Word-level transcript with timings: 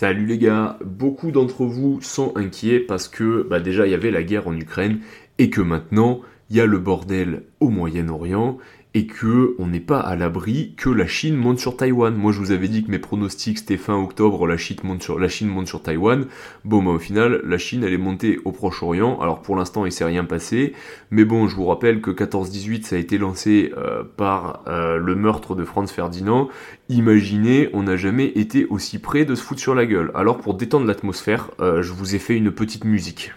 Salut 0.00 0.24
les 0.24 0.38
gars, 0.38 0.78
beaucoup 0.82 1.30
d'entre 1.30 1.66
vous 1.66 2.00
sont 2.00 2.32
inquiets 2.34 2.80
parce 2.80 3.06
que 3.06 3.42
bah 3.42 3.60
déjà 3.60 3.86
il 3.86 3.90
y 3.90 3.94
avait 3.94 4.10
la 4.10 4.22
guerre 4.22 4.48
en 4.48 4.56
Ukraine 4.56 5.00
et 5.36 5.50
que 5.50 5.60
maintenant 5.60 6.22
il 6.48 6.56
y 6.56 6.60
a 6.62 6.64
le 6.64 6.78
bordel 6.78 7.42
au 7.60 7.68
Moyen-Orient 7.68 8.56
et 8.94 9.06
que 9.06 9.54
on 9.58 9.68
n'est 9.68 9.80
pas 9.80 10.00
à 10.00 10.16
l'abri 10.16 10.74
que 10.76 10.90
la 10.90 11.06
Chine 11.06 11.36
monte 11.36 11.58
sur 11.58 11.76
Taïwan. 11.76 12.14
Moi, 12.14 12.32
je 12.32 12.38
vous 12.38 12.50
avais 12.50 12.68
dit 12.68 12.84
que 12.84 12.90
mes 12.90 12.98
pronostics 12.98 13.58
c'était 13.58 13.76
fin 13.76 13.96
octobre, 13.96 14.46
la 14.46 14.56
Chine 14.56 14.78
monte 14.82 15.02
sur, 15.02 15.82
Taïwan. 15.82 16.26
Bon, 16.64 16.82
bah, 16.82 16.90
au 16.90 16.98
final, 16.98 17.40
la 17.44 17.58
Chine 17.58 17.84
elle 17.84 17.92
est 17.92 17.98
montée 17.98 18.38
au 18.44 18.52
Proche-Orient. 18.52 19.20
Alors 19.20 19.42
pour 19.42 19.56
l'instant, 19.56 19.86
il 19.86 19.92
s'est 19.92 20.04
rien 20.04 20.24
passé, 20.24 20.74
mais 21.10 21.24
bon, 21.24 21.46
je 21.46 21.54
vous 21.54 21.66
rappelle 21.66 22.00
que 22.00 22.10
14-18 22.10 22.82
ça 22.82 22.96
a 22.96 22.98
été 22.98 23.18
lancé 23.18 23.72
euh, 23.76 24.02
par 24.16 24.62
euh, 24.66 24.96
le 24.96 25.14
meurtre 25.14 25.54
de 25.54 25.64
Franz 25.64 25.92
Ferdinand. 25.92 26.48
Imaginez, 26.88 27.70
on 27.72 27.84
n'a 27.84 27.96
jamais 27.96 28.26
été 28.26 28.66
aussi 28.66 28.98
près 28.98 29.24
de 29.24 29.34
se 29.34 29.42
foutre 29.42 29.60
sur 29.60 29.74
la 29.74 29.86
gueule. 29.86 30.10
Alors 30.14 30.38
pour 30.38 30.54
détendre 30.54 30.86
l'atmosphère, 30.86 31.50
euh, 31.60 31.82
je 31.82 31.92
vous 31.92 32.14
ai 32.14 32.18
fait 32.18 32.36
une 32.36 32.50
petite 32.50 32.84
musique. 32.84 33.32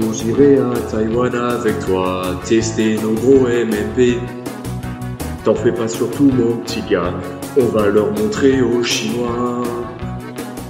Jour 0.00 0.12
j'irai 0.14 0.58
à 0.58 0.72
Taïwan 0.90 1.34
avec 1.34 1.78
toi, 1.80 2.22
tester 2.44 2.96
nos 3.02 3.12
gros 3.12 3.46
MMP. 3.46 4.18
T'en 5.44 5.54
fais 5.54 5.72
pas 5.72 5.88
surtout 5.88 6.30
mon 6.32 6.56
petit 6.58 6.82
gars, 6.88 7.12
on 7.58 7.66
va 7.66 7.88
leur 7.88 8.10
montrer 8.12 8.62
aux 8.62 8.82
Chinois, 8.82 9.62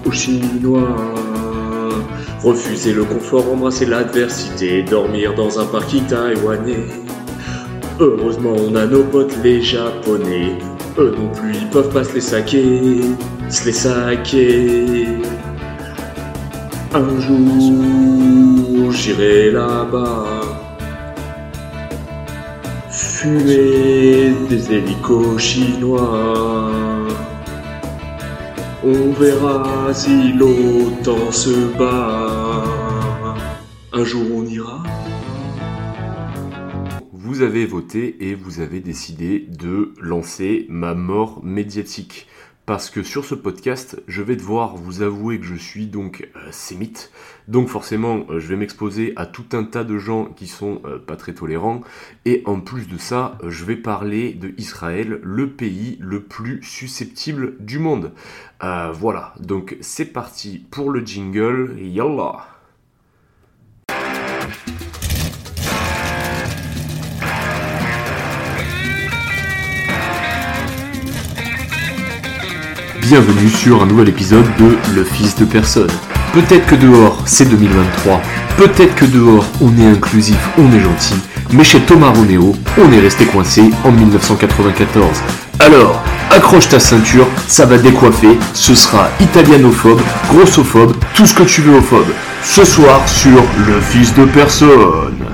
aux 0.04 0.10
Chinois. 0.10 0.96
Refuser 2.42 2.92
le 2.92 3.04
confort, 3.04 3.52
embrasser 3.52 3.86
l'adversité, 3.86 4.82
dormir 4.82 5.34
dans 5.34 5.60
un 5.60 5.66
parking 5.66 6.04
taïwanais. 6.06 6.86
Heureusement 8.00 8.54
on 8.56 8.74
a 8.74 8.86
nos 8.86 9.04
potes 9.04 9.36
les 9.44 9.62
japonais, 9.62 10.58
eux 10.98 11.14
non 11.16 11.28
plus 11.28 11.54
ils 11.60 11.68
peuvent 11.68 11.92
pas 11.92 12.02
se 12.02 12.14
les 12.14 12.20
saquer, 12.20 13.00
se 13.48 13.66
les 13.66 13.72
saquer. 13.72 15.06
Un 16.94 17.20
jour, 17.20 18.51
j'irai 18.92 19.50
là-bas. 19.50 20.24
Fumer 22.90 24.32
des 24.48 24.72
hélicos 24.72 25.38
chinois. 25.38 27.06
On 28.84 29.12
verra 29.12 29.94
si 29.94 30.32
l'OTAN 30.32 31.30
se 31.30 31.76
bat. 31.78 32.64
Un 33.92 34.04
jour 34.04 34.24
on 34.34 34.44
ira. 34.44 34.82
Vous 37.12 37.42
avez 37.42 37.64
voté 37.64 38.28
et 38.28 38.34
vous 38.34 38.60
avez 38.60 38.80
décidé 38.80 39.46
de 39.48 39.94
lancer 40.00 40.66
ma 40.68 40.94
mort 40.94 41.40
médiatique. 41.44 42.26
Parce 42.64 42.90
que 42.90 43.02
sur 43.02 43.24
ce 43.24 43.34
podcast, 43.34 44.00
je 44.06 44.22
vais 44.22 44.36
devoir 44.36 44.76
vous 44.76 45.02
avouer 45.02 45.40
que 45.40 45.46
je 45.46 45.56
suis 45.56 45.86
donc 45.86 46.28
euh, 46.36 46.40
sémite. 46.52 47.10
Donc 47.48 47.66
forcément, 47.66 48.24
euh, 48.30 48.38
je 48.38 48.46
vais 48.46 48.54
m'exposer 48.54 49.12
à 49.16 49.26
tout 49.26 49.46
un 49.52 49.64
tas 49.64 49.82
de 49.82 49.98
gens 49.98 50.26
qui 50.26 50.46
sont 50.46 50.80
euh, 50.84 50.96
pas 50.96 51.16
très 51.16 51.34
tolérants. 51.34 51.80
Et 52.24 52.44
en 52.46 52.60
plus 52.60 52.86
de 52.86 52.98
ça, 52.98 53.36
je 53.44 53.64
vais 53.64 53.74
parler 53.74 54.32
de 54.32 54.54
Israël, 54.58 55.18
le 55.24 55.50
pays 55.50 55.98
le 56.00 56.22
plus 56.22 56.62
susceptible 56.62 57.56
du 57.58 57.80
monde. 57.80 58.12
Voilà, 58.60 59.34
donc 59.40 59.76
c'est 59.80 60.04
parti 60.04 60.64
pour 60.70 60.90
le 60.90 61.04
jingle. 61.04 61.74
Yallah 61.80 62.51
Bienvenue 73.02 73.48
sur 73.48 73.82
un 73.82 73.86
nouvel 73.86 74.10
épisode 74.10 74.46
de 74.60 74.76
Le 74.94 75.02
Fils 75.02 75.34
de 75.34 75.44
Personne. 75.44 75.90
Peut-être 76.32 76.66
que 76.66 76.76
dehors 76.76 77.18
c'est 77.26 77.46
2023, 77.46 78.22
peut-être 78.56 78.94
que 78.94 79.04
dehors 79.04 79.44
on 79.60 79.76
est 79.76 79.86
inclusif, 79.86 80.38
on 80.56 80.72
est 80.72 80.78
gentil, 80.78 81.16
mais 81.52 81.64
chez 81.64 81.80
Thomas 81.80 82.10
Ronéo, 82.10 82.54
on 82.78 82.92
est 82.92 83.00
resté 83.00 83.24
coincé 83.24 83.72
en 83.84 83.90
1994. 83.90 85.20
Alors, 85.58 86.00
accroche 86.30 86.68
ta 86.68 86.78
ceinture, 86.78 87.26
ça 87.48 87.66
va 87.66 87.76
décoiffer, 87.76 88.38
ce 88.54 88.76
sera 88.76 89.08
italianophobe, 89.20 90.00
grossophobe, 90.28 90.94
tout 91.16 91.26
ce 91.26 91.34
que 91.34 91.42
tu 91.42 91.60
veux 91.62 91.80
phobe. 91.80 92.12
Ce 92.44 92.64
soir 92.64 93.06
sur 93.08 93.42
Le 93.66 93.80
Fils 93.80 94.14
de 94.14 94.26
Personne. 94.26 95.26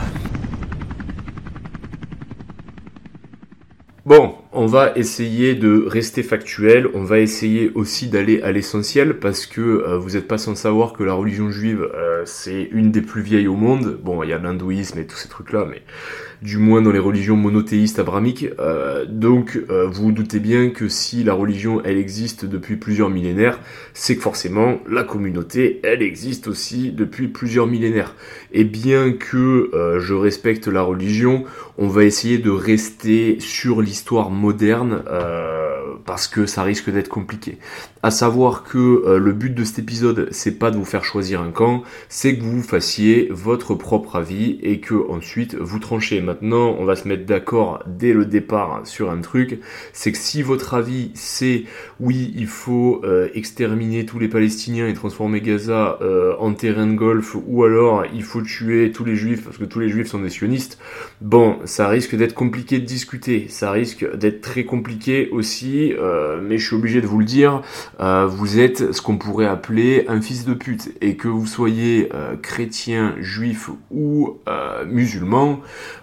Bon, 4.06 4.36
on 4.58 4.66
va 4.66 4.92
essayer 4.96 5.54
de 5.54 5.84
rester 5.86 6.24
factuel, 6.24 6.88
on 6.92 7.04
va 7.04 7.20
essayer 7.20 7.70
aussi 7.76 8.08
d'aller 8.08 8.42
à 8.42 8.50
l'essentiel 8.50 9.20
parce 9.20 9.46
que 9.46 9.60
euh, 9.60 9.98
vous 9.98 10.10
n'êtes 10.10 10.26
pas 10.26 10.36
sans 10.36 10.56
savoir 10.56 10.94
que 10.94 11.04
la 11.04 11.12
religion 11.12 11.48
juive 11.48 11.88
euh, 12.18 12.22
c'est 12.24 12.68
une 12.72 12.90
des 12.90 13.02
plus 13.02 13.22
vieilles 13.22 13.48
au 13.48 13.56
monde. 13.56 13.98
Bon, 14.02 14.22
il 14.22 14.30
y 14.30 14.32
a 14.32 14.38
l'hindouisme 14.38 14.98
et 14.98 15.06
tous 15.06 15.16
ces 15.16 15.28
trucs 15.28 15.52
là, 15.52 15.66
mais 15.68 15.82
du 16.42 16.58
moins 16.58 16.82
dans 16.82 16.92
les 16.92 16.98
religions 16.98 17.36
monothéistes 17.36 17.98
abrahamiques. 17.98 18.46
Euh, 18.58 19.04
donc 19.06 19.58
euh, 19.70 19.86
vous 19.86 20.04
vous 20.04 20.12
doutez 20.12 20.40
bien 20.40 20.70
que 20.70 20.88
si 20.88 21.24
la 21.24 21.34
religion 21.34 21.82
elle 21.84 21.98
existe 21.98 22.44
depuis 22.44 22.76
plusieurs 22.76 23.10
millénaires, 23.10 23.58
c'est 23.92 24.16
que 24.16 24.22
forcément 24.22 24.78
la 24.88 25.02
communauté 25.02 25.80
elle 25.82 26.02
existe 26.02 26.48
aussi 26.48 26.92
depuis 26.92 27.28
plusieurs 27.28 27.66
millénaires. 27.66 28.14
Et 28.52 28.64
bien 28.64 29.12
que 29.12 29.70
je 29.98 30.14
respecte 30.14 30.68
la 30.68 30.82
religion, 30.82 31.44
on 31.76 31.88
va 31.88 32.04
essayer 32.04 32.38
de 32.38 32.50
rester 32.50 33.38
sur 33.40 33.82
l'histoire 33.82 34.30
moderne 34.30 35.02
parce 36.04 36.28
que 36.28 36.46
ça 36.46 36.62
risque 36.62 36.90
d'être 36.90 37.08
compliqué. 37.08 37.58
À 38.02 38.10
savoir 38.10 38.62
que 38.62 38.78
euh, 38.78 39.18
le 39.18 39.32
but 39.32 39.54
de 39.54 39.64
cet 39.64 39.78
épisode, 39.78 40.28
c'est 40.30 40.58
pas 40.58 40.70
de 40.70 40.76
vous 40.76 40.84
faire 40.84 41.04
choisir 41.04 41.40
un 41.40 41.50
camp, 41.50 41.82
c'est 42.08 42.36
que 42.36 42.42
vous 42.42 42.62
fassiez 42.62 43.28
votre 43.30 43.74
propre 43.74 44.16
avis 44.16 44.58
et 44.62 44.80
que 44.80 44.94
ensuite 45.10 45.54
vous 45.54 45.78
tranchez. 45.78 46.20
Maintenant, 46.20 46.76
on 46.78 46.84
va 46.84 46.96
se 46.96 47.08
mettre 47.08 47.26
d'accord 47.26 47.82
dès 47.86 48.12
le 48.12 48.24
départ 48.24 48.82
sur 48.84 49.10
un 49.10 49.20
truc, 49.20 49.60
c'est 49.92 50.12
que 50.12 50.18
si 50.18 50.42
votre 50.42 50.74
avis 50.74 51.10
c'est 51.14 51.64
oui, 52.00 52.32
il 52.36 52.46
faut 52.46 53.00
euh, 53.04 53.28
exterminer 53.34 54.06
tous 54.06 54.18
les 54.18 54.28
Palestiniens 54.28 54.86
et 54.88 54.94
transformer 54.94 55.40
Gaza 55.40 55.98
euh, 56.00 56.34
en 56.38 56.52
terrain 56.54 56.86
de 56.86 56.94
golf, 56.94 57.36
ou 57.46 57.64
alors 57.64 58.04
il 58.14 58.22
faut 58.22 58.42
tuer 58.42 58.92
tous 58.92 59.04
les 59.04 59.16
juifs 59.16 59.44
parce 59.44 59.58
que 59.58 59.64
tous 59.64 59.80
les 59.80 59.88
juifs 59.88 60.08
sont 60.08 60.20
des 60.20 60.30
sionistes, 60.30 60.78
bon, 61.20 61.58
ça 61.64 61.88
risque 61.88 62.14
d'être 62.14 62.34
compliqué 62.34 62.78
de 62.78 62.84
discuter, 62.84 63.46
ça 63.48 63.70
risque 63.70 64.06
d'être 64.16 64.40
très 64.40 64.64
compliqué 64.64 65.28
aussi, 65.30 65.77
euh, 65.98 66.40
mais 66.42 66.58
je 66.58 66.66
suis 66.66 66.76
obligé 66.76 67.00
de 67.00 67.06
vous 67.06 67.18
le 67.18 67.24
dire, 67.24 67.62
euh, 68.00 68.26
vous 68.26 68.58
êtes 68.58 68.92
ce 68.92 69.00
qu'on 69.00 69.18
pourrait 69.18 69.46
appeler 69.46 70.04
un 70.08 70.20
fils 70.20 70.44
de 70.44 70.54
pute, 70.54 70.90
et 71.00 71.16
que 71.16 71.28
vous 71.28 71.46
soyez 71.46 72.08
euh, 72.14 72.36
chrétien, 72.40 73.14
juif 73.20 73.70
ou 73.90 74.38
musulman, 74.86 75.60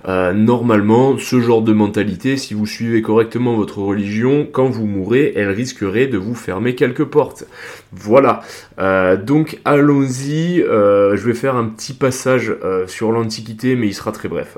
normalement, 0.07 1.17
ce 1.17 1.39
genre 1.39 1.61
de 1.61 1.73
mentalité, 1.73 2.37
si 2.37 2.53
vous 2.53 2.65
suivez 2.65 3.01
correctement 3.01 3.55
votre 3.55 3.79
religion, 3.79 4.47
quand 4.51 4.69
vous 4.69 4.85
mourrez, 4.85 5.33
elle 5.35 5.49
risquerait 5.49 6.07
de 6.07 6.17
vous 6.17 6.35
fermer 6.35 6.75
quelques 6.75 7.05
portes. 7.05 7.45
Voilà. 7.91 8.41
Donc 8.77 9.59
allons-y. 9.65 10.57
Je 10.57 11.25
vais 11.25 11.33
faire 11.33 11.55
un 11.55 11.65
petit 11.65 11.93
passage 11.93 12.55
sur 12.87 13.11
l'Antiquité, 13.11 13.75
mais 13.75 13.87
il 13.87 13.93
sera 13.93 14.11
très 14.11 14.29
bref. 14.29 14.57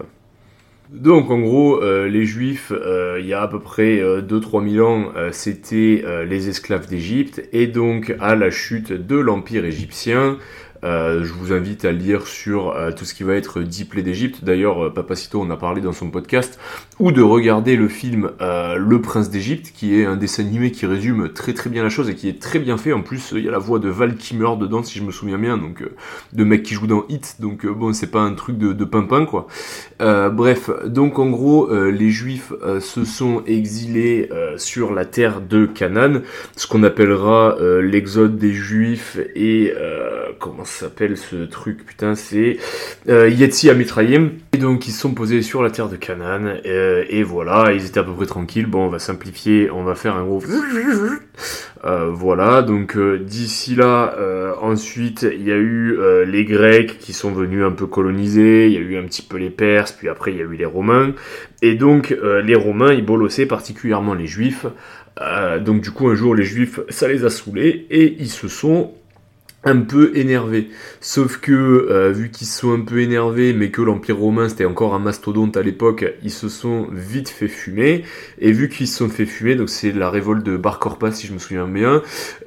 Donc 0.89 1.29
en 1.31 1.39
gros, 1.39 1.83
euh, 1.83 2.07
les 2.07 2.25
Juifs, 2.25 2.71
euh, 2.71 3.17
il 3.19 3.27
y 3.27 3.33
a 3.33 3.41
à 3.41 3.47
peu 3.49 3.59
près 3.59 4.01
2-3 4.21 4.69
000 4.69 4.87
ans, 4.87 5.11
euh, 5.17 5.31
c'était 5.33 6.01
euh, 6.05 6.23
les 6.23 6.47
esclaves 6.47 6.87
d'Égypte, 6.87 7.43
et 7.51 7.67
donc 7.67 8.15
à 8.21 8.35
la 8.35 8.49
chute 8.49 8.93
de 8.93 9.17
l'Empire 9.17 9.65
égyptien, 9.65 10.37
euh, 10.83 11.23
je 11.23 11.33
vous 11.33 11.53
invite 11.53 11.85
à 11.85 11.91
lire 11.91 12.27
sur 12.27 12.75
euh, 12.75 12.91
tout 12.91 13.05
ce 13.05 13.13
qui 13.13 13.23
va 13.23 13.35
être 13.35 13.61
dix 13.61 13.85
plaies 13.85 14.03
d'Égypte. 14.03 14.43
D'ailleurs, 14.43 14.85
euh, 14.85 14.89
Papacito 14.89 15.41
en 15.41 15.49
a 15.49 15.57
parlé 15.57 15.81
dans 15.81 15.91
son 15.91 16.09
podcast. 16.09 16.59
Ou 16.99 17.11
de 17.11 17.21
regarder 17.21 17.75
le 17.75 17.87
film 17.87 18.31
euh, 18.41 18.75
Le 18.75 19.01
Prince 19.01 19.29
d'Égypte, 19.29 19.71
qui 19.75 19.99
est 19.99 20.05
un 20.05 20.15
dessin 20.15 20.43
animé 20.43 20.71
qui 20.71 20.85
résume 20.85 21.33
très 21.33 21.53
très 21.53 21.69
bien 21.69 21.83
la 21.83 21.89
chose 21.89 22.09
et 22.09 22.15
qui 22.15 22.29
est 22.29 22.41
très 22.41 22.59
bien 22.59 22.77
fait. 22.77 22.93
En 22.93 23.01
plus, 23.01 23.33
il 23.35 23.43
y 23.43 23.47
a 23.47 23.51
la 23.51 23.57
voix 23.57 23.79
de 23.79 23.89
Val 23.89 24.15
Kimmer 24.15 24.55
dedans, 24.59 24.83
si 24.83 24.99
je 24.99 25.03
me 25.03 25.11
souviens 25.11 25.37
bien, 25.37 25.57
donc 25.57 25.83
de 26.33 26.43
mec 26.43 26.63
qui 26.63 26.73
joue 26.73 26.87
dans 26.87 27.05
Hit. 27.09 27.37
Donc 27.39 27.65
bon, 27.65 27.93
c'est 27.93 28.11
pas 28.11 28.21
un 28.21 28.33
truc 28.33 28.57
de, 28.57 28.73
de 28.73 28.85
pimpin 28.85 29.25
quoi. 29.25 29.47
Bref, 29.99 30.69
donc 30.85 31.19
en 31.19 31.29
gros, 31.29 31.73
les 31.73 32.09
Juifs 32.09 32.53
se 32.79 33.03
sont 33.05 33.43
exilés 33.45 34.29
sur 34.57 34.93
la 34.93 35.05
terre 35.05 35.41
de 35.41 35.65
Canaan, 35.65 36.21
ce 36.55 36.67
qu'on 36.67 36.83
appellera 36.83 37.57
l'exode 37.81 38.37
des 38.37 38.53
Juifs 38.53 39.17
et 39.35 39.73
comment 40.39 40.65
ça 40.65 40.76
s'appelle 40.77 41.17
ce 41.17 41.45
truc 41.45 41.85
Putain, 41.85 42.15
c'est 42.15 42.57
euh, 43.09 43.29
Yetzi 43.29 43.69
Amitrayim. 43.69 44.31
Et 44.53 44.57
donc 44.57 44.87
ils 44.87 44.91
sont 44.91 45.13
posés 45.13 45.41
sur 45.41 45.63
la 45.63 45.71
terre 45.71 45.89
de 45.89 45.95
Canaan. 45.95 46.57
Euh, 46.65 47.03
et 47.09 47.23
voilà, 47.23 47.73
ils 47.73 47.85
étaient 47.85 47.99
à 47.99 48.03
peu 48.03 48.13
près 48.13 48.25
tranquilles. 48.25 48.67
Bon, 48.67 48.85
on 48.85 48.89
va 48.89 48.99
simplifier, 48.99 49.71
on 49.71 49.83
va 49.83 49.95
faire 49.95 50.15
un 50.15 50.23
gros... 50.23 50.41
Euh, 51.85 52.09
voilà, 52.09 52.63
donc 52.63 52.97
euh, 52.97 53.19
d'ici 53.19 53.75
là, 53.75 54.15
ensuite, 54.63 55.27
il 55.31 55.43
y 55.43 55.51
a 55.51 55.55
eu 55.55 55.95
les 56.25 56.43
Grecs 56.43 56.97
qui 56.97 57.13
sont 57.13 57.31
venus 57.31 57.63
un 57.63 57.71
peu 57.71 57.85
coloniser, 57.85 58.65
il 58.65 58.73
y 58.73 58.77
a 58.77 58.79
eu 58.79 58.97
un 58.97 59.03
petit 59.03 59.21
peu 59.21 59.37
les 59.37 59.51
Perses, 59.51 59.91
puis 59.91 60.09
après 60.09 60.31
il 60.31 60.37
y 60.37 60.41
a 60.41 60.45
eu 60.45 60.55
les 60.55 60.65
Romains. 60.65 61.13
Et 61.61 61.75
donc 61.75 62.17
les 62.43 62.55
Romains, 62.55 62.93
ils 62.93 63.05
bolossaient 63.05 63.45
particulièrement 63.45 64.15
les 64.15 64.25
Juifs. 64.25 64.65
donc 65.61 65.81
du 65.81 65.91
coup, 65.91 66.07
un 66.07 66.15
jour, 66.15 66.33
les 66.33 66.43
Juifs, 66.43 66.79
ça 66.89 67.07
les 67.07 67.23
a 67.23 67.29
saoulés 67.29 67.85
et 67.91 68.17
ils 68.19 68.31
se 68.31 68.47
sont 68.47 68.91
un 69.67 69.81
peu 69.81 70.11
énervé. 70.15 70.69
Sauf 71.01 71.37
que, 71.37 71.51
euh, 71.51 72.11
vu 72.11 72.31
qu'ils 72.31 72.47
sont 72.47 72.73
un 72.73 72.81
peu 72.81 73.01
énervés, 73.01 73.53
mais 73.53 73.69
que 73.69 73.81
l'Empire 73.81 74.17
romain 74.17 74.49
c'était 74.49 74.65
encore 74.65 74.95
un 74.95 74.99
mastodonte 74.99 75.57
à 75.57 75.61
l'époque, 75.61 76.05
ils 76.23 76.31
se 76.31 76.49
sont 76.49 76.87
vite 76.91 77.29
fait 77.29 77.47
fumer. 77.47 78.03
Et 78.39 78.51
vu 78.51 78.69
qu'ils 78.69 78.87
se 78.87 78.97
sont 78.97 79.09
fait 79.09 79.25
fumer, 79.25 79.55
donc 79.55 79.69
c'est 79.69 79.91
la 79.91 80.09
révolte 80.09 80.45
de 80.45 80.57
Bar 80.57 80.79
Corpas 80.79 81.11
si 81.11 81.27
je 81.27 81.33
me 81.33 81.39
souviens 81.39 81.67
bien, 81.67 82.01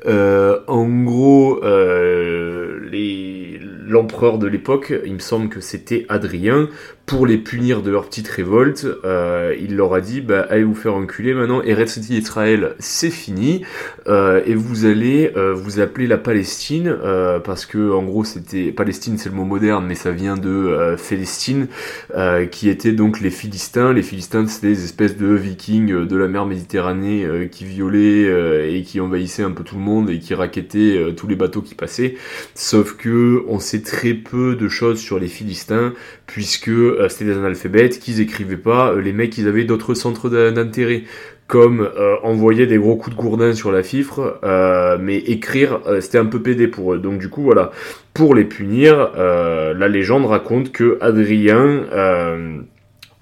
euh, 0.06 0.60
en 0.66 0.88
gros, 0.88 1.62
euh, 1.62 2.78
l'empereur 3.86 4.38
de 4.38 4.46
l'époque, 4.46 4.94
il 5.04 5.14
me 5.14 5.18
semble 5.18 5.48
que 5.48 5.60
c'était 5.60 6.06
Adrien, 6.08 6.68
pour 7.10 7.26
les 7.26 7.38
punir 7.38 7.82
de 7.82 7.90
leur 7.90 8.06
petite 8.06 8.28
révolte, 8.28 8.86
euh, 9.04 9.52
il 9.60 9.74
leur 9.74 9.94
a 9.94 10.00
dit 10.00 10.20
bah, 10.20 10.46
allez 10.48 10.62
vous 10.62 10.76
faire 10.76 10.94
enculer 10.94 11.34
maintenant, 11.34 11.60
Eretz 11.60 11.96
Israël 12.08 12.76
c'est 12.78 13.10
fini, 13.10 13.64
euh, 14.06 14.40
et 14.46 14.54
vous 14.54 14.84
allez 14.84 15.32
euh, 15.36 15.52
vous 15.52 15.80
appeler 15.80 16.06
la 16.06 16.18
Palestine, 16.18 16.96
parce 17.44 17.66
que 17.66 17.90
en 17.90 18.04
gros 18.04 18.22
c'était 18.22 18.70
Palestine 18.70 19.18
c'est 19.18 19.28
le 19.28 19.34
mot 19.34 19.44
moderne, 19.44 19.86
mais 19.88 19.96
ça 19.96 20.12
vient 20.12 20.36
de 20.36 20.94
Philistine, 20.96 21.66
qui 22.52 22.68
était 22.68 22.92
donc 22.92 23.20
les 23.20 23.30
Philistins. 23.30 23.92
Les 23.92 24.02
Philistins 24.02 24.46
c'est 24.46 24.68
des 24.68 24.84
espèces 24.84 25.16
de 25.16 25.34
vikings 25.34 26.06
de 26.06 26.16
la 26.16 26.28
mer 26.28 26.46
Méditerranée 26.46 27.48
qui 27.50 27.64
violaient 27.64 28.72
et 28.72 28.82
qui 28.82 29.00
envahissaient 29.00 29.42
un 29.42 29.50
peu 29.50 29.64
tout 29.64 29.74
le 29.74 29.82
monde 29.82 30.10
et 30.10 30.20
qui 30.20 30.34
raquettaient 30.34 31.12
tous 31.16 31.26
les 31.26 31.36
bateaux 31.36 31.62
qui 31.62 31.74
passaient. 31.74 32.14
Sauf 32.54 32.96
que 32.96 33.42
on 33.48 33.58
sait 33.58 33.82
très 33.82 34.14
peu 34.14 34.54
de 34.54 34.68
choses 34.68 35.00
sur 35.00 35.18
les 35.18 35.28
Philistins, 35.28 35.92
puisque 36.26 36.70
euh, 37.00 37.08
c'était 37.08 37.26
des 37.26 37.38
analphabètes, 37.38 37.98
qu'ils 37.98 38.20
écrivaient 38.20 38.56
pas, 38.56 38.90
euh, 38.90 39.00
les 39.00 39.12
mecs 39.12 39.36
ils 39.38 39.48
avaient 39.48 39.64
d'autres 39.64 39.94
centres 39.94 40.28
d'intérêt 40.28 41.04
comme 41.46 41.80
euh, 41.80 42.16
envoyer 42.22 42.66
des 42.66 42.76
gros 42.76 42.96
coups 42.96 43.16
de 43.16 43.20
gourdin 43.20 43.54
sur 43.54 43.72
la 43.72 43.82
fifre, 43.82 44.38
mais 45.00 45.16
écrire, 45.16 45.80
c'était 46.00 46.18
un 46.18 46.26
peu 46.26 46.40
pédé 46.40 46.68
pour 46.68 46.94
eux. 46.94 46.98
Donc 46.98 47.18
du 47.18 47.28
coup, 47.28 47.42
voilà, 47.42 47.72
pour 48.14 48.36
les 48.36 48.44
punir, 48.44 49.10
la 49.16 49.88
légende 49.88 50.26
raconte 50.26 50.70
que 50.70 50.96
Adrien 51.00 51.86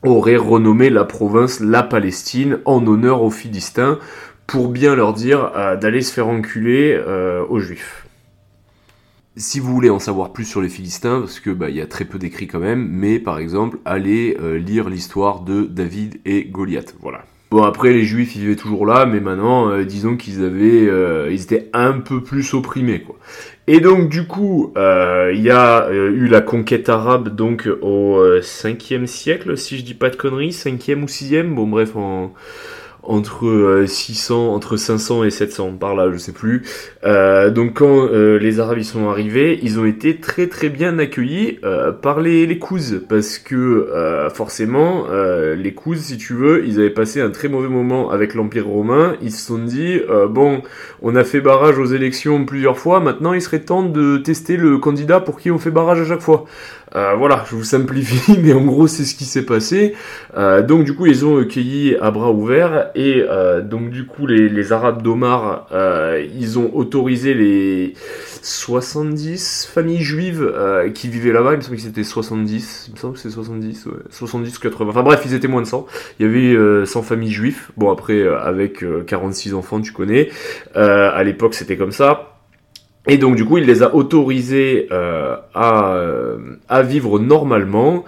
aurait 0.03 0.37
renommé 0.37 0.91
la 0.91 1.05
province 1.05 1.61
la 1.61 1.83
Palestine 1.83 2.59
en 2.67 2.87
honneur 2.87 3.23
aux 3.23 3.31
Philistins, 3.31 3.99
pour 4.47 4.69
bien 4.69 4.95
leur 4.95 5.15
dire 5.15 5.51
d'aller 5.81 6.03
se 6.03 6.13
faire 6.13 6.29
enculer 6.29 7.01
aux 7.49 7.61
Juifs. 7.61 8.08
Si 9.39 9.61
vous 9.61 9.73
voulez 9.73 9.89
en 9.89 10.01
savoir 10.01 10.33
plus 10.33 10.45
sur 10.45 10.61
les 10.61 10.69
Philistins, 10.69 11.21
parce 11.21 11.39
que 11.39 11.51
bah 11.51 11.71
il 11.71 11.77
y 11.77 11.81
a 11.81 11.87
très 11.87 12.05
peu 12.05 12.19
d'écrits 12.19 12.49
quand 12.49 12.59
même, 12.59 12.89
mais 12.91 13.21
par 13.21 13.39
exemple, 13.39 13.79
allez 13.85 14.37
euh, 14.43 14.59
lire 14.59 14.91
l'histoire 14.91 15.43
de 15.43 15.63
David 15.63 16.19
et 16.25 16.47
Goliath. 16.47 16.97
Voilà. 17.01 17.25
Bon 17.53 17.63
après 17.63 17.93
les 17.93 18.03
Juifs 18.03 18.37
vivaient 18.37 18.57
toujours 18.57 18.85
là, 18.85 19.07
mais 19.07 19.21
maintenant 19.21 19.71
euh, 19.71 19.85
disons 19.85 20.17
qu'ils 20.17 20.45
avaient, 20.45 20.89
euh, 20.89 21.29
ils 21.31 21.41
étaient 21.41 21.71
un 21.73 21.93
peu 21.93 22.21
plus 22.21 22.53
opprimés 22.53 23.01
quoi. 23.01 23.15
Et 23.69 23.79
donc 23.79 24.09
du 24.09 24.27
coup 24.27 24.73
il 24.75 25.41
y 25.41 25.51
a 25.51 25.89
eu 25.93 26.27
la 26.27 26.41
conquête 26.41 26.89
arabe 26.89 27.29
donc 27.29 27.69
au 27.81 28.21
5e 28.41 29.07
siècle 29.07 29.57
si 29.57 29.79
je 29.79 29.85
dis 29.85 29.95
pas 29.95 30.11
de 30.11 30.17
conneries, 30.17 30.51
5e 30.51 31.03
ou 31.03 31.07
6e, 31.07 31.55
bon 31.55 31.69
bref 31.69 31.95
en 31.95 32.33
entre 33.09 33.85
600, 33.87 34.35
euh, 34.35 34.55
entre 34.55 34.77
500 34.77 35.25
et 35.25 35.31
700 35.31 35.73
par 35.73 35.95
là, 35.95 36.11
je 36.13 36.19
sais 36.19 36.33
plus. 36.33 36.63
Euh, 37.05 37.51
donc 37.51 37.75
quand 37.75 38.07
euh, 38.07 38.39
les 38.39 38.61
Arabes 38.61 38.79
y 38.79 38.85
sont 38.85 39.09
arrivés, 39.09 39.59
ils 39.63 39.81
ont 39.81 39.87
été 39.87 40.17
très 40.17 40.47
très 40.47 40.69
bien 40.69 40.99
accueillis 40.99 41.59
par 42.03 42.21
les 42.21 42.47
les 42.47 42.61
parce 43.09 43.39
que 43.39 44.29
forcément 44.35 45.07
les 45.57 45.73
Kouzes, 45.73 46.03
si 46.03 46.19
tu 46.19 46.35
veux, 46.35 46.65
ils 46.67 46.79
avaient 46.79 46.91
passé 46.91 47.21
un 47.21 47.31
très 47.31 47.49
mauvais 47.49 47.69
moment 47.69 48.11
avec 48.11 48.35
l'Empire 48.35 48.67
romain. 48.67 49.17
Ils 49.23 49.33
se 49.33 49.47
sont 49.47 49.59
dit 49.59 50.01
bon, 50.29 50.63
on 51.01 51.17
a 51.17 51.25
fait 51.25 51.41
barrage 51.41 51.79
aux 51.79 51.87
élections 51.87 52.45
plusieurs 52.45 52.79
fois, 52.79 53.01
maintenant 53.01 53.33
il 53.33 53.41
serait 53.41 53.61
temps 53.61 53.83
de 53.83 54.19
tester 54.19 54.57
le 54.57 54.79
candidat 54.79 55.21
pour 55.21 55.39
qui 55.39 55.51
on 55.51 55.59
fait 55.59 55.71
barrage 55.71 56.01
à 56.01 56.05
chaque 56.05 56.21
fois. 56.21 56.45
Euh, 56.97 57.15
voilà, 57.17 57.45
je 57.49 57.55
vous 57.55 57.65
simplifie, 57.65 58.39
mais 58.43 58.53
en 58.53 58.65
gros 58.65 58.87
c'est 58.87 59.05
ce 59.05 59.15
qui 59.15 59.25
s'est 59.25 59.45
passé. 59.45 59.95
Euh, 60.37 60.63
donc 60.63 60.85
du 60.85 60.95
coup 60.95 61.07
ils 61.07 61.25
ont 61.27 61.45
cueilli 61.45 61.97
à 62.01 62.11
bras 62.11 62.31
ouverts 62.31 62.91
et 62.95 63.25
euh, 63.29 63.61
donc 63.61 63.91
du 63.91 64.07
coup 64.07 64.27
les, 64.27 64.73
Arabes 64.73 65.03
d'Omar, 65.03 65.67
ils 66.35 66.59
ont 66.59 66.71
autorisé 66.75 67.33
les 67.33 67.95
70 68.43 69.71
familles 69.73 70.03
juives 70.03 70.53
qui 70.95 71.09
vivaient 71.09 71.33
là-bas. 71.33 71.55
Il 71.55 71.57
me 71.59 71.63
semble 71.63 71.77
que 71.77 71.83
c'était 71.83 72.05
70, 72.05 72.87
il 72.89 72.95
me 72.95 72.99
semble 72.99 73.15
que 73.15 73.21
c'est 73.21 73.31
70, 73.31 73.87
ouais, 73.87 73.93
70 74.11 74.59
80. 74.59 74.91
Enfin 74.91 75.03
bref, 75.03 75.23
ils 75.25 75.33
étaient 75.33 75.49
moins 75.49 75.63
de 75.63 75.67
100. 75.67 75.87
Il 76.21 76.27
y 76.27 76.29
avait 76.29 76.85
100 76.85 77.03
familles 77.03 77.33
juives. 77.33 77.69
Bon 77.79 77.91
après 77.91 78.27
avec 78.27 78.85
46 79.07 79.55
enfants, 79.55 79.81
tu 79.81 79.93
connais. 79.93 80.29
à 80.75 81.23
l'époque 81.25 81.55
c'était 81.55 81.77
comme 81.77 81.93
ça. 81.93 82.28
Et 83.09 83.17
donc 83.17 83.37
du 83.37 83.45
coup, 83.47 83.57
il 83.57 83.65
les 83.65 83.83
a 83.83 83.95
autorisés 83.95 84.87
euh, 84.93 85.35
à, 85.55 85.95
euh, 85.95 86.37
à, 86.69 86.83
vivre 86.83 87.19
normalement 87.19 88.05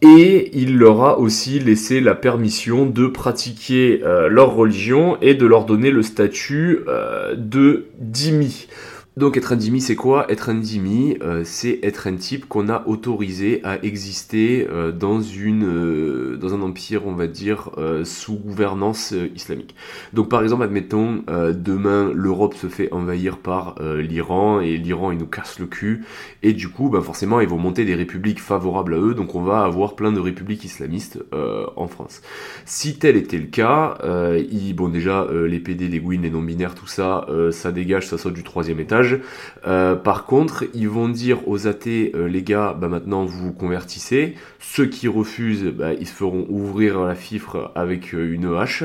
et 0.00 0.50
il 0.56 0.78
leur 0.78 1.02
a 1.02 1.18
aussi 1.18 1.58
laissé 1.58 2.00
la 2.00 2.14
permission 2.14 2.86
de 2.86 3.08
pratiquer 3.08 4.00
euh, 4.04 4.28
leur 4.28 4.54
religion 4.54 5.18
et 5.20 5.34
de 5.34 5.44
leur 5.44 5.64
donner 5.64 5.90
le 5.90 6.02
statut 6.02 6.80
de 7.36 7.86
dhimmi. 7.98 8.68
Donc 9.16 9.36
être 9.36 9.52
un 9.52 9.78
c'est 9.78 9.94
quoi? 9.94 10.28
Être 10.28 10.48
un 10.48 10.56
dhimmi, 10.56 11.18
euh, 11.22 11.42
c'est 11.44 11.78
être 11.84 12.08
un 12.08 12.16
type 12.16 12.46
qu'on 12.48 12.68
a 12.68 12.84
autorisé 12.88 13.60
à 13.62 13.80
exister 13.84 14.66
euh, 14.68 14.90
dans 14.90 15.20
une 15.20 15.64
euh, 15.64 16.36
dans 16.36 16.52
un 16.52 16.60
empire, 16.62 17.06
on 17.06 17.14
va 17.14 17.28
dire, 17.28 17.70
sous 18.02 18.34
gouvernance 18.34 19.14
islamique. 19.36 19.76
Donc 20.14 20.28
par 20.28 20.42
exemple, 20.42 20.64
admettons, 20.64 21.22
demain 21.28 22.10
l'Europe 22.12 22.54
se 22.54 22.66
fait 22.66 22.92
envahir 22.92 23.38
par 23.38 23.76
l'Iran 23.80 24.60
et 24.60 24.76
l'Iran 24.76 25.12
il 25.12 25.18
nous 25.18 25.26
casse 25.26 25.58
le 25.58 25.66
cul 25.66 26.04
et 26.42 26.52
du 26.52 26.68
coup, 26.68 26.88
ben 26.88 27.00
forcément, 27.00 27.40
ils 27.40 27.48
vont 27.48 27.58
monter 27.58 27.84
des 27.84 27.94
républiques 27.94 28.40
favorables 28.40 28.94
à 28.94 28.98
eux, 28.98 29.14
donc 29.14 29.34
on 29.34 29.42
va 29.42 29.62
avoir 29.62 29.94
plein 29.94 30.12
de 30.12 30.20
républiques 30.20 30.64
islamistes 30.64 31.22
en 31.76 31.86
France. 31.86 32.20
Si 32.64 32.98
tel 32.98 33.16
était 33.16 33.38
le 33.38 33.46
cas, 33.46 33.98
bon 34.74 34.88
déjà 34.88 35.28
les 35.32 35.60
PD, 35.60 35.88
les 35.88 36.00
Gwyn, 36.00 36.22
les 36.22 36.30
non-binaires, 36.30 36.74
tout 36.74 36.88
ça, 36.88 37.26
ça 37.52 37.70
dégage, 37.70 38.08
ça 38.08 38.18
saute 38.18 38.34
du 38.34 38.42
troisième 38.42 38.80
étage. 38.80 39.03
Euh, 39.66 39.94
par 39.94 40.26
contre, 40.26 40.64
ils 40.74 40.88
vont 40.88 41.08
dire 41.08 41.48
aux 41.48 41.66
athées, 41.66 42.12
euh, 42.14 42.26
les 42.26 42.42
gars, 42.42 42.76
bah 42.78 42.88
maintenant 42.88 43.24
vous 43.24 43.52
convertissez. 43.52 44.34
Ceux 44.60 44.86
qui 44.86 45.08
refusent, 45.08 45.64
bah, 45.64 45.92
ils 45.94 46.06
se 46.06 46.12
feront 46.12 46.46
ouvrir 46.48 47.00
la 47.00 47.14
fifre 47.14 47.72
avec 47.74 48.14
euh, 48.14 48.32
une 48.32 48.54
hache. 48.54 48.84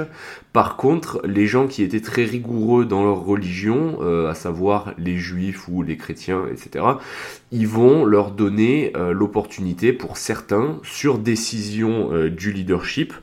Par 0.54 0.78
contre, 0.78 1.22
les 1.26 1.48
gens 1.48 1.68
qui 1.68 1.84
étaient 1.84 2.02
très 2.02 2.24
rigoureux 2.24 2.86
dans 2.86 3.04
leur 3.04 3.24
religion, 3.24 4.00
à 4.28 4.34
savoir 4.34 4.94
les 4.98 5.16
juifs 5.16 5.68
ou 5.68 5.84
les 5.84 5.96
chrétiens, 5.96 6.46
etc., 6.52 6.84
ils 7.52 7.68
vont 7.68 8.04
leur 8.04 8.32
donner 8.32 8.92
l'opportunité 9.12 9.94
pour 9.94 10.18
certains, 10.18 10.80
sur 10.82 11.20
décision 11.20 12.10
du 12.30 12.52
leadership, 12.52 13.14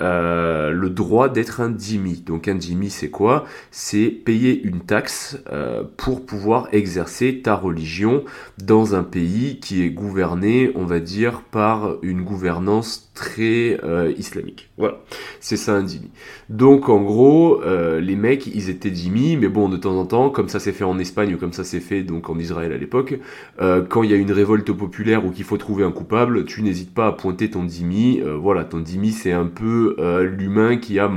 euh, 0.00 0.70
le 0.70 0.90
droit 0.90 1.28
d'être 1.28 1.60
un 1.60 1.70
dhimmi. 1.70 2.22
Donc 2.26 2.48
un 2.48 2.56
dhimmi 2.56 2.90
c'est 2.90 3.10
quoi? 3.10 3.44
C'est 3.70 4.06
payer 4.06 4.60
une 4.62 4.80
taxe 4.80 5.38
euh, 5.52 5.84
pour 5.96 6.26
pouvoir 6.26 6.68
exercer 6.72 7.40
ta 7.42 7.54
religion 7.54 8.24
dans 8.58 8.96
un 8.96 9.04
pays 9.04 9.60
qui 9.60 9.82
est 9.82 9.90
gouverné, 9.90 10.72
on 10.74 10.84
va 10.84 10.98
dire, 10.98 11.42
par 11.42 11.96
une 12.02 12.22
gouvernance 12.22 13.10
très 13.14 13.78
euh, 13.84 14.12
islamique. 14.18 14.70
Voilà, 14.76 14.98
c'est 15.38 15.56
ça 15.56 15.74
un 15.74 15.84
dhimmi. 15.84 16.10
Donc 16.48 16.88
en 16.88 17.00
gros, 17.00 17.62
les 17.64 18.16
mecs, 18.16 18.46
ils 18.48 18.68
étaient 18.70 18.90
dhimmi, 18.90 19.36
mais 19.36 19.48
bon, 19.48 19.68
de 19.68 19.76
temps 19.76 19.96
en 19.96 20.04
temps, 20.04 20.30
comme 20.30 20.48
ça 20.48 20.58
s'est 20.58 20.72
fait 20.72 20.84
en 20.84 20.98
Espagne 20.98 21.34
ou 21.34 21.38
comme 21.38 21.52
ça 21.52 21.64
s'est 21.64 21.80
fait 21.80 22.02
donc 22.02 22.28
en 22.28 22.38
Israël 22.38 22.72
à 22.72 22.76
l'époque, 22.76 23.18
quand 23.58 24.02
il 24.02 24.10
y 24.10 24.14
a 24.14 24.16
une 24.16 24.32
révolte 24.32 24.70
populaire 24.72 25.24
ou 25.24 25.30
qu'il 25.30 25.44
faut 25.44 25.56
trouver 25.56 25.84
un 25.84 25.92
coupable, 25.92 26.44
tu 26.44 26.62
n'hésites 26.62 26.92
pas 26.92 27.06
à 27.06 27.12
pointer 27.12 27.50
ton 27.50 27.64
dhimmi. 27.64 28.20
voilà, 28.20 28.64
ton 28.64 28.80
dhimmi 28.80 29.12
c'est 29.12 29.32
un 29.32 29.46
peu 29.46 29.93
euh, 29.98 30.24
l'humain 30.24 30.76
qui 30.76 30.98
a, 30.98 31.10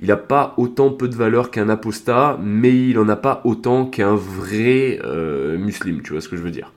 il 0.00 0.10
a 0.10 0.16
pas 0.16 0.54
autant 0.56 0.90
peu 0.90 1.08
de 1.08 1.14
valeur 1.14 1.50
qu'un 1.50 1.68
apostat, 1.68 2.38
mais 2.42 2.70
il 2.70 2.98
en 2.98 3.08
a 3.08 3.16
pas 3.16 3.40
autant 3.44 3.86
qu'un 3.86 4.14
vrai 4.14 4.98
euh, 5.04 5.56
musulman, 5.58 6.00
tu 6.02 6.12
vois 6.12 6.20
ce 6.20 6.28
que 6.28 6.36
je 6.36 6.42
veux 6.42 6.50
dire. 6.50 6.72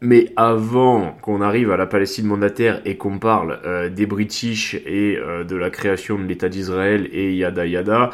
Mais 0.00 0.32
avant 0.36 1.16
qu'on 1.22 1.40
arrive 1.40 1.70
à 1.70 1.78
la 1.78 1.86
Palestine 1.86 2.26
mandataire 2.26 2.82
et 2.84 2.96
qu'on 2.96 3.18
parle 3.18 3.58
euh, 3.64 3.88
des 3.88 4.04
British 4.04 4.74
et 4.74 5.16
de 5.16 5.56
la 5.56 5.70
création 5.70 6.18
de 6.18 6.24
l'État 6.24 6.50
d'Israël 6.50 7.08
et 7.12 7.34
yada 7.34 7.64
yada, 7.66 8.10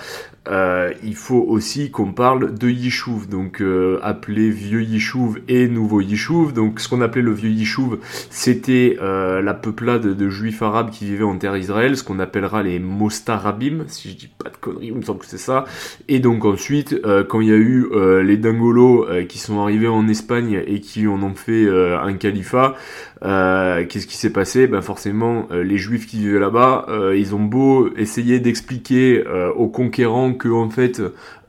euh, 0.48 0.92
il 1.04 1.14
faut 1.14 1.44
aussi 1.48 1.90
qu'on 1.90 2.12
parle 2.12 2.54
de 2.54 2.68
Yishuv, 2.68 3.28
donc 3.28 3.60
euh, 3.60 3.98
appelé 4.02 4.50
vieux 4.50 4.82
Yishuv 4.82 5.40
et 5.48 5.68
nouveau 5.68 6.00
Yishuv. 6.00 6.52
Donc 6.52 6.80
ce 6.80 6.88
qu'on 6.88 7.02
appelait 7.02 7.22
le 7.22 7.32
vieux 7.32 7.50
Yishuv, 7.50 7.98
c'était 8.30 8.96
euh, 9.02 9.42
la 9.42 9.52
peuplade 9.52 10.16
de 10.16 10.28
juifs 10.30 10.62
arabes 10.62 10.90
qui 10.90 11.04
vivaient 11.04 11.24
en 11.24 11.36
terre 11.36 11.56
Israël, 11.56 11.96
ce 11.96 12.02
qu'on 12.02 12.18
appellera 12.18 12.62
les 12.62 12.78
Mostarabim, 12.78 13.84
si 13.86 14.10
je 14.10 14.16
dis 14.16 14.28
pas 14.28 14.48
de 14.48 14.56
conneries, 14.56 14.86
il 14.86 14.94
me 14.94 15.02
semble 15.02 15.20
que 15.20 15.26
c'est 15.26 15.38
ça. 15.38 15.66
Et 16.08 16.20
donc 16.20 16.44
ensuite, 16.44 16.96
quand 17.28 17.40
il 17.40 17.48
y 17.48 17.52
a 17.52 17.56
eu 17.56 17.88
les 18.22 18.36
Dingolos 18.36 19.06
qui 19.28 19.38
sont 19.38 19.60
arrivés 19.60 19.88
en 19.88 20.08
Espagne 20.08 20.62
et 20.66 20.80
qui 20.80 21.06
en 21.06 21.22
ont 21.22 21.34
fait 21.34 21.68
un 21.68 22.12
califat, 22.14 22.74
qu'est-ce 23.22 24.06
qui 24.06 24.16
s'est 24.16 24.32
passé? 24.32 24.66
Ben 24.66 24.80
forcément, 24.80 25.48
les 25.50 25.76
juifs 25.76 26.06
qui 26.06 26.18
vivaient 26.18 26.40
là-bas, 26.40 26.86
ils 27.14 27.34
ont 27.34 27.44
beau 27.44 27.90
essayer 27.96 28.40
d'expliquer 28.40 29.22
aux 29.54 29.68
conquérants 29.68 30.29
que 30.34 30.48
en 30.48 30.70
fait 30.70 31.00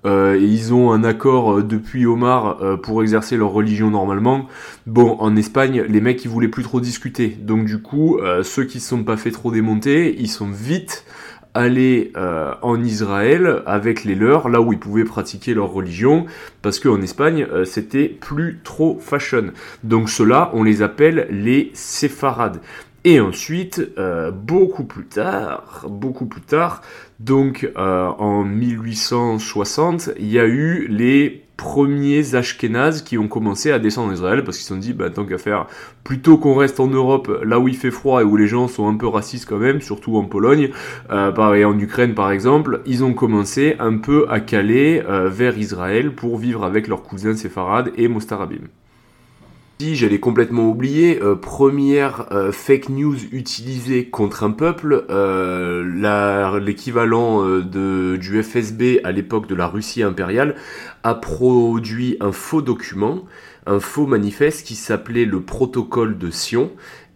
euh, 0.05 0.38
ils 0.41 0.73
ont 0.73 0.91
un 0.91 1.03
accord 1.03 1.59
euh, 1.59 1.63
depuis 1.63 2.05
Omar 2.05 2.61
euh, 2.61 2.75
pour 2.75 3.03
exercer 3.03 3.38
leur 3.38 3.51
religion 3.51 3.91
normalement. 3.91 4.47
Bon, 4.88 5.15
en 5.19 5.35
Espagne, 5.35 5.83
les 5.88 6.01
mecs 6.01 6.23
ils 6.25 6.29
voulaient 6.29 6.47
plus 6.47 6.63
trop 6.63 6.79
discuter. 6.79 7.38
Donc 7.39 7.65
du 7.65 7.81
coup, 7.81 8.19
ceux 8.43 8.63
qui 8.63 8.79
se 8.79 8.89
sont 8.89 9.03
pas 9.03 9.17
fait 9.17 9.31
trop 9.31 9.51
démonter, 9.51 10.15
ils 10.19 10.29
sont 10.29 10.50
vite 10.50 11.05
allés 11.53 12.13
en 12.61 12.81
Israël 12.81 13.61
avec 13.65 14.03
les 14.03 14.15
leurs, 14.15 14.50
là 14.50 14.61
où 14.61 14.73
ils 14.73 14.79
pouvaient 14.79 15.03
pratiquer 15.03 15.53
leur 15.53 15.71
religion, 15.71 16.25
parce 16.61 16.79
qu'en 16.79 17.01
Espagne, 17.01 17.45
c'était 17.65 18.07
plus 18.07 18.59
trop 18.63 18.97
fashion. 19.00 19.51
Donc 19.83 20.09
ceux-là, 20.09 20.50
on 20.53 20.63
les 20.63 20.81
appelle 20.81 21.27
les 21.29 21.71
séfarades. 21.73 22.59
Et 23.03 23.20
ensuite, 23.20 23.81
beaucoup 24.31 24.84
plus 24.84 25.05
tard, 25.05 25.88
beaucoup 25.89 26.27
plus 26.27 26.41
tard, 26.41 26.81
donc 27.22 27.70
euh, 27.77 28.08
en 28.17 28.43
1860, 28.43 30.10
il 30.17 30.31
y 30.31 30.39
a 30.39 30.46
eu 30.46 30.88
les 30.88 31.43
premiers 31.55 32.34
Ashkénazes 32.34 33.03
qui 33.03 33.20
ont 33.20 33.27
commencé 33.27 33.72
à 33.72 33.77
descendre 33.77 34.10
en 34.10 34.13
Israël 34.13 34.43
parce 34.43 34.58
qu'ils 34.58 34.65
se 34.65 34.74
sont 34.74 34.79
dit, 34.79 34.93
bah, 34.93 35.12
tant 35.12 35.25
qu'à 35.25 35.38
faire, 35.38 35.67
plutôt 36.03 36.39
qu'on 36.39 36.55
reste 36.55 36.79
en 36.79 36.88
Europe, 36.88 37.31
là 37.43 37.60
où 37.60 37.67
il 37.67 37.75
fait 37.75 37.91
froid 37.91 38.22
et 38.22 38.24
où 38.24 38.38
les 38.38 38.48
gens 38.48 38.67
sont 38.67 38.88
un 38.88 38.98
peu 38.98 39.08
racistes 39.08 39.48
quand 39.48 39.60
même, 39.60 39.81
surtout 39.81 40.17
en 40.17 40.24
Pologne, 40.24 40.70
euh, 41.12 41.53
et 41.53 41.63
en 41.63 41.77
Ukraine 41.77 42.15
par 42.15 42.31
exemple, 42.31 42.81
ils 42.88 43.03
ont 43.03 43.13
commencé 43.13 43.75
un 43.77 43.98
peu 43.98 44.25
à 44.29 44.39
caler 44.39 45.03
euh, 45.08 45.29
vers 45.29 45.55
Israël 45.60 46.15
pour 46.15 46.39
vivre 46.39 46.65
avec 46.65 46.88
leurs 46.88 47.03
cousins 47.03 47.36
séfarades 47.36 47.91
et 47.98 48.08
Mostarabim 48.08 48.67
j'allais 49.81 50.19
complètement 50.19 50.69
oublier, 50.69 51.21
euh, 51.21 51.35
première 51.35 52.31
euh, 52.31 52.51
fake 52.51 52.89
news 52.89 53.17
utilisée 53.31 54.05
contre 54.05 54.43
un 54.43 54.51
peuple, 54.51 55.05
euh, 55.09 56.59
l'équivalent 56.59 57.59
du 57.61 58.43
FSB 58.43 59.01
à 59.03 59.11
l'époque 59.11 59.47
de 59.47 59.55
la 59.55 59.67
Russie 59.67 60.03
impériale 60.03 60.55
a 61.03 61.15
produit 61.15 62.17
un 62.19 62.31
faux 62.31 62.61
document, 62.61 63.25
un 63.65 63.79
faux 63.79 64.05
manifeste 64.05 64.65
qui 64.65 64.75
s'appelait 64.75 65.25
le 65.25 65.41
protocole 65.41 66.17
de 66.17 66.29
Sion 66.29 66.71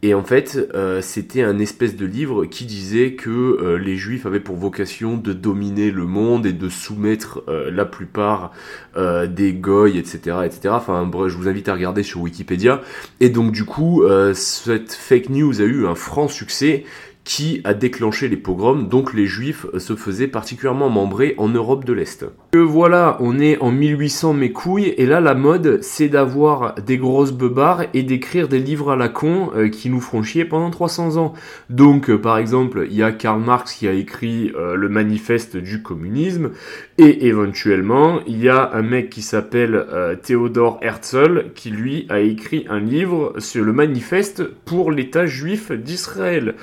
et 0.05 0.13
en 0.13 0.23
fait, 0.23 0.69
euh, 0.75 1.01
c'était 1.01 1.41
un 1.41 1.57
espèce 1.57 1.95
de 1.95 2.05
livre 2.05 2.45
qui 2.45 2.65
disait 2.65 3.13
que 3.13 3.31
euh, 3.31 3.79
les 3.79 3.95
juifs 3.95 4.27
avaient 4.27 4.39
pour 4.39 4.55
vocation 4.55 5.17
de 5.17 5.33
dominer 5.33 5.89
le 5.89 6.05
monde 6.05 6.45
et 6.45 6.53
de 6.53 6.69
soumettre 6.69 7.41
euh, 7.47 7.71
la 7.71 7.85
plupart 7.85 8.51
des 8.95 9.51
goy, 9.51 9.97
etc., 9.97 10.37
etc. 10.45 10.69
Enfin, 10.69 11.05
bref, 11.05 11.29
je 11.29 11.37
vous 11.37 11.49
invite 11.49 11.67
à 11.67 11.73
regarder 11.73 12.01
sur 12.01 12.21
Wikipédia. 12.21 12.81
Et 13.19 13.29
donc, 13.29 13.51
du 13.51 13.65
coup, 13.65 14.03
cette 14.33 14.93
fake 14.93 15.29
news 15.29 15.59
a 15.59 15.65
eu 15.65 15.85
un 15.85 15.95
franc 15.95 16.29
succès 16.29 16.85
qui 17.25 17.59
a 17.63 17.73
déclenché 17.73 18.29
les 18.29 18.37
pogroms, 18.37 18.87
donc 18.87 19.13
les 19.13 19.25
juifs 19.25 19.65
se 19.79 19.95
faisaient 19.95 20.27
particulièrement 20.27 20.89
membrer 20.89 21.33
en 21.37 21.49
Europe 21.49 21.83
de 21.83 21.91
l'Est. 21.91 22.25
Voilà, 22.53 23.17
on 23.19 23.39
est 23.39 23.57
en 23.59 23.71
1800 23.71 24.33
mes 24.33 24.51
couilles, 24.51 24.93
et 24.97 25.05
là 25.07 25.19
la 25.19 25.33
mode 25.33 25.79
c'est 25.81 26.07
d'avoir 26.07 26.75
des 26.75 26.97
grosses 26.97 27.33
beubards 27.33 27.83
et 27.93 28.03
d'écrire 28.03 28.47
des 28.47 28.59
livres 28.59 28.91
à 28.91 28.95
la 28.95 29.09
con 29.09 29.51
euh, 29.55 29.69
qui 29.69 29.89
nous 29.89 29.99
feront 29.99 30.21
pendant 30.49 30.69
300 30.69 31.17
ans. 31.17 31.33
Donc 31.69 32.09
euh, 32.09 32.17
par 32.17 32.37
exemple, 32.37 32.87
il 32.89 32.95
y 32.95 33.03
a 33.03 33.11
Karl 33.11 33.41
Marx 33.41 33.73
qui 33.73 33.87
a 33.87 33.91
écrit 33.91 34.51
euh, 34.55 34.75
le 34.75 34.89
manifeste 34.89 35.57
du 35.57 35.81
communisme, 35.81 36.51
et 36.97 37.27
éventuellement 37.27 38.19
il 38.27 38.41
y 38.41 38.49
a 38.49 38.71
un 38.73 38.81
mec 38.81 39.09
qui 39.09 39.21
s'appelle 39.21 39.85
Theodor 40.23 40.79
Herzl 40.81 41.51
qui 41.55 41.69
lui 41.69 42.05
a 42.09 42.19
écrit 42.19 42.65
un 42.69 42.79
livre 42.79 43.33
sur 43.39 43.63
le 43.63 43.73
manifeste 43.73 44.43
pour 44.65 44.91
l'État 44.91 45.25
juif 45.25 45.71
d'Israël. 45.71 46.55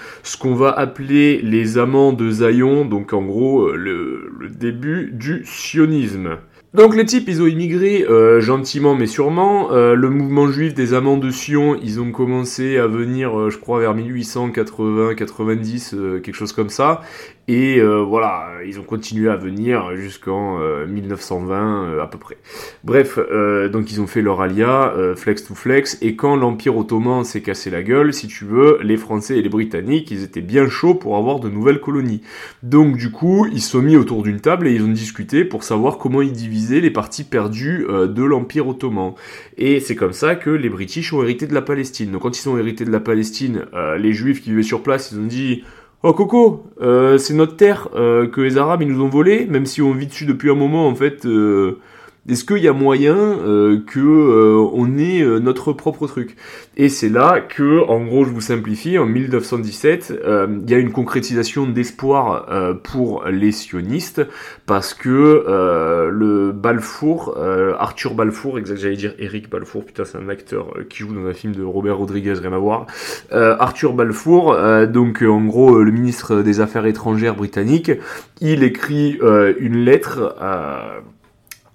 Va 0.54 0.70
appeler 0.70 1.40
les 1.42 1.78
amants 1.78 2.12
de 2.12 2.30
Zion, 2.30 2.84
donc 2.84 3.12
en 3.12 3.22
gros 3.22 3.68
euh, 3.68 3.76
le, 3.76 4.48
début 4.48 5.10
du 5.12 5.42
sionisme. 5.44 6.38
Donc 6.74 6.96
les 6.96 7.04
types, 7.04 7.28
ils 7.28 7.42
ont 7.42 7.46
immigré 7.46 8.06
euh, 8.08 8.40
gentiment 8.40 8.94
mais 8.94 9.06
sûrement. 9.06 9.72
Euh, 9.72 9.94
le 9.94 10.08
mouvement 10.08 10.48
juif 10.48 10.72
des 10.74 10.94
amants 10.94 11.18
de 11.18 11.30
Sion, 11.30 11.76
ils 11.82 12.00
ont 12.00 12.12
commencé 12.12 12.78
à 12.78 12.86
venir, 12.86 13.50
je 13.50 13.58
crois, 13.58 13.80
vers 13.80 13.94
1880-90, 13.94 16.20
quelque 16.20 16.34
chose 16.34 16.52
comme 16.52 16.70
ça. 16.70 17.02
Et 17.48 17.80
euh, 17.80 18.02
voilà, 18.02 18.50
ils 18.64 18.78
ont 18.78 18.84
continué 18.84 19.28
à 19.28 19.34
venir 19.34 19.96
jusqu'en 19.96 20.58
1920 20.86 21.54
euh, 21.54 21.96
euh, 21.96 22.02
à 22.02 22.06
peu 22.06 22.16
près. 22.16 22.36
Bref, 22.84 23.18
donc 23.72 23.90
ils 23.90 24.00
ont 24.00 24.06
fait 24.06 24.22
leur 24.22 24.40
alia, 24.40 24.94
flex 25.16 25.44
to 25.44 25.54
flex, 25.54 25.98
et 26.02 26.14
quand 26.14 26.36
l'Empire 26.36 26.76
ottoman 26.76 27.24
s'est 27.24 27.42
cassé 27.42 27.70
la 27.70 27.82
gueule, 27.82 28.12
si 28.12 28.28
tu 28.28 28.44
veux, 28.44 28.78
les 28.82 28.96
Français 28.96 29.38
et 29.38 29.42
les 29.42 29.48
Britanniques, 29.48 30.10
ils 30.10 30.22
étaient 30.22 30.40
bien 30.40 30.68
chauds 30.68 30.94
pour 30.94 31.16
avoir 31.16 31.40
de 31.40 31.48
nouvelles 31.48 31.80
colonies. 31.80 32.22
Donc 32.62 32.96
du 32.96 33.10
coup, 33.10 33.46
ils 33.52 33.60
se 33.60 33.70
sont 33.70 33.82
mis 33.82 33.96
autour 33.96 34.22
d'une 34.22 34.40
table 34.40 34.68
et 34.68 34.74
ils 34.74 34.82
ont 34.82 34.88
discuté 34.88 35.44
pour 35.44 35.64
savoir 35.64 35.98
comment 35.98 36.22
ils 36.22 36.32
divisaient 36.32 36.80
les 36.80 36.90
parties 36.90 37.24
perdues 37.24 37.86
de 37.88 38.22
l'Empire 38.22 38.68
ottoman. 38.68 39.14
Et 39.56 39.80
c'est 39.80 39.96
comme 39.96 40.12
ça 40.12 40.36
que 40.36 40.50
les 40.50 40.68
British 40.68 41.12
ont 41.12 41.22
hérité 41.22 41.46
de 41.46 41.54
la 41.54 41.62
Palestine. 41.62 42.12
Donc 42.12 42.22
quand 42.22 42.40
ils 42.40 42.48
ont 42.48 42.58
hérité 42.58 42.84
de 42.84 42.92
la 42.92 43.00
Palestine, 43.00 43.66
les 43.98 44.12
Juifs 44.12 44.42
qui 44.42 44.50
vivaient 44.50 44.62
sur 44.62 44.82
place, 44.82 45.10
ils 45.12 45.18
ont 45.18 45.26
dit 45.26 45.64
Oh 46.04 46.12
Coco, 46.14 46.64
euh, 46.80 47.16
c'est 47.16 47.32
notre 47.32 47.54
terre 47.56 47.88
euh, 47.94 48.26
que 48.26 48.40
les 48.40 48.58
Arabes 48.58 48.82
ils 48.82 48.88
nous 48.88 49.04
ont 49.04 49.08
volé, 49.08 49.46
même 49.46 49.66
si 49.66 49.80
on 49.82 49.92
vit 49.92 50.08
dessus 50.08 50.26
depuis 50.26 50.50
un 50.50 50.56
moment 50.56 50.88
en 50.88 50.96
fait. 50.96 51.24
Euh, 51.26 51.78
est-ce 52.28 52.44
qu'il 52.44 52.58
y 52.58 52.68
a 52.68 52.72
moyen 52.72 53.16
euh, 53.16 53.80
que 53.84 53.98
euh, 53.98 54.64
on 54.74 54.96
ait 54.96 55.22
euh, 55.22 55.40
notre 55.40 55.72
propre 55.72 56.06
truc? 56.06 56.36
Et 56.76 56.88
c'est 56.88 57.08
là 57.08 57.40
que, 57.40 57.80
en 57.88 58.04
gros, 58.04 58.24
je 58.24 58.30
vous 58.30 58.40
simplifie, 58.40 58.96
en 58.96 59.06
1917, 59.06 60.14
il 60.24 60.70
y 60.70 60.74
a 60.74 60.78
une 60.78 60.92
concrétisation 60.92 61.66
d'espoir 61.66 62.46
pour 62.82 63.24
les 63.26 63.52
sionistes 63.52 64.22
parce 64.64 64.94
que 64.94 65.44
le 66.10 66.52
Balfour, 66.52 67.36
Arthur 67.78 68.14
Balfour, 68.14 68.58
exact, 68.58 68.78
j'allais 68.78 68.96
dire 68.96 69.14
Eric 69.18 69.50
Balfour, 69.50 69.84
putain, 69.84 70.06
c'est 70.06 70.16
un 70.16 70.30
acteur 70.30 70.72
qui 70.88 71.00
joue 71.00 71.12
dans 71.12 71.26
un 71.26 71.34
film 71.34 71.54
de 71.54 71.62
Robert 71.62 71.98
Rodriguez, 71.98 72.32
rien 72.40 72.54
à 72.54 72.58
voir. 72.58 72.86
Arthur 73.30 73.92
Balfour, 73.92 74.56
donc 74.86 75.20
en 75.20 75.44
gros 75.44 75.82
le 75.82 75.90
ministre 75.90 76.40
des 76.40 76.60
Affaires 76.60 76.86
étrangères 76.86 77.34
britannique, 77.34 77.92
il 78.40 78.62
écrit 78.62 79.18
une 79.58 79.84
lettre 79.84 80.34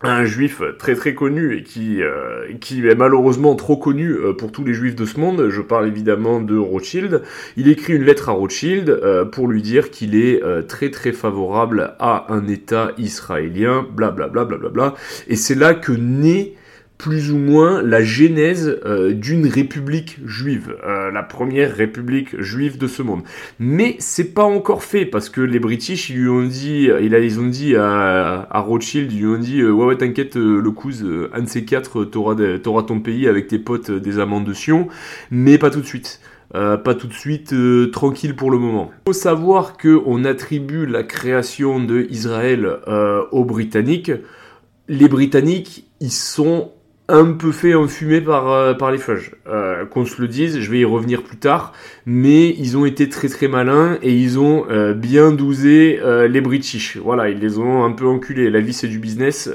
un 0.01 0.25
juif 0.25 0.61
très 0.77 0.93
très 0.93 1.15
connu 1.15 1.57
et 1.57 1.63
qui, 1.63 2.03
euh, 2.03 2.45
qui 2.61 2.87
est 2.87 2.95
malheureusement 2.95 3.55
trop 3.55 3.77
connu 3.77 4.11
euh, 4.11 4.33
pour 4.33 4.51
tous 4.51 4.63
les 4.63 4.73
juifs 4.73 4.95
de 4.95 5.05
ce 5.05 5.19
monde, 5.19 5.49
je 5.49 5.61
parle 5.61 5.87
évidemment 5.87 6.39
de 6.39 6.55
Rothschild, 6.55 7.23
il 7.55 7.67
écrit 7.67 7.93
une 7.93 8.03
lettre 8.03 8.29
à 8.29 8.33
Rothschild 8.33 8.89
euh, 8.89 9.25
pour 9.25 9.47
lui 9.47 9.63
dire 9.63 9.89
qu'il 9.89 10.15
est 10.15 10.41
très 10.67 10.91
très 10.91 11.11
favorable 11.11 11.95
à 11.99 12.31
un 12.31 12.47
État 12.47 12.91
israélien, 12.97 13.87
blablabla, 13.91 14.45
bla, 14.45 14.45
bla, 14.45 14.69
bla, 14.69 14.69
bla, 14.69 14.95
et 15.27 15.35
c'est 15.35 15.55
là 15.55 15.73
que 15.73 15.91
naît 15.91 16.53
plus 16.97 17.31
ou 17.31 17.37
moins 17.37 17.81
la 17.83 18.01
genèse 18.01 18.79
euh, 18.85 19.13
d'une 19.13 19.47
république 19.47 20.17
juive, 20.25 20.75
euh, 20.83 21.11
la 21.11 21.21
première 21.21 21.75
république 21.75 22.39
juive 22.41 22.77
de 22.77 22.87
ce 22.87 23.03
monde. 23.03 23.21
Mais 23.59 23.95
c'est 23.99 24.33
pas 24.33 24.43
encore 24.43 24.83
fait 24.83 25.05
parce 25.05 25.29
que 25.29 25.41
les 25.41 25.59
British 25.59 26.09
ils 26.09 26.17
lui 26.17 26.29
ont 26.29 26.45
dit, 26.45 26.89
ils 27.01 27.39
ont 27.39 27.47
dit 27.47 27.75
à, 27.75 28.47
à 28.49 28.59
Rothschild, 28.59 29.11
ils 29.11 29.19
lui 29.19 29.27
ont 29.27 29.37
dit 29.37 29.63
ouais 29.63 29.85
ouais 29.85 29.97
t'inquiète 29.97 30.35
le 30.35 30.71
cousin, 30.71 31.27
un 31.33 31.41
de 31.41 31.47
ces 31.47 31.65
quatre 31.65 32.03
t'auras 32.03 32.35
t'auras 32.61 32.83
ton 32.83 32.99
pays 32.99 33.27
avec 33.27 33.47
tes 33.47 33.59
potes 33.59 33.91
des 33.91 34.19
amandes 34.19 34.45
de 34.45 34.53
Sion, 34.53 34.87
mais 35.29 35.57
pas 35.57 35.69
tout 35.69 35.81
de 35.81 35.85
suite. 35.85 36.19
Euh, 36.55 36.77
pas 36.77 36.95
tout 36.95 37.07
de 37.07 37.13
suite, 37.13 37.53
tranquille 37.91 38.33
pour 38.33 38.49
le 38.51 38.57
moment. 38.57 38.89
Il 39.05 39.09
faut 39.09 39.13
savoir 39.13 39.75
que 39.75 40.01
on 40.05 40.23
attribue 40.23 40.85
la 40.85 41.03
création 41.03 41.83
de 41.83 42.07
Israël 42.09 42.77
aux 43.31 43.43
Britanniques. 43.43 44.11
Les 44.87 45.09
Britanniques, 45.09 45.89
ils 45.99 46.11
sont 46.11 46.71
un 47.09 47.31
peu 47.33 47.51
fait 47.51 47.73
enfumer 47.73 48.21
par, 48.21 48.51
euh, 48.51 48.73
par 48.73 48.91
les 48.91 48.97
fudge. 48.97 49.31
Euh, 49.47 49.85
qu'on 49.85 50.05
se 50.05 50.21
le 50.21 50.27
dise, 50.27 50.59
je 50.59 50.71
vais 50.71 50.79
y 50.79 50.85
revenir 50.85 51.23
plus 51.23 51.37
tard, 51.37 51.73
mais 52.05 52.49
ils 52.49 52.77
ont 52.77 52.85
été 52.85 53.09
très 53.09 53.29
très 53.29 53.47
malins 53.47 53.97
et 54.01 54.13
ils 54.13 54.39
ont 54.39 54.65
euh, 54.69 54.93
bien 54.93 55.31
dousé 55.31 55.99
les 56.29 56.41
British. 56.41 56.97
Voilà, 56.97 57.29
ils 57.29 57.39
les 57.39 57.57
ont 57.57 57.83
un 57.83 57.91
peu 57.91 58.05
enculés. 58.05 58.49
La 58.49 58.59
vie 58.59 58.73
c'est 58.73 58.87
du 58.87 58.99
business, 58.99 59.49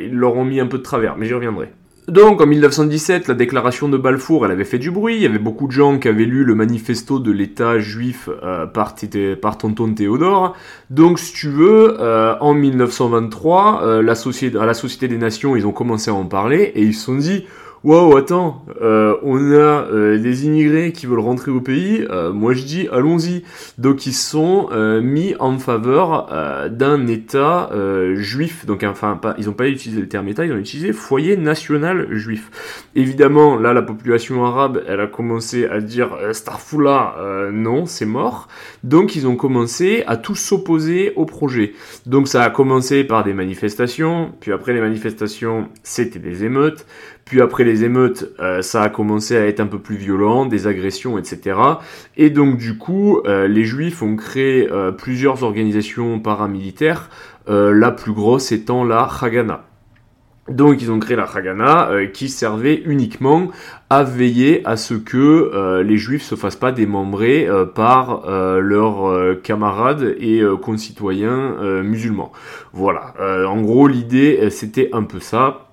ils 0.00 0.14
leur 0.14 0.36
ont 0.36 0.44
mis 0.44 0.60
un 0.60 0.66
peu 0.66 0.78
de 0.78 0.82
travers, 0.82 1.16
mais 1.16 1.26
j'y 1.26 1.34
reviendrai. 1.34 1.68
Donc 2.08 2.40
en 2.40 2.46
1917, 2.46 3.26
la 3.26 3.34
déclaration 3.34 3.88
de 3.88 3.96
Balfour, 3.96 4.46
elle 4.46 4.52
avait 4.52 4.64
fait 4.64 4.78
du 4.78 4.92
bruit. 4.92 5.16
Il 5.16 5.22
y 5.22 5.26
avait 5.26 5.40
beaucoup 5.40 5.66
de 5.66 5.72
gens 5.72 5.98
qui 5.98 6.06
avaient 6.06 6.24
lu 6.24 6.44
le 6.44 6.54
manifesto 6.54 7.18
de 7.18 7.32
l'État 7.32 7.80
juif 7.80 8.28
euh, 8.44 8.64
par, 8.64 9.58
Tonton 9.58 9.92
Théodore. 9.92 10.54
Donc 10.90 11.18
si 11.18 11.32
tu 11.32 11.48
veux, 11.48 11.96
euh, 12.00 12.36
en 12.40 12.54
1923, 12.54 13.82
euh, 13.82 13.98
à 13.98 14.66
la 14.66 14.74
Société 14.74 15.08
des 15.08 15.18
Nations, 15.18 15.56
ils 15.56 15.66
ont 15.66 15.72
commencé 15.72 16.08
à 16.10 16.14
en 16.14 16.26
parler 16.26 16.70
et 16.76 16.82
ils 16.82 16.94
se 16.94 17.06
sont 17.06 17.16
dit 17.16 17.44
Wow, 17.86 18.16
attends, 18.16 18.64
euh, 18.82 19.14
on 19.22 19.52
a 19.52 19.54
euh, 19.54 20.18
des 20.18 20.44
immigrés 20.44 20.90
qui 20.90 21.06
veulent 21.06 21.20
rentrer 21.20 21.52
au 21.52 21.60
pays. 21.60 22.04
Euh, 22.10 22.32
moi, 22.32 22.52
je 22.52 22.64
dis, 22.64 22.88
allons-y. 22.90 23.44
Donc, 23.78 24.06
ils 24.06 24.12
sont 24.12 24.70
mis 25.00 25.36
en 25.38 25.56
faveur 25.58 26.28
d'un 26.68 27.06
État 27.06 27.70
juif. 28.14 28.66
Donc, 28.66 28.82
enfin, 28.82 29.14
pas, 29.14 29.36
ils 29.38 29.46
n'ont 29.46 29.52
pas 29.52 29.68
utilisé 29.68 30.00
le 30.00 30.08
terme 30.08 30.26
État, 30.26 30.44
ils 30.44 30.52
ont 30.52 30.56
utilisé 30.56 30.92
foyer 30.92 31.36
national 31.36 32.08
juif. 32.10 32.88
Évidemment, 32.96 33.56
là, 33.56 33.72
la 33.72 33.82
population 33.82 34.44
arabe, 34.44 34.82
elle 34.88 35.00
a 35.00 35.06
commencé 35.06 35.66
à 35.66 35.80
dire 35.80 36.10
Starfoula, 36.32 37.50
non, 37.52 37.86
c'est 37.86 38.06
mort. 38.06 38.48
Donc, 38.82 39.14
ils 39.14 39.28
ont 39.28 39.36
commencé 39.36 40.02
à 40.08 40.16
tous 40.16 40.34
s'opposer 40.34 41.12
au 41.14 41.24
projet. 41.24 41.74
Donc, 42.06 42.26
ça 42.26 42.42
a 42.42 42.50
commencé 42.50 43.04
par 43.04 43.22
des 43.22 43.34
manifestations. 43.34 44.32
Puis 44.40 44.50
après 44.50 44.72
les 44.72 44.80
manifestations, 44.80 45.68
c'était 45.84 46.18
des 46.18 46.44
émeutes. 46.44 46.84
Puis 47.26 47.40
après 47.40 47.64
les 47.64 47.82
émeutes, 47.82 48.32
euh, 48.38 48.62
ça 48.62 48.82
a 48.82 48.88
commencé 48.88 49.36
à 49.36 49.46
être 49.46 49.58
un 49.58 49.66
peu 49.66 49.80
plus 49.80 49.96
violent, 49.96 50.46
des 50.46 50.68
agressions, 50.68 51.18
etc. 51.18 51.58
Et 52.16 52.30
donc 52.30 52.56
du 52.56 52.78
coup, 52.78 53.18
euh, 53.26 53.48
les 53.48 53.64
Juifs 53.64 54.00
ont 54.00 54.14
créé 54.14 54.70
euh, 54.70 54.92
plusieurs 54.92 55.42
organisations 55.42 56.20
paramilitaires, 56.20 57.10
la 57.48 57.92
plus 57.92 58.12
grosse 58.12 58.50
étant 58.50 58.84
la 58.84 59.08
Haganah. 59.20 59.64
Donc 60.48 60.82
ils 60.82 60.90
ont 60.90 60.98
créé 60.98 61.16
la 61.16 61.24
Haganah 61.32 62.06
qui 62.12 62.28
servait 62.28 62.82
uniquement 62.84 63.50
à 63.88 64.02
veiller 64.02 64.66
à 64.66 64.76
ce 64.76 64.94
que 64.94 65.80
les 65.82 65.96
juifs 65.96 66.24
se 66.24 66.34
fassent 66.34 66.56
pas 66.56 66.72
démembrer 66.72 67.48
par 67.76 68.28
leurs 68.60 69.40
camarades 69.42 70.16
et 70.18 70.42
concitoyens 70.60 71.54
musulmans. 71.84 72.32
Voilà, 72.72 73.14
en 73.48 73.60
gros 73.62 73.86
l'idée 73.86 74.50
c'était 74.50 74.88
un 74.92 75.04
peu 75.04 75.20
ça. 75.20 75.65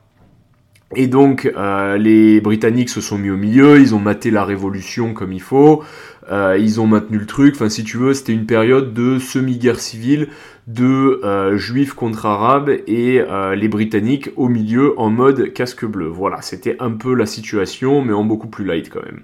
Et 0.95 1.07
donc 1.07 1.51
euh, 1.55 1.97
les 1.97 2.41
Britanniques 2.41 2.89
se 2.89 3.01
sont 3.01 3.17
mis 3.17 3.29
au 3.29 3.37
milieu, 3.37 3.79
ils 3.79 3.95
ont 3.95 3.99
maté 3.99 4.31
la 4.31 4.43
révolution 4.43 5.13
comme 5.13 5.33
il 5.33 5.41
faut, 5.41 5.83
euh, 6.31 6.57
ils 6.59 6.79
ont 6.79 6.87
maintenu 6.87 7.17
le 7.17 7.25
truc, 7.25 7.55
enfin 7.55 7.69
si 7.69 7.83
tu 7.83 7.97
veux 7.97 8.13
c'était 8.13 8.33
une 8.33 8.45
période 8.45 8.93
de 8.93 9.19
semi-guerre 9.19 9.79
civile, 9.79 10.29
de 10.67 11.19
euh, 11.23 11.57
juifs 11.57 11.93
contre 11.93 12.25
arabes 12.25 12.69
et 12.87 13.21
les 13.55 13.67
Britanniques 13.67 14.29
au 14.35 14.47
milieu 14.47 14.99
en 14.99 15.09
mode 15.09 15.53
casque 15.53 15.85
bleu. 15.85 16.07
Voilà, 16.07 16.41
c'était 16.41 16.75
un 16.79 16.91
peu 16.91 17.13
la 17.15 17.25
situation 17.25 18.01
mais 18.03 18.13
en 18.13 18.23
beaucoup 18.23 18.47
plus 18.47 18.65
light 18.65 18.89
quand 18.89 19.03
même. 19.03 19.21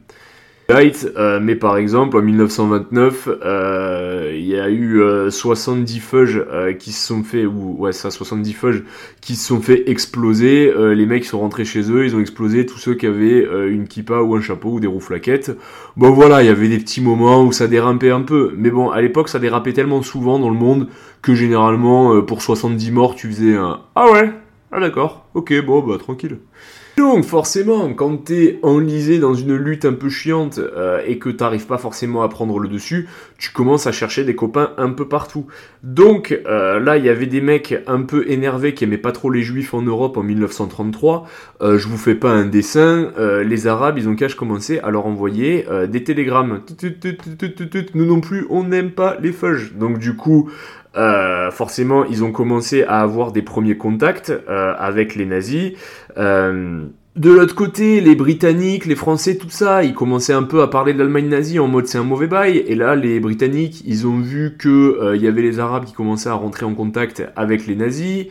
Euh, 0.71 1.39
mais 1.41 1.55
par 1.55 1.77
exemple 1.77 2.17
en 2.17 2.21
1929, 2.21 3.27
euh, 3.43 4.31
il 4.35 4.45
y 4.45 4.59
a 4.59 4.69
eu 4.69 5.01
70 5.29 5.97
euh, 5.97 5.99
feuges 5.99 6.45
qui 6.77 6.91
se 6.91 7.07
sont 7.07 7.23
fait, 7.23 7.45
ou 7.45 7.75
ouais 7.79 7.91
ça 7.91 8.11
70 8.11 8.53
feuges 8.53 8.83
qui 9.19 9.35
se 9.35 9.47
sont 9.47 9.61
fait 9.61 9.89
exploser. 9.89 10.71
les 10.93 11.05
mecs 11.05 11.25
sont 11.25 11.39
rentrés 11.39 11.65
chez 11.65 11.91
eux, 11.91 12.05
ils 12.05 12.15
ont 12.15 12.19
explosé 12.19 12.65
tous 12.65 12.77
ceux 12.77 12.93
qui 12.93 13.07
avaient 13.07 13.47
une 13.69 13.87
kippa 13.87 14.19
ou 14.21 14.35
un 14.35 14.41
chapeau 14.41 14.73
ou 14.73 14.79
des 14.79 14.87
roues 14.87 14.99
flaquettes. 14.99 15.51
Bon 15.97 16.11
voilà, 16.11 16.43
il 16.43 16.45
y 16.45 16.49
avait 16.49 16.69
des 16.69 16.77
petits 16.77 17.01
moments 17.01 17.43
où 17.43 17.51
ça 17.51 17.67
dérapait 17.67 18.11
un 18.11 18.21
peu, 18.21 18.53
mais 18.55 18.69
bon 18.69 18.89
à 18.89 19.01
l'époque 19.01 19.29
ça 19.29 19.39
dérapait 19.39 19.73
tellement 19.73 20.01
souvent 20.03 20.39
dans 20.39 20.49
le 20.49 20.57
monde 20.57 20.87
que 21.21 21.33
généralement 21.33 22.21
pour 22.21 22.41
70 22.41 22.91
morts 22.91 23.15
tu 23.15 23.27
faisais 23.27 23.55
un 23.55 23.81
ah 23.95 24.11
ouais 24.11 24.31
ah 24.71 24.79
d'accord, 24.79 25.25
ok 25.33 25.65
bon 25.65 25.81
bah 25.81 25.97
tranquille. 25.97 26.37
Donc 27.09 27.25
forcément, 27.25 27.91
quand 27.95 28.25
t'es 28.25 28.59
enlisé 28.61 29.17
dans 29.17 29.33
une 29.33 29.55
lutte 29.55 29.83
un 29.83 29.93
peu 29.93 30.09
chiante 30.09 30.59
euh, 30.59 31.01
et 31.07 31.17
que 31.17 31.29
t'arrives 31.29 31.65
pas 31.65 31.79
forcément 31.79 32.21
à 32.21 32.29
prendre 32.29 32.59
le 32.59 32.67
dessus, 32.67 33.07
tu 33.39 33.49
commences 33.51 33.87
à 33.87 33.91
chercher 33.91 34.23
des 34.23 34.35
copains 34.35 34.73
un 34.77 34.91
peu 34.91 35.07
partout. 35.07 35.47
Donc 35.81 36.39
euh, 36.45 36.79
là, 36.79 36.97
il 36.97 37.05
y 37.05 37.09
avait 37.09 37.25
des 37.25 37.41
mecs 37.41 37.75
un 37.87 38.03
peu 38.03 38.29
énervés 38.29 38.75
qui 38.75 38.83
aimaient 38.83 38.99
pas 38.99 39.11
trop 39.11 39.31
les 39.31 39.41
juifs 39.41 39.73
en 39.73 39.81
Europe 39.81 40.17
en 40.17 40.23
1933. 40.23 41.27
Euh, 41.63 41.79
je 41.79 41.87
vous 41.87 41.97
fais 41.97 42.13
pas 42.13 42.29
un 42.29 42.45
dessin. 42.45 43.11
les 43.17 43.65
Arabes, 43.65 43.97
ils 43.97 44.07
ont 44.07 44.15
cache 44.15 44.35
commencé 44.35 44.77
à 44.77 44.91
leur 44.91 45.07
envoyer 45.07 45.65
des 45.87 46.03
télégrammes. 46.03 46.61
Nous 47.95 48.05
non 48.05 48.21
plus, 48.21 48.45
on 48.51 48.65
n'aime 48.65 48.91
pas 48.91 49.17
les 49.19 49.31
feuges. 49.31 49.73
Donc 49.73 49.97
du 49.97 50.15
coup, 50.15 50.51
euh, 50.95 51.51
forcément, 51.51 52.05
ils 52.05 52.23
ont 52.23 52.31
commencé 52.31 52.83
à 52.83 53.01
avoir 53.01 53.31
des 53.31 53.41
premiers 53.41 53.77
contacts 53.77 54.29
euh, 54.29 54.73
avec 54.77 55.15
les 55.15 55.25
nazis. 55.25 55.73
Euh, 56.17 56.85
de 57.19 57.31
l'autre 57.31 57.53
côté, 57.53 57.99
les 57.99 58.15
Britanniques, 58.15 58.85
les 58.85 58.95
Français, 58.95 59.37
tout 59.37 59.49
ça, 59.49 59.83
ils 59.83 59.93
commençaient 59.93 60.31
un 60.31 60.43
peu 60.43 60.61
à 60.61 60.67
parler 60.67 60.93
de 60.93 60.99
l'Allemagne 60.99 61.27
nazie 61.27 61.59
en 61.59 61.67
mode 61.67 61.85
c'est 61.85 61.97
un 61.97 62.03
mauvais 62.05 62.27
bail. 62.27 62.63
Et 62.65 62.75
là, 62.75 62.95
les 62.95 63.19
Britanniques, 63.19 63.83
ils 63.85 64.07
ont 64.07 64.19
vu 64.19 64.55
que 64.57 65.13
il 65.15 65.21
y 65.21 65.27
avait 65.27 65.41
les 65.41 65.59
Arabes 65.59 65.83
qui 65.83 65.91
commençaient 65.91 66.29
à 66.29 66.33
rentrer 66.35 66.65
en 66.65 66.73
contact 66.73 67.21
avec 67.35 67.67
les 67.67 67.75
nazis, 67.75 68.27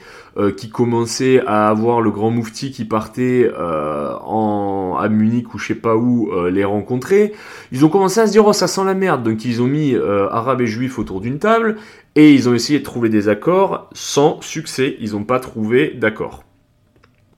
qui 0.57 0.70
commençaient 0.70 1.42
à 1.46 1.68
avoir 1.68 2.01
le 2.01 2.11
grand 2.11 2.31
moufti 2.31 2.70
qui 2.70 2.87
partait 2.87 3.51
en, 3.59 4.96
à 4.98 5.09
Munich 5.11 5.53
ou 5.53 5.59
je 5.59 5.66
sais 5.66 5.74
pas 5.74 5.94
où 5.94 6.31
les 6.48 6.64
rencontrer. 6.64 7.35
Ils 7.72 7.85
ont 7.85 7.90
commencé 7.90 8.20
à 8.20 8.27
se 8.27 8.33
dire 8.33 8.46
oh 8.46 8.55
ça 8.55 8.68
sent 8.68 8.85
la 8.87 8.94
merde, 8.94 9.22
donc 9.22 9.44
ils 9.44 9.61
ont 9.61 9.66
mis 9.66 9.94
Arabes 10.31 10.62
et 10.62 10.66
Juifs 10.66 10.98
autour 10.98 11.20
d'une 11.20 11.38
table 11.38 11.77
et 12.16 12.33
ils 12.33 12.48
ont 12.48 12.55
essayé 12.55 12.79
de 12.79 12.85
trouver 12.85 13.11
des 13.11 13.29
accords 13.29 13.90
sans 13.92 14.40
succès, 14.40 14.96
ils 14.98 15.12
n'ont 15.12 15.24
pas 15.24 15.40
trouvé 15.40 15.94
d'accord. 15.94 16.48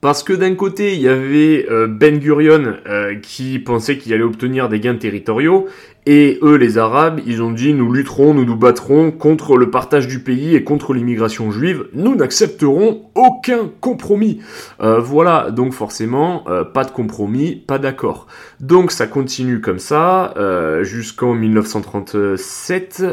Parce 0.01 0.23
que 0.23 0.33
d'un 0.33 0.55
côté, 0.55 0.95
il 0.95 1.01
y 1.01 1.07
avait 1.07 1.67
euh, 1.69 1.85
Ben 1.85 2.17
Gurion 2.17 2.73
euh, 2.87 3.15
qui 3.21 3.59
pensait 3.59 3.99
qu'il 3.99 4.11
allait 4.13 4.23
obtenir 4.23 4.67
des 4.67 4.79
gains 4.79 4.95
territoriaux, 4.95 5.67
et 6.07 6.39
eux, 6.41 6.55
les 6.55 6.79
Arabes, 6.79 7.19
ils 7.27 7.43
ont 7.43 7.51
dit 7.51 7.75
nous 7.75 7.91
lutterons, 7.91 8.33
nous 8.33 8.43
nous 8.43 8.55
battrons 8.55 9.11
contre 9.11 9.55
le 9.55 9.69
partage 9.69 10.07
du 10.07 10.19
pays 10.19 10.55
et 10.55 10.63
contre 10.63 10.93
l'immigration 10.93 11.51
juive. 11.51 11.85
Nous 11.93 12.15
n'accepterons 12.15 13.03
aucun 13.13 13.69
compromis. 13.81 14.39
Euh, 14.81 14.99
voilà, 14.99 15.51
donc 15.51 15.73
forcément, 15.73 16.43
euh, 16.49 16.63
pas 16.63 16.85
de 16.85 16.91
compromis, 16.91 17.55
pas 17.55 17.77
d'accord. 17.77 18.25
Donc 18.59 18.91
ça 18.91 19.05
continue 19.05 19.61
comme 19.61 19.77
ça 19.77 20.33
euh, 20.37 20.83
jusqu'en 20.83 21.35
1937, 21.35 23.03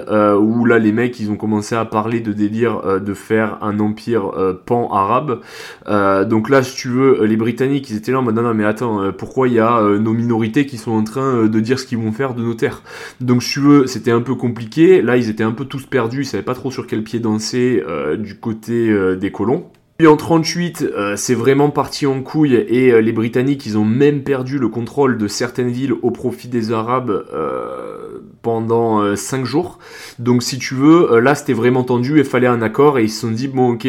où 0.40 0.64
là 0.64 0.79
les 0.79 0.92
mecs, 0.92 1.20
ils 1.20 1.31
ont 1.31 1.37
commencé 1.37 1.74
à 1.74 1.85
parler 1.85 2.20
de 2.20 2.33
délire 2.33 3.01
de 3.01 3.14
faire 3.14 3.59
un 3.61 3.81
empire 3.81 4.33
pan-arabe. 4.64 5.40
donc 5.87 6.48
là, 6.48 6.62
si 6.62 6.74
tu 6.74 6.88
veux, 6.88 7.24
les 7.27 7.37
Britanniques, 7.37 7.90
ils 7.90 7.96
étaient 7.96 8.12
là 8.12 8.20
en 8.20 8.22
mode 8.22 8.37
non, 8.37 8.42
non 8.42 8.55
mais 8.55 8.64
attends, 8.64 9.12
pourquoi 9.12 9.48
il 9.48 9.55
y 9.55 9.61
a 9.61 9.83
nos 9.98 10.12
minorités 10.14 10.64
qui 10.64 10.79
sont 10.79 10.92
en 10.92 11.05
train 11.05 11.46
de 11.46 11.61
dire 11.61 11.79
ce 11.79 11.85
qu'ils 11.85 11.98
vont 11.98 12.12
faire 12.12 12.33
de 12.35 12.42
nos 12.42 12.55
terres? 12.55 12.78
Donc 13.21 13.43
si 13.43 13.55
tu 13.55 13.87
c'était 13.87 14.11
un 14.11 14.21
peu 14.21 14.35
compliqué. 14.35 15.03
Là, 15.03 15.17
ils 15.17 15.29
étaient 15.29 15.45
un 15.45 15.53
peu 15.53 15.64
tous 15.64 15.87
perdus, 15.87 16.23
ils 16.23 16.27
savaient 16.27 16.43
pas 16.43 16.55
trop 16.55 16.71
sur 16.71 16.87
quel 16.87 17.03
pied 17.03 17.21
danser 17.21 17.83
euh, 17.87 18.17
du 18.17 18.38
côté 18.38 18.88
euh, 18.88 19.17
des 19.17 19.31
colons. 19.31 19.67
Puis 19.99 20.07
en 20.07 20.17
38, 20.17 20.83
euh, 20.83 21.17
c'est 21.17 21.35
vraiment 21.35 21.71
parti 21.71 22.07
en 22.07 22.23
couille 22.23 22.55
et 22.55 23.03
les 23.03 23.12
Britanniques, 23.12 23.67
ils 23.67 23.77
ont 23.77 23.85
même 23.85 24.23
perdu 24.23 24.59
le 24.59 24.69
contrôle 24.69 25.19
de 25.19 25.27
certaines 25.27 25.71
villes 25.71 25.93
au 26.03 26.12
profit 26.12 26.47
des 26.47 26.73
Arabes 26.73 27.25
pendant 28.42 29.16
5 29.16 29.44
jours. 29.44 29.79
Donc 30.18 30.42
si 30.42 30.59
tu 30.59 30.74
veux, 30.74 31.20
là 31.20 31.35
c'était 31.35 31.53
vraiment 31.53 31.85
tendu 31.85 32.20
et 32.20 32.24
fallait 32.24 32.46
un 32.46 32.62
accord 32.62 32.98
et 32.98 33.05
ils 33.05 33.11
se 33.11 33.20
sont 33.20 33.31
dit 33.31 33.48
bon 33.48 33.72
ok, 33.72 33.88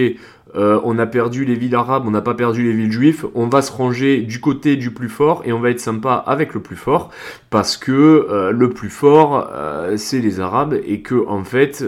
euh, 0.56 0.80
on 0.84 0.98
a 0.98 1.06
perdu 1.06 1.46
les 1.46 1.54
villes 1.54 1.76
arabes, 1.76 2.04
on 2.08 2.12
n'a 2.12 2.22
pas 2.22 2.34
perdu 2.34 2.64
les 2.64 2.74
villes 2.74 2.92
juives, 2.92 3.28
on 3.36 3.48
va 3.48 3.62
se 3.62 3.72
ranger 3.72 4.22
du 4.22 4.40
côté 4.40 4.78
du 4.78 4.92
plus 4.92 5.10
fort 5.10 5.44
et 5.46 5.54
on 5.54 5.60
va 5.60 5.70
être 5.70 5.80
sympa 5.80 6.14
avec 6.14 6.56
le 6.56 6.60
plus 6.60 6.76
fort 6.76 7.12
parce 7.52 7.78
que 7.78 7.92
euh, 7.92 8.52
le 8.52 8.70
plus 8.70 8.90
fort 8.90 9.52
euh, 9.54 9.96
c'est 9.98 10.20
les 10.20 10.40
arabes 10.40 10.80
et 10.86 11.02
que 11.02 11.28
en 11.28 11.44
fait 11.44 11.84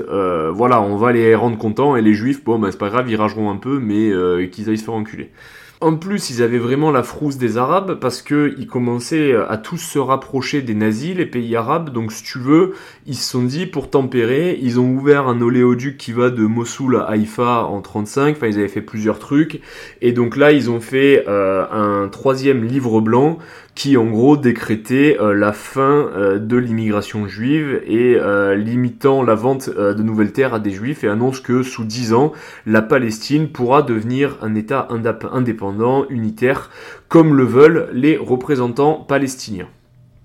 voilà 0.54 0.82
on 0.82 0.96
va 0.98 1.12
les 1.12 1.34
rendre 1.34 1.58
contents 1.58 1.96
et 1.96 2.02
les 2.02 2.14
juifs 2.14 2.44
bon 2.44 2.60
bah 2.60 2.68
c'est 2.72 2.78
pas 2.78 2.90
grave 2.90 3.10
ils 3.10 3.16
rageront 3.16 3.50
un 3.50 3.58
peu 3.58 3.80
mais 3.80 4.12
qu'ils 4.50 4.70
aillent 4.70 4.78
se 4.78 4.84
faire 4.84 4.94
enculer. 4.94 5.32
En 5.84 5.96
plus, 5.96 6.30
ils 6.30 6.44
avaient 6.44 6.60
vraiment 6.60 6.92
la 6.92 7.02
frousse 7.02 7.38
des 7.38 7.58
Arabes 7.58 8.00
parce 8.00 8.22
que 8.22 8.54
ils 8.60 8.68
commençaient 8.68 9.34
à 9.34 9.58
tous 9.58 9.80
se 9.80 9.98
rapprocher 9.98 10.62
des 10.62 10.76
nazis, 10.76 11.16
les 11.16 11.26
pays 11.26 11.56
arabes. 11.56 11.90
Donc, 11.90 12.12
si 12.12 12.24
tu 12.24 12.38
veux, 12.38 12.76
ils 13.08 13.16
se 13.16 13.28
sont 13.28 13.42
dit 13.42 13.66
pour 13.66 13.90
tempérer, 13.90 14.60
ils 14.62 14.80
ont 14.80 14.88
ouvert 14.92 15.28
un 15.28 15.42
oléoduc 15.42 15.98
qui 15.98 16.12
va 16.12 16.30
de 16.30 16.46
Mossoul 16.46 16.98
à 16.98 17.06
Haïfa 17.06 17.64
en 17.64 17.82
35. 17.82 18.38
Enfin, 18.38 18.46
ils 18.46 18.60
avaient 18.60 18.68
fait 18.68 18.82
plusieurs 18.82 19.18
trucs. 19.18 19.60
Et 20.02 20.12
donc 20.12 20.38
là, 20.38 20.52
ils 20.52 20.70
ont 20.70 20.82
fait 20.82 21.26
euh, 21.28 21.66
un 21.72 22.10
troisième 22.10 22.64
livre 22.64 23.02
blanc 23.02 23.40
qui 23.76 23.98
en 23.98 24.06
gros 24.06 24.38
décrétait 24.38 25.18
euh, 25.20 25.34
la 25.34 25.54
fin 25.54 26.10
euh, 26.16 26.40
de 26.40 26.58
l'immigration 26.58 27.28
juive 27.28 27.82
et 27.86 28.16
euh, 28.16 28.56
limitant 28.56 29.24
la 29.24 29.36
vente 29.36 29.70
de 29.70 30.04
nouvelles 30.04 30.34
terres 30.34 30.54
à 30.54 30.60
des 30.60 30.72
juifs 30.72 31.04
et 31.04 31.08
annonce 31.08 31.40
que 31.40 31.64
sous 31.64 31.86
dix 31.86 32.14
ans, 32.14 32.34
la 32.66 32.82
Palestine 32.82 33.50
pourra 33.50 33.82
devenir 33.82 34.38
un 34.42 34.56
État 34.56 34.88
indépendant, 35.32 36.06
unitaire, 36.10 36.70
comme 37.08 37.36
le 37.36 37.44
veulent 37.44 37.90
les 37.94 38.18
représentants 38.18 38.96
palestiniens. 38.96 39.68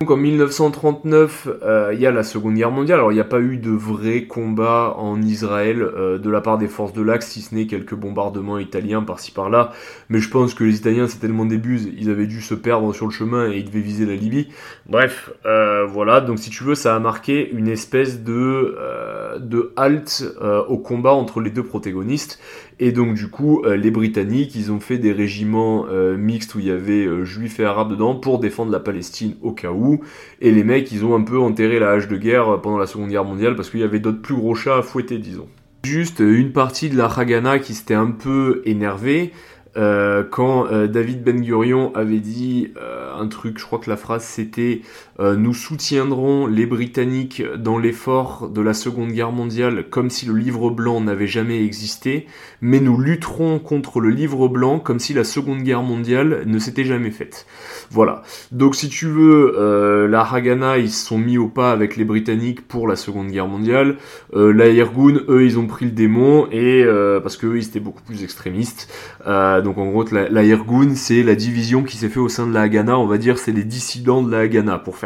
Donc 0.01 0.11
en 0.11 0.19
1939, 0.19 1.49
euh, 1.63 1.91
il 1.95 2.01
y 2.01 2.07
a 2.07 2.11
la 2.11 2.23
Seconde 2.23 2.55
Guerre 2.55 2.71
mondiale. 2.71 2.99
Alors 2.99 3.13
il 3.13 3.15
n'y 3.15 3.21
a 3.21 3.25
pas 3.25 3.41
eu 3.41 3.57
de 3.57 3.71
vrai 3.71 4.25
combat 4.25 4.95
en 4.99 5.23
Israël 5.23 5.81
euh, 5.81 6.19
de 6.19 6.29
la 6.29 6.43
part 6.43 6.59
des 6.59 6.69
forces 6.69 6.93
de 6.93 7.01
l'Axe, 7.01 7.29
si 7.29 7.41
ce 7.41 7.55
n'est 7.55 7.67
quelques 7.67 7.95
bombardements 7.95 8.59
italiens 8.59 9.03
par-ci 9.03 9.31
par-là. 9.31 9.73
Mais 10.11 10.19
je 10.19 10.29
pense 10.29 10.53
que 10.53 10.65
les 10.65 10.77
Italiens, 10.77 11.09
c'est 11.09 11.19
tellement 11.19 11.47
des 11.47 11.57
buses, 11.57 11.89
ils 11.97 12.11
avaient 12.11 12.27
dû 12.27 12.43
se 12.43 12.53
perdre 12.53 12.93
sur 12.93 13.07
le 13.07 13.11
chemin 13.11 13.51
et 13.51 13.57
ils 13.57 13.65
devaient 13.65 13.81
viser 13.81 14.05
la 14.05 14.17
Libye. 14.17 14.49
Bref, 14.85 15.33
euh, 15.47 15.87
voilà. 15.87 16.21
Donc 16.21 16.41
si 16.41 16.51
tu 16.51 16.63
veux, 16.63 16.75
ça 16.75 16.95
a 16.95 16.99
marqué 16.99 17.51
une 17.51 17.69
espèce 17.69 18.23
de 18.23 18.77
de 19.39 19.73
halte 19.77 20.25
au 20.69 20.79
combat 20.79 21.13
entre 21.13 21.41
les 21.41 21.51
deux 21.51 21.63
protagonistes. 21.63 22.39
Et 22.79 22.93
donc 22.93 23.15
du 23.15 23.29
coup, 23.29 23.62
les 23.65 23.91
Britanniques, 23.91 24.55
ils 24.55 24.71
ont 24.71 24.81
fait 24.81 24.99
des 24.99 25.12
régiments 25.12 25.87
mixtes 26.19 26.55
où 26.55 26.59
il 26.59 26.67
y 26.67 26.71
avait 26.71 27.25
juifs 27.25 27.59
et 27.59 27.65
arabes 27.65 27.91
dedans 27.91 28.15
pour 28.15 28.39
défendre 28.39 28.71
la 28.71 28.81
Palestine 28.81 29.35
au 29.41 29.53
cas 29.53 29.71
où. 29.71 30.01
Et 30.43 30.51
les 30.51 30.62
mecs, 30.62 30.93
ils 30.93 31.03
ont 31.05 31.15
un 31.15 31.23
peu 31.23 31.39
enterré 31.39 31.79
la 31.79 31.93
hache 31.93 32.07
de 32.07 32.19
guerre 32.19 32.61
pendant 32.61 32.77
la 32.77 32.87
Seconde 32.87 33.09
Guerre 33.09 33.25
mondiale 33.25 33.57
parce 33.57 33.71
qu'il 33.71 33.81
y 33.81 33.85
avait 33.85 33.99
d'autres 33.99 34.21
plus 34.21 34.35
gros 34.35 34.55
chats 34.55 34.77
à 34.77 34.83
fouetter, 34.83 35.19
disons. 35.19 35.49
Juste 35.85 36.21
une 36.21 36.53
partie 36.53 36.91
de 36.91 36.99
la 36.99 37.07
Haganah 37.07 37.61
qui 37.61 37.73
s'était 37.73 37.95
un 37.95 38.11
peu 38.11 38.61
énervée 38.67 39.33
euh, 39.77 40.25
quand 40.29 40.67
euh, 40.67 40.87
David 40.87 41.23
Ben 41.23 41.41
Gurion 41.41 41.95
avait 41.95 42.21
dit 42.21 42.73
euh, 42.79 43.15
un 43.15 43.27
truc, 43.29 43.59
je 43.59 43.65
crois 43.65 43.79
que 43.79 43.91
la 43.91 43.99
phrase 43.99 44.25
c'était 44.25 44.81
nous 45.18 45.55
soutiendrons 45.55 46.46
les 46.46 46.66
Britanniques 46.66 47.42
dans 47.57 47.79
l'effort 47.79 48.48
de 48.48 48.61
la 48.61 48.74
Seconde 48.74 49.12
Guerre 49.12 49.33
mondiale 49.33 49.87
comme 49.88 50.11
si 50.11 50.26
le 50.26 50.35
livre 50.35 50.70
blanc 50.70 51.00
n'avait 51.00 51.26
jamais 51.26 51.64
existé, 51.64 52.26
mais 52.61 52.81
nous 52.81 52.98
lutterons 52.98 53.59
contre 53.59 54.00
le 54.00 54.11
livre 54.11 54.48
blanc 54.48 54.79
comme 54.79 54.98
si 54.98 55.14
la 55.14 55.24
Seconde 55.24 55.62
Guerre 55.62 55.83
mondiale 55.83 56.42
ne 56.46 56.59
s'était 56.59 56.85
jamais 56.85 57.11
faite. 57.11 57.46
Voilà. 57.90 58.22
Donc 58.52 58.74
si 58.74 58.88
tu 58.88 59.07
veux, 59.07 60.07
la 60.11 60.22
Haganah 60.22 60.79
ils 60.79 60.90
se 60.90 61.07
sont 61.07 61.18
mis 61.18 61.38
au 61.38 61.48
pas 61.48 61.72
avec 61.72 61.96
les 61.96 62.05
Britanniques 62.05 62.66
pour 62.66 62.87
la 62.87 62.96
Seconde 62.96 63.29
Guerre 63.29 63.48
mondiale. 63.48 63.96
la 64.35 64.68
Irgun, 64.68 65.20
eux, 65.29 65.44
ils 65.44 65.59
ont 65.59 65.66
pris 65.66 65.87
le 65.87 65.92
démon 65.92 66.46
et 66.50 66.85
parce 67.22 67.37
que 67.37 67.46
eux, 67.46 67.59
ils 67.59 67.66
étaient 67.66 67.81
beaucoup 67.81 68.02
plus 68.02 68.22
extrémistes 68.22 68.88
donc 69.26 69.79
en 69.79 69.87
gros, 69.87 70.05
la, 70.12 70.29
la 70.29 70.42
Irgun, 70.42 70.94
c'est 70.94 71.22
la 71.22 71.35
division 71.35 71.83
qui 71.83 71.96
s'est 71.96 72.09
fait 72.09 72.20
au 72.20 72.29
sein 72.29 72.46
de 72.46 72.52
la 72.52 72.62
Haganah, 72.62 72.98
on 72.98 73.07
va 73.07 73.18
dire, 73.18 73.38
c'est 73.38 73.52
les 73.52 73.64
dissidents 73.64 74.22
de 74.22 74.31
la 74.31 74.40
Haganah, 74.40 74.79
pour 74.79 74.96
faire 74.96 75.06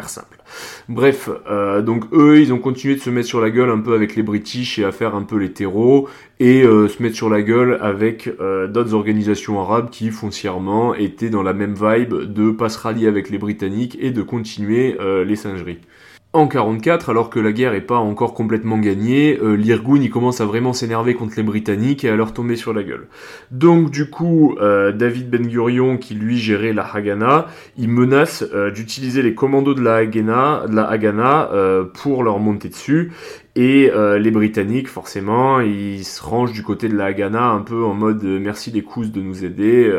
Bref, 0.88 1.28
euh, 1.48 1.82
donc 1.82 2.04
eux, 2.12 2.40
ils 2.40 2.52
ont 2.52 2.58
continué 2.58 2.96
de 2.96 3.00
se 3.00 3.10
mettre 3.10 3.28
sur 3.28 3.40
la 3.40 3.50
gueule 3.50 3.70
un 3.70 3.78
peu 3.78 3.94
avec 3.94 4.16
les 4.16 4.22
British 4.22 4.78
et 4.78 4.84
à 4.84 4.92
faire 4.92 5.14
un 5.14 5.22
peu 5.22 5.36
les 5.36 5.52
terreaux, 5.52 6.08
et 6.38 6.62
euh, 6.62 6.88
se 6.88 7.02
mettre 7.02 7.16
sur 7.16 7.28
la 7.30 7.42
gueule 7.42 7.78
avec 7.80 8.28
euh, 8.40 8.66
d'autres 8.66 8.94
organisations 8.94 9.60
arabes 9.60 9.90
qui, 9.90 10.10
foncièrement, 10.10 10.94
étaient 10.94 11.30
dans 11.30 11.42
la 11.42 11.52
même 11.52 11.74
vibe 11.74 12.14
de 12.14 12.50
pas 12.50 12.68
se 12.68 12.78
rallier 12.78 13.06
avec 13.06 13.30
les 13.30 13.38
Britanniques 13.38 13.96
et 14.00 14.10
de 14.10 14.22
continuer 14.22 14.96
les 15.24 15.36
singeries. 15.36 15.80
En 16.32 16.46
44, 16.46 17.10
alors 17.10 17.28
que 17.28 17.40
la 17.40 17.50
guerre 17.50 17.74
est 17.74 17.80
pas 17.80 17.96
encore 17.96 18.34
complètement 18.34 18.78
gagnée, 18.78 19.36
euh, 19.42 19.54
l'Irgun 19.56 20.00
il 20.00 20.10
commence 20.10 20.40
à 20.40 20.44
vraiment 20.44 20.72
s'énerver 20.72 21.14
contre 21.14 21.34
les 21.36 21.42
Britanniques 21.42 22.04
et 22.04 22.08
à 22.08 22.14
leur 22.14 22.32
tomber 22.32 22.54
sur 22.54 22.72
la 22.72 22.84
gueule. 22.84 23.08
Donc 23.50 23.90
du 23.90 24.08
coup, 24.08 24.54
euh, 24.60 24.92
David 24.92 25.28
Ben 25.28 25.44
Gurion, 25.44 25.96
qui 25.96 26.14
lui 26.14 26.38
gérait 26.38 26.72
la 26.72 26.84
Haganah, 26.84 27.48
il 27.76 27.88
menace 27.88 28.44
euh, 28.54 28.70
d'utiliser 28.70 29.22
les 29.22 29.34
commandos 29.34 29.74
de 29.74 29.82
la 29.82 29.96
Haganah, 29.96 30.66
de 30.68 30.76
la 30.76 30.84
Haganah 30.84 31.50
pour 31.94 32.22
leur 32.22 32.38
monter 32.38 32.68
dessus. 32.68 33.10
Et 33.56 33.90
les 33.92 34.30
Britanniques, 34.30 34.88
forcément, 34.88 35.58
ils 35.60 36.04
se 36.04 36.22
rangent 36.22 36.52
du 36.52 36.62
côté 36.62 36.88
de 36.88 36.96
la 36.96 37.06
Haganah 37.06 37.48
un 37.48 37.62
peu 37.62 37.84
en 37.84 37.94
mode 37.94 38.22
merci 38.22 38.70
les 38.70 38.82
couses 38.82 39.10
de 39.10 39.20
nous 39.20 39.44
aider, 39.44 39.92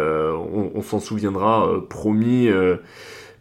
on 0.76 0.82
s'en 0.82 1.02
souviendra, 1.02 1.70
promis. 1.90 2.50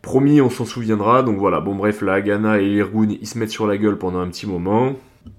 Promis, 0.03 0.41
on 0.41 0.51
s'en 0.51 0.65
souviendra. 0.65 1.23
Donc 1.23 1.39
voilà, 1.39 1.61
bon 1.61 1.75
bref, 1.75 2.03
la 2.03 2.15
Haganah 2.15 2.61
et 2.61 2.67
l'Irgun, 2.67 3.09
ils 3.21 3.27
se 3.27 3.39
mettent 3.39 3.51
sur 3.51 3.67
la 3.67 3.77
gueule 3.77 3.99
pendant 3.99 4.21
un 4.21 4.29
petit 4.29 4.47
moment. 4.47 4.95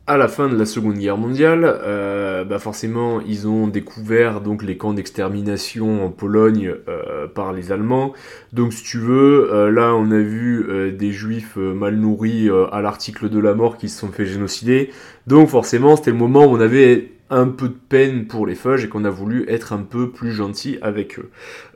À 0.06 0.18
la 0.18 0.28
fin 0.28 0.48
de 0.48 0.56
la 0.56 0.66
Seconde 0.66 0.98
Guerre 0.98 1.18
mondiale, 1.18 1.64
euh, 1.66 2.44
bah 2.44 2.60
forcément, 2.60 3.20
ils 3.22 3.48
ont 3.48 3.68
découvert 3.68 4.42
donc 4.42 4.62
les 4.62 4.78
camps 4.78 4.94
d'extermination 4.94 6.06
en 6.06 6.10
Pologne 6.10 6.76
euh, 6.88 7.28
par 7.28 7.54
les 7.54 7.72
Allemands. 7.72 8.14
Donc, 8.54 8.74
si 8.74 8.84
tu 8.84 9.00
veux, 9.00 9.50
euh, 9.52 9.72
là, 9.72 9.96
on 9.96 10.12
a 10.12 10.20
vu 10.20 10.94
des 10.98 11.12
Juifs 11.12 11.56
mal 11.56 11.96
nourris 11.96 12.50
à 12.72 12.82
l'article 12.82 13.30
de 13.30 13.40
la 13.40 13.56
mort 13.56 13.78
qui 13.78 13.90
se 13.90 14.00
sont 14.00 14.10
fait 14.10 14.26
génocider. 14.26 14.92
Donc, 15.26 15.50
forcément, 15.50 15.96
c'était 15.96 16.12
le 16.12 16.18
moment 16.18 16.46
où 16.46 16.56
on 16.56 16.62
avait 16.62 17.12
un 17.32 17.48
peu 17.48 17.70
de 17.70 17.78
peine 17.90 18.28
pour 18.28 18.46
les 18.46 18.56
fudge 18.56 18.86
et 18.86 18.90
qu'on 18.90 19.06
a 19.06 19.10
voulu 19.10 19.46
être 19.48 19.74
un 19.74 19.82
peu 19.82 20.12
plus 20.12 20.32
gentil 20.32 20.78
avec 20.82 21.18
eux. 21.18 21.30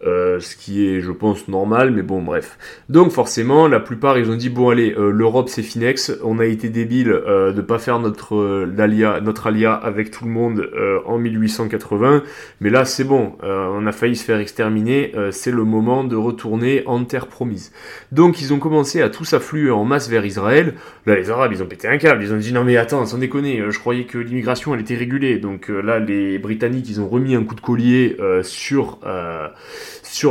Euh, 0.06 0.40
ce 0.40 0.56
qui 0.56 0.88
est, 0.88 1.02
je 1.02 1.12
pense, 1.12 1.48
normal, 1.48 1.92
mais 1.92 2.04
bon, 2.04 2.22
bref. 2.22 2.58
Donc 2.90 3.12
forcément, 3.12 3.68
la 3.68 3.80
plupart, 3.80 4.18
ils 4.18 4.30
ont 4.30 4.36
dit, 4.36 4.50
bon 4.50 4.70
allez, 4.70 4.94
euh, 4.98 5.10
l'Europe 5.10 5.50
c'est 5.50 5.64
Finex, 5.64 6.12
on 6.24 6.40
a 6.40 6.46
été 6.46 6.70
débile 6.70 7.10
euh, 7.10 7.54
de 7.54 7.62
pas 7.62 7.80
faire 7.80 8.00
notre, 8.00 8.36
euh, 8.36 8.76
alia, 8.78 9.22
notre 9.22 9.48
alia 9.48 9.74
avec 9.74 10.12
tout 10.12 10.26
le 10.26 10.32
monde 10.32 10.70
en 11.06 11.18
1880, 11.18 12.24
mais 12.62 12.70
là 12.70 12.86
c'est 12.86 13.04
bon, 13.04 13.34
on 13.42 13.88
a 13.88 13.92
failli 13.92 14.16
se 14.16 14.24
faire 14.24 14.40
exterminer, 14.40 15.14
c'est 15.32 15.52
le 15.52 15.64
moment 15.64 16.04
de 16.04 16.16
retourner 16.16 16.84
en 16.86 17.04
terre 17.06 17.28
promise. 17.28 17.72
Donc 18.12 18.42
ils 18.42 18.54
ont 18.54 18.60
commencé 18.60 19.02
à 19.02 19.10
tous 19.10 19.34
affluer 19.34 19.72
en 19.72 19.86
masse 19.86 20.10
vers 20.10 20.26
Israël. 20.26 20.76
Là, 21.06 21.16
les 21.16 21.30
Arabes, 21.30 21.52
ils 21.54 21.64
ont 21.64 21.68
pété 21.68 21.88
un 21.88 21.98
câble, 21.98 22.24
ils 22.24 22.34
ont 22.34 22.38
dit, 22.38 22.54
non 22.54 22.64
mais 22.64 22.78
attends, 22.78 23.06
sans 23.06 23.18
déconner, 23.18 23.64
je 23.70 23.80
croyais 23.80 24.06
que 24.06 24.18
l'immigration, 24.18 24.74
elle 24.74 24.82
était 24.82 24.96
régulée, 24.96 25.38
donc 25.46 25.70
euh, 25.70 25.80
là, 25.80 26.00
les 26.00 26.40
Britanniques, 26.40 26.90
ils 26.90 27.00
ont 27.00 27.08
remis 27.08 27.36
un 27.36 27.44
coup 27.44 27.54
de 27.54 27.62
collier 27.62 28.18
euh, 28.20 28.42
sur 28.42 28.98
euh, 29.06 29.48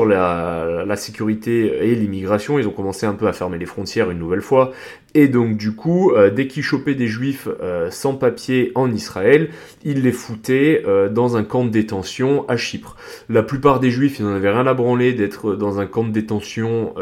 la, 0.05 0.97
sécurité 0.97 1.89
et 1.89 1.95
l'immigration. 1.95 2.59
Ils 2.59 2.67
ont 2.67 2.73
commencé 2.73 3.07
un 3.07 3.15
peu 3.15 3.29
à 3.29 3.33
fermer 3.33 3.59
les 3.59 3.67
frontières 3.67 4.11
une 4.11 4.19
nouvelle 4.19 4.43
fois. 4.43 4.73
Et 5.15 5.29
donc 5.29 5.57
du 5.57 5.77
coup, 5.77 6.13
dès 6.35 6.49
qu'ils 6.49 6.65
chopaient 6.65 6.97
des 6.97 7.07
juifs 7.07 7.47
sans 7.91 8.17
papier 8.17 8.73
en 8.75 8.91
Israël, 8.91 9.51
ils 9.85 10.03
les 10.03 10.11
foutaient 10.11 10.83
dans 11.13 11.37
un 11.37 11.45
camp 11.45 11.65
de 11.65 11.71
détention 11.71 12.45
à 12.49 12.57
Chypre. 12.57 12.97
La 13.29 13.45
plupart 13.45 13.79
des 13.79 13.93
juifs, 13.93 14.19
ils 14.19 14.25
n'en 14.25 14.35
avaient 14.35 14.51
rien 14.51 14.67
à 14.67 14.75
branler 14.75 15.13
d'être 15.13 15.55
dans 15.55 15.79
un 15.79 15.87
camp 15.87 16.03
de 16.03 16.11
détention 16.11 16.95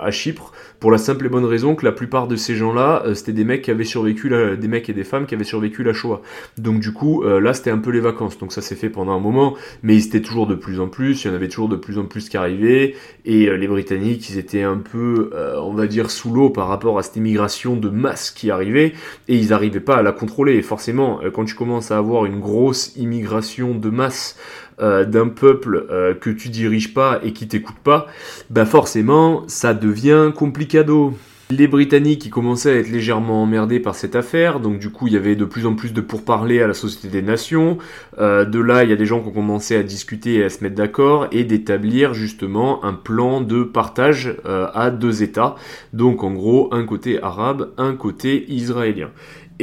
à 0.00 0.10
Chypre, 0.10 0.52
pour 0.82 0.90
la 0.90 0.98
simple 0.98 1.26
et 1.26 1.28
bonne 1.28 1.44
raison 1.44 1.74
que 1.74 1.84
la 1.84 1.92
plupart 1.92 2.28
de 2.28 2.36
ces 2.36 2.56
gens-là, 2.56 3.04
c'était 3.14 3.32
des 3.32 3.44
mecs 3.44 3.62
qui 3.62 3.70
avaient 3.70 3.84
survécu, 3.84 4.28
des 4.58 4.68
mecs 4.68 4.88
et 4.90 4.92
des 4.92 5.04
femmes 5.04 5.26
qui 5.26 5.34
avaient 5.34 5.44
survécu 5.44 5.82
la 5.82 5.92
Shoah. 5.92 6.20
Donc 6.58 6.80
du 6.80 6.92
coup, 6.92 7.22
là 7.22 7.54
c'était 7.54 7.70
un 7.70 7.78
peu 7.78 7.90
les 7.90 8.00
vacances, 8.00 8.36
donc 8.36 8.52
ça 8.52 8.60
s'est 8.60 8.74
fait 8.74 8.90
pendant 8.90 9.12
un 9.12 9.20
moment, 9.20 9.54
mais 9.82 9.94
ils 9.94 10.06
étaient 10.06 10.20
toujours 10.20 10.46
de 10.46 10.56
plus 10.56 10.80
en 10.80 10.88
plus, 10.88 11.24
il 11.24 11.28
y 11.28 11.30
en 11.30 11.34
avait 11.34 11.48
toujours 11.48 11.68
de 11.68 11.76
plus 11.76 11.98
en 11.98 12.04
plus 12.04 12.28
qui 12.28 12.36
arrivaient, 12.36 12.94
et 13.24 13.48
euh, 13.48 13.56
les 13.56 13.68
Britanniques, 13.68 14.28
ils 14.30 14.38
étaient 14.38 14.62
un 14.62 14.78
peu, 14.78 15.30
euh, 15.34 15.56
on 15.60 15.74
va 15.74 15.86
dire, 15.86 16.10
sous 16.10 16.32
l'eau 16.32 16.50
par 16.50 16.68
rapport 16.68 16.98
à 16.98 17.02
cette 17.02 17.16
immigration 17.16 17.76
de 17.76 17.88
masse 17.88 18.30
qui 18.30 18.50
arrivait, 18.50 18.94
et 19.28 19.36
ils 19.36 19.50
n'arrivaient 19.50 19.80
pas 19.80 19.96
à 19.96 20.02
la 20.02 20.12
contrôler. 20.12 20.54
Et 20.54 20.62
forcément, 20.62 21.20
euh, 21.22 21.30
quand 21.30 21.44
tu 21.44 21.54
commences 21.54 21.90
à 21.90 21.98
avoir 21.98 22.26
une 22.26 22.40
grosse 22.40 22.96
immigration 22.96 23.74
de 23.74 23.90
masse 23.90 24.36
d'un 24.82 25.28
peuple 25.28 25.86
que 26.20 26.30
tu 26.30 26.48
diriges 26.48 26.92
pas 26.92 27.20
et 27.22 27.32
qui 27.32 27.46
t'écoute 27.46 27.76
pas, 27.82 28.06
bah 28.50 28.66
forcément, 28.66 29.44
ça 29.46 29.74
devient 29.74 30.32
complicado 30.34 31.14
les 31.52 31.68
Britanniques 31.68 32.22
qui 32.22 32.30
commençaient 32.30 32.72
à 32.72 32.76
être 32.76 32.90
légèrement 32.90 33.42
emmerdés 33.42 33.78
par 33.78 33.94
cette 33.94 34.16
affaire, 34.16 34.58
donc 34.58 34.78
du 34.78 34.88
coup 34.88 35.06
il 35.06 35.12
y 35.12 35.16
avait 35.16 35.36
de 35.36 35.44
plus 35.44 35.66
en 35.66 35.74
plus 35.74 35.92
de 35.92 36.00
pourparlers 36.00 36.62
à 36.62 36.66
la 36.66 36.72
Société 36.72 37.08
des 37.08 37.20
Nations. 37.20 37.76
Euh, 38.18 38.46
de 38.46 38.58
là, 38.58 38.84
il 38.84 38.90
y 38.90 38.92
a 38.92 38.96
des 38.96 39.04
gens 39.04 39.20
qui 39.20 39.28
ont 39.28 39.32
commencé 39.32 39.76
à 39.76 39.82
discuter 39.82 40.36
et 40.36 40.44
à 40.44 40.48
se 40.48 40.64
mettre 40.64 40.76
d'accord 40.76 41.26
et 41.30 41.44
d'établir 41.44 42.14
justement 42.14 42.82
un 42.84 42.94
plan 42.94 43.42
de 43.42 43.64
partage 43.64 44.34
euh, 44.46 44.68
à 44.72 44.90
deux 44.90 45.22
États. 45.22 45.56
Donc 45.92 46.24
en 46.24 46.32
gros, 46.32 46.72
un 46.72 46.84
côté 46.84 47.22
arabe, 47.22 47.70
un 47.76 47.94
côté 47.96 48.50
israélien. 48.50 49.10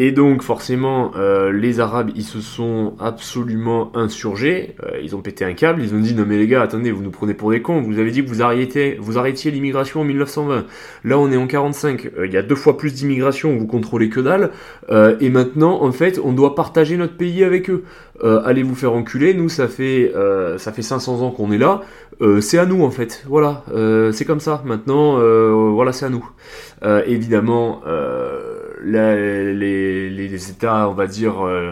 Et 0.02 0.14
donc 0.14 0.44
forcément, 0.44 1.12
euh, 1.18 1.52
les 1.52 1.82
Arabes, 1.82 2.12
ils 2.16 2.24
se 2.24 2.40
sont 2.40 2.94
absolument 3.02 3.92
insurgés, 3.98 4.78
euh, 4.82 4.98
ils 5.04 5.14
ont 5.14 5.20
pété 5.20 5.44
un 5.44 5.52
câble, 5.52 5.82
ils 5.84 5.94
ont 5.94 6.00
dit 6.00 6.16
non 6.16 6.24
mais 6.26 6.38
les 6.38 6.48
gars, 6.48 6.62
attendez, 6.62 6.90
vous 6.90 7.04
nous 7.04 7.12
prenez 7.12 7.34
pour 7.34 7.52
des 7.52 7.62
cons, 7.62 7.82
vous 7.82 8.00
avez 8.00 8.10
dit 8.10 8.24
que 8.24 8.30
vous 8.30 8.42
arrêtiez, 8.42 8.98
vous 8.98 9.18
arrêtiez 9.18 9.52
l'immigration 9.52 10.00
en 10.00 10.06
1920. 10.06 10.68
Là 11.04 11.20
on 11.20 11.30
est 11.30 11.36
en 11.36 11.48
45, 11.48 12.12
euh, 12.18 12.28
il 12.28 12.32
y 12.32 12.38
a 12.38 12.42
deux 12.42 12.56
fois 12.56 12.78
plus 12.78 12.94
d'immigration, 12.94 13.54
vous 13.58 13.68
contrôlez 13.68 14.08
que 14.08 14.22
dalle, 14.22 14.52
et 15.20 15.30
maintenant 15.30 15.84
en 15.84 15.92
fait 15.92 16.18
on 16.24 16.32
doit 16.32 16.56
partager 16.56 16.96
notre 16.96 17.18
pays 17.18 17.44
avec 17.44 17.70
eux. 17.70 17.84
allez 18.24 18.64
vous 18.64 18.76
faire 18.76 18.94
enculer, 18.94 19.34
nous 19.34 19.50
ça 19.50 19.68
fait 19.68 20.14
ça 20.58 20.72
fait 20.72 20.82
500 20.82 21.22
ans 21.24 21.32
qu'on 21.32 21.52
est 21.52 21.58
là, 21.58 21.82
c'est 22.40 22.58
à 22.58 22.66
nous 22.66 22.84
en 22.84 22.92
fait, 22.92 23.26
voilà, 23.28 23.66
c'est 24.14 24.24
comme 24.24 24.40
ça. 24.40 24.62
Maintenant 24.64 25.20
voilà 25.74 25.92
c'est 25.92 26.06
à 26.06 26.10
nous. 26.10 26.26
évidemment 27.06 27.82
les, 28.92 30.50
États, 30.50 30.90
on 30.90 30.94
va 30.94 31.08
dire, 31.08 31.46
euh, 31.46 31.72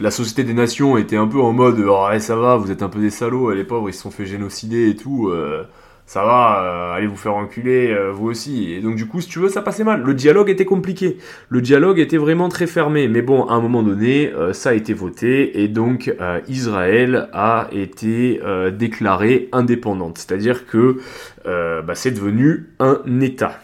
la 0.00 0.10
Société 0.10 0.44
des 0.44 0.54
Nations 0.54 0.96
était 0.96 1.16
un 1.16 1.26
peu 1.26 1.40
en 1.40 1.52
mode 1.52 1.82
oh, 1.86 2.06
ça 2.18 2.36
va, 2.36 2.56
vous 2.56 2.70
êtes 2.70 2.82
un 2.82 2.88
peu 2.88 3.00
des 3.00 3.10
salauds, 3.10 3.52
les 3.52 3.64
pauvres 3.64 3.88
ils 3.88 3.94
se 3.94 4.02
sont 4.02 4.10
fait 4.10 4.26
génocider 4.26 4.90
et 4.90 4.96
tout, 4.96 5.28
euh, 5.28 5.64
ça 6.06 6.24
va, 6.24 6.62
euh, 6.62 6.96
allez 6.96 7.06
vous 7.06 7.16
faire 7.16 7.34
enculer, 7.34 7.94
vous 8.12 8.28
aussi. 8.28 8.72
Et 8.72 8.80
donc 8.80 8.96
du 8.96 9.06
coup, 9.06 9.20
si 9.20 9.28
tu 9.28 9.40
veux, 9.40 9.48
ça 9.48 9.60
passait 9.60 9.84
mal. 9.84 10.02
Le 10.02 10.14
dialogue 10.14 10.48
était 10.48 10.64
compliqué, 10.64 11.18
le 11.48 11.60
dialogue 11.60 11.98
était 11.98 12.16
vraiment 12.16 12.48
très 12.48 12.66
fermé, 12.66 13.08
mais 13.08 13.22
bon, 13.22 13.44
à 13.44 13.54
un 13.54 13.60
moment 13.60 13.82
donné, 13.82 14.32
ça 14.52 14.70
a 14.70 14.74
été 14.74 14.94
voté 14.94 15.62
et 15.62 15.68
donc 15.68 16.14
Israël 16.48 17.28
a 17.32 17.68
été 17.72 18.40
déclarée 18.72 19.48
indépendante, 19.52 20.18
c'est-à-dire 20.18 20.66
que 20.66 20.98
bah, 21.44 21.94
c'est 21.94 22.12
devenu 22.12 22.70
un 22.78 23.02
État. 23.20 23.60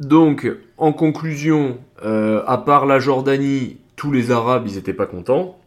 Donc, 0.00 0.50
en 0.76 0.92
conclusion, 0.92 1.78
à 2.02 2.58
part 2.58 2.84
la 2.84 2.98
Jordanie, 2.98 3.78
tous 3.96 4.12
les 4.12 4.30
Arabes, 4.30 4.64
ils 4.66 4.74
n'étaient 4.74 4.92
pas 4.92 5.06
contents. 5.06 5.58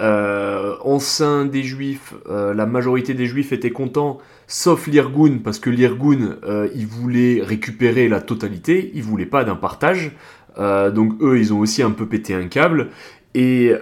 Euh, 0.00 0.76
en 0.82 0.98
sein 0.98 1.44
des 1.44 1.62
Juifs, 1.62 2.14
euh, 2.28 2.54
la 2.54 2.64
majorité 2.64 3.12
des 3.12 3.26
Juifs 3.26 3.52
étaient 3.52 3.70
contents, 3.70 4.18
sauf 4.46 4.86
l'Irgun, 4.86 5.38
parce 5.44 5.58
que 5.58 5.68
l'Irgun, 5.68 6.36
euh, 6.44 6.68
ils 6.74 6.86
voulaient 6.86 7.42
récupérer 7.42 8.08
la 8.08 8.22
totalité, 8.22 8.90
ils 8.94 9.02
voulaient 9.02 9.26
pas 9.26 9.44
d'un 9.44 9.56
partage. 9.56 10.12
Euh, 10.58 10.90
donc 10.90 11.12
eux, 11.20 11.38
ils 11.38 11.52
ont 11.52 11.58
aussi 11.58 11.82
un 11.82 11.90
peu 11.90 12.06
pété 12.06 12.34
un 12.34 12.48
câble. 12.48 12.88
Et 13.34 13.72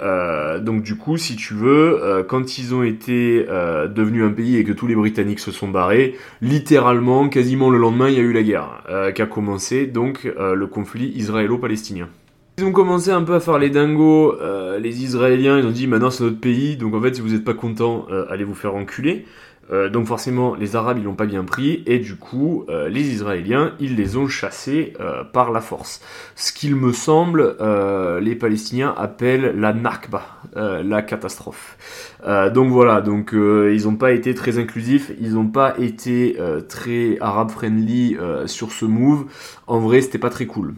donc 0.60 0.82
du 0.82 0.96
coup, 0.96 1.16
si 1.16 1.34
tu 1.34 1.54
veux, 1.54 2.24
quand 2.28 2.58
ils 2.58 2.74
ont 2.74 2.82
été 2.82 3.46
devenus 3.46 4.24
un 4.24 4.32
pays 4.32 4.56
et 4.56 4.64
que 4.64 4.72
tous 4.72 4.86
les 4.86 4.94
Britanniques 4.94 5.38
se 5.40 5.52
sont 5.52 5.68
barrés, 5.68 6.16
littéralement, 6.42 7.30
quasiment 7.30 7.70
le 7.70 7.78
lendemain, 7.78 8.10
il 8.10 8.16
y 8.16 8.20
a 8.20 8.22
eu 8.22 8.32
la 8.32 8.42
guerre 8.42 8.84
qui 9.14 9.22
a 9.22 9.26
commencé, 9.26 9.86
donc 9.86 10.24
le 10.36 10.66
conflit 10.66 11.12
israélo-palestinien. 11.16 12.08
Ils 12.58 12.64
ont 12.64 12.72
commencé 12.72 13.12
un 13.12 13.22
peu 13.22 13.34
à 13.34 13.40
faire 13.40 13.56
les 13.60 13.70
dingos, 13.70 14.34
euh, 14.40 14.80
les 14.80 15.04
Israéliens, 15.04 15.60
ils 15.60 15.64
ont 15.64 15.70
dit 15.70 15.86
maintenant 15.86 16.10
c'est 16.10 16.24
notre 16.24 16.40
pays, 16.40 16.76
donc 16.76 16.92
en 16.92 17.00
fait 17.00 17.14
si 17.14 17.20
vous 17.20 17.28
n'êtes 17.28 17.44
pas 17.44 17.54
content, 17.54 18.06
euh, 18.10 18.24
allez 18.30 18.42
vous 18.42 18.56
faire 18.56 18.74
enculer. 18.74 19.26
Euh, 19.70 19.88
donc 19.88 20.06
forcément 20.06 20.54
les 20.54 20.76
Arabes 20.76 20.98
ils 20.98 21.04
l'ont 21.04 21.14
pas 21.14 21.26
bien 21.26 21.44
pris 21.44 21.82
et 21.86 21.98
du 21.98 22.16
coup 22.16 22.66
les 22.88 23.08
Israéliens 23.08 23.74
ils 23.80 23.96
les 23.96 24.16
ont 24.16 24.28
chassés 24.28 24.94
par 25.32 25.50
la 25.50 25.60
force. 25.60 26.00
Ce 26.36 26.52
qu'il 26.52 26.76
me 26.76 26.92
semble 26.92 27.56
les 28.20 28.34
Palestiniens 28.34 28.94
appellent 28.96 29.58
la 29.58 29.72
Nakba, 29.72 30.22
la 30.54 31.02
catastrophe. 31.02 31.76
donc 32.54 32.70
voilà, 32.70 33.00
donc 33.00 33.30
ils 33.32 33.84
n'ont 33.84 33.96
pas 33.96 34.12
été 34.12 34.34
très 34.34 34.58
inclusifs, 34.58 35.10
ils 35.20 35.34
n'ont 35.34 35.48
pas 35.48 35.74
été 35.78 36.36
très 36.68 37.18
arabe 37.20 37.50
friendly 37.50 38.16
sur 38.46 38.72
ce 38.72 38.84
move. 38.84 39.26
En 39.66 39.78
vrai 39.80 40.00
c'était 40.00 40.18
pas 40.18 40.30
très 40.30 40.46
cool. 40.46 40.74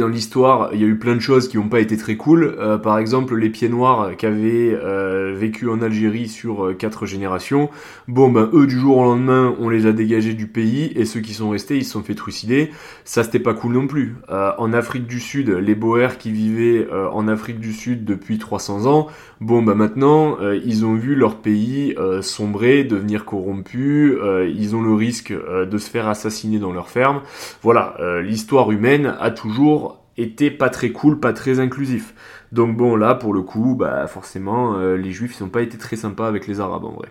Dans 0.00 0.08
l'histoire, 0.08 0.70
il 0.72 0.80
y 0.80 0.84
a 0.84 0.86
eu 0.86 0.96
plein 0.96 1.14
de 1.14 1.20
choses 1.20 1.46
qui 1.46 1.58
n'ont 1.58 1.68
pas 1.68 1.80
été 1.80 1.98
très 1.98 2.16
cool. 2.16 2.56
Euh, 2.58 2.78
par 2.78 2.96
exemple, 2.96 3.36
les 3.36 3.50
pieds 3.50 3.68
noirs 3.68 4.16
qui 4.16 4.24
avaient 4.24 4.72
euh, 4.72 5.34
vécu 5.36 5.68
en 5.68 5.82
Algérie 5.82 6.26
sur 6.26 6.64
euh, 6.64 6.72
quatre 6.72 7.04
générations. 7.04 7.68
Bon, 8.08 8.30
ben 8.30 8.48
eux, 8.54 8.66
du 8.66 8.78
jour 8.78 8.96
au 8.96 9.04
lendemain, 9.04 9.54
on 9.60 9.68
les 9.68 9.84
a 9.84 9.92
dégagés 9.92 10.32
du 10.32 10.46
pays 10.46 10.90
et 10.96 11.04
ceux 11.04 11.20
qui 11.20 11.34
sont 11.34 11.50
restés, 11.50 11.76
ils 11.76 11.84
se 11.84 11.90
sont 11.90 12.02
fait 12.02 12.14
trucider. 12.14 12.70
Ça, 13.04 13.24
c'était 13.24 13.40
pas 13.40 13.52
cool 13.52 13.74
non 13.74 13.86
plus. 13.86 14.16
en 14.30 14.72
Afrique 14.72 15.06
du 15.06 15.20
Sud, 15.20 15.50
les 15.50 15.74
Boers 15.74 16.16
qui 16.16 16.30
vivaient 16.30 16.88
en 17.12 17.28
Afrique 17.28 17.60
du 17.60 17.74
Sud 17.74 18.06
depuis 18.06 18.38
300 18.38 18.86
ans, 18.86 19.08
bon, 19.40 19.62
ben 19.62 19.74
maintenant, 19.74 20.38
ils 20.64 20.84
ont 20.86 20.94
vu 20.94 21.14
leur 21.14 21.36
pays 21.36 21.94
sombrer, 22.22 22.84
devenir 22.84 23.24
corrompu. 23.24 24.16
ils 24.48 24.74
ont 24.76 24.82
le 24.82 24.94
risque 24.94 25.32
de 25.32 25.78
se 25.78 25.90
faire 25.90 26.08
assassiner 26.08 26.58
dans 26.58 26.72
leur 26.72 26.88
ferme. 26.88 27.20
Voilà, 27.62 27.96
l'histoire 28.22 28.70
humaine 28.70 29.14
a 29.20 29.30
toujours 29.30 29.89
était 30.16 30.50
pas 30.50 30.68
très 30.68 30.90
cool, 30.90 31.20
pas 31.20 31.32
très 31.32 31.60
inclusif. 31.60 32.14
Donc 32.52 32.76
bon, 32.76 32.96
là, 32.96 33.14
pour 33.14 33.32
le 33.32 33.42
coup, 33.42 33.74
bah 33.78 34.06
forcément, 34.06 34.76
euh, 34.76 34.96
les 34.96 35.12
juifs 35.12 35.40
n'ont 35.40 35.48
pas 35.48 35.62
été 35.62 35.78
très 35.78 35.96
sympas 35.96 36.26
avec 36.26 36.46
les 36.46 36.60
arabes 36.60 36.84
en 36.84 36.92
vrai. 36.92 37.08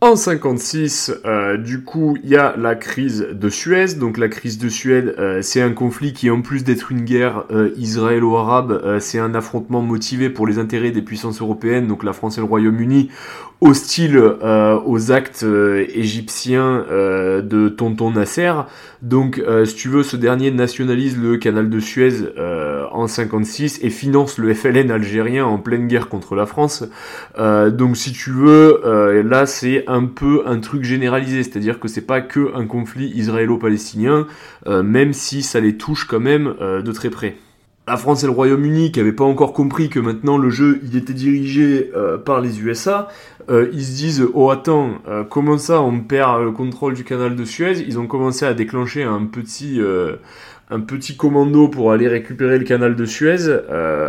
En 0.00 0.14
56, 0.14 1.12
euh, 1.24 1.56
du 1.56 1.82
coup, 1.82 2.16
il 2.22 2.30
y 2.30 2.36
a 2.36 2.56
la 2.56 2.76
crise 2.76 3.26
de 3.32 3.48
Suez. 3.48 3.94
Donc 3.94 4.16
la 4.16 4.28
crise 4.28 4.56
de 4.56 4.68
Suez, 4.68 5.18
euh, 5.18 5.42
c'est 5.42 5.60
un 5.60 5.72
conflit 5.72 6.12
qui, 6.12 6.30
en 6.30 6.40
plus 6.40 6.62
d'être 6.62 6.92
une 6.92 7.02
guerre 7.02 7.46
israélo-arabe, 7.76 8.98
c'est 9.00 9.18
un 9.18 9.34
affrontement 9.34 9.82
motivé 9.82 10.30
pour 10.30 10.46
les 10.46 10.58
intérêts 10.58 10.92
des 10.92 11.02
puissances 11.02 11.40
européennes, 11.40 11.88
donc 11.88 12.04
la 12.04 12.12
France 12.12 12.38
et 12.38 12.40
le 12.40 12.46
Royaume-Uni, 12.46 13.10
hostile 13.60 14.16
euh, 14.16 14.78
aux 14.86 15.10
actes 15.10 15.42
euh, 15.42 15.84
égyptiens 15.92 16.84
euh, 16.90 17.42
de 17.42 17.68
Tonton 17.68 18.12
Nasser. 18.12 18.52
Donc, 19.02 19.40
si 19.64 19.74
tu 19.76 19.88
veux, 19.88 20.02
ce 20.02 20.16
dernier 20.16 20.50
nationalise 20.50 21.16
le 21.16 21.36
canal 21.36 21.70
de 21.70 21.78
Suez 21.78 22.14
en 22.90 23.06
56 23.06 23.78
et 23.82 23.90
finance 23.90 24.38
le 24.38 24.52
FLN 24.52 24.90
algérien 24.90 25.46
en 25.46 25.58
pleine 25.58 25.86
guerre 25.86 26.08
contre 26.08 26.34
la 26.34 26.46
France. 26.46 26.82
donc, 27.38 27.96
si 27.96 28.12
tu 28.12 28.32
veux, 28.32 29.22
là, 29.24 29.46
c'est 29.46 29.84
un 29.86 30.04
peu 30.04 30.42
un 30.46 30.58
truc 30.58 30.82
généralisé, 30.82 31.44
c'est-à-dire 31.44 31.78
que 31.78 31.86
c'est 31.86 32.06
pas 32.08 32.20
que 32.20 32.52
un 32.56 32.66
conflit 32.66 33.12
israélo-palestinien, 33.14 34.26
même 34.66 35.12
si 35.12 35.44
ça 35.44 35.60
les 35.60 35.76
touche 35.76 36.04
quand 36.04 36.20
même 36.20 36.56
de 36.58 36.90
très 36.90 37.10
près 37.10 37.36
la 37.88 37.96
France 37.96 38.22
et 38.22 38.26
le 38.26 38.32
Royaume-Uni 38.32 38.92
qui 38.92 38.98
n'avaient 38.98 39.12
pas 39.12 39.24
encore 39.24 39.54
compris 39.54 39.88
que 39.88 39.98
maintenant 39.98 40.36
le 40.36 40.50
jeu 40.50 40.80
il 40.84 40.96
était 40.96 41.14
dirigé 41.14 41.90
euh, 41.96 42.18
par 42.18 42.40
les 42.40 42.60
USA, 42.60 43.08
euh, 43.50 43.68
ils 43.72 43.84
se 43.84 43.96
disent 43.96 44.26
oh 44.34 44.50
attends 44.50 44.98
euh, 45.08 45.24
comment 45.24 45.58
ça 45.58 45.80
on 45.80 46.00
perd 46.00 46.42
le 46.44 46.52
contrôle 46.52 46.94
du 46.94 47.04
canal 47.04 47.36
de 47.36 47.44
Suez? 47.44 47.84
Ils 47.86 47.98
ont 47.98 48.06
commencé 48.06 48.44
à 48.44 48.54
déclencher 48.54 49.02
un 49.02 49.24
petit 49.24 49.80
un 50.70 50.80
petit 50.80 51.16
commando 51.16 51.68
pour 51.68 51.92
aller 51.92 52.08
récupérer 52.08 52.58
le 52.58 52.64
canal 52.64 52.94
de 52.94 53.04
Suez 53.04 53.48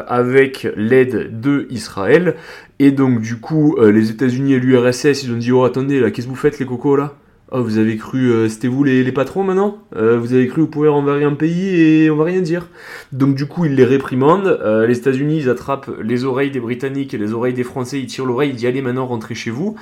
avec 0.08 0.67
l'aide 0.75 1.39
de 1.39 1.67
Israël. 1.69 2.36
Et 2.80 2.91
donc 2.91 3.21
du 3.21 3.39
coup 3.39 3.78
les 3.82 4.10
États-Unis 4.12 4.54
et 4.54 4.60
l'URSS 4.60 5.23
ils 5.23 5.32
ont 5.32 5.38
dit 5.38 5.52
oh 5.52 5.63
attendez 5.63 5.99
là 5.99 6.12
qu'est-ce 6.12 6.28
que 6.28 6.32
vous 6.32 6.38
faites 6.38 6.60
les 6.60 6.65
cocos 6.65 6.95
là? 6.95 7.13
Oh, 7.52 7.64
vous 7.64 7.80
avez 7.80 7.98
cru, 7.98 8.32
euh, 8.32 8.48
c'était 8.48 8.68
vous 8.68 8.84
les, 8.84 9.12
patrons 9.12 9.44
maintenant? 9.44 9.80
Euh, 9.96 10.20
Vous 10.20 10.34
avez 10.34 10.48
cru 10.48 10.62
vous 10.62 10.68
pouvez 10.68 10.88
renverser 10.88 11.24
un 11.24 11.34
pays 11.34 11.82
et 11.82 12.12
on 12.12 12.16
va 12.16 12.26
rien 12.26 12.42
dire. 12.42 12.68
Donc 13.12 13.34
du 13.34 13.48
coup, 13.48 13.66
ils 13.66 13.74
les 13.74 13.86
réprimandent. 13.86 14.60
Euh, 14.62 14.86
les 14.86 15.00
États-Unis, 15.00 15.38
ils 15.38 15.50
attrapent 15.50 15.90
les 16.00 16.26
oreilles 16.26 16.52
des 16.52 16.60
Britanniques 16.60 17.16
et 17.16 17.18
les 17.18 17.34
oreilles 17.34 17.56
des 17.56 17.64
Français. 17.64 18.00
Ils 18.00 18.06
tirent 18.06 18.26
l'oreille, 18.26 18.52
ils 18.52 18.56
disent 18.56 18.68
allez 18.68 18.84
maintenant 18.84 19.08
rentrer 19.08 19.34
chez 19.34 19.50
vous. 19.50 19.76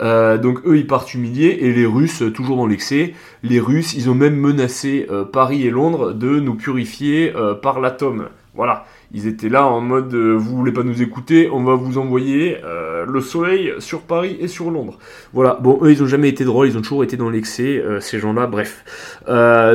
donc 0.00 0.66
eux, 0.66 0.76
ils 0.76 0.86
partent 0.86 1.14
humiliés 1.14 1.60
et 1.62 1.72
les 1.72 1.86
Russes, 1.86 2.22
toujours 2.34 2.58
dans 2.58 2.66
l'excès, 2.66 3.14
les 3.42 3.58
Russes, 3.58 3.94
ils 3.94 4.10
ont 4.10 4.14
même 4.14 4.36
menacé 4.36 5.06
Paris 5.32 5.66
et 5.66 5.70
Londres 5.70 6.12
de 6.12 6.40
nous 6.40 6.56
purifier 6.56 7.32
par 7.62 7.80
l'atome. 7.80 8.28
Voilà. 8.54 8.84
Ils 9.16 9.28
étaient 9.28 9.48
là 9.48 9.68
en 9.68 9.80
mode 9.80 10.12
euh, 10.12 10.32
vous 10.32 10.56
voulez 10.56 10.72
pas 10.72 10.82
nous 10.82 11.00
écouter, 11.00 11.48
on 11.48 11.62
va 11.62 11.76
vous 11.76 11.98
envoyer 11.98 12.58
euh, 12.64 13.06
le 13.06 13.20
soleil 13.20 13.72
sur 13.78 14.00
Paris 14.00 14.36
et 14.40 14.48
sur 14.48 14.72
Londres. 14.72 14.98
Voilà. 15.32 15.56
Bon, 15.62 15.78
eux 15.82 15.92
ils 15.92 16.02
ont 16.02 16.06
jamais 16.08 16.28
été 16.28 16.44
drôles, 16.44 16.66
ils 16.66 16.76
ont 16.76 16.82
toujours 16.82 17.04
été 17.04 17.16
dans 17.16 17.30
l'excès, 17.30 17.78
euh, 17.78 18.00
ces 18.00 18.18
gens-là. 18.18 18.48
Bref. 18.48 18.84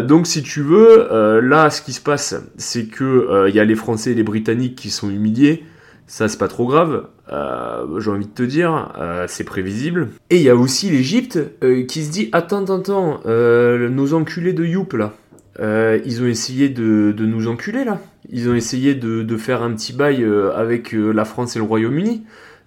donc 0.06 0.28
si 0.28 0.43
tu 0.43 0.62
veux, 0.62 1.39
là 1.39 1.69
ce 1.69 1.82
qui 1.82 1.93
se 1.93 2.02
passe, 2.02 2.36
c'est 2.58 2.88
que 2.88 3.47
il 3.47 3.56
y 3.56 3.62
a 3.62 3.63
les 3.63 3.75
Français 3.75 4.12
et 4.12 4.13
les 4.13 4.23
Britanniques 4.23 4.75
qui 4.75 4.89
sont 4.89 5.10
humiliés. 5.10 5.63
Ça 6.06 6.28
c'est 6.28 6.38
pas 6.38 6.49
trop 6.49 6.67
grave. 6.67 7.06
J'ai 7.32 8.12
envie 8.12 8.25
de 8.25 8.32
te 8.32 8.43
dire, 8.43 8.91
c'est 9.28 9.45
prévisible. 9.45 10.10
Et 10.30 10.36
il 10.36 10.41
y 10.41 10.49
a 10.49 10.56
aussi 10.56 10.89
l'Égypte 10.89 11.39
qui 11.88 12.04
se 12.04 12.12
dit 12.12 12.28
attends, 12.34 12.63
attends, 12.63 12.80
attends, 12.80 13.21
nos 13.25 14.13
enculés 14.13 14.54
de 14.54 14.65
Youp 14.65 14.93
là. 14.93 15.13
Ils 15.60 16.22
ont 16.22 16.28
essayé 16.28 16.69
de, 16.69 17.13
de 17.15 17.26
nous 17.26 17.48
enculer 17.48 17.84
là. 17.84 18.00
Ils 18.32 18.50
ont 18.50 18.56
essayé 18.56 18.95
de, 18.95 19.38
faire 19.38 19.63
un 19.63 19.74
petit 19.74 19.93
bail 19.93 20.24
euh, 20.24 20.56
avec 20.56 20.93
euh, 20.93 21.12
la 21.12 21.26
France 21.26 21.56
et 21.56 21.60
le 21.60 21.65
Royaume-Uni. 21.65 22.24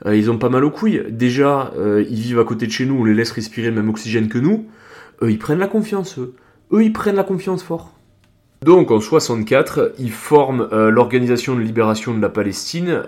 Euh, 0.07 0.17
ils 0.17 0.31
ont 0.31 0.39
pas 0.39 0.49
mal 0.49 0.65
aux 0.65 0.71
couilles. 0.71 1.05
Déjà, 1.09 1.73
ils 1.77 2.21
vivent 2.21 2.41
à 2.41 2.45
côté 2.45 2.67
de 2.67 2.73
chez 2.73 2.87
nous, 2.87 3.01
on 3.01 3.05
les 3.05 3.15
laisse 3.15 3.31
respirer 3.31 3.69
le 3.69 3.77
même 3.77 3.89
oxygène 3.89 4.29
que 4.29 4.39
nous. 4.39 4.67
ils 5.23 5.39
prennent 5.39 5.61
la 5.61 5.69
confiance, 5.69 6.19
eux. 6.19 6.35
Eux, 6.73 6.83
ils 6.83 6.93
prennent 6.93 7.17
la 7.17 7.25
confiance 7.25 7.63
fort. 7.63 7.95
Donc 8.63 8.91
en 8.91 9.01
64, 9.01 9.95
ils 9.99 10.13
forment 10.13 10.69
l'organisation 10.71 11.57
de 11.57 11.61
libération 11.61 12.15
de 12.15 12.23
la 12.23 12.29
Palestine, 12.29 13.03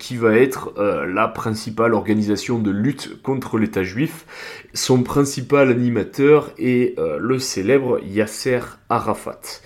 qui 0.00 0.16
va 0.16 0.34
être 0.34 0.74
la 1.06 1.28
principale 1.28 1.94
organisation 1.94 2.58
de 2.58 2.70
lutte 2.72 3.22
contre 3.22 3.58
l'État 3.58 3.84
juif. 3.84 4.26
Son 4.74 5.04
principal 5.04 5.70
animateur 5.70 6.50
est 6.58 6.98
le 7.18 7.38
célèbre 7.38 8.00
Yasser 8.04 8.60
Arafat. 8.88 9.60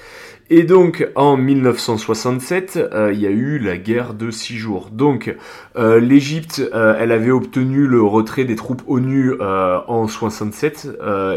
Et 0.52 0.64
donc 0.64 1.08
en 1.14 1.36
1967, 1.36 2.76
euh, 2.76 3.12
il 3.12 3.20
y 3.20 3.26
a 3.28 3.30
eu 3.30 3.60
la 3.60 3.76
guerre 3.76 4.14
de 4.14 4.32
six 4.32 4.56
jours. 4.56 4.90
Donc 4.90 5.32
euh, 5.76 6.00
l'Égypte, 6.00 6.60
euh, 6.74 6.96
elle 6.98 7.12
avait 7.12 7.30
obtenu 7.30 7.86
le 7.86 8.02
retrait 8.02 8.44
des 8.44 8.56
troupes 8.56 8.82
ONU 8.88 9.40
en 9.40 10.08
67, 10.08 10.88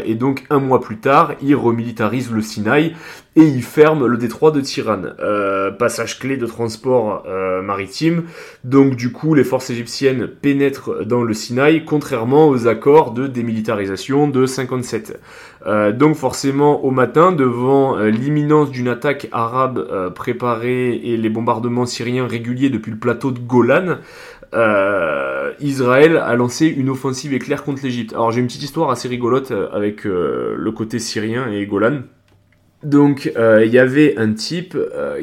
et 0.04 0.14
donc 0.16 0.44
un 0.50 0.58
mois 0.58 0.80
plus 0.80 0.98
tard, 0.98 1.34
il 1.42 1.54
remilitarise 1.54 2.32
le 2.32 2.42
Sinaï 2.42 2.96
et 3.36 3.42
il 3.42 3.62
ferme 3.62 4.06
le 4.06 4.16
détroit 4.16 4.50
de 4.50 4.60
Tirane, 4.60 5.14
passage 5.78 6.18
clé 6.18 6.36
de 6.36 6.46
transport 6.46 7.26
maritime. 7.62 8.24
Donc 8.62 8.96
du 8.96 9.12
coup, 9.12 9.34
les 9.34 9.44
forces 9.44 9.70
égyptiennes 9.70 10.28
pénètrent 10.28 11.04
dans 11.04 11.22
le 11.22 11.34
Sinaï, 11.34 11.84
contrairement 11.84 12.48
aux 12.48 12.68
accords 12.68 13.12
de 13.12 13.26
démilitarisation 13.26 14.28
de 14.28 14.46
57. 14.46 15.20
donc 15.94 16.14
forcément, 16.14 16.84
au 16.84 16.90
matin, 16.90 17.32
devant 17.32 17.96
l'imminence 17.96 18.70
d'une 18.70 18.88
attaque 18.88 19.28
arabe 19.32 19.78
euh, 19.78 20.10
préparée 20.10 20.94
et 20.94 21.16
les 21.16 21.28
bombardements 21.28 21.86
syriens 21.86 22.26
réguliers 22.26 22.70
depuis 22.70 22.90
le 22.90 22.98
plateau 22.98 23.30
de 23.30 23.38
Golan, 23.38 23.98
euh, 24.54 25.52
Israël 25.60 26.16
a 26.16 26.34
lancé 26.34 26.66
une 26.66 26.90
offensive 26.90 27.34
éclair 27.34 27.64
contre 27.64 27.82
l'Égypte. 27.82 28.12
Alors 28.12 28.30
j'ai 28.30 28.40
une 28.40 28.46
petite 28.46 28.62
histoire 28.62 28.90
assez 28.90 29.08
rigolote 29.08 29.50
euh, 29.50 29.68
avec 29.72 30.04
le 30.04 30.70
côté 30.70 30.98
syrien 30.98 31.50
et 31.50 31.66
Golan. 31.66 32.02
Donc 32.84 33.32
il 33.34 33.72
y 33.72 33.78
avait 33.78 34.16
un 34.16 34.32
type 34.32 34.76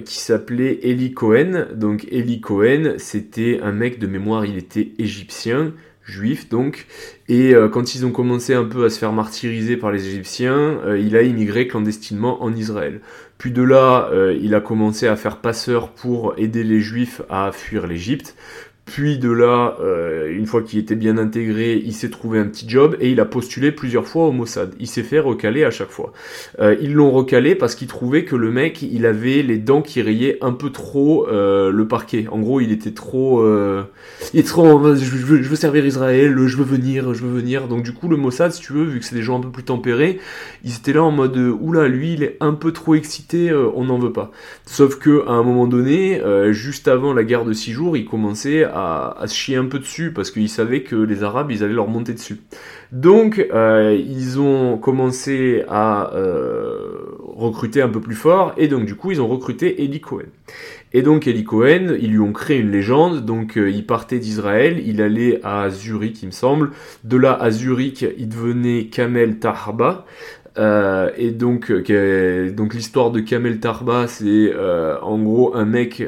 qui 0.05 0.17
s'appelait 0.17 0.79
Eli 0.83 1.13
Cohen. 1.13 1.67
Donc 1.75 2.07
Eli 2.11 2.41
Cohen, 2.41 2.95
c'était 2.97 3.59
un 3.61 3.71
mec 3.71 3.99
de 3.99 4.07
mémoire, 4.07 4.45
il 4.45 4.57
était 4.57 4.91
égyptien, 4.97 5.73
juif 6.03 6.49
donc, 6.49 6.87
et 7.29 7.53
quand 7.71 7.95
ils 7.95 8.05
ont 8.05 8.11
commencé 8.11 8.53
un 8.53 8.65
peu 8.65 8.83
à 8.83 8.89
se 8.89 8.97
faire 8.97 9.13
martyriser 9.13 9.77
par 9.77 9.91
les 9.91 10.07
Égyptiens, 10.07 10.79
il 10.97 11.15
a 11.15 11.21
immigré 11.21 11.67
clandestinement 11.67 12.43
en 12.43 12.53
Israël. 12.53 13.01
Puis 13.37 13.51
de 13.51 13.61
là, 13.61 14.09
il 14.41 14.53
a 14.55 14.61
commencé 14.61 15.07
à 15.07 15.15
faire 15.15 15.37
passeur 15.37 15.91
pour 15.91 16.33
aider 16.37 16.63
les 16.63 16.79
Juifs 16.79 17.21
à 17.29 17.51
fuir 17.51 17.87
l'Égypte. 17.87 18.35
Puis 18.91 19.17
de 19.17 19.31
là, 19.31 19.77
euh, 19.79 20.29
une 20.35 20.45
fois 20.45 20.61
qu'il 20.61 20.77
était 20.77 20.95
bien 20.95 21.17
intégré, 21.17 21.81
il 21.81 21.93
s'est 21.93 22.09
trouvé 22.09 22.39
un 22.39 22.45
petit 22.45 22.67
job 22.67 22.97
et 22.99 23.09
il 23.09 23.21
a 23.21 23.25
postulé 23.25 23.71
plusieurs 23.71 24.05
fois 24.05 24.27
au 24.27 24.33
Mossad. 24.33 24.75
Il 24.81 24.87
s'est 24.87 25.03
fait 25.03 25.19
recaler 25.19 25.63
à 25.63 25.71
chaque 25.71 25.91
fois. 25.91 26.11
Euh, 26.59 26.75
ils 26.81 26.91
l'ont 26.93 27.09
recalé 27.09 27.55
parce 27.55 27.73
qu'ils 27.73 27.87
trouvaient 27.87 28.25
que 28.25 28.35
le 28.35 28.51
mec, 28.51 28.81
il 28.81 29.05
avait 29.05 29.43
les 29.43 29.59
dents 29.59 29.81
qui 29.81 30.01
rayaient 30.01 30.37
un 30.41 30.51
peu 30.51 30.71
trop 30.71 31.25
euh, 31.29 31.71
le 31.71 31.87
parquet. 31.87 32.25
En 32.29 32.39
gros, 32.39 32.59
il 32.59 32.73
était 32.73 32.91
trop, 32.91 33.41
il 34.33 34.39
est 34.41 34.45
trop, 34.45 34.93
je 34.93 35.15
veux, 35.15 35.55
servir 35.55 35.85
Israël, 35.85 36.35
je 36.45 36.57
veux 36.57 36.65
venir, 36.65 37.13
je 37.13 37.23
veux 37.23 37.39
venir. 37.39 37.69
Donc 37.69 37.83
du 37.83 37.93
coup, 37.93 38.09
le 38.09 38.17
Mossad, 38.17 38.51
si 38.51 38.59
tu 38.59 38.73
veux, 38.73 38.83
vu 38.83 38.99
que 38.99 39.05
c'est 39.05 39.15
des 39.15 39.21
gens 39.21 39.39
un 39.39 39.41
peu 39.41 39.51
plus 39.51 39.63
tempérés, 39.63 40.19
ils 40.65 40.75
étaient 40.75 40.91
là 40.91 41.03
en 41.03 41.11
mode, 41.11 41.37
oula, 41.37 41.87
lui, 41.87 42.15
il 42.15 42.23
est 42.23 42.35
un 42.41 42.51
peu 42.51 42.73
trop 42.73 42.95
excité, 42.95 43.53
on 43.53 43.85
n'en 43.85 43.99
veut 43.99 44.11
pas. 44.11 44.31
Sauf 44.65 44.99
que 44.99 45.25
à 45.27 45.31
un 45.31 45.43
moment 45.43 45.67
donné, 45.67 46.21
juste 46.51 46.89
avant 46.89 47.13
la 47.13 47.23
guerre 47.23 47.45
de 47.45 47.53
six 47.53 47.71
jours, 47.71 47.95
il 47.95 48.03
commençait 48.03 48.65
à 48.65 48.80
à, 48.81 49.27
se 49.27 49.33
chier 49.33 49.55
un 49.55 49.65
peu 49.65 49.79
dessus 49.79 50.11
parce 50.11 50.31
qu'ils 50.31 50.49
savaient 50.49 50.83
que 50.83 50.95
les 50.95 51.23
Arabes, 51.23 51.51
ils 51.51 51.63
allaient 51.63 51.73
leur 51.73 51.87
monter 51.87 52.13
dessus. 52.13 52.41
Donc, 52.91 53.45
euh, 53.53 53.97
ils 53.97 54.39
ont 54.39 54.77
commencé 54.77 55.63
à 55.69 56.13
euh, 56.13 57.15
recruter 57.19 57.81
un 57.81 57.89
peu 57.89 58.01
plus 58.01 58.15
fort 58.15 58.53
et 58.57 58.67
donc 58.67 58.85
du 58.85 58.95
coup, 58.95 59.11
ils 59.11 59.21
ont 59.21 59.27
recruté 59.27 59.83
Eli 59.83 60.01
Cohen. 60.01 60.25
Et 60.93 61.01
donc 61.01 61.25
Eli 61.25 61.45
Cohen, 61.45 61.95
ils 62.01 62.11
lui 62.11 62.19
ont 62.19 62.33
créé 62.33 62.59
une 62.59 62.71
légende, 62.71 63.25
donc 63.25 63.57
euh, 63.57 63.69
il 63.69 63.85
partait 63.85 64.19
d'Israël, 64.19 64.81
il 64.85 65.01
allait 65.01 65.39
à 65.43 65.69
Zurich, 65.69 66.21
il 66.21 66.27
me 66.27 66.31
semble. 66.31 66.71
De 67.05 67.15
là 67.15 67.33
à 67.33 67.49
Zurich, 67.49 68.05
il 68.17 68.27
devenait 68.27 68.85
Kamel 68.87 69.39
Taharba. 69.39 70.05
Euh, 70.57 71.11
et 71.15 71.31
donc, 71.31 71.71
euh, 71.71 72.51
donc 72.51 72.73
l'histoire 72.73 73.11
de 73.11 73.21
Kamel 73.21 73.59
Tarba, 73.59 74.07
c'est 74.07 74.51
euh, 74.53 74.99
en 75.01 75.17
gros 75.19 75.55
un 75.55 75.65
mec 75.65 76.03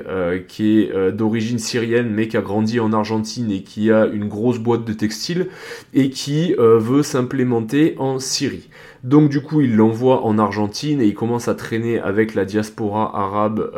qui 0.47 0.81
est 0.81 1.11
d'origine 1.11 1.59
syrienne, 1.59 2.09
mais 2.09 2.27
qui 2.27 2.37
a 2.37 2.41
grandi 2.41 2.79
en 2.79 2.91
Argentine 2.91 3.51
et 3.51 3.63
qui 3.63 3.91
a 3.91 4.05
une 4.05 4.27
grosse 4.27 4.59
boîte 4.59 4.85
de 4.85 4.93
textile 4.93 5.47
et 5.93 6.09
qui 6.09 6.53
veut 6.57 7.03
s'implémenter 7.03 7.95
en 7.97 8.19
Syrie. 8.19 8.69
Donc 9.03 9.29
du 9.29 9.41
coup, 9.41 9.61
il 9.61 9.75
l'envoie 9.75 10.23
en 10.23 10.37
Argentine 10.37 11.01
et 11.01 11.05
il 11.05 11.13
commence 11.13 11.47
à 11.47 11.55
traîner 11.55 11.99
avec 11.99 12.35
la 12.35 12.45
diaspora 12.45 13.17
arabe 13.17 13.71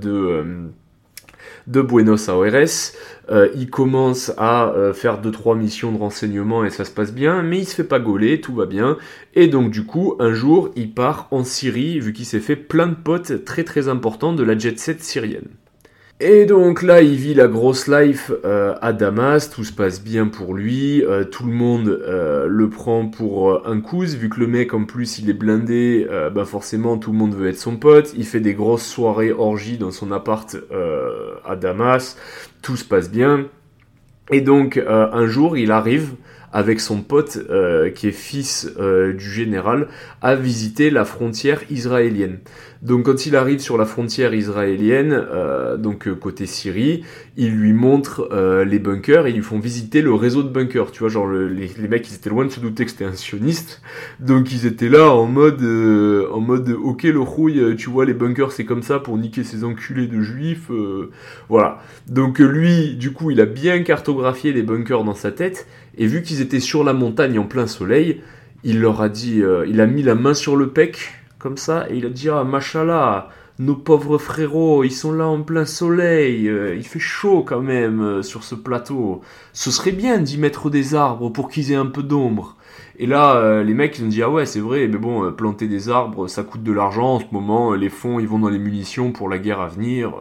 de 0.00 0.70
de 1.66 1.82
Buenos 1.82 2.28
Aires. 2.28 2.68
Euh, 3.30 3.48
il 3.54 3.70
commence 3.70 4.32
à 4.38 4.70
euh, 4.70 4.92
faire 4.92 5.20
2-3 5.22 5.56
missions 5.56 5.92
de 5.92 5.98
renseignement 5.98 6.64
et 6.64 6.70
ça 6.70 6.84
se 6.84 6.90
passe 6.90 7.12
bien, 7.12 7.42
mais 7.42 7.58
il 7.58 7.64
se 7.64 7.74
fait 7.76 7.84
pas 7.84 8.00
gauler, 8.00 8.40
tout 8.40 8.54
va 8.54 8.66
bien. 8.66 8.96
Et 9.34 9.46
donc 9.46 9.70
du 9.70 9.84
coup, 9.84 10.16
un 10.18 10.32
jour, 10.32 10.70
il 10.74 10.92
part 10.92 11.28
en 11.30 11.44
Syrie, 11.44 12.00
vu 12.00 12.12
qu'il 12.12 12.26
s'est 12.26 12.40
fait 12.40 12.56
plein 12.56 12.88
de 12.88 12.94
potes 12.94 13.44
très 13.44 13.62
très 13.62 13.88
importants 13.88 14.32
de 14.32 14.42
la 14.42 14.58
jet 14.58 14.78
set 14.78 15.02
syrienne. 15.02 15.48
Et 16.22 16.44
donc 16.44 16.82
là, 16.82 17.00
il 17.00 17.14
vit 17.14 17.32
la 17.32 17.48
grosse 17.48 17.88
life 17.88 18.30
euh, 18.44 18.74
à 18.82 18.92
Damas, 18.92 19.48
tout 19.48 19.64
se 19.64 19.72
passe 19.72 20.04
bien 20.04 20.26
pour 20.26 20.52
lui, 20.52 21.02
tout 21.30 21.46
le 21.46 21.52
monde 21.52 21.98
le 22.46 22.68
prend 22.68 23.06
pour 23.06 23.66
un 23.66 23.80
cousin, 23.80 24.18
vu 24.18 24.28
que 24.28 24.38
le 24.38 24.46
mec 24.46 24.74
en 24.74 24.84
plus 24.84 25.18
il 25.18 25.30
est 25.30 25.34
blindé, 25.34 26.06
bah 26.34 26.44
forcément 26.44 26.98
tout 26.98 27.12
le 27.12 27.16
monde 27.16 27.34
veut 27.34 27.48
être 27.48 27.58
son 27.58 27.78
pote, 27.78 28.12
il 28.18 28.26
fait 28.26 28.40
des 28.40 28.52
grosses 28.52 28.84
soirées 28.84 29.32
orgies 29.32 29.78
dans 29.78 29.92
son 29.92 30.12
appart 30.12 30.54
à 31.42 31.56
Damas, 31.56 32.18
tout 32.62 32.76
se 32.76 32.84
passe 32.84 33.10
bien. 33.10 33.46
Et 34.30 34.40
donc 34.40 34.76
un 34.86 35.26
jour 35.26 35.56
il 35.56 35.72
arrive 35.72 36.14
avec 36.52 36.80
son 36.80 37.02
pote 37.02 37.38
qui 37.94 38.08
est 38.08 38.12
fils 38.12 38.70
du 38.78 39.30
général 39.30 39.88
à 40.22 40.34
visiter 40.34 40.90
la 40.90 41.04
frontière 41.04 41.62
israélienne. 41.70 42.38
Donc 42.82 43.04
quand 43.04 43.26
il 43.26 43.36
arrive 43.36 43.58
sur 43.58 43.76
la 43.76 43.84
frontière 43.84 44.32
israélienne, 44.32 45.12
euh, 45.12 45.76
donc 45.76 46.08
euh, 46.08 46.14
côté 46.14 46.46
Syrie, 46.46 47.04
il 47.36 47.54
lui 47.54 47.74
montre 47.74 48.30
euh, 48.32 48.64
les 48.64 48.78
bunkers 48.78 49.26
et 49.26 49.30
ils 49.30 49.36
lui 49.36 49.42
font 49.42 49.58
visiter 49.58 50.00
le 50.00 50.14
réseau 50.14 50.42
de 50.42 50.48
bunkers. 50.48 50.90
Tu 50.90 51.00
vois, 51.00 51.10
genre 51.10 51.30
les, 51.30 51.68
les, 51.76 51.88
mecs 51.88 52.08
ils 52.08 52.14
étaient 52.14 52.30
loin 52.30 52.46
de 52.46 52.50
se 52.50 52.58
douter 52.58 52.86
que 52.86 52.90
c'était 52.90 53.04
un 53.04 53.12
sioniste, 53.12 53.82
donc 54.18 54.50
ils 54.50 54.64
étaient 54.64 54.88
là 54.88 55.10
en 55.10 55.26
mode, 55.26 55.62
en 55.62 56.40
mode, 56.40 56.70
ok 56.70 57.02
le 57.02 57.20
rouille, 57.20 57.76
tu 57.76 57.90
vois 57.90 58.06
les 58.06 58.14
bunkers 58.14 58.52
c'est 58.52 58.64
comme 58.64 58.82
ça 58.82 58.98
pour 58.98 59.18
niquer 59.18 59.44
ces 59.44 59.62
enculés 59.62 60.06
de 60.06 60.22
juifs, 60.22 60.70
voilà. 61.48 61.80
Donc 62.08 62.38
lui, 62.38 62.94
du 62.94 63.12
coup, 63.12 63.30
il 63.30 63.40
a 63.42 63.46
bien 63.46 63.82
cartographié 63.82 64.52
les 64.52 64.62
bunkers 64.62 65.04
dans 65.04 65.14
sa 65.14 65.32
tête 65.32 65.66
et 65.98 66.06
vu 66.06 66.22
qu'ils 66.22 66.40
étaient 66.40 66.60
sur 66.60 66.82
la 66.82 66.94
montagne 66.94 67.38
en 67.38 67.44
plein 67.44 67.66
soleil, 67.66 68.22
il 68.64 68.80
leur 68.80 69.02
a 69.02 69.10
dit, 69.10 69.42
il 69.66 69.80
a 69.80 69.86
mis 69.86 70.02
la 70.02 70.14
main 70.14 70.34
sur 70.34 70.56
le 70.56 70.70
pec 70.70 71.19
comme 71.40 71.56
ça, 71.56 71.90
et 71.90 71.96
il 71.96 72.06
a 72.06 72.10
dit 72.10 72.28
Ah, 72.28 72.44
machallah, 72.44 73.28
nos 73.58 73.74
pauvres 73.74 74.16
frérots, 74.16 74.84
ils 74.84 74.92
sont 74.92 75.12
là 75.12 75.26
en 75.26 75.42
plein 75.42 75.66
soleil, 75.66 76.48
euh, 76.48 76.74
il 76.76 76.86
fait 76.86 76.98
chaud 76.98 77.44
quand 77.46 77.60
même 77.60 78.00
euh, 78.00 78.22
sur 78.22 78.42
ce 78.42 78.54
plateau. 78.54 79.20
Ce 79.52 79.70
serait 79.70 79.92
bien 79.92 80.18
d'y 80.18 80.38
mettre 80.38 80.70
des 80.70 80.94
arbres 80.94 81.30
pour 81.30 81.50
qu'ils 81.50 81.72
aient 81.72 81.76
un 81.76 81.86
peu 81.86 82.02
d'ombre. 82.02 82.56
Et 82.98 83.06
là, 83.06 83.36
euh, 83.36 83.62
les 83.62 83.74
mecs, 83.74 83.98
ils 83.98 84.04
ont 84.04 84.08
dit, 84.08 84.22
ah 84.22 84.30
ouais, 84.30 84.46
c'est 84.46 84.60
vrai, 84.60 84.88
mais 84.88 84.96
bon, 84.96 85.30
planter 85.32 85.68
des 85.68 85.90
arbres, 85.90 86.26
ça 86.26 86.42
coûte 86.42 86.62
de 86.62 86.72
l'argent 86.72 87.16
en 87.16 87.20
ce 87.20 87.26
moment, 87.32 87.74
les 87.74 87.88
fonds, 87.90 88.18
ils 88.18 88.28
vont 88.28 88.38
dans 88.38 88.48
les 88.48 88.58
munitions 88.58 89.12
pour 89.12 89.28
la 89.28 89.38
guerre 89.38 89.60
à 89.60 89.68
venir. 89.68 90.14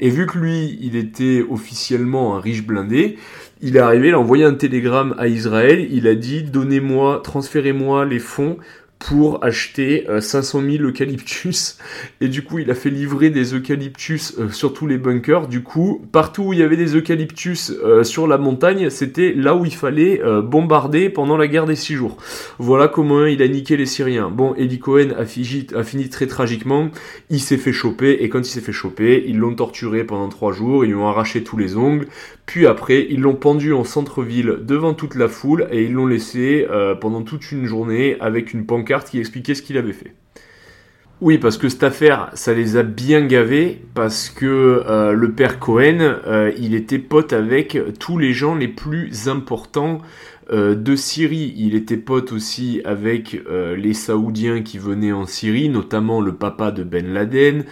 Et 0.00 0.10
vu 0.10 0.26
que 0.26 0.38
lui, 0.38 0.78
il 0.80 0.96
était 0.96 1.44
officiellement 1.48 2.36
un 2.36 2.40
riche 2.40 2.66
blindé, 2.66 3.18
il 3.62 3.76
est 3.76 3.80
arrivé, 3.80 4.08
il 4.08 4.14
a 4.14 4.18
envoyé 4.18 4.44
un 4.44 4.54
télégramme 4.54 5.14
à 5.18 5.28
Israël, 5.28 5.86
il 5.90 6.06
a 6.06 6.14
dit, 6.14 6.42
donnez-moi, 6.42 7.20
transférez-moi 7.24 8.04
les 8.04 8.18
fonds 8.18 8.58
pour 8.98 9.44
acheter 9.44 10.06
500 10.20 10.60
euh, 10.60 10.70
000 10.78 10.84
eucalyptus. 10.84 11.78
Et 12.20 12.28
du 12.28 12.42
coup 12.42 12.58
il 12.58 12.70
a 12.70 12.74
fait 12.74 12.90
livrer 12.90 13.30
des 13.30 13.54
eucalyptus 13.54 14.34
euh, 14.38 14.50
sur 14.50 14.72
tous 14.72 14.86
les 14.86 14.98
bunkers. 14.98 15.48
Du 15.48 15.62
coup 15.62 16.06
partout 16.12 16.44
où 16.44 16.52
il 16.52 16.60
y 16.60 16.62
avait 16.62 16.76
des 16.76 16.96
eucalyptus 16.96 17.72
euh, 17.84 18.04
sur 18.04 18.26
la 18.26 18.38
montagne 18.38 18.90
c'était 18.90 19.32
là 19.32 19.54
où 19.54 19.64
il 19.64 19.74
fallait 19.74 20.20
bombarder 20.42 21.10
pendant 21.10 21.36
la 21.36 21.46
guerre 21.46 21.66
des 21.66 21.76
six 21.76 21.94
jours. 21.94 22.16
Voilà 22.58 22.88
comment 22.88 23.26
il 23.26 23.42
a 23.42 23.48
niqué 23.48 23.76
les 23.76 23.86
Syriens. 23.86 24.30
Bon 24.30 24.54
Eli 24.54 24.78
Cohen 24.78 25.10
a, 25.16 25.22
a 25.22 25.84
fini 25.84 26.08
très 26.08 26.26
tragiquement. 26.26 26.90
Il 27.30 27.40
s'est 27.40 27.58
fait 27.58 27.72
choper 27.72 28.18
et 28.20 28.28
quand 28.28 28.40
il 28.40 28.50
s'est 28.50 28.60
fait 28.60 28.72
choper 28.72 29.24
ils 29.26 29.38
l'ont 29.38 29.54
torturé 29.54 30.04
pendant 30.04 30.28
trois 30.28 30.52
jours. 30.52 30.84
Ils 30.84 30.88
lui 30.88 30.96
ont 30.96 31.08
arraché 31.08 31.42
tous 31.42 31.56
les 31.56 31.76
ongles 31.76 32.06
puis 32.46 32.66
après 32.66 33.06
ils 33.10 33.20
l'ont 33.20 33.34
pendu 33.34 33.72
en 33.72 33.84
centre-ville 33.84 34.58
devant 34.62 34.94
toute 34.94 35.14
la 35.14 35.28
foule 35.28 35.66
et 35.70 35.84
ils 35.84 35.92
l'ont 35.92 36.06
laissé 36.06 36.66
pendant 37.00 37.22
toute 37.22 37.52
une 37.52 37.66
journée 37.66 38.16
avec 38.20 38.54
une 38.54 38.66
pancarte 38.66 39.10
qui 39.10 39.18
expliquait 39.18 39.54
ce 39.54 39.62
qu'il 39.62 39.76
avait 39.76 39.92
fait. 39.92 40.14
Oui, 41.22 41.38
parce 41.38 41.56
que 41.56 41.70
cette 41.70 41.82
affaire, 41.82 42.28
ça 42.34 42.52
les 42.52 42.76
a 42.76 42.82
bien 42.82 43.24
gavés, 43.24 43.80
parce 43.94 44.28
que 44.28 44.84
euh, 44.86 45.12
le 45.12 45.32
père 45.32 45.58
Cohen, 45.58 45.98
euh, 46.00 46.52
il 46.58 46.74
était 46.74 46.98
pote 46.98 47.32
avec 47.32 47.78
tous 47.98 48.18
les 48.18 48.34
gens 48.34 48.54
les 48.54 48.68
plus 48.68 49.26
importants 49.26 50.02
euh, 50.02 50.02
de 50.50 50.96
Syrie. 50.96 51.54
Il 51.56 51.74
était 51.74 51.96
pote 51.96 52.32
aussi 52.32 52.80
avec 52.84 53.40
les 53.76 53.94
Saoudiens 53.94 54.62
qui 54.62 54.78
venaient 54.78 55.12
en 55.12 55.26
Syrie, 55.26 55.68
notamment 55.68 56.20
le 56.20 56.34
papa 56.34 56.70
de 56.70 56.82
Ben 56.84 57.12
Laden. 57.12 57.64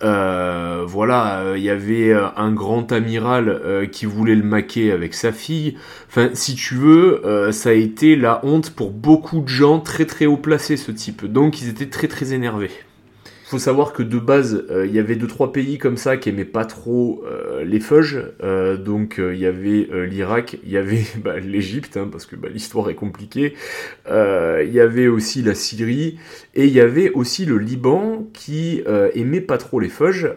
voilà, 0.00 1.54
il 1.56 1.62
y 1.62 1.70
avait 1.70 2.12
un 2.12 2.52
grand 2.52 2.90
amiral 2.92 3.88
qui 3.90 4.06
voulait 4.06 4.34
le 4.34 4.42
maquer 4.42 4.92
avec 4.92 5.14
sa 5.14 5.32
fille. 5.32 5.76
Enfin, 6.08 6.30
si 6.34 6.54
tu 6.54 6.74
veux, 6.74 7.50
ça 7.52 7.70
a 7.70 7.74
été 7.74 8.16
la 8.16 8.44
honte 8.44 8.70
pour 8.70 8.90
beaucoup 8.90 9.40
de 9.40 9.48
gens 9.48 9.80
très 9.80 10.06
très 10.06 10.26
haut 10.26 10.36
placés, 10.36 10.76
ce 10.76 10.90
type. 10.90 11.24
Donc, 11.26 11.62
ils 11.62 11.68
étaient 11.68 11.88
très 11.88 12.08
très 12.08 12.32
énervés 12.32 12.70
faut 13.52 13.58
savoir 13.58 13.92
que 13.92 14.02
de 14.02 14.18
base, 14.18 14.64
euh, 14.70 14.86
il 14.86 14.94
y 14.94 14.98
avait 14.98 15.14
deux 15.14 15.26
trois 15.26 15.52
pays 15.52 15.76
comme 15.76 15.98
ça 15.98 16.16
qui 16.16 16.30
aimaient 16.30 16.46
pas 16.46 16.64
trop 16.64 17.22
euh, 17.26 17.64
les 17.64 17.80
feuges. 17.80 18.18
Euh, 18.42 18.78
donc 18.78 19.16
il 19.18 19.38
y 19.38 19.44
avait 19.44 19.86
l'Irak, 20.06 20.56
il 20.64 20.70
y 20.70 20.78
avait 20.78 21.02
bah, 21.22 21.38
l'Égypte, 21.38 21.98
hein, 21.98 22.08
parce 22.10 22.24
que 22.24 22.34
bah, 22.34 22.48
l'histoire 22.50 22.88
est 22.88 22.94
compliquée. 22.94 23.54
Il 24.08 24.72
y 24.72 24.80
avait 24.80 25.08
aussi 25.08 25.42
la 25.42 25.54
Syrie 25.54 26.18
et 26.54 26.64
il 26.64 26.72
y 26.72 26.80
avait 26.80 27.10
aussi 27.10 27.44
le 27.44 27.58
Liban 27.58 28.26
qui 28.32 28.82
aimait 29.14 29.40
pas 29.40 29.58
trop 29.58 29.80
les 29.80 29.88
feuges, 29.88 30.32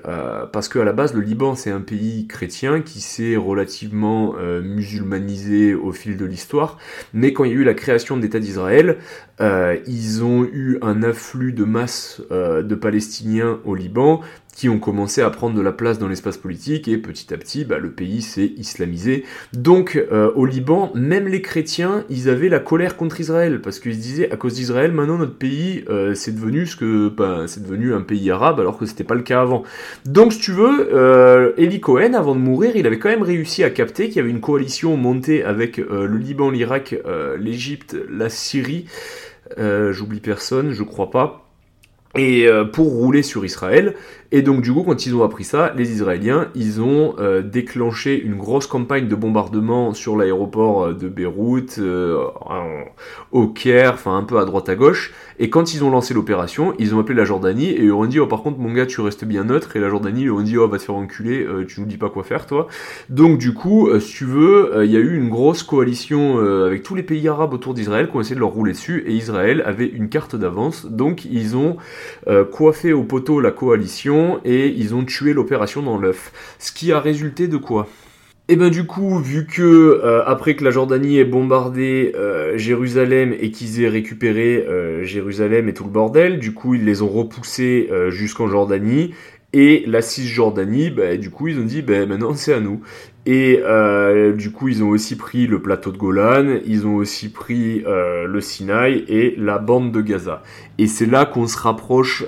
parce 0.51 0.67
qu'à 0.67 0.83
la 0.83 0.93
base 0.93 1.13
le 1.13 1.21
Liban 1.21 1.55
c'est 1.55 1.69
un 1.69 1.81
pays 1.81 2.27
chrétien 2.27 2.81
qui 2.81 3.01
s'est 3.01 3.35
relativement 3.35 4.35
musulmanisé 4.61 5.73
au 5.73 5.91
fil 5.91 6.17
de 6.17 6.25
l'histoire. 6.25 6.77
Mais 7.13 7.33
quand 7.33 7.43
il 7.43 7.51
y 7.51 7.53
a 7.53 7.57
eu 7.57 7.63
la 7.63 7.73
création 7.73 8.17
de 8.17 8.21
l'État 8.21 8.39
d'Israël, 8.39 8.97
ils 9.39 10.23
ont 10.23 10.43
eu 10.43 10.77
un 10.81 11.03
afflux 11.03 11.53
de 11.53 11.63
masse 11.63 12.21
de 12.31 12.75
Palestiniens 12.75 13.04
palestiniens 13.05 13.59
au 13.65 13.75
Liban 13.75 14.21
qui 14.55 14.69
ont 14.69 14.79
commencé 14.79 15.21
à 15.21 15.29
prendre 15.29 15.53
de 15.53 15.61
la 15.61 15.73
place 15.73 15.99
dans 15.99 16.07
l'espace 16.07 16.37
politique 16.37 16.87
et 16.87 16.97
petit 16.97 17.33
à 17.33 17.37
petit 17.37 17.65
bah, 17.65 17.77
le 17.77 17.91
pays 17.91 18.21
s'est 18.21 18.53
islamisé. 18.57 19.25
Donc 19.51 19.97
euh, 19.97 20.31
au 20.35 20.45
Liban, 20.45 20.91
même 20.95 21.27
les 21.27 21.41
chrétiens, 21.41 22.05
ils 22.09 22.29
avaient 22.29 22.47
la 22.47 22.59
colère 22.59 22.95
contre 22.95 23.19
Israël 23.19 23.59
parce 23.61 23.79
qu'ils 23.79 23.95
se 23.95 23.99
disaient 23.99 24.31
à 24.31 24.37
cause 24.37 24.53
d'Israël, 24.53 24.93
maintenant 24.93 25.17
notre 25.17 25.37
pays 25.37 25.83
euh, 25.89 26.13
c'est 26.15 26.33
devenu 26.33 26.65
ce 26.65 26.77
que 26.77 27.09
bah, 27.09 27.43
c'est 27.47 27.63
devenu 27.63 27.93
un 27.93 28.01
pays 28.01 28.31
arabe 28.31 28.61
alors 28.61 28.77
que 28.77 28.85
c'était 28.85 29.03
pas 29.03 29.15
le 29.15 29.23
cas 29.23 29.41
avant. 29.41 29.63
Donc 30.05 30.31
si 30.31 30.39
tu 30.39 30.51
veux, 30.51 30.89
euh, 30.93 31.51
Eli 31.57 31.81
Cohen 31.81 32.13
avant 32.13 32.33
de 32.33 32.39
mourir, 32.39 32.77
il 32.77 32.87
avait 32.87 32.97
quand 32.97 33.09
même 33.09 33.23
réussi 33.23 33.61
à 33.63 33.69
capter 33.69 34.07
qu'il 34.07 34.17
y 34.17 34.19
avait 34.21 34.29
une 34.29 34.41
coalition 34.41 34.95
montée 34.95 35.43
avec 35.43 35.77
le 35.77 36.17
Liban, 36.17 36.49
l'Irak, 36.49 36.95
l'Égypte, 37.37 37.97
la 38.09 38.29
Syrie. 38.29 38.85
J'oublie 39.57 40.21
personne, 40.21 40.71
je 40.71 40.83
crois 40.83 41.11
pas 41.11 41.44
et 42.15 42.47
pour 42.73 42.87
rouler 42.87 43.23
sur 43.23 43.45
Israël. 43.45 43.95
Et 44.35 44.41
donc 44.41 44.59
du 44.59 44.73
coup, 44.73 44.83
quand 44.83 45.05
ils 45.05 45.15
ont 45.15 45.23
appris 45.23 45.45
ça, 45.45 45.71
les 45.77 45.93
Israéliens, 45.93 46.49
ils 46.55 46.81
ont 46.81 47.15
euh, 47.19 47.41
déclenché 47.41 48.21
une 48.21 48.35
grosse 48.35 48.67
campagne 48.67 49.07
de 49.07 49.15
bombardement 49.15 49.93
sur 49.93 50.17
l'aéroport 50.17 50.87
euh, 50.87 50.93
de 50.93 51.07
Beyrouth, 51.07 51.77
euh, 51.79 52.17
au 53.31 53.47
Caire, 53.47 53.93
enfin 53.93 54.17
un 54.17 54.23
peu 54.23 54.37
à 54.37 54.43
droite 54.43 54.67
à 54.67 54.75
gauche. 54.75 55.13
Et 55.39 55.49
quand 55.49 55.73
ils 55.73 55.85
ont 55.85 55.89
lancé 55.89 56.13
l'opération, 56.13 56.73
ils 56.79 56.93
ont 56.93 56.99
appelé 56.99 57.15
la 57.15 57.23
Jordanie 57.23 57.69
et 57.69 57.83
ils 57.83 57.93
ont 57.93 58.05
dit 58.05 58.19
oh 58.19 58.27
par 58.27 58.41
contre 58.41 58.59
mon 58.59 58.73
gars 58.73 58.85
tu 58.85 58.99
restes 58.99 59.23
bien 59.23 59.45
neutre 59.45 59.77
et 59.77 59.79
la 59.79 59.87
Jordanie 59.87 60.23
ils 60.23 60.31
ont 60.31 60.41
dit 60.41 60.57
oh 60.57 60.67
va 60.67 60.79
te 60.79 60.83
faire 60.83 60.95
enculer, 60.95 61.47
tu 61.69 61.79
nous 61.79 61.87
dis 61.87 61.97
pas 61.97 62.09
quoi 62.09 62.23
faire 62.25 62.45
toi. 62.45 62.67
Donc 63.07 63.37
du 63.37 63.53
coup, 63.53 63.89
si 64.01 64.15
tu 64.15 64.25
veux, 64.25 64.83
il 64.83 64.91
y 64.91 64.97
a 64.97 64.99
eu 64.99 65.15
une 65.15 65.29
grosse 65.29 65.63
coalition 65.63 66.39
avec 66.39 66.83
tous 66.83 66.95
les 66.95 67.03
pays 67.03 67.25
arabes 67.29 67.53
autour 67.53 67.73
d'Israël 67.73 68.09
qui 68.09 68.17
ont 68.17 68.21
essayé 68.21 68.35
de 68.35 68.41
leur 68.41 68.49
rouler 68.49 68.73
dessus 68.73 69.05
et 69.07 69.13
Israël 69.13 69.63
avait 69.65 69.87
une 69.87 70.09
carte 70.09 70.35
d'avance. 70.35 70.85
Donc 70.85 71.23
ils 71.23 71.55
ont 71.55 71.77
coiffé 72.51 72.91
au 72.91 73.03
poteau 73.03 73.39
la 73.39 73.51
coalition 73.51 74.24
et 74.43 74.67
ils 74.67 74.93
ont 74.95 75.03
tué 75.03 75.33
l'opération 75.33 75.81
dans 75.81 75.97
l'œuf. 75.97 76.31
Ce 76.59 76.71
qui 76.71 76.91
a 76.91 76.99
résulté 76.99 77.47
de 77.47 77.57
quoi? 77.57 77.87
Et 78.47 78.53
eh 78.53 78.55
ben 78.57 78.69
du 78.69 78.85
coup, 78.85 79.17
vu 79.17 79.47
que 79.47 79.63
euh, 79.63 80.23
après 80.27 80.55
que 80.55 80.63
la 80.63 80.69
Jordanie 80.69 81.17
ait 81.17 81.25
bombardé 81.25 82.11
euh, 82.13 82.55
Jérusalem 82.59 83.33
et 83.39 83.49
qu'ils 83.49 83.81
aient 83.81 83.89
récupéré 83.89 84.63
euh, 84.69 85.03
Jérusalem 85.03 85.67
et 85.67 85.73
tout 85.73 85.83
le 85.83 85.89
bordel, 85.89 86.37
du 86.37 86.53
coup 86.53 86.75
ils 86.75 86.85
les 86.85 87.01
ont 87.01 87.09
repoussés 87.09 87.89
jusqu'en 88.09 88.47
Jordanie 88.47 89.15
et 89.51 89.83
la 89.87 90.03
Cisjordanie, 90.03 90.91
bah, 90.91 91.17
du 91.17 91.31
coup 91.31 91.47
ils 91.47 91.57
ont 91.57 91.63
dit 91.63 91.81
bah, 91.81 92.05
maintenant 92.05 92.35
c'est 92.35 92.53
à 92.53 92.59
nous. 92.59 92.81
Et 93.25 93.61
du 94.35 94.51
coup 94.51 94.67
ils 94.67 94.83
ont 94.83 94.89
aussi 94.89 95.15
pris 95.15 95.47
le 95.47 95.61
plateau 95.61 95.91
de 95.91 95.97
Golan, 95.97 96.59
ils 96.65 96.85
ont 96.85 96.95
aussi 96.95 97.29
pris 97.29 97.83
le 97.85 98.39
Sinaï 98.39 99.03
et 99.07 99.35
la 99.37 99.57
bande 99.57 99.91
de 99.91 100.01
Gaza. 100.01 100.43
Et 100.77 100.87
c'est 100.87 101.07
là 101.07 101.25
qu'on 101.25 101.47
se 101.47 101.57
rapproche 101.57 102.25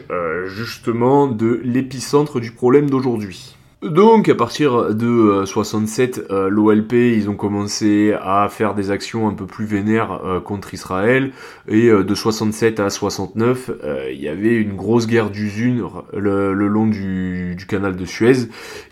justement 0.48 1.28
de 1.28 1.62
l'épicentre 1.64 2.39
du 2.39 2.52
problème 2.52 2.89
d'aujourd'hui. 2.89 3.57
Donc 3.84 4.28
à 4.28 4.34
partir 4.34 4.95
de 4.95 5.43
67, 5.45 6.17
euh, 6.17 6.23
euh, 6.32 6.49
l'OLP 6.49 6.93
ils 6.93 7.30
ont 7.30 7.36
commencé 7.36 8.15
à 8.19 8.47
faire 8.49 8.73
des 8.73 8.89
actions 8.89 9.28
un 9.28 9.36
peu 9.36 9.45
plus 9.45 9.65
vénères 9.65 10.19
euh, 10.25 10.39
contre 10.39 10.73
Israël. 10.73 11.32
Et 11.67 11.89
de 11.89 12.15
67 12.15 12.80
à 12.80 12.89
69 12.89 13.69
il 14.11 14.19
y 14.19 14.30
avait 14.30 14.55
une 14.55 14.75
grosse 14.75 15.05
guerre 15.05 15.30
d'usure 15.30 16.05
le, 16.15 16.53
long 16.53 16.88
du, 16.88 17.55
du, 17.55 17.65
canal 17.67 17.95
de 17.95 18.05
Suez. 18.05 18.47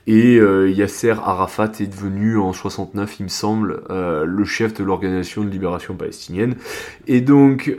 Et 0.08 0.36
Yasser 0.36 1.14
Arafat 1.24 1.72
est 1.80 1.88
devenu 1.88 2.38
en 2.38 2.52
69 2.52 3.20
il 3.20 3.24
me 3.24 3.30
semble 3.30 3.82
le 3.90 4.46
chef 4.46 4.74
de 4.74 4.84
l'organisation 4.84 5.44
de 5.44 5.50
libération 5.50 5.96
palestinienne. 5.96 6.56
Et 7.08 7.22
donc 7.22 7.74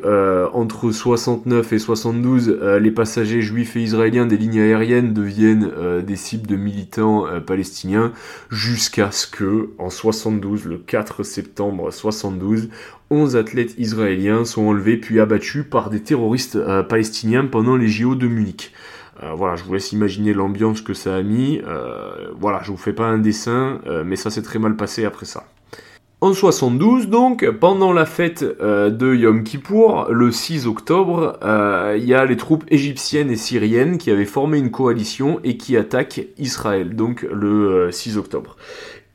entre 0.54 0.90
69 0.90 1.72
et 1.74 1.78
72 1.78 2.58
les 2.80 2.90
passagers 2.90 3.42
juifs 3.42 3.76
et 3.76 3.82
israéliens 3.82 4.24
des 4.24 4.38
lignes 4.38 4.60
aériennes 4.60 5.12
deviennent 5.12 5.70
des 6.06 6.16
cibles 6.16 6.46
de 6.46 6.56
euh, 7.02 7.40
palestiniens 7.40 8.12
jusqu'à 8.50 9.10
ce 9.10 9.26
que, 9.26 9.70
en 9.78 9.90
72, 9.90 10.64
le 10.66 10.78
4 10.78 11.22
septembre 11.22 11.90
72, 11.90 12.68
11 13.10 13.36
athlètes 13.36 13.74
israéliens 13.78 14.44
sont 14.44 14.62
enlevés 14.62 14.96
puis 14.96 15.20
abattus 15.20 15.64
par 15.68 15.90
des 15.90 16.00
terroristes 16.00 16.56
euh, 16.56 16.82
palestiniens 16.82 17.46
pendant 17.46 17.76
les 17.76 17.88
JO 17.88 18.14
de 18.14 18.26
Munich. 18.26 18.72
Euh, 19.22 19.32
voilà, 19.34 19.56
je 19.56 19.64
vous 19.64 19.74
laisse 19.74 19.92
imaginer 19.92 20.34
l'ambiance 20.34 20.80
que 20.82 20.94
ça 20.94 21.16
a 21.16 21.22
mis. 21.22 21.60
voilà, 22.38 22.60
je 22.62 22.70
vous 22.70 22.76
fais 22.76 22.92
pas 22.92 23.06
un 23.06 23.18
dessin, 23.18 23.80
mais 24.04 24.16
ça 24.16 24.30
s'est 24.30 24.42
très 24.42 24.58
mal 24.58 24.76
passé 24.76 25.04
après 25.04 25.26
ça. 25.26 25.44
En 26.22 26.32
72, 26.32 27.08
donc, 27.08 27.46
pendant 27.60 27.92
la 27.92 28.06
fête 28.06 28.42
euh, 28.42 28.88
de 28.88 29.14
Yom 29.14 29.44
Kippour, 29.44 30.06
le 30.10 30.32
6 30.32 30.66
octobre, 30.66 31.38
euh, 31.42 31.94
il 31.98 32.06
y 32.06 32.14
a 32.14 32.24
les 32.24 32.38
troupes 32.38 32.64
égyptiennes 32.68 33.30
et 33.30 33.36
syriennes 33.36 33.98
qui 33.98 34.10
avaient 34.10 34.24
formé 34.24 34.56
une 34.56 34.70
coalition 34.70 35.40
et 35.44 35.58
qui 35.58 35.76
attaquent 35.76 36.26
Israël, 36.38 36.96
donc 36.96 37.26
le 37.30 37.90
6 37.92 38.16
euh, 38.16 38.20
octobre. 38.20 38.56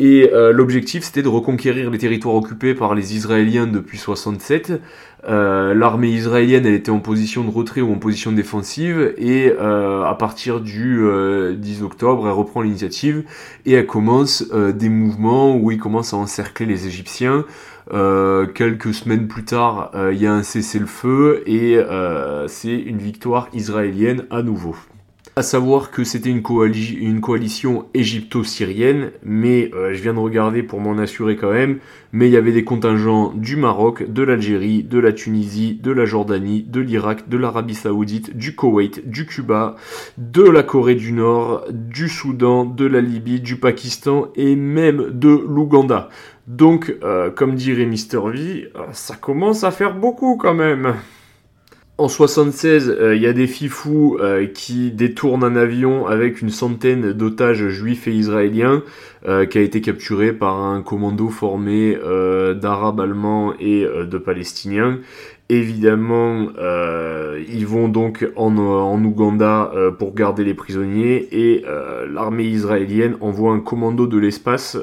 Et 0.03 0.31
l'objectif, 0.51 1.03
c'était 1.03 1.21
de 1.21 1.27
reconquérir 1.27 1.91
les 1.91 1.99
territoires 1.99 2.33
occupés 2.33 2.73
par 2.73 2.95
les 2.95 3.15
Israéliens 3.15 3.67
depuis 3.67 3.99
67 3.99 4.81
euh, 5.27 5.75
l'armée 5.75 6.09
israélienne, 6.09 6.65
elle 6.65 6.73
était 6.73 6.91
en 6.91 6.99
position 6.99 7.43
de 7.43 7.51
retrait 7.51 7.81
ou 7.81 7.91
en 7.91 7.97
position 7.97 8.31
défensive, 8.31 9.13
et 9.17 9.51
euh, 9.51 10.03
à 10.03 10.15
partir 10.15 10.61
du 10.61 10.95
10 10.95 11.01
euh, 11.01 11.55
octobre, 11.83 12.25
elle 12.25 12.33
reprend 12.33 12.61
l'initiative 12.61 13.23
et 13.65 13.73
elle 13.73 13.85
commence 13.85 14.43
des 14.51 14.89
mouvements 14.89 15.55
où 15.55 15.71
il 15.71 15.77
commence 15.77 16.13
à 16.13 16.17
encercler 16.17 16.65
les 16.65 16.87
Égyptiens. 16.87 17.45
quelques 17.89 18.93
semaines 18.93 19.27
plus 19.27 19.43
tard, 19.43 19.91
il 20.11 20.17
y 20.17 20.25
a 20.25 20.33
un 20.33 20.43
cessez-le-feu 20.43 21.43
et 21.45 21.79
c'est 22.47 22.75
une 22.75 22.97
victoire 22.97 23.49
israélienne 23.53 24.25
à 24.31 24.41
nouveau. 24.41 24.75
À 25.37 25.43
savoir 25.43 25.91
que 25.91 26.03
c'était 26.03 26.29
une, 26.29 26.41
coalition 26.41 27.85
égypto-syrienne, 27.93 29.11
mais 29.23 29.71
euh, 29.73 29.93
je 29.93 30.01
viens 30.01 30.13
de 30.13 30.19
regarder 30.19 30.61
pour 30.61 30.81
m'en 30.81 30.97
assurer 30.97 31.37
quand 31.37 31.53
même, 31.53 31.79
mais 32.11 32.27
il 32.27 32.33
y 32.33 32.37
avait 32.37 32.51
des 32.51 32.65
contingents 32.65 33.31
du 33.33 33.55
Maroc, 33.55 34.11
de 34.11 34.23
l'Algérie, 34.23 34.83
de 34.83 34.99
la 34.99 35.13
Tunisie, 35.13 35.79
de 35.81 35.91
la 35.91 36.03
Jordanie, 36.03 36.63
de 36.63 36.81
l'Irak, 36.81 37.29
de 37.29 37.37
l'Arabie 37.37 37.75
Saoudite, 37.75 38.35
du 38.35 38.55
Koweït, 38.55 39.09
du 39.09 39.25
Cuba, 39.25 39.77
de 40.17 40.43
la 40.43 40.63
Corée 40.63 40.95
du 40.95 41.13
Nord, 41.13 41.63
du 41.71 42.09
Soudan, 42.09 42.65
de 42.65 42.85
la 42.85 42.99
Libye, 42.99 43.39
du 43.39 43.55
Pakistan 43.55 44.27
et 44.35 44.57
même 44.57 45.11
de 45.11 45.29
l'Ouganda. 45.29 46.09
Donc, 46.47 46.93
euh, 47.03 47.31
comme 47.31 47.55
dirait 47.55 47.85
Mister 47.85 48.19
V, 48.25 48.69
euh, 48.75 48.81
ça 48.91 49.15
commence 49.15 49.63
à 49.63 49.71
faire 49.71 49.95
beaucoup 49.95 50.35
quand 50.35 50.53
même. 50.53 50.95
En 52.01 52.07
76, 52.07 52.89
euh, 52.89 53.15
il 53.15 53.21
y 53.21 53.27
a 53.27 53.33
des 53.33 53.45
fifous 53.45 54.17
euh, 54.19 54.47
qui 54.47 54.89
détournent 54.89 55.43
un 55.43 55.55
avion 55.55 56.07
avec 56.07 56.41
une 56.41 56.49
centaine 56.49 57.13
d'otages 57.13 57.67
juifs 57.67 58.07
et 58.07 58.11
israéliens 58.11 58.81
euh, 59.27 59.45
qui 59.45 59.59
a 59.59 59.61
été 59.61 59.81
capturé 59.81 60.33
par 60.33 60.63
un 60.63 60.81
commando 60.81 61.29
formé 61.29 61.95
d'arabes 62.59 63.01
allemands 63.01 63.53
et 63.59 63.85
de 63.85 64.17
palestiniens 64.17 64.97
Évidemment, 65.53 66.47
euh, 66.59 67.43
ils 67.49 67.67
vont 67.67 67.89
donc 67.89 68.25
en, 68.37 68.57
en 68.57 69.03
Ouganda 69.03 69.69
euh, 69.75 69.91
pour 69.91 70.13
garder 70.13 70.45
les 70.45 70.53
prisonniers 70.53 71.27
et 71.33 71.65
euh, 71.67 72.07
l'armée 72.09 72.45
israélienne 72.45 73.17
envoie 73.19 73.51
un 73.51 73.59
commando 73.59 74.07
de 74.07 74.17
l'espace 74.17 74.77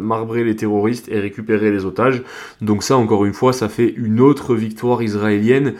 marbrer 0.00 0.42
les 0.42 0.56
terroristes 0.56 1.08
et 1.08 1.20
récupérer 1.20 1.70
les 1.70 1.84
otages. 1.84 2.24
Donc 2.60 2.82
ça, 2.82 2.96
encore 2.96 3.24
une 3.24 3.32
fois, 3.32 3.52
ça 3.52 3.68
fait 3.68 3.94
une 3.96 4.20
autre 4.20 4.56
victoire 4.56 5.02
israélienne 5.02 5.74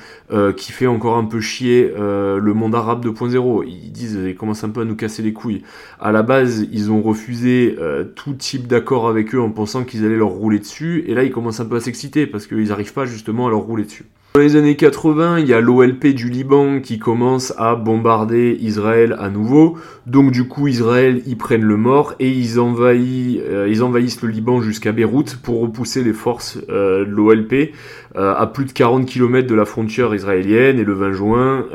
qui 0.56 0.72
fait 0.72 0.86
encore 0.86 1.16
un 1.16 1.24
peu 1.24 1.40
chier 1.40 1.92
le 1.96 2.52
monde 2.54 2.74
arabe 2.74 3.04
2.0. 3.04 3.64
Ils 3.66 3.90
disent, 3.90 4.18
ils 4.24 4.36
commencent 4.36 4.64
un 4.64 4.68
peu 4.68 4.82
à 4.82 4.84
nous 4.84 4.94
casser 4.94 5.22
les 5.22 5.32
couilles? 5.32 5.62
À 5.98 6.12
la 6.12 6.22
base, 6.22 6.66
ils 6.70 6.92
ont 6.92 7.02
refusé 7.02 7.76
tout 8.14 8.34
type 8.34 8.66
d'accord 8.66 9.08
avec 9.08 9.34
eux 9.34 9.40
en 9.40 9.50
pensant 9.50 9.84
qu'ils 9.84 10.04
allaient 10.04 10.16
leur 10.16 10.28
rouler 10.28 10.58
dessus, 10.58 11.04
et 11.06 11.14
là, 11.14 11.24
ils 11.24 11.32
commencent 11.32 11.60
un 11.60 11.66
peu 11.66 11.76
à 11.76 11.80
s'exciter 11.80 12.26
parce 12.26 12.46
qu'ils 12.46 12.68
n'arrivent 12.68 12.94
pas 12.94 13.06
justement 13.06 13.48
à 13.48 13.50
leur 13.50 13.60
rouler 13.60 13.84
dessus. 13.84 14.04
Dans 14.34 14.40
les 14.40 14.56
années 14.56 14.76
80, 14.76 15.40
il 15.40 15.46
y 15.46 15.52
a 15.52 15.60
l'OLP 15.60 16.06
du 16.06 16.30
Liban 16.30 16.80
qui 16.80 16.98
commence 16.98 17.52
à 17.58 17.74
bombarder 17.74 18.56
Israël 18.62 19.14
à 19.18 19.28
nouveau. 19.28 19.76
Donc 20.06 20.30
du 20.30 20.48
coup, 20.48 20.68
Israël, 20.68 21.20
ils 21.26 21.36
prennent 21.36 21.64
le 21.64 21.76
mort 21.76 22.14
et 22.18 22.30
ils 22.30 22.58
envahissent, 22.58 23.42
euh, 23.46 23.66
le 23.66 24.28
Liban 24.28 24.62
jusqu'à 24.62 24.92
Beyrouth 24.92 25.36
pour 25.36 25.60
repousser 25.60 26.02
les 26.02 26.14
forces 26.14 26.56
euh, 26.70 27.04
de 27.04 27.10
l'OLP 27.10 27.74
euh, 28.16 28.34
à 28.34 28.46
plus 28.46 28.64
de 28.64 28.72
40 28.72 29.04
km 29.04 29.46
de 29.46 29.54
la 29.54 29.66
frontière 29.66 30.14
israélienne. 30.14 30.78
Et 30.78 30.84
le 30.84 30.94
20 30.94 31.12
juin, 31.12 31.66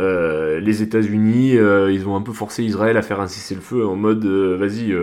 les 0.60 0.82
États-Unis, 0.82 1.52
ils 1.52 2.08
ont 2.08 2.16
un 2.16 2.22
peu 2.22 2.34
forcé 2.34 2.64
Israël 2.64 2.98
à 2.98 3.04
faire 3.04 3.20
un 3.20 3.28
cessez-le-feu 3.28 3.86
en 3.86 3.96
mode, 3.96 4.26
vas-y, 4.26 4.96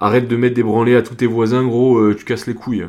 arrête 0.00 0.26
de 0.26 0.36
mettre 0.36 0.56
des 0.56 0.64
branlées 0.64 0.96
à 0.96 1.02
tous 1.02 1.14
tes 1.14 1.26
voisins, 1.26 1.62
gros, 1.62 2.12
tu 2.14 2.24
casses 2.24 2.48
les 2.48 2.54
couilles. 2.54 2.86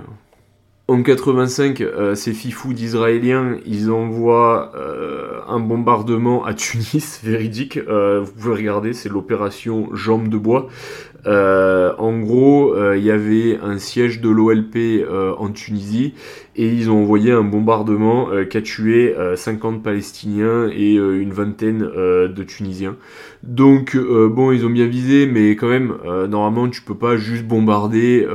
En 0.90 1.04
85, 1.04 1.82
euh, 1.82 2.16
ces 2.16 2.34
fifous 2.34 2.74
d'Israéliens, 2.74 3.58
ils 3.64 3.92
envoient 3.92 4.72
euh, 4.76 5.40
un 5.48 5.60
bombardement 5.60 6.44
à 6.44 6.56
Tunis, 6.56 7.22
véridique. 7.24 7.78
Euh, 7.78 8.22
vous 8.22 8.32
pouvez 8.32 8.56
regarder, 8.56 8.94
c'est 8.94 9.08
l'opération 9.10 9.90
Jambe 9.94 10.30
de 10.30 10.38
bois. 10.40 10.68
en 11.28 12.20
gros, 12.20 12.74
il 12.96 13.04
y 13.04 13.12
avait 13.12 13.60
un 13.62 13.78
siège 13.78 14.20
de 14.20 14.30
l'OLP 14.30 15.06
en 15.38 15.50
Tunisie 15.50 16.16
et 16.56 16.68
ils 16.68 16.90
ont 16.90 17.04
envoyé 17.04 17.32
un 17.34 17.44
bombardement 17.44 18.30
qui 18.50 18.58
a 18.58 18.62
tué 18.62 19.14
50 19.36 19.84
Palestiniens 19.84 20.70
et 20.74 20.94
une 20.96 21.34
vingtaine 21.34 21.82
de 21.82 22.44
Tunisiens. 22.44 22.96
Donc 23.44 23.96
bon, 23.98 24.52
ils 24.54 24.66
ont 24.66 24.72
bien 24.72 24.88
visé, 24.88 25.28
mais 25.28 25.52
quand 25.52 25.70
même, 25.70 25.94
normalement, 26.30 26.70
tu 26.70 26.82
peux 26.82 26.98
pas 26.98 27.18
juste 27.18 27.46
bombarder 27.46 28.26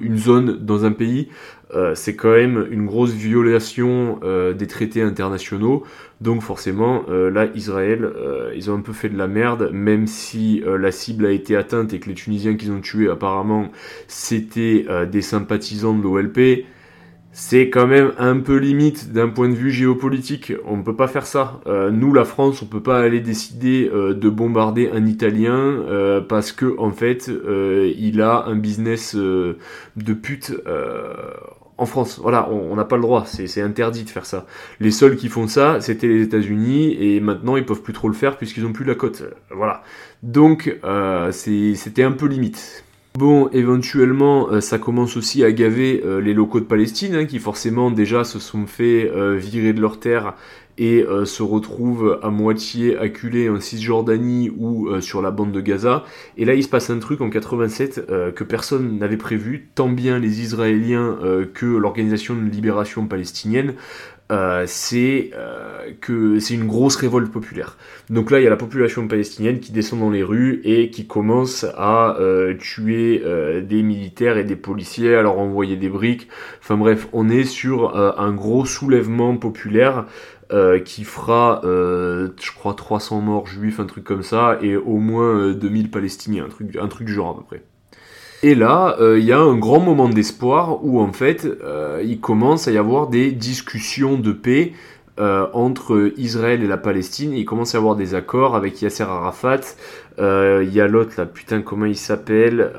une 0.00 0.16
zone 0.16 0.56
dans 0.58 0.84
un 0.86 0.92
pays. 0.92 1.28
Euh, 1.74 1.94
c'est 1.94 2.16
quand 2.16 2.32
même 2.32 2.66
une 2.70 2.86
grosse 2.86 3.12
violation 3.12 4.18
euh, 4.22 4.52
des 4.52 4.66
traités 4.66 5.02
internationaux. 5.02 5.84
Donc 6.20 6.42
forcément, 6.42 7.04
euh, 7.08 7.30
là, 7.30 7.46
Israël, 7.54 8.10
ils 8.54 8.70
ont 8.70 8.74
un 8.74 8.80
peu 8.80 8.92
fait 8.92 9.08
de 9.08 9.16
la 9.16 9.28
merde, 9.28 9.70
même 9.72 10.06
si 10.06 10.62
la 10.66 10.92
cible 10.92 11.26
a 11.26 11.30
été 11.30 11.56
atteinte 11.56 11.92
et 11.92 12.00
que 12.00 12.08
les 12.08 12.14
Tunisiens 12.14 12.56
qu'ils 12.56 12.72
ont 12.72 12.80
tués, 12.80 13.08
apparemment, 13.08 13.70
c'était 14.08 14.86
des 15.10 15.22
sympathisants 15.22 15.94
de 15.94 16.02
l'OLP. 16.02 16.66
c'est 17.32 17.70
quand 17.70 17.86
même 17.86 18.12
un 18.18 18.38
peu 18.38 18.56
limite 18.56 19.12
d'un 19.12 19.28
point 19.28 19.48
de 19.48 19.54
vue 19.54 19.70
géopolitique. 19.70 20.52
On 20.66 20.76
ne 20.76 20.82
peut 20.82 20.96
pas 20.96 21.08
faire 21.08 21.26
ça. 21.26 21.60
Nous, 21.66 22.12
la 22.12 22.24
France, 22.24 22.62
on 22.62 22.66
peut 22.66 22.82
pas 22.82 23.00
aller 23.00 23.20
décider 23.20 23.88
de 23.88 24.28
bombarder 24.28 24.90
un 24.92 25.06
Italien 25.06 25.84
parce 26.28 26.52
que 26.52 26.76
en 26.78 26.90
fait, 26.90 27.30
il 27.96 28.20
a 28.20 28.44
un 28.46 28.56
business 28.56 29.14
de 29.14 30.12
pute 30.12 30.54
en 31.80 31.86
France. 31.86 32.20
Voilà, 32.22 32.48
on 32.50 32.76
n'a 32.76 32.84
pas 32.84 32.96
le 32.96 33.02
droit. 33.02 33.24
C'est 33.26 33.60
interdit 33.60 34.04
de 34.04 34.10
faire 34.10 34.26
ça. 34.26 34.46
Les 34.78 34.90
seuls 34.90 35.16
qui 35.16 35.28
font 35.28 35.48
ça, 35.48 35.80
c'était 35.80 36.08
les 36.08 36.22
États-Unis 36.22 36.96
et 37.00 37.20
maintenant 37.20 37.56
ils 37.56 37.64
peuvent 37.64 37.82
plus 37.82 37.92
trop 37.92 38.08
le 38.08 38.14
faire 38.14 38.36
puisqu'ils 38.36 38.64
ont 38.66 38.72
plus 38.72 38.84
la 38.84 38.94
cote. 38.94 39.22
Voilà. 39.50 39.82
Donc 40.22 40.76
c'était 41.32 42.02
un 42.02 42.12
peu 42.12 42.26
limite. 42.26 42.84
Bon, 43.14 43.48
éventuellement, 43.48 44.50
euh, 44.50 44.60
ça 44.60 44.78
commence 44.78 45.16
aussi 45.16 45.42
à 45.42 45.50
gaver 45.50 46.00
euh, 46.04 46.20
les 46.20 46.32
locaux 46.32 46.60
de 46.60 46.64
Palestine, 46.64 47.16
hein, 47.16 47.24
qui 47.24 47.40
forcément 47.40 47.90
déjà 47.90 48.22
se 48.22 48.38
sont 48.38 48.68
fait 48.68 49.10
euh, 49.10 49.34
virer 49.34 49.72
de 49.72 49.80
leur 49.80 49.98
terre 49.98 50.34
et 50.78 51.04
se 51.24 51.42
retrouvent 51.42 52.18
à 52.22 52.30
moitié 52.30 52.96
acculés 52.96 53.48
en 53.50 53.60
Cisjordanie 53.60 54.50
ou 54.56 54.88
sur 55.00 55.20
la 55.20 55.30
bande 55.30 55.52
de 55.52 55.60
Gaza. 55.60 56.04
Et 56.36 56.44
là, 56.44 56.54
il 56.54 56.62
se 56.62 56.68
passe 56.68 56.90
un 56.90 56.98
truc 56.98 57.20
en 57.20 57.28
87 57.28 58.06
que 58.34 58.44
personne 58.44 58.98
n'avait 58.98 59.16
prévu, 59.16 59.68
tant 59.74 59.88
bien 59.88 60.18
les 60.18 60.40
Israéliens 60.40 61.18
que 61.52 61.66
l'Organisation 61.66 62.34
de 62.34 62.48
libération 62.48 63.06
palestinienne 63.06 63.74
euh, 64.30 64.62
c'est 64.68 65.30
euh, 65.34 65.90
que 66.00 66.38
c'est 66.38 66.54
une 66.54 66.68
grosse 66.68 66.94
révolte 66.94 67.32
populaire. 67.32 67.76
Donc 68.10 68.30
là, 68.30 68.38
il 68.38 68.44
y 68.44 68.46
a 68.46 68.50
la 68.50 68.56
population 68.56 69.08
palestinienne 69.08 69.58
qui 69.58 69.72
descend 69.72 69.98
dans 69.98 70.10
les 70.10 70.22
rues 70.22 70.60
et 70.62 70.90
qui 70.90 71.06
commence 71.08 71.64
à 71.76 72.16
euh, 72.20 72.54
tuer 72.54 73.22
des 73.62 73.82
militaires 73.82 74.36
et 74.38 74.44
des 74.44 74.56
policiers, 74.56 75.16
à 75.16 75.22
leur 75.22 75.38
envoyer 75.38 75.76
des 75.76 75.88
briques. 75.88 76.28
Enfin 76.60 76.76
bref, 76.76 77.08
on 77.12 77.28
est 77.28 77.44
sur 77.44 77.96
un 77.96 78.32
gros 78.32 78.64
soulèvement 78.64 79.36
populaire 79.36 80.06
qui 80.84 81.04
fera, 81.04 81.60
je 81.64 82.52
crois, 82.56 82.74
300 82.74 83.20
morts 83.20 83.46
juifs, 83.46 83.80
un 83.80 83.86
truc 83.86 84.04
comme 84.04 84.22
ça, 84.22 84.58
et 84.62 84.76
au 84.76 84.96
moins 84.96 85.52
2000 85.52 85.90
Palestiniens, 85.90 86.46
un 86.46 86.48
truc, 86.48 86.76
un 86.76 86.88
truc 86.88 87.06
du 87.06 87.12
genre 87.12 87.30
à 87.30 87.36
peu 87.36 87.44
près. 87.44 87.62
Et 88.42 88.54
là, 88.54 88.96
euh, 89.00 89.18
il 89.18 89.24
y 89.26 89.32
a 89.32 89.38
un 89.38 89.56
grand 89.56 89.80
moment 89.80 90.08
d'espoir 90.08 90.82
où 90.82 91.00
en 91.00 91.12
fait, 91.12 91.44
euh, 91.44 92.02
il 92.02 92.20
commence 92.20 92.68
à 92.68 92.72
y 92.72 92.78
avoir 92.78 93.08
des 93.08 93.32
discussions 93.32 94.16
de 94.16 94.32
paix 94.32 94.72
euh, 95.18 95.46
entre 95.52 96.12
Israël 96.16 96.62
et 96.62 96.66
la 96.66 96.78
Palestine. 96.78 97.34
Il 97.34 97.44
commence 97.44 97.74
à 97.74 97.78
y 97.78 97.80
avoir 97.80 97.96
des 97.96 98.14
accords 98.14 98.56
avec 98.56 98.80
Yasser 98.80 99.02
Arafat. 99.02 99.60
Il 100.18 100.70
y 100.72 100.80
a 100.80 100.86
l'autre 100.86 101.12
là, 101.18 101.26
putain, 101.26 101.62
comment 101.62 101.86
il 101.86 101.96
s'appelle 101.96 102.70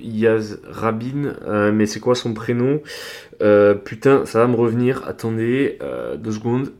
Yaz 0.00 0.60
Rabin, 0.68 1.34
mais 1.72 1.86
c'est 1.86 1.98
quoi 1.98 2.14
son 2.14 2.34
prénom? 2.34 2.80
Putain, 3.84 4.26
ça 4.26 4.40
va 4.40 4.46
me 4.46 4.56
revenir. 4.56 5.02
Attendez, 5.06 5.78
deux 6.18 6.32
secondes. 6.32 6.72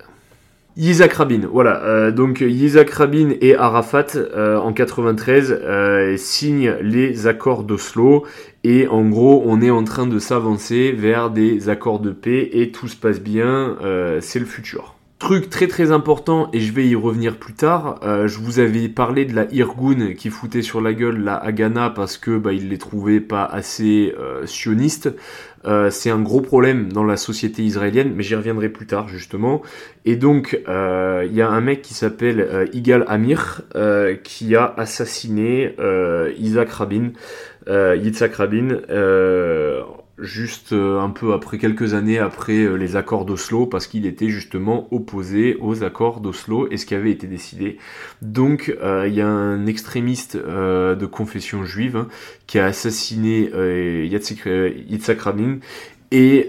Yitzhak 0.79 1.15
Rabin, 1.15 1.41
voilà. 1.51 1.83
Euh, 1.83 2.13
donc 2.13 2.41
Yitzhak 2.41 2.89
Rabin 2.91 3.31
et 3.41 3.57
Arafat 3.57 4.15
euh, 4.15 4.59
en 4.59 4.73
93 4.73 5.51
euh, 5.51 6.17
signent 6.17 6.73
les 6.81 7.27
accords 7.27 7.65
d'Oslo 7.65 8.25
et 8.63 8.87
en 8.87 9.05
gros 9.09 9.43
on 9.45 9.61
est 9.61 9.71
en 9.71 9.83
train 9.83 10.07
de 10.07 10.21
s'avancer 10.21 10.93
vers 10.93 11.31
des 11.31 11.69
accords 11.69 11.99
de 11.99 12.13
paix 12.13 12.51
et 12.53 12.71
tout 12.71 12.87
se 12.87 12.95
passe 12.95 13.21
bien, 13.21 13.77
c'est 14.21 14.39
le 14.39 14.47
futur. 14.47 14.95
Truc 15.19 15.51
très 15.51 15.67
très 15.67 15.91
important, 15.91 16.49
et 16.53 16.61
je 16.61 16.73
vais 16.73 16.87
y 16.87 16.95
revenir 16.95 17.39
plus 17.39 17.55
tard, 17.55 17.99
je 18.03 18.39
vous 18.39 18.61
avais 18.61 18.89
parlé 18.89 19.25
de 19.25 19.35
la 19.35 19.53
Irgun 19.53 20.15
qui 20.15 20.31
foutait 20.31 20.63
sur 20.63 20.81
la 20.81 20.93
gueule 20.93 21.25
la 21.25 21.35
Haganah 21.35 21.91
parce 21.91 22.19
que 22.19 22.39
bah, 22.39 22.53
il 22.53 22.69
les 22.69 22.79
trouvait 22.79 23.21
pas 23.21 23.45
assez 23.45 24.15
sionistes. 24.45 25.11
Euh, 25.65 25.91
c'est 25.91 26.11
un 26.11 26.21
gros 26.21 26.41
problème 26.41 26.93
dans 26.93 27.05
la 27.05 27.17
société 27.17 27.63
israélienne, 27.63 28.13
mais 28.15 28.23
j'y 28.23 28.35
reviendrai 28.35 28.69
plus 28.69 28.87
tard 28.87 29.09
justement. 29.09 29.63
Et 30.05 30.17
donc, 30.17 30.61
euh, 30.69 31.27
il 31.29 31.35
y 31.35 31.43
a 31.43 31.49
un 31.49 31.61
mec 31.61 31.83
qui 31.83 31.95
s'appelle 31.95 32.41
euh, 32.41 32.67
Igal 32.73 33.05
Amir 33.09 33.63
qui 34.23 34.57
a 34.57 34.75
assassiné 34.77 35.75
Isaac 36.39 36.71
Rabin, 36.71 37.13
Yitzhak 37.69 38.35
Rabin 38.35 38.81
juste 40.21 40.73
euh, 40.73 41.01
un 41.01 41.11
peu 41.11 41.33
après, 41.33 41.59
quelques 41.59 41.95
années 41.95 42.19
après 42.19 42.59
euh, 42.59 42.75
les 42.75 42.97
accords 42.97 43.25
d'Oslo, 43.25 43.67
parce 43.67 43.87
qu'il 43.87 44.07
était 44.07 44.29
justement 44.29 44.89
opposé 44.91 45.57
aux 45.61 45.85
accords 45.85 46.21
d'Oslo 46.21 46.69
et 46.71 46.77
ce 46.77 46.87
qui 46.87 46.95
avait 46.95 47.11
été 47.11 47.27
décidé. 47.27 47.79
Donc 48.23 48.75
euh, 48.83 49.07
il 49.07 49.15
y 49.15 49.21
a 49.21 49.29
un 49.29 49.67
extrémiste 49.67 50.37
de 50.37 51.07
confession 51.07 51.65
juive 51.65 51.97
hein, 51.97 52.09
qui 52.47 52.59
a 52.59 52.67
assassiné 52.67 53.51
Yitzhak 54.05 55.21
Rabin 55.21 55.59
et 56.11 56.49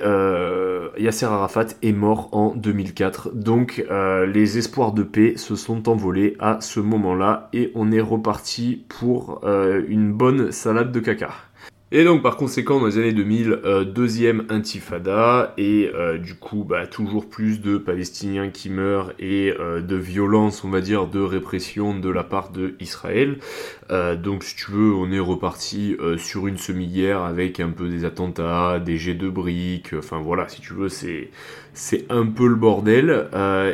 Yasser 0.97 1.25
Arafat 1.25 1.67
est 1.81 1.91
mort 1.91 2.29
en 2.31 2.53
2004. 2.55 3.31
Donc 3.33 3.83
les 4.27 4.57
espoirs 4.57 4.93
de 4.93 5.03
paix 5.03 5.33
se 5.35 5.55
sont 5.55 5.89
envolés 5.89 6.35
à 6.39 6.61
ce 6.61 6.79
moment-là 6.79 7.49
et 7.53 7.71
on 7.75 7.91
est 7.91 8.01
reparti 8.01 8.83
pour 8.87 9.41
une 9.45 10.13
bonne 10.13 10.51
salade 10.51 10.91
de 10.91 10.99
caca. 10.99 11.31
Et 11.91 12.03
donc 12.03 12.21
par 12.21 12.37
conséquent 12.37 12.79
dans 12.79 12.85
les 12.85 12.99
années 12.99 13.13
2000, 13.13 13.61
euh, 13.65 13.83
deuxième 13.83 14.45
intifada 14.49 15.55
et 15.57 15.89
euh, 15.95 16.19
du 16.19 16.35
coup 16.35 16.63
bah, 16.63 16.85
toujours 16.85 17.27
plus 17.27 17.61
de 17.61 17.79
Palestiniens 17.79 18.51
qui 18.51 18.69
meurent 18.69 19.11
et 19.17 19.55
euh, 19.59 19.81
de 19.81 19.95
violence 19.95 20.63
on 20.63 20.69
va 20.69 20.81
dire 20.81 21.07
de 21.07 21.19
répression 21.19 21.97
de 21.97 22.09
la 22.11 22.23
part 22.23 22.51
de 22.51 22.75
Israël. 22.79 23.39
donc 24.21 24.43
si 24.43 24.55
tu 24.55 24.69
veux 24.69 24.93
on 24.93 25.11
est 25.11 25.19
reparti 25.19 25.97
sur 26.17 26.45
une 26.45 26.57
semi-guerre 26.57 27.23
avec 27.23 27.59
un 27.59 27.69
peu 27.69 27.89
des 27.89 28.05
attentats, 28.05 28.79
des 28.79 28.97
jets 28.97 29.15
de 29.15 29.27
briques, 29.27 29.95
enfin 29.97 30.19
voilà 30.19 30.47
si 30.47 30.61
tu 30.61 30.73
veux 30.73 30.89
c'est 30.89 31.31
c'est 31.73 32.05
un 32.11 32.27
peu 32.27 32.47
le 32.47 32.55
bordel 32.55 33.29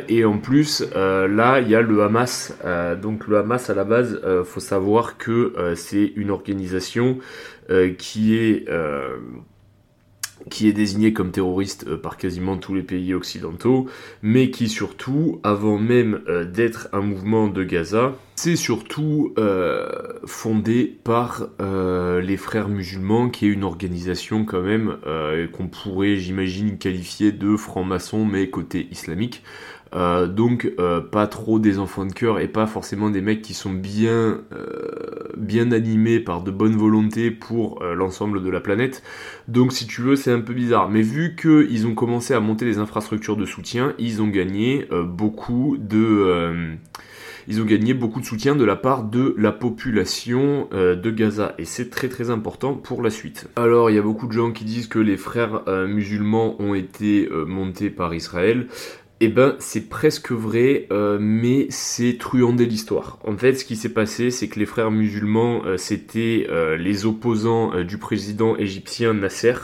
et 0.08 0.24
en 0.24 0.38
plus 0.38 0.82
là 0.94 1.60
il 1.60 1.68
y 1.68 1.74
a 1.74 1.82
le 1.82 2.02
Hamas 2.02 2.56
donc 3.02 3.26
le 3.26 3.36
Hamas 3.36 3.68
à 3.68 3.74
la 3.74 3.84
base 3.84 4.18
faut 4.46 4.60
savoir 4.60 5.18
que 5.18 5.52
c'est 5.74 6.12
une 6.16 6.30
organisation 6.30 7.18
euh, 7.18 7.55
qui 7.98 8.36
est 8.36 8.68
euh, 8.68 9.16
qui 10.50 10.68
est 10.68 10.72
désigné 10.72 11.12
comme 11.12 11.32
terroriste 11.32 11.86
euh, 11.88 11.96
par 11.96 12.16
quasiment 12.16 12.56
tous 12.56 12.74
les 12.74 12.82
pays 12.82 13.14
occidentaux, 13.14 13.88
mais 14.22 14.50
qui 14.50 14.68
surtout, 14.68 15.40
avant 15.42 15.78
même 15.78 16.20
d'être 16.52 16.88
un 16.92 17.00
mouvement 17.00 17.48
de 17.48 17.64
Gaza, 17.64 18.14
c'est 18.36 18.54
surtout 18.54 19.34
fondé 20.26 20.98
par 21.04 21.48
les 21.58 22.36
frères 22.36 22.68
musulmans, 22.68 23.30
qui 23.30 23.46
est 23.46 23.48
une 23.48 23.64
organisation 23.64 24.44
quand 24.44 24.60
même 24.60 24.98
qu'on 25.52 25.68
pourrait, 25.68 26.16
j'imagine, 26.16 26.76
qualifier 26.76 27.32
de 27.32 27.56
franc-maçon, 27.56 28.26
mais 28.26 28.50
côté 28.50 28.88
islamique. 28.90 29.42
Euh, 29.96 30.26
donc 30.26 30.70
euh, 30.78 31.00
pas 31.00 31.26
trop 31.26 31.58
des 31.58 31.78
enfants 31.78 32.04
de 32.04 32.12
cœur 32.12 32.38
et 32.38 32.48
pas 32.48 32.66
forcément 32.66 33.08
des 33.08 33.22
mecs 33.22 33.40
qui 33.40 33.54
sont 33.54 33.72
bien 33.72 34.42
euh, 34.52 35.72
animés 35.72 36.20
par 36.20 36.42
de 36.42 36.50
bonnes 36.50 36.76
volontés 36.76 37.30
pour 37.30 37.82
l'ensemble 37.82 38.42
de 38.42 38.50
la 38.50 38.60
planète. 38.60 39.02
Donc 39.48 39.72
si 39.72 39.86
tu 39.86 40.02
veux 40.02 40.16
c'est 40.16 40.32
un 40.32 40.40
peu 40.40 40.52
bizarre. 40.52 40.90
Mais 40.90 41.02
vu 41.02 41.34
qu'ils 41.34 41.86
ont 41.86 41.94
commencé 41.94 42.34
à 42.34 42.40
monter 42.40 42.66
des 42.66 42.78
infrastructures 42.78 43.36
de 43.36 43.46
soutien, 43.46 43.94
ils 43.98 44.20
ont 44.20 44.28
gagné 44.28 44.86
beaucoup 45.04 45.76
de 45.78 46.76
ils 47.48 47.60
ont 47.62 47.64
gagné 47.64 47.94
beaucoup 47.94 48.20
de 48.20 48.26
soutien 48.26 48.56
de 48.56 48.64
la 48.64 48.76
part 48.76 49.04
de 49.04 49.34
la 49.38 49.52
population 49.52 50.68
de 50.72 51.10
Gaza 51.10 51.54
et 51.58 51.64
c'est 51.64 51.90
très 51.90 52.08
très 52.08 52.30
important 52.30 52.74
pour 52.74 53.02
la 53.02 53.10
suite. 53.10 53.48
Alors 53.56 53.90
il 53.90 53.96
y 53.96 53.98
a 53.98 54.02
beaucoup 54.02 54.26
de 54.26 54.32
gens 54.32 54.52
qui 54.52 54.64
disent 54.64 54.88
que 54.88 54.98
les 54.98 55.16
frères 55.16 55.62
musulmans 55.88 56.60
ont 56.60 56.74
été 56.74 57.28
montés 57.46 57.90
par 57.90 58.14
Israël. 58.14 58.66
Eh 59.20 59.28
ben, 59.28 59.56
c'est 59.60 59.88
presque 59.88 60.30
vrai, 60.30 60.86
euh, 60.90 61.16
mais 61.18 61.68
c'est 61.70 62.18
truandé 62.18 62.66
l'histoire. 62.66 63.18
En 63.24 63.34
fait, 63.38 63.54
ce 63.54 63.64
qui 63.64 63.74
s'est 63.74 63.94
passé, 63.94 64.30
c'est 64.30 64.46
que 64.48 64.58
les 64.58 64.66
frères 64.66 64.90
musulmans, 64.90 65.62
euh, 65.64 65.78
c'était 65.78 66.46
euh, 66.50 66.76
les 66.76 67.06
opposants 67.06 67.82
du 67.82 67.96
président 67.96 68.56
égyptien 68.56 69.14
Nasser, 69.14 69.54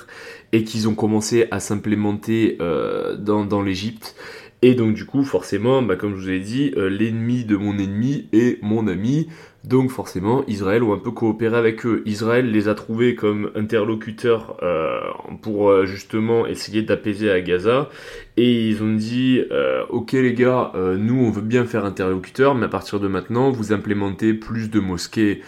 et 0.53 0.65
qu'ils 0.65 0.89
ont 0.89 0.95
commencé 0.95 1.49
à 1.51 1.61
s'implémenter 1.61 2.59
dans, 2.59 3.45
dans 3.45 3.63
l'Égypte. 3.63 4.15
Et 4.63 4.75
donc 4.75 4.95
du 4.95 5.07
coup, 5.07 5.25
forcément, 5.25 5.83
bah, 5.83 5.97
comme 5.97 6.15
je 6.15 6.21
vous 6.23 6.31
ai 6.31 6.41
dit, 6.41 6.73
l'ennemi 6.77 7.45
de 7.45 7.57
mon 7.57 7.79
ennemi 7.79 8.29
est 8.33 8.63
mon 8.63 8.87
ami. 8.87 9.29
Donc 9.65 9.91
forcément, 9.91 10.43
Israël 10.49 10.83
ont 10.83 10.93
un 10.93 10.99
peu 10.99 11.13
coopéré 11.13 11.57
avec 11.57 11.87
eux. 11.87 12.03
Israël 12.05 12.51
les 12.51 12.67
a 12.67 12.75
trouvés 12.75 13.15
comme 13.15 13.53
interlocuteurs 13.55 14.57
euh, 14.63 15.01
pour 15.41 15.71
euh, 15.71 15.87
justement 15.87 16.47
essayer 16.47 16.83
d'apaiser 16.83 17.31
à 17.31 17.41
Gaza. 17.41 17.89
Et 18.37 18.69
ils 18.69 18.83
ont 18.83 18.93
dit, 18.93 19.41
euh, 19.53 19.85
ok 19.89 20.13
les 20.13 20.35
gars, 20.35 20.73
nous 20.75 21.23
on 21.23 21.31
veut 21.31 21.43
bien 21.43 21.65
faire 21.65 21.85
interlocuteur, 21.85 22.55
mais 22.55 22.65
à 22.65 22.69
partir 22.69 22.99
de 22.99 23.07
maintenant, 23.07 23.51
vous 23.51 23.73
implémentez 23.73 24.35
plus 24.35 24.71
de 24.71 24.81
mosquées 24.81 25.43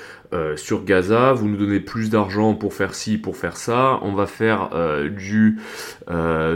sur 0.57 0.85
Gaza, 0.85 1.33
vous 1.33 1.49
nous 1.49 1.57
donnez 1.57 1.79
plus 1.79 2.11
d'argent 2.11 2.55
pour 2.55 2.75
faire 2.75 2.97
ci, 2.97 3.19
pour 3.19 3.37
faire 3.37 3.57
ça, 3.57 4.01
on 4.03 4.15
va 4.15 4.27
faire 4.27 4.71
du 5.17 5.61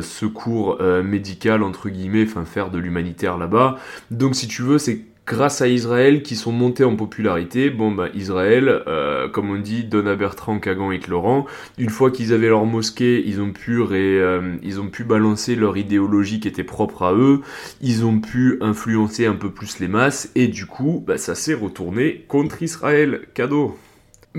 secours 0.00 0.82
médical, 1.04 1.62
entre 1.62 1.88
guillemets, 1.88 2.24
enfin 2.24 2.44
faire 2.44 2.70
de 2.70 2.78
l'humanitaire 2.78 3.38
là-bas. 3.38 3.76
Donc 4.10 4.34
si 4.34 4.48
tu 4.48 4.62
veux, 4.62 4.78
c'est 4.78 5.04
grâce 5.28 5.60
à 5.60 5.68
Israël 5.68 6.22
qui 6.22 6.34
sont 6.36 6.52
montés 6.52 6.84
en 6.84 6.96
popularité. 6.96 7.68
Bon, 7.70 7.92
bah, 7.92 8.08
Israël, 8.14 8.82
euh, 8.86 9.28
comme 9.28 9.50
on 9.50 9.58
dit, 9.58 9.84
Donna 9.84 10.16
Bertrand, 10.16 10.58
Kagan 10.58 10.90
et 10.90 11.00
Laurent, 11.06 11.46
une 11.76 11.90
fois 11.90 12.10
qu'ils 12.10 12.32
avaient 12.32 12.48
leur 12.48 12.64
mosquée, 12.64 13.22
ils 13.26 13.40
ont 13.40 13.52
pu 13.52 13.80
euh, 13.80 14.56
ils 14.62 14.80
ont 14.80 14.88
pu 14.88 15.04
balancer 15.04 15.54
leur 15.54 15.76
idéologie 15.76 16.40
qui 16.40 16.48
était 16.48 16.64
propre 16.64 17.02
à 17.02 17.12
eux, 17.12 17.42
ils 17.82 18.04
ont 18.04 18.18
pu 18.18 18.58
influencer 18.60 19.26
un 19.26 19.34
peu 19.34 19.50
plus 19.50 19.78
les 19.78 19.88
masses, 19.88 20.30
et 20.34 20.48
du 20.48 20.66
coup, 20.66 21.04
bah, 21.06 21.18
ça 21.18 21.34
s'est 21.34 21.54
retourné 21.54 22.24
contre 22.28 22.62
Israël. 22.62 23.20
Cadeau. 23.34 23.76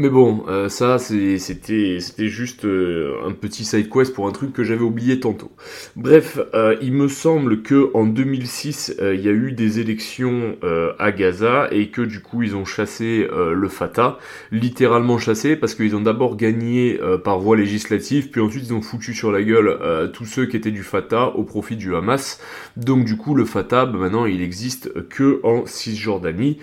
Mais 0.02 0.10
bon, 0.10 0.46
euh, 0.48 0.70
ça 0.70 0.98
c'était 0.98 2.00
juste 2.00 2.64
euh, 2.64 3.18
un 3.28 3.34
petit 3.34 3.66
side 3.66 3.90
quest 3.90 4.14
pour 4.14 4.30
un 4.30 4.32
truc 4.32 4.54
que 4.54 4.64
j'avais 4.64 4.84
oublié 4.84 5.20
tantôt. 5.20 5.52
Bref, 5.98 6.40
euh, 6.54 6.78
il 6.82 6.94
me 6.94 7.10
semble 7.10 7.64
que 7.64 7.92
en 7.94 8.06
2006 8.06 8.96
il 8.98 9.20
y 9.20 9.28
a 9.28 9.34
eu 9.34 9.52
des 9.52 9.82
élections 9.82 10.56
à 11.00 11.12
Gaza 11.12 11.68
et 11.72 11.90
que 11.90 12.02
du 12.02 12.22
coup 12.22 12.44
ils 12.44 12.56
ont 12.56 12.64
chassé 12.64 13.28
le 13.30 13.68
Fatah, 13.68 14.20
littéralement 14.54 15.18
chassé 15.18 15.58
parce 15.58 15.76
qu'ils 15.76 15.98
ont 15.98 16.02
d'abord 16.02 16.38
gagné 16.38 16.98
par 17.26 17.40
voie 17.40 17.58
législative, 17.58 18.30
puis 18.30 18.40
ensuite 18.40 18.68
ils 18.68 18.74
ont 18.74 18.82
foutu 18.82 19.14
sur 19.14 19.34
la 19.34 19.44
gueule 19.44 20.12
tous 20.14 20.26
ceux 20.26 20.46
qui 20.46 20.56
étaient 20.56 20.72
du 20.72 20.84
Fatah 20.84 21.36
au 21.36 21.44
profit 21.44 21.76
du 21.76 21.94
Hamas. 21.94 22.40
Donc 22.78 23.04
du 23.04 23.18
coup 23.18 23.36
le 23.36 23.44
Fatah 23.44 23.86
bah, 23.86 23.98
maintenant 24.00 24.26
il 24.26 24.42
existe 24.42 25.10
que 25.10 25.42
en 25.44 25.66
Cisjordanie 25.66 26.60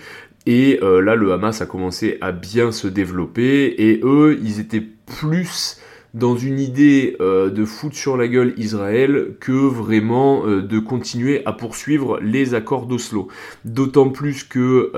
et 0.46 0.78
euh, 0.82 1.02
là, 1.02 1.16
le 1.16 1.32
Hamas 1.32 1.60
a 1.60 1.66
commencé 1.66 2.18
à 2.20 2.30
bien 2.30 2.70
se 2.70 2.86
développer. 2.86 3.74
Et 3.78 4.00
eux, 4.04 4.38
ils 4.42 4.60
étaient 4.60 4.84
plus 5.06 5.80
dans 6.14 6.36
une 6.36 6.60
idée 6.60 7.16
euh, 7.20 7.50
de 7.50 7.64
foutre 7.66 7.96
sur 7.96 8.16
la 8.16 8.26
gueule 8.26 8.54
Israël 8.56 9.34
que 9.38 9.52
vraiment 9.52 10.46
euh, 10.46 10.62
de 10.62 10.78
continuer 10.78 11.44
à 11.44 11.52
poursuivre 11.52 12.20
les 12.20 12.54
accords 12.54 12.86
d'Oslo. 12.86 13.28
D'autant 13.64 14.08
plus 14.08 14.44
que 14.44 14.92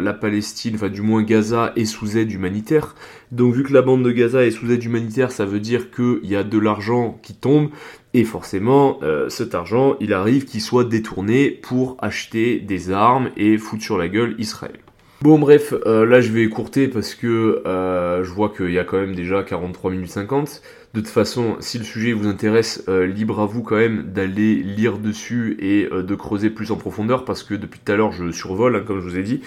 la 0.00 0.12
Palestine, 0.14 0.76
enfin 0.76 0.88
du 0.88 1.02
moins 1.02 1.22
Gaza, 1.24 1.72
est 1.74 1.84
sous 1.84 2.16
aide 2.16 2.30
humanitaire. 2.30 2.94
Donc 3.32 3.54
vu 3.54 3.64
que 3.64 3.72
la 3.72 3.82
bande 3.82 4.04
de 4.04 4.12
Gaza 4.12 4.44
est 4.44 4.52
sous 4.52 4.70
aide 4.70 4.84
humanitaire, 4.84 5.32
ça 5.32 5.44
veut 5.44 5.60
dire 5.60 5.90
qu'il 5.90 6.20
y 6.22 6.36
a 6.36 6.44
de 6.44 6.58
l'argent 6.58 7.18
qui 7.22 7.34
tombe. 7.34 7.70
Et 8.14 8.24
forcément, 8.24 9.00
cet 9.28 9.54
argent, 9.54 9.96
il 10.00 10.12
arrive 10.12 10.44
qu'il 10.44 10.60
soit 10.60 10.84
détourné 10.84 11.50
pour 11.50 11.96
acheter 12.00 12.60
des 12.60 12.90
armes 12.92 13.30
et 13.36 13.58
foutre 13.58 13.82
sur 13.82 13.98
la 13.98 14.08
gueule 14.08 14.34
Israël. 14.38 14.78
Bon 15.22 15.38
bref, 15.38 15.72
euh, 15.86 16.04
là 16.04 16.20
je 16.20 16.32
vais 16.32 16.42
écourter 16.42 16.88
parce 16.88 17.14
que 17.14 17.62
euh, 17.64 18.24
je 18.24 18.30
vois 18.32 18.48
qu'il 18.48 18.72
y 18.72 18.78
a 18.80 18.82
quand 18.82 18.98
même 18.98 19.14
déjà 19.14 19.44
43 19.44 19.92
minutes 19.92 20.10
50. 20.10 20.62
De 20.94 21.00
toute 21.00 21.08
façon, 21.08 21.54
si 21.60 21.78
le 21.78 21.84
sujet 21.84 22.12
vous 22.12 22.26
intéresse, 22.26 22.82
euh, 22.88 23.06
libre 23.06 23.38
à 23.38 23.46
vous 23.46 23.62
quand 23.62 23.76
même 23.76 24.02
d'aller 24.02 24.56
lire 24.56 24.98
dessus 24.98 25.56
et 25.60 25.84
de 25.84 26.14
creuser 26.16 26.50
plus 26.50 26.72
en 26.72 26.76
profondeur 26.76 27.24
parce 27.24 27.44
que 27.44 27.54
depuis 27.54 27.78
tout 27.78 27.92
à 27.92 27.94
l'heure 27.94 28.10
je 28.10 28.32
survole, 28.32 28.74
hein, 28.74 28.82
comme 28.84 29.00
je 29.00 29.04
vous 29.04 29.16
ai 29.16 29.22
dit. 29.22 29.42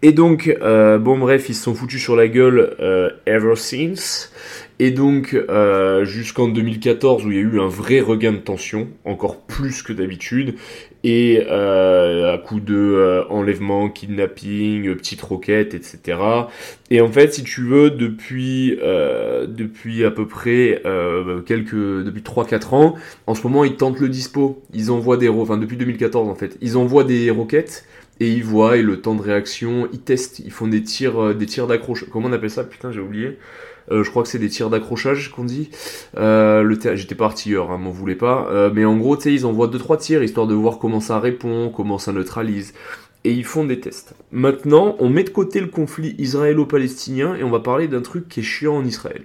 Et 0.00 0.12
donc, 0.12 0.50
bon 0.60 1.18
bref, 1.18 1.50
ils 1.50 1.54
se 1.54 1.64
sont 1.64 1.74
foutus 1.74 2.02
sur 2.02 2.16
la 2.16 2.26
gueule 2.26 2.74
ever 3.26 3.54
since. 3.54 4.32
Et 4.80 4.90
donc, 4.90 5.36
jusqu'en 6.04 6.48
2014 6.48 7.26
où 7.26 7.30
il 7.30 7.36
y 7.36 7.38
a 7.38 7.42
eu 7.42 7.60
un 7.60 7.68
vrai 7.68 8.00
regain 8.00 8.32
de 8.32 8.38
tension, 8.38 8.88
encore 9.04 9.42
plus 9.42 9.82
que 9.82 9.92
d'habitude, 9.92 10.54
et 11.04 11.44
euh, 11.48 12.34
à 12.34 12.38
coup 12.38 12.60
de 12.60 12.74
euh, 12.74 13.24
enlèvement, 13.28 13.88
kidnapping, 13.88 14.94
petites 14.96 15.22
roquettes, 15.22 15.74
etc. 15.74 16.18
Et 16.90 17.00
en 17.00 17.10
fait, 17.10 17.34
si 17.34 17.44
tu 17.44 17.62
veux, 17.62 17.90
depuis 17.90 18.78
euh, 18.82 19.46
depuis 19.46 20.04
à 20.04 20.10
peu 20.10 20.26
près 20.26 20.82
euh, 20.86 21.40
quelques 21.42 21.74
depuis 21.74 22.22
3-4 22.22 22.74
ans, 22.74 22.94
en 23.26 23.34
ce 23.34 23.42
moment 23.42 23.64
ils 23.64 23.76
tentent 23.76 24.00
le 24.00 24.08
dispo. 24.08 24.62
Ils 24.74 24.90
envoient 24.90 25.16
des 25.16 25.28
enfin 25.28 25.56
depuis 25.58 25.76
2014 25.76 26.28
en 26.28 26.34
fait, 26.34 26.56
ils 26.60 26.76
envoient 26.76 27.04
des 27.04 27.30
roquettes 27.30 27.84
et 28.20 28.32
ils 28.32 28.44
voient 28.44 28.76
et 28.76 28.82
le 28.82 29.00
temps 29.00 29.14
de 29.14 29.22
réaction, 29.22 29.88
ils 29.92 30.00
testent, 30.00 30.40
ils 30.40 30.50
font 30.50 30.66
des 30.66 30.82
tirs 30.82 31.22
euh, 31.22 31.34
des 31.34 31.46
tirs 31.46 31.66
d'accroche. 31.66 32.04
Comment 32.10 32.28
on 32.28 32.32
appelle 32.32 32.50
ça? 32.50 32.64
Putain, 32.64 32.90
j'ai 32.92 33.00
oublié. 33.00 33.38
Euh, 33.90 34.04
je 34.04 34.10
crois 34.10 34.22
que 34.22 34.28
c'est 34.28 34.38
des 34.38 34.48
tirs 34.48 34.70
d'accrochage 34.70 35.30
qu'on 35.30 35.44
dit. 35.44 35.70
Euh, 36.16 36.62
le 36.62 36.78
j'étais 36.96 37.14
pas 37.14 37.26
artilleur, 37.26 37.70
hein, 37.70 37.78
m'en 37.78 37.90
voulez 37.90 38.14
pas. 38.14 38.48
Euh, 38.50 38.70
mais 38.72 38.84
en 38.84 38.96
gros, 38.96 39.16
tu 39.16 39.24
sais, 39.24 39.32
ils 39.32 39.46
envoient 39.46 39.68
2-3 39.68 39.98
tirs 39.98 40.22
histoire 40.22 40.46
de 40.46 40.54
voir 40.54 40.78
comment 40.78 41.00
ça 41.00 41.18
répond, 41.18 41.70
comment 41.74 41.98
ça 41.98 42.12
neutralise. 42.12 42.74
Et 43.24 43.32
ils 43.32 43.44
font 43.44 43.64
des 43.64 43.80
tests. 43.80 44.14
Maintenant, 44.30 44.96
on 45.00 45.08
met 45.08 45.24
de 45.24 45.30
côté 45.30 45.60
le 45.60 45.66
conflit 45.66 46.14
israélo-palestinien 46.18 47.34
et 47.34 47.42
on 47.42 47.50
va 47.50 47.60
parler 47.60 47.88
d'un 47.88 48.00
truc 48.00 48.28
qui 48.28 48.40
est 48.40 48.44
chiant 48.44 48.76
en 48.76 48.84
Israël. 48.84 49.24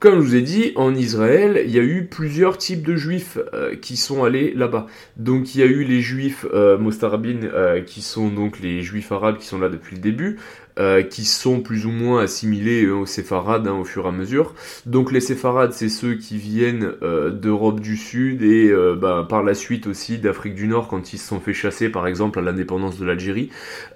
Comme 0.00 0.22
je 0.22 0.28
vous 0.28 0.34
ai 0.34 0.40
dit, 0.40 0.72
en 0.76 0.94
Israël, 0.94 1.62
il 1.66 1.70
y 1.70 1.78
a 1.78 1.82
eu 1.82 2.06
plusieurs 2.06 2.56
types 2.56 2.86
de 2.86 2.96
juifs 2.96 3.36
euh, 3.52 3.76
qui 3.76 3.98
sont 3.98 4.24
allés 4.24 4.54
là-bas. 4.54 4.86
Donc 5.18 5.54
il 5.54 5.60
y 5.60 5.62
a 5.62 5.66
eu 5.66 5.84
les 5.84 6.00
juifs 6.00 6.46
euh, 6.54 7.82
qui 7.82 8.00
sont 8.00 8.28
donc 8.28 8.60
les 8.60 8.80
juifs 8.80 9.12
arabes 9.12 9.36
qui 9.36 9.44
sont 9.44 9.58
là 9.58 9.68
depuis 9.68 9.96
le 9.96 10.00
début. 10.00 10.38
Euh, 10.80 11.02
qui 11.02 11.26
sont 11.26 11.60
plus 11.60 11.84
ou 11.84 11.90
moins 11.90 12.22
assimilés 12.22 12.88
aux 12.88 13.04
séfarades 13.04 13.68
hein, 13.68 13.74
au 13.74 13.84
fur 13.84 14.06
et 14.06 14.08
à 14.08 14.12
mesure. 14.12 14.54
Donc 14.86 15.12
les 15.12 15.20
séfarades, 15.20 15.74
c'est 15.74 15.90
ceux 15.90 16.14
qui 16.14 16.38
viennent 16.38 16.92
euh, 17.02 17.30
d'Europe 17.30 17.80
du 17.80 17.98
Sud 17.98 18.42
et 18.42 18.70
euh, 18.70 18.96
bah, 18.96 19.26
par 19.28 19.42
la 19.42 19.52
suite 19.52 19.86
aussi 19.86 20.16
d'Afrique 20.16 20.54
du 20.54 20.68
Nord 20.68 20.88
quand 20.88 21.12
ils 21.12 21.18
se 21.18 21.26
sont 21.26 21.38
fait 21.38 21.52
chasser 21.52 21.90
par 21.90 22.06
exemple 22.06 22.38
à 22.38 22.42
l'indépendance 22.42 22.98
de 22.98 23.04
l'Algérie. 23.04 23.50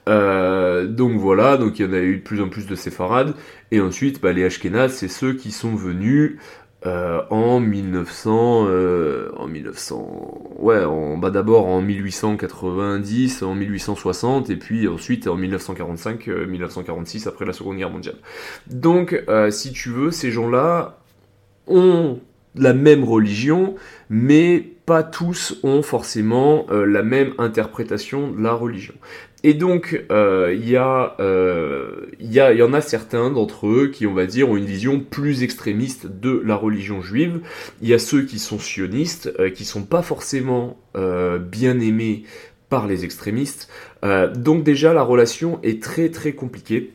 donc 0.07 1.18
voilà, 1.18 1.57
donc 1.57 1.78
il 1.78 1.87
y 1.87 1.89
en 1.89 1.95
a 1.95 2.01
eu 2.01 2.18
de 2.18 2.22
plus 2.22 2.43
en 2.43 2.51
plus 2.51 2.66
de 2.66 2.74
séfarades. 2.74 3.32
Et 3.70 3.80
ensuite, 3.80 4.20
bah, 4.20 4.35
les 4.35 4.45
Ashkénazes, 4.45 4.93
c'est 4.93 5.09
ceux 5.09 5.32
qui 5.32 5.53
sont 5.53 5.74
venus 5.74 6.37
euh, 6.87 7.22
en 7.30 7.61
1900, 7.61 8.66
euh, 8.68 9.30
en 9.39 9.47
1900, 9.47 10.57
ouais, 10.59 10.82
bah 11.16 11.30
d'abord 11.30 11.66
en 11.66 11.80
1890, 11.80 13.43
en 13.43 13.55
1860 13.55 14.51
et 14.51 14.57
puis 14.57 14.87
ensuite 14.87 15.26
en 15.26 15.37
1945, 15.37 16.26
1946 16.26 17.26
euh, 17.26 17.30
après 17.30 17.47
la 17.47 17.55
Seconde 17.55 17.78
Guerre 17.78 17.91
mondiale. 17.91 18.16
Donc, 18.66 19.18
si 19.51 19.72
tu 19.72 19.89
veux, 19.89 20.11
ces 20.11 20.30
gens-là 20.30 20.99
ont 21.66 22.20
la 22.55 22.74
même 22.74 23.03
religion, 23.03 23.76
mais 24.11 24.61
pas 24.85 25.03
tous 25.03 25.59
ont 25.62 25.82
forcément 25.82 26.66
la 26.70 27.03
même 27.03 27.32
interprétation 27.39 28.30
de 28.30 28.43
la 28.43 28.53
religion. 28.53 28.95
Et 29.47 29.53
donc, 29.53 30.03
euh, 30.11 30.57
il 30.59 30.70
y, 30.70 30.76
euh, 30.78 32.07
y, 32.18 32.38
y, 32.38 32.62
en 32.62 32.72
a 32.72 32.80
certains 32.80 33.30
d'entre 33.30 33.66
eux 33.66 33.90
qui, 33.92 34.07
on 34.07 34.14
va 34.14 34.24
dire, 34.24 34.49
ont 34.49 34.57
une 34.57 34.64
vision 34.64 35.01
plus 35.01 35.42
extrémiste 35.42 36.07
de 36.07 36.42
la 36.47 36.57
religion 36.57 37.03
juive. 37.03 37.40
Il 37.82 37.88
y 37.88 37.92
a 37.92 37.99
ceux 37.99 38.22
qui 38.22 38.38
sont 38.38 38.59
sionistes, 38.59 39.30
euh, 39.38 39.51
qui 39.51 39.66
sont 39.66 39.82
pas 39.82 40.01
forcément 40.01 40.78
euh, 40.97 41.38
bien 41.38 41.78
aimés 41.78 42.22
par 42.70 42.86
les 42.88 43.05
extrémistes. 43.05 43.68
donc 44.34 44.64
déjà, 44.64 44.95
la 44.95 45.03
relation 45.03 45.61
est 45.62 45.80
très 45.82 46.09
très 46.09 46.32
compliquée. 46.32 46.90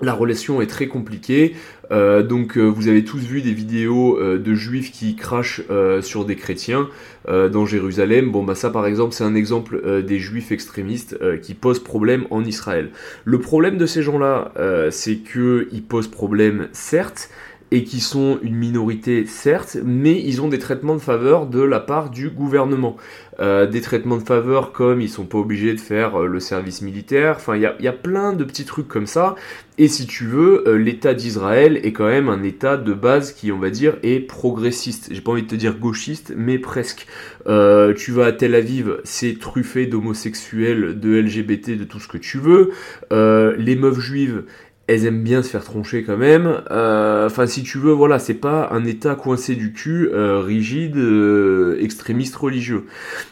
La 0.00 0.14
relation 0.14 0.62
est 0.62 0.66
très 0.66 0.88
compliquée. 0.88 1.54
Euh, 1.90 2.22
donc 2.22 2.56
euh, 2.56 2.62
vous 2.62 2.88
avez 2.88 3.04
tous 3.04 3.18
vu 3.18 3.42
des 3.42 3.52
vidéos 3.52 4.18
euh, 4.18 4.38
de 4.38 4.54
juifs 4.54 4.92
qui 4.92 5.16
crachent 5.16 5.62
sur 6.00 6.24
des 6.24 6.36
chrétiens 6.36 6.88
dans 7.26 7.64
Jérusalem. 7.64 8.30
Bon 8.30 8.42
bah 8.44 8.54
ça 8.54 8.68
par 8.68 8.86
exemple 8.86 9.14
c'est 9.14 9.24
un 9.24 9.34
exemple 9.34 10.02
des 10.02 10.18
juifs 10.18 10.52
extrémistes 10.52 11.18
qui 11.40 11.54
posent 11.54 11.82
problème 11.82 12.26
en 12.30 12.44
Israël. 12.44 12.90
Le 13.24 13.38
problème 13.38 13.78
de 13.78 13.86
ces 13.86 14.02
gens-là 14.02 14.52
c'est 14.90 15.16
que 15.16 15.68
ils 15.72 15.82
posent 15.82 16.08
problème 16.08 16.68
certes, 16.72 17.30
et 17.74 17.82
qui 17.82 17.98
sont 17.98 18.38
une 18.42 18.54
minorité 18.54 19.26
certes, 19.26 19.78
mais 19.84 20.22
ils 20.24 20.40
ont 20.40 20.46
des 20.46 20.60
traitements 20.60 20.94
de 20.94 21.00
faveur 21.00 21.48
de 21.48 21.60
la 21.60 21.80
part 21.80 22.08
du 22.08 22.30
gouvernement. 22.30 22.96
Euh, 23.40 23.66
des 23.66 23.80
traitements 23.80 24.16
de 24.16 24.22
faveur 24.22 24.70
comme 24.70 25.00
ils 25.00 25.08
sont 25.08 25.24
pas 25.24 25.38
obligés 25.38 25.74
de 25.74 25.80
faire 25.80 26.22
euh, 26.22 26.26
le 26.28 26.38
service 26.38 26.82
militaire, 26.82 27.34
enfin 27.34 27.56
il 27.56 27.62
y 27.62 27.88
a, 27.88 27.92
plein 27.92 28.32
de 28.32 28.44
petits 28.44 28.64
trucs 28.64 28.86
comme 28.86 29.08
ça, 29.08 29.34
et 29.76 29.88
si 29.88 30.06
tu 30.06 30.24
veux, 30.24 30.62
euh, 30.68 30.76
l'État 30.76 31.14
d'Israël 31.14 31.80
est 31.82 31.90
quand 31.90 32.06
même 32.06 32.28
un 32.28 32.44
État 32.44 32.76
de 32.76 32.92
base 32.92 33.32
qui 33.32 33.50
on 33.50 33.58
va 33.58 33.70
dire 33.70 33.96
est 34.04 34.20
progressiste, 34.20 35.08
j'ai 35.10 35.20
pas 35.20 35.32
envie 35.32 35.42
de 35.42 35.48
te 35.48 35.56
dire 35.56 35.76
gauchiste, 35.76 36.32
mais 36.36 36.60
presque. 36.60 37.08
tu 37.44 38.12
vas 38.12 38.26
à 38.26 38.32
Tel 38.32 38.54
Aviv, 38.54 39.00
c'est 39.02 39.36
truffé 39.40 39.86
d'homosexuels, 39.86 41.00
de 41.00 41.16
LGBT, 41.16 41.76
de 41.76 41.84
tout 41.84 41.98
ce 41.98 42.06
que 42.06 42.18
tu 42.18 42.38
veux, 42.38 42.70
les 43.10 43.74
meufs 43.74 43.98
juives, 43.98 44.44
elles 44.86 45.06
aiment 45.06 45.22
bien 45.22 45.42
se 45.42 45.48
faire 45.48 45.64
troncher 45.64 46.02
quand 46.02 46.16
même. 46.16 46.62
Euh, 46.70 47.26
enfin, 47.26 47.46
si 47.46 47.62
tu 47.62 47.78
veux, 47.78 47.92
voilà, 47.92 48.18
c'est 48.18 48.34
pas 48.34 48.68
un 48.70 48.84
état 48.84 49.14
coincé 49.14 49.54
du 49.54 49.72
cul, 49.72 50.10
euh, 50.12 50.40
rigide, 50.40 50.96
euh, 50.96 51.78
extrémiste 51.80 52.36
religieux. 52.36 52.84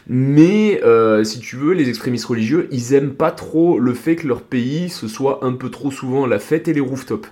Mais 0.07 0.81
si 1.23 1.39
tu 1.39 1.55
veux, 1.55 1.73
les 1.73 1.89
extrémistes 1.89 2.25
religieux, 2.25 2.67
ils 2.71 2.93
aiment 2.93 3.13
pas 3.13 3.31
trop 3.31 3.79
le 3.79 3.93
fait 3.93 4.15
que 4.15 4.27
leur 4.27 4.41
pays 4.41 4.89
ce 4.89 5.07
soit 5.07 5.39
un 5.43 5.53
peu 5.53 5.69
trop 5.69 5.91
souvent 5.91 6.25
la 6.25 6.39
fête 6.39 6.67
et 6.67 6.73
les 6.73 6.81
rooftops. 6.81 7.29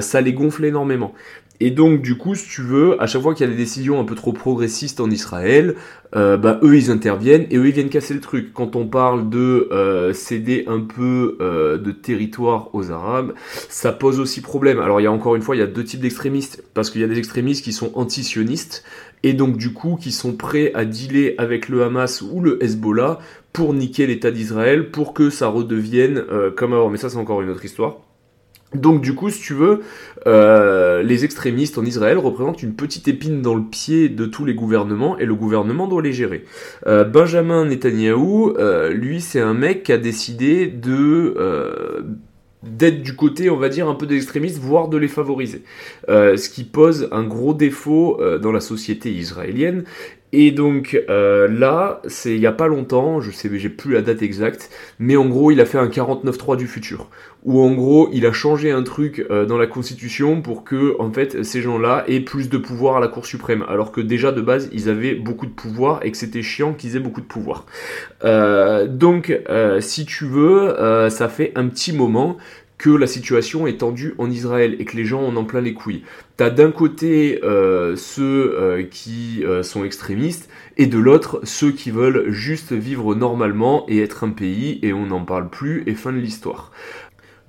ça 0.00 0.20
les 0.20 0.32
gonfle 0.32 0.64
énormément. 0.64 1.14
Et 1.60 1.72
donc, 1.72 2.02
du 2.02 2.16
coup, 2.16 2.36
si 2.36 2.48
tu 2.48 2.62
veux, 2.62 3.00
à 3.02 3.06
chaque 3.06 3.22
fois 3.22 3.34
qu'il 3.34 3.44
y 3.44 3.48
a 3.48 3.52
des 3.52 3.58
décisions 3.58 4.00
un 4.00 4.04
peu 4.04 4.14
trop 4.14 4.32
progressistes 4.32 5.00
en 5.00 5.10
Israël, 5.10 5.74
euh, 6.14 6.36
bah, 6.36 6.60
eux, 6.62 6.76
ils 6.76 6.90
interviennent 6.90 7.46
et 7.50 7.56
eux, 7.56 7.66
ils 7.66 7.72
viennent 7.72 7.88
casser 7.88 8.14
le 8.14 8.20
truc. 8.20 8.52
Quand 8.52 8.76
on 8.76 8.86
parle 8.86 9.28
de 9.28 9.68
euh, 9.72 10.12
céder 10.12 10.64
un 10.68 10.80
peu 10.80 11.36
euh, 11.40 11.76
de 11.76 11.90
territoire 11.90 12.72
aux 12.74 12.92
Arabes, 12.92 13.34
ça 13.68 13.92
pose 13.92 14.20
aussi 14.20 14.40
problème. 14.40 14.78
Alors, 14.78 15.00
il 15.00 15.04
y 15.04 15.06
a 15.08 15.12
encore 15.12 15.34
une 15.34 15.42
fois, 15.42 15.56
il 15.56 15.58
y 15.58 15.62
a 15.62 15.66
deux 15.66 15.84
types 15.84 16.00
d'extrémistes. 16.00 16.62
Parce 16.74 16.90
qu'il 16.90 17.00
y 17.00 17.04
a 17.04 17.08
des 17.08 17.18
extrémistes 17.18 17.64
qui 17.64 17.72
sont 17.72 17.90
anti-sionistes 17.94 18.84
et 19.24 19.32
donc, 19.32 19.56
du 19.56 19.72
coup, 19.72 19.98
qui 20.00 20.12
sont 20.12 20.34
prêts 20.34 20.70
à 20.74 20.84
dealer 20.84 21.34
avec 21.38 21.68
le 21.68 21.82
Hamas 21.82 22.22
ou 22.22 22.40
le 22.40 22.62
Hezbollah 22.62 23.18
pour 23.52 23.74
niquer 23.74 24.06
l'État 24.06 24.30
d'Israël, 24.30 24.92
pour 24.92 25.12
que 25.12 25.28
ça 25.28 25.48
redevienne 25.48 26.22
comme 26.56 26.72
avant. 26.72 26.88
Mais 26.88 26.98
ça, 26.98 27.10
c'est 27.10 27.16
encore 27.16 27.42
une 27.42 27.50
autre 27.50 27.64
histoire. 27.64 27.96
Donc 28.74 29.00
du 29.00 29.14
coup, 29.14 29.30
si 29.30 29.40
tu 29.40 29.54
veux, 29.54 29.80
euh, 30.26 31.02
les 31.02 31.24
extrémistes 31.24 31.78
en 31.78 31.84
Israël 31.84 32.18
représentent 32.18 32.62
une 32.62 32.74
petite 32.74 33.08
épine 33.08 33.40
dans 33.40 33.54
le 33.54 33.62
pied 33.62 34.10
de 34.10 34.26
tous 34.26 34.44
les 34.44 34.54
gouvernements 34.54 35.18
et 35.18 35.24
le 35.24 35.34
gouvernement 35.34 35.88
doit 35.88 36.02
les 36.02 36.12
gérer. 36.12 36.44
Euh, 36.86 37.04
Benjamin 37.04 37.64
Netanyahou, 37.64 38.54
euh, 38.58 38.90
lui, 38.90 39.22
c'est 39.22 39.40
un 39.40 39.54
mec 39.54 39.84
qui 39.84 39.92
a 39.92 39.98
décidé 39.98 40.66
de 40.66 41.34
d'être 42.64 43.02
du 43.02 43.14
côté, 43.14 43.50
on 43.50 43.56
va 43.56 43.68
dire, 43.68 43.88
un 43.88 43.94
peu 43.94 44.04
des 44.04 44.16
extrémistes, 44.16 44.58
voire 44.58 44.88
de 44.88 44.98
les 44.98 45.06
favoriser. 45.06 45.62
ce 46.08 46.48
qui 46.48 46.64
pose 46.64 47.08
un 47.12 47.22
gros 47.22 47.54
défaut 47.54 48.20
dans 48.42 48.50
la 48.50 48.60
société 48.60 49.12
israélienne 49.12 49.84
et 50.32 50.50
donc 50.50 51.00
euh, 51.08 51.48
là, 51.48 52.02
c'est 52.06 52.34
il 52.34 52.40
y 52.40 52.46
a 52.46 52.52
pas 52.52 52.66
longtemps, 52.66 53.20
je 53.20 53.30
sais, 53.30 53.50
j'ai 53.54 53.68
plus 53.68 53.94
la 53.94 54.02
date 54.02 54.22
exacte, 54.22 54.70
mais 54.98 55.16
en 55.16 55.26
gros, 55.26 55.50
il 55.50 55.60
a 55.60 55.64
fait 55.64 55.78
un 55.78 55.88
49.3 55.88 56.56
du 56.56 56.66
futur, 56.66 57.08
où 57.44 57.62
en 57.62 57.72
gros, 57.72 58.10
il 58.12 58.26
a 58.26 58.32
changé 58.32 58.70
un 58.70 58.82
truc 58.82 59.24
euh, 59.30 59.46
dans 59.46 59.56
la 59.56 59.66
Constitution 59.66 60.42
pour 60.42 60.64
que 60.64 61.00
en 61.00 61.10
fait 61.10 61.44
ces 61.44 61.62
gens-là 61.62 62.04
aient 62.08 62.20
plus 62.20 62.50
de 62.50 62.58
pouvoir 62.58 62.96
à 62.98 63.00
la 63.00 63.08
Cour 63.08 63.24
suprême, 63.24 63.64
alors 63.68 63.90
que 63.90 64.02
déjà 64.02 64.30
de 64.30 64.42
base 64.42 64.68
ils 64.72 64.90
avaient 64.90 65.14
beaucoup 65.14 65.46
de 65.46 65.52
pouvoir 65.52 66.04
et 66.04 66.10
que 66.10 66.16
c'était 66.16 66.42
chiant 66.42 66.74
qu'ils 66.74 66.96
aient 66.96 67.00
beaucoup 67.00 67.22
de 67.22 67.26
pouvoir. 67.26 67.64
Euh, 68.24 68.86
donc, 68.86 69.34
si 69.80 70.04
tu 70.04 70.26
veux, 70.26 70.74
ça 71.08 71.28
fait 71.28 71.52
un 71.54 71.68
petit 71.68 71.92
moment 71.92 72.36
que 72.78 72.90
la 72.90 73.08
situation 73.08 73.66
est 73.66 73.78
tendue 73.78 74.14
en 74.18 74.30
Israël 74.30 74.76
et 74.78 74.84
que 74.84 74.96
les 74.96 75.04
gens 75.04 75.22
en 75.22 75.36
ont 75.36 75.44
plein 75.44 75.60
les 75.60 75.74
couilles. 75.74 76.04
T'as 76.36 76.50
d'un 76.50 76.70
côté 76.70 77.40
euh, 77.42 77.96
ceux 77.96 78.54
euh, 78.56 78.84
qui 78.84 79.44
euh, 79.44 79.64
sont 79.64 79.84
extrémistes 79.84 80.48
et 80.76 80.86
de 80.86 80.98
l'autre 80.98 81.40
ceux 81.42 81.72
qui 81.72 81.90
veulent 81.90 82.30
juste 82.30 82.72
vivre 82.72 83.16
normalement 83.16 83.84
et 83.88 83.98
être 83.98 84.22
un 84.22 84.30
pays 84.30 84.78
et 84.82 84.92
on 84.92 85.06
n'en 85.06 85.24
parle 85.24 85.50
plus 85.50 85.82
et 85.86 85.94
fin 85.94 86.12
de 86.12 86.18
l'histoire. 86.18 86.70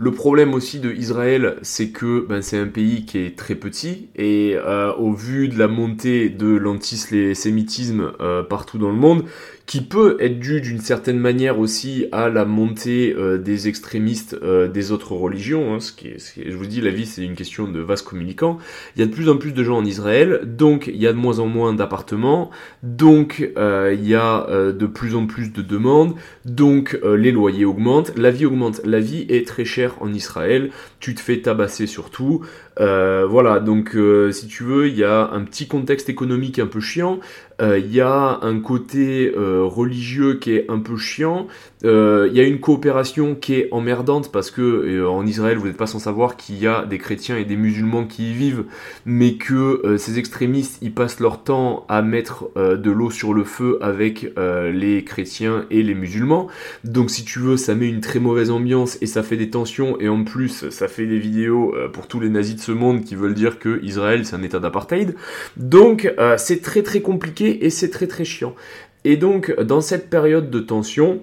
Le 0.01 0.11
problème 0.11 0.53
aussi 0.53 0.79
de 0.79 0.91
Israël, 0.93 1.57
c'est 1.61 1.89
que 1.89 2.25
ben, 2.27 2.41
c'est 2.41 2.57
un 2.57 2.67
pays 2.67 3.05
qui 3.05 3.19
est 3.19 3.37
très 3.37 3.55
petit 3.55 4.07
et 4.15 4.55
au 4.97 5.11
vu 5.11 5.49
de 5.49 5.59
la 5.59 5.67
montée 5.67 6.29
de 6.29 6.47
l'antisémitisme 6.47 8.13
partout 8.49 8.77
dans 8.77 8.91
le 8.91 8.95
monde, 8.95 9.25
qui 9.69 9.81
peut 9.81 10.17
être 10.19 10.39
dû 10.39 10.61
d'une 10.61 10.79
certaine 10.79 11.19
manière 11.19 11.59
aussi 11.59 12.07
à 12.11 12.27
la 12.27 12.43
montée 12.43 13.13
euh, 13.15 13.37
des 13.37 13.67
extrémistes 13.67 14.35
euh, 14.41 14.67
des 14.67 14.91
autres 14.91 15.11
religions. 15.11 15.75
Hein, 15.75 15.79
ce, 15.79 15.91
qui 15.91 16.07
est, 16.07 16.33
je 16.43 16.57
vous 16.57 16.65
dis, 16.65 16.81
la 16.81 16.89
vie 16.89 17.05
c'est 17.05 17.21
une 17.21 17.35
question 17.35 17.67
de 17.67 17.79
vaste 17.79 18.07
communicant. 18.07 18.57
Il 18.95 18.99
y 18.99 19.03
a 19.03 19.05
de 19.05 19.11
plus 19.11 19.29
en 19.29 19.37
plus 19.37 19.53
de 19.53 19.63
gens 19.63 19.77
en 19.77 19.85
Israël, 19.85 20.41
donc 20.43 20.87
il 20.87 20.97
y 20.97 21.05
a 21.05 21.13
de 21.13 21.19
moins 21.19 21.37
en 21.37 21.45
moins 21.45 21.71
d'appartements, 21.75 22.49
donc 22.81 23.47
euh, 23.57 23.95
il 23.95 24.07
y 24.07 24.15
a 24.15 24.47
de 24.49 24.85
plus 24.87 25.13
en 25.13 25.27
plus 25.27 25.53
de 25.53 25.61
demandes, 25.61 26.15
donc 26.45 26.99
les 27.03 27.31
loyers 27.31 27.65
augmentent, 27.65 28.17
la 28.17 28.31
vie 28.31 28.47
augmente. 28.47 28.81
La 28.85 28.99
vie 28.99 29.27
est 29.29 29.45
très 29.45 29.65
chère 29.65 29.97
en 30.01 30.11
Israël, 30.11 30.71
tu 30.99 31.13
te 31.13 31.19
fais 31.19 31.41
tabasser 31.41 31.85
surtout. 31.85 32.41
voilà, 32.77 33.59
donc 33.59 33.95
si 34.31 34.47
tu 34.47 34.63
veux, 34.63 34.87
il 34.87 34.97
y 34.97 35.03
a 35.03 35.29
un 35.31 35.41
petit 35.41 35.67
contexte 35.67 36.09
économique 36.09 36.57
un 36.57 36.65
peu 36.65 36.79
chiant, 36.79 37.19
il 37.61 37.93
y 37.93 38.01
a 38.01 38.39
un 38.41 38.59
côté 38.59 39.31
religieux 39.35 40.35
qui 40.35 40.53
est 40.53 40.69
un 40.69 40.79
peu 40.79 40.97
chiant. 40.97 41.47
Euh, 41.85 42.27
il 42.29 42.37
y 42.37 42.41
a 42.41 42.43
une 42.43 42.59
coopération 42.59 43.35
qui 43.35 43.53
est 43.53 43.69
emmerdante 43.71 44.31
parce 44.31 44.51
que 44.51 44.61
euh, 44.61 45.09
en 45.09 45.25
Israël, 45.25 45.57
vous 45.57 45.67
n'êtes 45.67 45.77
pas 45.77 45.87
sans 45.87 45.99
savoir 45.99 46.35
qu'il 46.35 46.59
y 46.59 46.67
a 46.67 46.85
des 46.85 46.97
chrétiens 46.97 47.37
et 47.37 47.45
des 47.45 47.55
musulmans 47.55 48.05
qui 48.05 48.31
y 48.31 48.33
vivent, 48.33 48.65
mais 49.05 49.35
que 49.35 49.81
euh, 49.85 49.97
ces 49.97 50.19
extrémistes, 50.19 50.79
ils 50.81 50.93
passent 50.93 51.21
leur 51.21 51.43
temps 51.43 51.85
à 51.87 52.01
mettre 52.01 52.51
de 52.55 52.91
l'eau 52.91 53.11
sur 53.11 53.33
le 53.33 53.43
feu 53.43 53.77
avec 53.81 54.33
les 54.37 55.03
chrétiens 55.03 55.65
et 55.69 55.83
les 55.83 55.93
musulmans. 55.93 56.47
Donc 56.83 57.09
si 57.09 57.23
tu 57.23 57.39
veux, 57.39 57.57
ça 57.57 57.75
met 57.75 57.87
une 57.87 58.01
très 58.01 58.19
mauvaise 58.19 58.51
ambiance 58.51 58.97
et 59.01 59.05
ça 59.05 59.23
fait 59.23 59.37
des 59.37 59.49
tensions 59.49 59.99
et 59.99 60.09
en 60.09 60.23
plus, 60.23 60.69
ça 60.69 60.87
fait 60.87 61.05
des 61.05 61.19
vidéos 61.19 61.73
pour 61.93 62.07
tous 62.07 62.19
les 62.19 62.29
nazis 62.29 62.55
de 62.55 62.61
ce 62.61 62.71
monde 62.71 63.03
qui 63.03 63.15
veulent 63.15 63.33
dire 63.33 63.59
que 63.59 63.83
Israël, 63.83 64.25
c'est 64.25 64.35
un 64.35 64.43
état 64.43 64.59
d'apartheid. 64.59 65.15
Donc 65.57 66.11
c'est 66.37 66.61
très 66.61 66.83
très 66.83 67.01
compliqué 67.01 67.48
et 67.51 67.69
c'est 67.69 67.89
très 67.89 68.07
très 68.07 68.25
chiant. 68.25 68.55
Et 69.03 69.17
donc, 69.17 69.57
dans 69.61 69.81
cette 69.81 70.09
période 70.09 70.49
de 70.49 70.59
tension, 70.59 71.21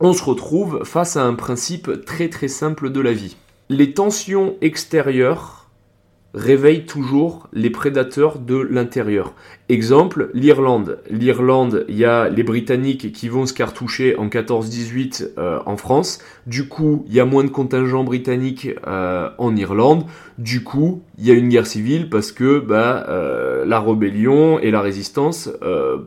on 0.00 0.12
se 0.12 0.22
retrouve 0.22 0.84
face 0.84 1.16
à 1.16 1.24
un 1.24 1.34
principe 1.34 2.04
très 2.04 2.28
très 2.28 2.48
simple 2.48 2.90
de 2.90 3.00
la 3.00 3.12
vie. 3.12 3.36
Les 3.68 3.92
tensions 3.92 4.56
extérieures 4.60 5.57
réveillent 6.34 6.84
toujours 6.84 7.48
les 7.52 7.70
prédateurs 7.70 8.38
de 8.38 8.56
l'intérieur. 8.56 9.34
Exemple, 9.68 10.30
l'Irlande. 10.34 10.98
L'Irlande, 11.10 11.84
il 11.88 11.96
y 11.96 12.04
a 12.04 12.28
les 12.28 12.42
Britanniques 12.42 13.12
qui 13.12 13.28
vont 13.28 13.46
se 13.46 13.54
cartoucher 13.54 14.16
en 14.16 14.28
14-18 14.28 15.30
euh, 15.38 15.58
en 15.64 15.76
France. 15.76 16.20
Du 16.46 16.68
coup, 16.68 17.04
il 17.08 17.14
y 17.14 17.20
a 17.20 17.24
moins 17.24 17.44
de 17.44 17.50
contingents 17.50 18.04
britanniques 18.04 18.68
euh, 18.86 19.30
en 19.38 19.56
Irlande. 19.56 20.04
Du 20.36 20.62
coup, 20.62 21.02
il 21.18 21.26
y 21.26 21.30
a 21.30 21.34
une 21.34 21.48
guerre 21.48 21.66
civile 21.66 22.10
parce 22.10 22.30
que 22.30 22.60
bah, 22.60 23.06
euh, 23.08 23.64
la 23.64 23.80
rébellion 23.80 24.58
et 24.58 24.70
la 24.70 24.80
résistance 24.80 25.50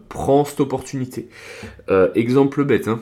prend 0.09 0.45
cette 0.45 0.59
opportunité. 0.59 1.29
exemple 2.15 2.63
bête, 2.63 2.87
hein 2.87 3.01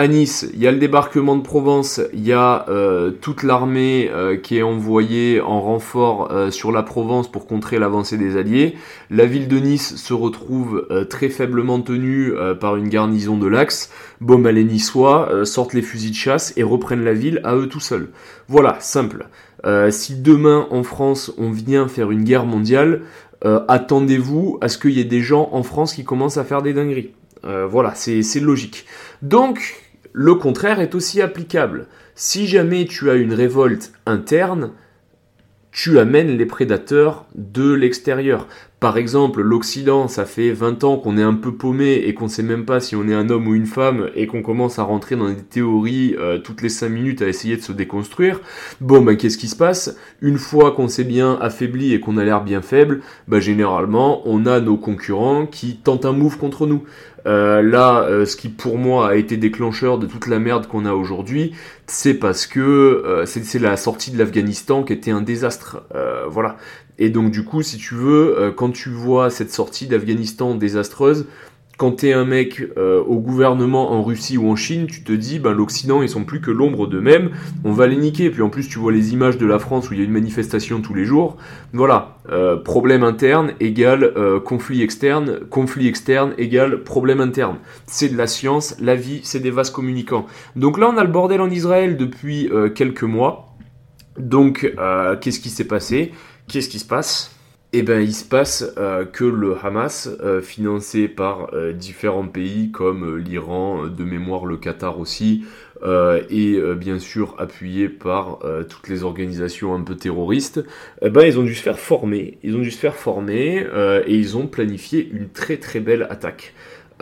à 0.00 0.08
Nice, 0.08 0.48
il 0.54 0.60
y 0.60 0.66
a 0.66 0.72
le 0.72 0.78
débarquement 0.78 1.36
de 1.36 1.42
Provence, 1.42 2.00
il 2.14 2.26
y 2.26 2.32
a 2.32 2.64
euh, 2.70 3.10
toute 3.10 3.42
l'armée 3.42 4.10
euh, 4.10 4.34
qui 4.34 4.56
est 4.56 4.62
envoyée 4.62 5.42
en 5.42 5.60
renfort 5.60 6.32
euh, 6.32 6.50
sur 6.50 6.72
la 6.72 6.82
Provence 6.82 7.30
pour 7.30 7.46
contrer 7.46 7.78
l'avancée 7.78 8.16
des 8.16 8.38
Alliés. 8.38 8.76
La 9.10 9.26
ville 9.26 9.46
de 9.46 9.58
Nice 9.58 9.96
se 9.96 10.14
retrouve 10.14 10.86
très 11.10 11.28
faiblement 11.28 11.82
tenue 11.82 12.32
par 12.60 12.76
une 12.76 12.88
garnison 12.88 13.36
de 13.36 13.46
l'Axe. 13.46 13.90
Bon, 14.22 14.38
bah, 14.38 14.52
les 14.52 14.64
Niçois 14.64 15.44
sortent 15.44 15.74
les 15.74 15.82
fusils 15.82 16.12
de 16.12 16.16
chasse 16.16 16.54
et 16.56 16.62
reprennent 16.62 17.04
la 17.04 17.12
ville 17.12 17.42
à 17.44 17.54
eux 17.56 17.66
tout 17.66 17.80
seuls. 17.80 18.08
Voilà, 18.48 18.78
simple. 18.80 19.26
si 19.90 20.14
demain 20.14 20.66
en 20.70 20.82
France 20.82 21.32
on 21.36 21.50
vient 21.50 21.88
faire 21.88 22.10
une 22.10 22.24
guerre 22.24 22.46
mondiale, 22.46 23.02
attendez-vous 23.44 24.58
à 24.62 24.68
ce 24.68 24.78
qu'il 24.78 24.92
y 24.92 25.00
ait 25.00 25.04
des 25.04 25.20
gens 25.20 25.50
en 25.52 25.62
France 25.62 25.92
qui 25.92 26.04
commencent 26.04 26.38
à 26.38 26.44
faire 26.44 26.62
des 26.62 26.72
dingueries. 26.72 27.10
voilà, 27.42 27.94
c'est 27.94 28.40
logique. 28.40 28.86
Donc, 29.22 29.89
le 30.12 30.34
contraire 30.34 30.80
est 30.80 30.94
aussi 30.94 31.20
applicable. 31.22 31.86
Si 32.14 32.46
jamais 32.46 32.84
tu 32.84 33.10
as 33.10 33.14
une 33.14 33.32
révolte 33.32 33.92
interne, 34.06 34.72
tu 35.72 35.98
amènes 35.98 36.36
les 36.36 36.46
prédateurs 36.46 37.26
de 37.34 37.72
l'extérieur. 37.72 38.48
Par 38.80 38.96
exemple, 38.96 39.42
l'Occident, 39.42 40.08
ça 40.08 40.24
fait 40.24 40.52
20 40.52 40.84
ans 40.84 40.96
qu'on 40.96 41.18
est 41.18 41.22
un 41.22 41.34
peu 41.34 41.52
paumé 41.52 42.02
et 42.06 42.14
qu'on 42.14 42.28
sait 42.28 42.42
même 42.42 42.64
pas 42.64 42.80
si 42.80 42.96
on 42.96 43.06
est 43.08 43.14
un 43.14 43.28
homme 43.28 43.46
ou 43.46 43.54
une 43.54 43.66
femme 43.66 44.08
et 44.14 44.26
qu'on 44.26 44.40
commence 44.40 44.78
à 44.78 44.84
rentrer 44.84 45.16
dans 45.16 45.28
des 45.28 45.36
théories 45.36 46.16
euh, 46.18 46.38
toutes 46.38 46.62
les 46.62 46.70
5 46.70 46.88
minutes 46.88 47.20
à 47.20 47.28
essayer 47.28 47.58
de 47.58 47.60
se 47.60 47.72
déconstruire. 47.72 48.40
Bon, 48.80 49.02
ben 49.02 49.18
qu'est-ce 49.18 49.36
qui 49.36 49.48
se 49.48 49.56
passe? 49.56 49.98
Une 50.22 50.38
fois 50.38 50.72
qu'on 50.72 50.88
s'est 50.88 51.04
bien 51.04 51.36
affaibli 51.42 51.92
et 51.92 52.00
qu'on 52.00 52.16
a 52.16 52.24
l'air 52.24 52.42
bien 52.42 52.62
faible, 52.62 53.02
ben 53.28 53.38
généralement, 53.38 54.22
on 54.24 54.46
a 54.46 54.60
nos 54.60 54.78
concurrents 54.78 55.44
qui 55.44 55.76
tentent 55.76 56.06
un 56.06 56.12
move 56.12 56.38
contre 56.38 56.66
nous. 56.66 56.82
Euh, 57.26 57.60
là, 57.60 58.04
euh, 58.04 58.24
ce 58.24 58.34
qui 58.34 58.48
pour 58.48 58.78
moi 58.78 59.10
a 59.10 59.14
été 59.16 59.36
déclencheur 59.36 59.98
de 59.98 60.06
toute 60.06 60.26
la 60.26 60.38
merde 60.38 60.66
qu'on 60.66 60.86
a 60.86 60.94
aujourd'hui, 60.94 61.52
c'est 61.86 62.14
parce 62.14 62.46
que 62.46 63.24
c'est 63.26 63.58
la 63.58 63.76
sortie 63.76 64.10
de 64.10 64.16
l'Afghanistan 64.16 64.84
qui 64.84 64.94
était 64.94 65.10
un 65.10 65.20
désastre. 65.20 65.82
voilà. 66.30 66.56
Et 67.00 67.08
donc 67.08 67.30
du 67.30 67.44
coup, 67.44 67.62
si 67.62 67.78
tu 67.78 67.94
veux, 67.94 68.38
euh, 68.38 68.52
quand 68.52 68.70
tu 68.70 68.90
vois 68.90 69.30
cette 69.30 69.50
sortie 69.50 69.86
d'Afghanistan 69.86 70.54
désastreuse, 70.54 71.26
quand 71.78 71.92
t'es 71.92 72.12
un 72.12 72.26
mec 72.26 72.62
euh, 72.76 73.02
au 73.02 73.16
gouvernement 73.20 73.92
en 73.92 74.02
Russie 74.02 74.36
ou 74.36 74.50
en 74.50 74.54
Chine, 74.54 74.86
tu 74.86 75.02
te 75.02 75.12
dis, 75.12 75.38
ben 75.38 75.52
l'Occident, 75.52 76.02
ils 76.02 76.10
sont 76.10 76.24
plus 76.24 76.42
que 76.42 76.50
l'ombre 76.50 76.86
d'eux-mêmes, 76.86 77.30
on 77.64 77.72
va 77.72 77.86
les 77.86 77.96
niquer. 77.96 78.28
Puis 78.28 78.42
en 78.42 78.50
plus, 78.50 78.68
tu 78.68 78.78
vois 78.78 78.92
les 78.92 79.14
images 79.14 79.38
de 79.38 79.46
la 79.46 79.58
France 79.58 79.88
où 79.88 79.94
il 79.94 79.98
y 80.00 80.02
a 80.02 80.04
une 80.04 80.12
manifestation 80.12 80.82
tous 80.82 80.92
les 80.92 81.06
jours. 81.06 81.38
Voilà, 81.72 82.18
euh, 82.28 82.58
problème 82.58 83.02
interne 83.02 83.52
égale 83.60 84.12
conflit 84.44 84.82
externe, 84.82 85.40
conflit 85.48 85.88
externe 85.88 86.34
égale 86.36 86.82
problème 86.84 87.22
interne. 87.22 87.56
C'est 87.86 88.10
de 88.10 88.18
la 88.18 88.26
science, 88.26 88.76
la 88.78 88.94
vie, 88.94 89.20
c'est 89.22 89.40
des 89.40 89.50
vases 89.50 89.70
communicants. 89.70 90.26
Donc 90.56 90.76
là, 90.76 90.90
on 90.94 90.98
a 90.98 91.02
le 91.02 91.10
bordel 91.10 91.40
en 91.40 91.48
Israël 91.48 91.96
depuis 91.96 92.50
quelques 92.74 93.04
mois. 93.04 93.46
Donc, 94.18 94.70
qu'est-ce 95.22 95.40
qui 95.40 95.48
s'est 95.48 95.64
passé? 95.66 96.12
Qu'est-ce 96.50 96.68
qui 96.68 96.80
se 96.80 96.84
passe? 96.84 97.30
Eh 97.72 97.84
ben, 97.84 98.00
il 98.00 98.12
se 98.12 98.24
passe 98.24 98.64
euh, 98.76 99.04
que 99.04 99.22
le 99.22 99.56
Hamas, 99.62 100.08
euh, 100.20 100.40
financé 100.40 101.06
par 101.06 101.54
euh, 101.54 101.72
différents 101.72 102.26
pays 102.26 102.72
comme 102.72 103.18
l'Iran, 103.18 103.86
de 103.86 104.02
mémoire 104.02 104.46
le 104.46 104.56
Qatar 104.56 104.98
aussi, 104.98 105.44
et 106.28 106.60
bien 106.76 106.98
sûr 106.98 107.36
appuyé 107.38 107.88
par 107.88 108.40
toutes 108.68 108.88
les 108.90 109.02
organisations 109.02 109.74
un 109.74 109.80
peu 109.80 109.96
terroristes, 109.96 110.62
eh 111.00 111.08
ben, 111.08 111.22
ils 111.22 111.38
ont 111.38 111.42
dû 111.42 111.54
se 111.54 111.62
faire 111.62 111.78
former, 111.78 112.36
ils 112.42 112.54
ont 112.54 112.60
dû 112.60 112.70
se 112.70 112.78
faire 112.78 112.96
former 112.96 113.66
et 114.06 114.14
ils 114.14 114.36
ont 114.36 114.46
planifié 114.46 115.08
une 115.10 115.30
très 115.30 115.56
très 115.56 115.80
belle 115.80 116.06
attaque. 116.10 116.52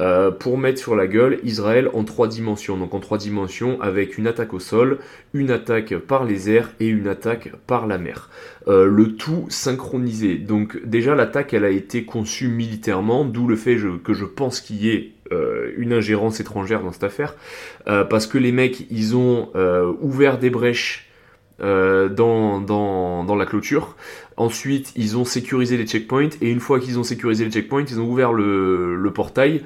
Euh, 0.01 0.31
pour 0.31 0.59
mettre 0.59 0.79
sur 0.79 0.95
la 0.95 1.09
gueule 1.09 1.41
Israël 1.43 1.91
en 1.93 2.05
trois 2.05 2.29
dimensions. 2.29 2.77
Donc 2.77 2.95
en 2.95 3.01
trois 3.01 3.19
dimensions 3.19 3.81
avec 3.81 4.17
une 4.17 4.29
attaque 4.29 4.55
au 4.55 4.61
sol, 4.61 4.99
une 5.35 5.51
attaque 5.51 5.97
par 5.97 6.25
les 6.25 6.51
airs 6.51 6.71
et 6.79 6.87
une 6.87 7.09
attaque 7.09 7.51
par 7.67 7.87
la 7.89 7.99
mer. 7.99 8.31
Euh, 8.69 8.87
le 8.87 9.17
tout 9.17 9.47
synchronisé. 9.49 10.37
Donc 10.37 10.81
déjà 10.85 11.17
l'attaque 11.17 11.53
elle 11.53 11.65
a 11.65 11.71
été 11.71 12.05
conçue 12.05 12.49
militairement, 12.49 13.25
d'où 13.25 13.49
le 13.49 13.57
fait 13.57 13.77
que 14.05 14.15
je 14.15 14.25
pense 14.25 14.61
qu'il 14.61 14.77
y 14.77 14.91
ait 14.91 15.13
euh, 15.33 15.73
une 15.77 15.93
ingérence 15.93 16.39
étrangère 16.39 16.83
dans 16.83 16.93
cette 16.93 17.05
affaire, 17.05 17.35
parce 17.85 18.27
que 18.27 18.39
les 18.39 18.53
mecs 18.53 18.87
ils 18.91 19.17
ont 19.17 19.51
ouvert 20.01 20.39
des 20.39 20.51
brèches 20.51 21.09
dans, 21.59 22.61
dans, 22.61 23.25
dans, 23.25 23.37
la 23.37 23.47
clôture. 23.47 23.97
Ensuite, 24.39 24.93
ils 24.95 25.18
ont 25.18 25.24
sécurisé 25.24 25.76
les 25.76 25.84
checkpoints 25.84 26.28
et 26.41 26.49
une 26.49 26.61
fois 26.61 26.78
qu'ils 26.78 26.97
ont 26.97 27.03
sécurisé 27.03 27.45
les 27.45 27.51
checkpoints, 27.51 27.84
ils 27.91 27.99
ont 27.99 28.09
ouvert 28.09 28.32
le, 28.32 29.11
portail 29.12 29.62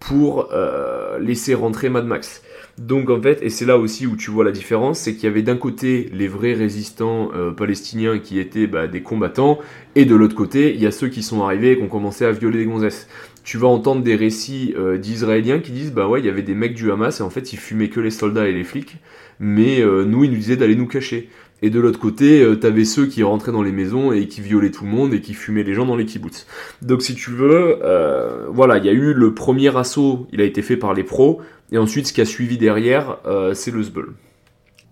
pour 0.00 0.48
euh, 0.52 1.20
laisser 1.20 1.54
rentrer 1.54 1.90
Mad 1.90 2.06
Max. 2.06 2.42
Donc 2.76 3.08
en 3.08 3.22
fait, 3.22 3.38
et 3.40 3.50
c'est 3.50 3.64
là 3.64 3.78
aussi 3.78 4.04
où 4.04 4.16
tu 4.16 4.32
vois 4.32 4.44
la 4.44 4.50
différence, 4.50 4.98
c'est 4.98 5.14
qu'il 5.14 5.24
y 5.24 5.26
avait 5.28 5.42
d'un 5.42 5.56
côté 5.56 6.10
les 6.12 6.26
vrais 6.26 6.54
résistants 6.54 7.30
euh, 7.36 7.52
palestiniens 7.52 8.18
qui 8.18 8.40
étaient 8.40 8.66
bah, 8.66 8.88
des 8.88 9.00
combattants, 9.00 9.60
et 9.94 10.04
de 10.04 10.16
l'autre 10.16 10.34
côté, 10.34 10.74
il 10.74 10.82
y 10.82 10.86
a 10.86 10.90
ceux 10.90 11.08
qui 11.08 11.22
sont 11.22 11.44
arrivés 11.44 11.72
et 11.72 11.76
qui 11.76 11.84
ont 11.84 11.88
commencé 11.88 12.24
à 12.24 12.32
violer 12.32 12.58
des 12.58 12.64
gonzesses. 12.66 13.08
Tu 13.44 13.58
vas 13.58 13.68
entendre 13.68 14.02
des 14.02 14.16
récits 14.16 14.74
euh, 14.76 14.98
d'Israéliens 14.98 15.60
qui 15.60 15.70
disent 15.70 15.92
bah 15.92 16.08
ouais, 16.08 16.18
il 16.18 16.26
y 16.26 16.28
avait 16.28 16.42
des 16.42 16.56
mecs 16.56 16.74
du 16.74 16.90
Hamas 16.90 17.20
et 17.20 17.22
en 17.22 17.30
fait 17.30 17.52
ils 17.52 17.58
fumaient 17.58 17.90
que 17.90 18.00
les 18.00 18.10
soldats 18.10 18.48
et 18.48 18.52
les 18.52 18.64
flics, 18.64 18.96
mais 19.38 19.82
nous 19.84 20.24
ils 20.24 20.30
nous 20.30 20.36
disaient 20.36 20.56
d'aller 20.56 20.74
nous 20.74 20.88
cacher. 20.88 21.28
Et 21.62 21.70
de 21.70 21.80
l'autre 21.80 21.98
côté, 21.98 22.42
euh, 22.42 22.56
t'avais 22.56 22.84
ceux 22.84 23.06
qui 23.06 23.22
rentraient 23.22 23.52
dans 23.52 23.62
les 23.62 23.72
maisons 23.72 24.12
et 24.12 24.28
qui 24.28 24.42
violaient 24.42 24.70
tout 24.70 24.84
le 24.84 24.90
monde 24.90 25.14
et 25.14 25.20
qui 25.20 25.32
fumaient 25.32 25.62
les 25.62 25.72
gens 25.72 25.86
dans 25.86 25.96
les 25.96 26.04
kibbutz. 26.04 26.46
Donc 26.82 27.02
si 27.02 27.14
tu 27.14 27.30
veux, 27.30 27.78
euh, 27.82 28.46
voilà, 28.50 28.76
il 28.76 28.84
y 28.84 28.88
a 28.88 28.92
eu 28.92 29.14
le 29.14 29.32
premier 29.32 29.74
assaut, 29.76 30.26
il 30.32 30.40
a 30.40 30.44
été 30.44 30.60
fait 30.60 30.76
par 30.76 30.92
les 30.92 31.02
pros, 31.02 31.40
et 31.72 31.78
ensuite 31.78 32.08
ce 32.08 32.12
qui 32.12 32.20
a 32.20 32.26
suivi 32.26 32.58
derrière, 32.58 33.18
euh, 33.26 33.54
c'est 33.54 33.70
le 33.70 33.82
Zbul. 33.82 34.12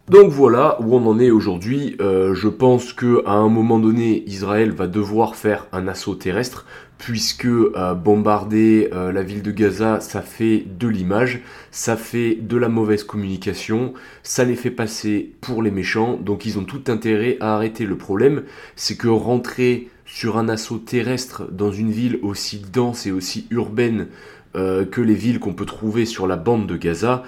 Donc 0.09 0.31
voilà 0.31 0.79
où 0.83 0.95
on 0.95 1.07
en 1.07 1.19
est 1.19 1.31
aujourd'hui. 1.31 1.97
Euh, 1.99 2.35
je 2.35 2.49
pense 2.49 2.93
que 2.93 3.23
à 3.25 3.33
un 3.33 3.49
moment 3.49 3.79
donné, 3.79 4.23
Israël 4.27 4.71
va 4.71 4.87
devoir 4.87 5.35
faire 5.35 5.67
un 5.73 5.89
assaut 5.89 6.15
terrestre, 6.15 6.67
puisque 6.99 7.47
euh, 7.47 7.95
bombarder 7.95 8.91
euh, 8.93 9.13
la 9.13 9.23
ville 9.23 9.41
de 9.41 9.51
Gaza, 9.51 10.01
ça 10.01 10.21
fait 10.21 10.63
de 10.79 10.89
l'image, 10.89 11.41
ça 11.71 11.97
fait 11.97 12.35
de 12.35 12.59
la 12.59 12.69
mauvaise 12.69 13.03
communication, 13.03 13.95
ça 14.23 14.45
les 14.45 14.57
fait 14.57 14.71
passer 14.71 15.33
pour 15.41 15.63
les 15.63 15.71
méchants, 15.71 16.19
donc 16.21 16.45
ils 16.45 16.59
ont 16.59 16.65
tout 16.65 16.85
intérêt 16.89 17.39
à 17.41 17.55
arrêter. 17.55 17.87
Le 17.87 17.97
problème, 17.97 18.43
c'est 18.77 18.99
que 18.99 19.09
rentrer 19.09 19.89
sur 20.05 20.37
un 20.37 20.51
assaut 20.51 20.79
terrestre 20.79 21.51
dans 21.51 21.73
une 21.73 21.91
ville 21.91 22.19
aussi 22.21 22.63
dense 22.71 23.07
et 23.07 23.11
aussi 23.11 23.47
urbaine 23.51 24.09
euh, 24.57 24.85
que 24.85 25.01
les 25.01 25.15
villes 25.15 25.41
qu'on 25.41 25.53
peut 25.53 25.67
trouver 25.67 26.05
sur 26.07 26.27
la 26.27 26.37
bande 26.37 26.67
de 26.69 26.77
Gaza, 26.77 27.25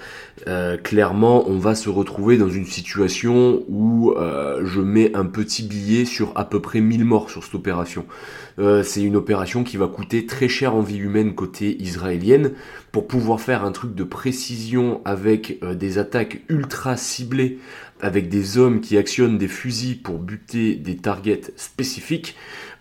euh, 0.47 0.77
clairement 0.77 1.47
on 1.49 1.57
va 1.57 1.75
se 1.75 1.89
retrouver 1.89 2.37
dans 2.37 2.49
une 2.49 2.65
situation 2.65 3.63
où 3.67 4.11
euh, 4.11 4.61
je 4.65 4.79
mets 4.79 5.13
un 5.13 5.25
petit 5.25 5.63
billet 5.63 6.05
sur 6.05 6.31
à 6.35 6.45
peu 6.45 6.61
près 6.61 6.79
1000 6.79 7.03
morts 7.03 7.29
sur 7.29 7.43
cette 7.43 7.55
opération. 7.55 8.05
c'est 8.83 9.03
une 9.03 9.15
opération 9.15 9.63
qui 9.63 9.77
va 9.77 9.87
coûter 9.87 10.25
très 10.25 10.47
cher 10.47 10.73
en 10.73 10.81
vie 10.81 10.97
humaine 10.97 11.35
côté 11.35 11.79
israélienne 11.81 12.53
pour 12.91 13.07
pouvoir 13.07 13.39
faire 13.39 13.63
un 13.63 13.71
truc 13.71 13.93
de 13.93 14.03
précision 14.03 15.01
avec 15.05 15.59
des 15.75 15.99
attaques 15.99 16.41
ultra 16.49 16.97
ciblées 16.97 17.59
avec 18.01 18.29
des 18.29 18.57
hommes 18.57 18.81
qui 18.81 18.97
actionnent 18.97 19.37
des 19.37 19.47
fusils 19.47 20.01
pour 20.01 20.19
buter 20.19 20.75
des 20.75 20.97
targets 20.97 21.41
spécifiques. 21.55 22.35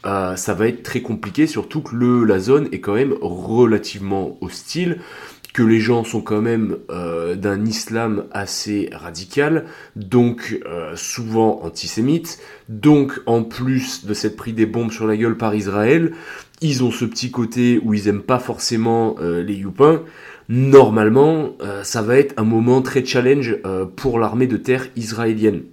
Euh, 0.06 0.36
ça 0.36 0.54
va 0.54 0.68
être 0.68 0.82
très 0.82 1.00
compliqué, 1.00 1.46
surtout 1.46 1.82
que 1.82 1.96
la 2.24 2.38
zone 2.38 2.68
est 2.70 2.80
quand 2.80 2.94
même 2.94 3.14
relativement 3.20 4.38
hostile, 4.40 5.00
que 5.52 5.62
les 5.62 5.80
gens 5.80 6.04
sont 6.04 6.20
quand 6.20 6.42
même 6.42 6.76
euh, 6.90 7.34
d'un 7.34 7.64
islam 7.64 8.24
assez 8.30 8.88
radical, 8.92 9.64
donc 9.96 10.60
euh, 10.66 10.94
souvent 10.94 11.60
antisémites, 11.64 12.38
donc 12.68 13.20
en 13.26 13.42
plus 13.42 14.04
de 14.06 14.14
s'être 14.14 14.36
pris 14.36 14.52
des 14.52 14.66
bombes 14.66 14.92
sur 14.92 15.06
la 15.06 15.16
gueule 15.16 15.36
par 15.36 15.54
Israël, 15.54 16.12
ils 16.60 16.84
ont 16.84 16.92
ce 16.92 17.04
petit 17.04 17.30
côté 17.30 17.80
où 17.82 17.92
ils 17.92 18.06
aiment 18.06 18.22
pas 18.22 18.38
forcément 18.38 19.16
les 19.20 19.52
youpins. 19.52 20.02
Normalement, 20.48 21.52
ça 21.82 22.00
va 22.00 22.16
être 22.16 22.32
un 22.38 22.44
moment 22.44 22.80
très 22.80 23.04
challenge 23.04 23.58
pour 23.94 24.18
l'armée 24.18 24.46
de 24.46 24.56
terre 24.56 24.86
israélienne. 24.96 25.64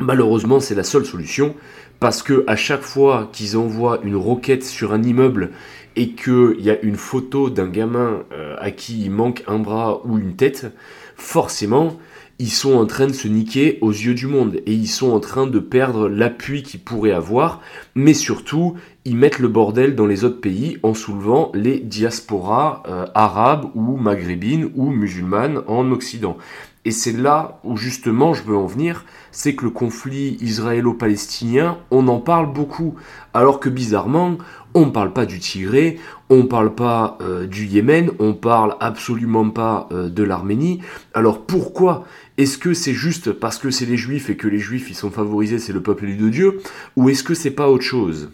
Malheureusement, 0.00 0.58
c'est 0.58 0.74
la 0.74 0.84
seule 0.84 1.04
solution 1.04 1.54
parce 2.02 2.24
que 2.24 2.42
à 2.48 2.56
chaque 2.56 2.82
fois 2.82 3.30
qu'ils 3.32 3.56
envoient 3.56 4.00
une 4.02 4.16
roquette 4.16 4.64
sur 4.64 4.92
un 4.92 5.04
immeuble 5.04 5.52
et 5.94 6.08
qu'il 6.08 6.56
y 6.58 6.68
a 6.68 6.80
une 6.82 6.96
photo 6.96 7.48
d'un 7.48 7.68
gamin 7.68 8.24
euh, 8.32 8.56
à 8.58 8.72
qui 8.72 9.04
il 9.04 9.12
manque 9.12 9.44
un 9.46 9.60
bras 9.60 10.04
ou 10.04 10.18
une 10.18 10.34
tête, 10.34 10.66
forcément, 11.14 11.96
ils 12.40 12.50
sont 12.50 12.74
en 12.74 12.86
train 12.86 13.06
de 13.06 13.12
se 13.12 13.28
niquer 13.28 13.78
aux 13.82 13.92
yeux 13.92 14.14
du 14.14 14.26
monde 14.26 14.56
et 14.66 14.72
ils 14.72 14.88
sont 14.88 15.12
en 15.12 15.20
train 15.20 15.46
de 15.46 15.60
perdre 15.60 16.08
l'appui 16.08 16.64
qu'ils 16.64 16.80
pourraient 16.80 17.12
avoir, 17.12 17.60
mais 17.94 18.14
surtout, 18.14 18.74
ils 19.04 19.16
mettent 19.16 19.38
le 19.38 19.46
bordel 19.46 19.94
dans 19.94 20.06
les 20.06 20.24
autres 20.24 20.40
pays 20.40 20.78
en 20.82 20.94
soulevant 20.94 21.52
les 21.54 21.78
diasporas 21.78 22.82
euh, 22.88 23.06
arabes 23.14 23.70
ou 23.76 23.96
maghrébines 23.96 24.72
ou 24.74 24.90
musulmanes 24.90 25.62
en 25.68 25.92
Occident. 25.92 26.36
Et 26.84 26.90
c'est 26.90 27.12
là 27.12 27.60
où 27.62 27.76
justement 27.76 28.34
je 28.34 28.42
veux 28.42 28.56
en 28.56 28.66
venir, 28.66 29.04
c'est 29.30 29.54
que 29.54 29.64
le 29.64 29.70
conflit 29.70 30.36
israélo-palestinien, 30.40 31.78
on 31.92 32.08
en 32.08 32.18
parle 32.18 32.52
beaucoup, 32.52 32.96
alors 33.34 33.60
que 33.60 33.68
bizarrement, 33.68 34.36
on 34.74 34.86
ne 34.86 34.90
parle 34.90 35.12
pas 35.12 35.24
du 35.24 35.38
Tigré, 35.38 35.98
on 36.28 36.38
ne 36.38 36.42
parle 36.42 36.74
pas 36.74 37.18
euh, 37.20 37.46
du 37.46 37.66
Yémen, 37.66 38.10
on 38.18 38.34
parle 38.34 38.76
absolument 38.80 39.48
pas 39.50 39.88
euh, 39.92 40.08
de 40.08 40.22
l'Arménie. 40.22 40.80
Alors 41.14 41.46
pourquoi 41.46 42.04
Est-ce 42.36 42.58
que 42.58 42.74
c'est 42.74 42.94
juste 42.94 43.32
parce 43.32 43.58
que 43.58 43.70
c'est 43.70 43.86
les 43.86 43.96
Juifs 43.96 44.28
et 44.28 44.36
que 44.36 44.48
les 44.48 44.58
Juifs 44.58 44.90
ils 44.90 44.96
sont 44.96 45.10
favorisés, 45.10 45.58
c'est 45.58 45.72
le 45.72 45.82
peuple 45.82 46.04
élu 46.04 46.16
de 46.16 46.28
Dieu, 46.30 46.60
ou 46.96 47.08
est-ce 47.10 47.22
que 47.22 47.34
c'est 47.34 47.50
pas 47.50 47.70
autre 47.70 47.84
chose? 47.84 48.30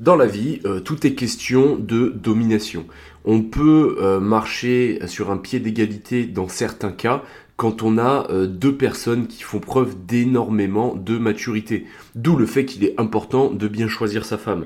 Dans 0.00 0.16
la 0.16 0.26
vie, 0.26 0.60
euh, 0.64 0.80
tout 0.80 1.06
est 1.06 1.14
question 1.14 1.76
de 1.76 2.08
domination. 2.08 2.86
On 3.26 3.42
peut 3.42 4.18
marcher 4.18 4.98
sur 5.06 5.30
un 5.30 5.36
pied 5.36 5.60
d'égalité 5.60 6.24
dans 6.24 6.48
certains 6.48 6.90
cas, 6.90 7.22
quand 7.60 7.82
on 7.82 7.98
a 7.98 8.26
euh, 8.30 8.46
deux 8.46 8.74
personnes 8.74 9.26
qui 9.26 9.42
font 9.42 9.58
preuve 9.58 10.06
d'énormément 10.06 10.94
de 10.94 11.18
maturité. 11.18 11.84
D'où 12.14 12.36
le 12.36 12.46
fait 12.46 12.64
qu'il 12.64 12.82
est 12.84 12.98
important 12.98 13.50
de 13.50 13.68
bien 13.68 13.86
choisir 13.86 14.24
sa 14.24 14.38
femme. 14.38 14.64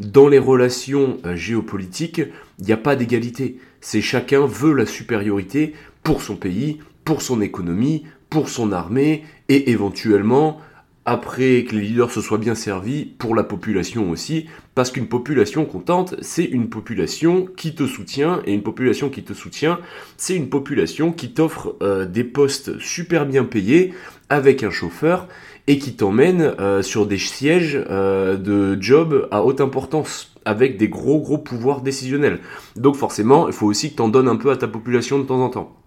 Dans 0.00 0.26
les 0.26 0.40
relations 0.40 1.18
euh, 1.24 1.36
géopolitiques, 1.36 2.20
il 2.58 2.64
n'y 2.64 2.72
a 2.72 2.76
pas 2.76 2.96
d'égalité. 2.96 3.58
C'est 3.80 4.00
chacun 4.00 4.44
veut 4.44 4.72
la 4.72 4.86
supériorité 4.86 5.74
pour 6.02 6.20
son 6.20 6.34
pays, 6.34 6.80
pour 7.04 7.22
son 7.22 7.40
économie, 7.40 8.06
pour 8.28 8.48
son 8.48 8.72
armée 8.72 9.22
et 9.48 9.70
éventuellement 9.70 10.58
après 11.04 11.64
que 11.64 11.74
les 11.74 11.82
leaders 11.82 12.10
se 12.10 12.20
soient 12.20 12.38
bien 12.38 12.54
servis, 12.54 13.04
pour 13.04 13.34
la 13.34 13.42
population 13.42 14.10
aussi, 14.10 14.46
parce 14.74 14.90
qu'une 14.90 15.08
population 15.08 15.64
contente, 15.64 16.14
c'est 16.20 16.44
une 16.44 16.68
population 16.68 17.46
qui 17.56 17.74
te 17.74 17.86
soutient, 17.86 18.40
et 18.46 18.52
une 18.54 18.62
population 18.62 19.10
qui 19.10 19.24
te 19.24 19.32
soutient, 19.32 19.80
c'est 20.16 20.36
une 20.36 20.48
population 20.48 21.12
qui 21.12 21.32
t'offre 21.32 21.74
euh, 21.82 22.06
des 22.06 22.24
postes 22.24 22.78
super 22.78 23.26
bien 23.26 23.44
payés, 23.44 23.92
avec 24.28 24.62
un 24.62 24.70
chauffeur, 24.70 25.28
et 25.66 25.78
qui 25.78 25.94
t'emmène 25.94 26.54
euh, 26.60 26.82
sur 26.82 27.06
des 27.06 27.18
sièges 27.18 27.82
euh, 27.90 28.36
de 28.36 28.80
job 28.80 29.28
à 29.30 29.44
haute 29.44 29.60
importance, 29.60 30.32
avec 30.44 30.76
des 30.76 30.88
gros 30.88 31.20
gros 31.20 31.38
pouvoirs 31.38 31.82
décisionnels. 31.82 32.40
Donc 32.76 32.96
forcément, 32.96 33.48
il 33.48 33.52
faut 33.52 33.66
aussi 33.66 33.90
que 33.90 33.96
t'en 33.96 34.08
donnes 34.08 34.28
un 34.28 34.36
peu 34.36 34.50
à 34.50 34.56
ta 34.56 34.68
population 34.68 35.18
de 35.18 35.24
temps 35.24 35.42
en 35.42 35.50
temps. 35.50 35.81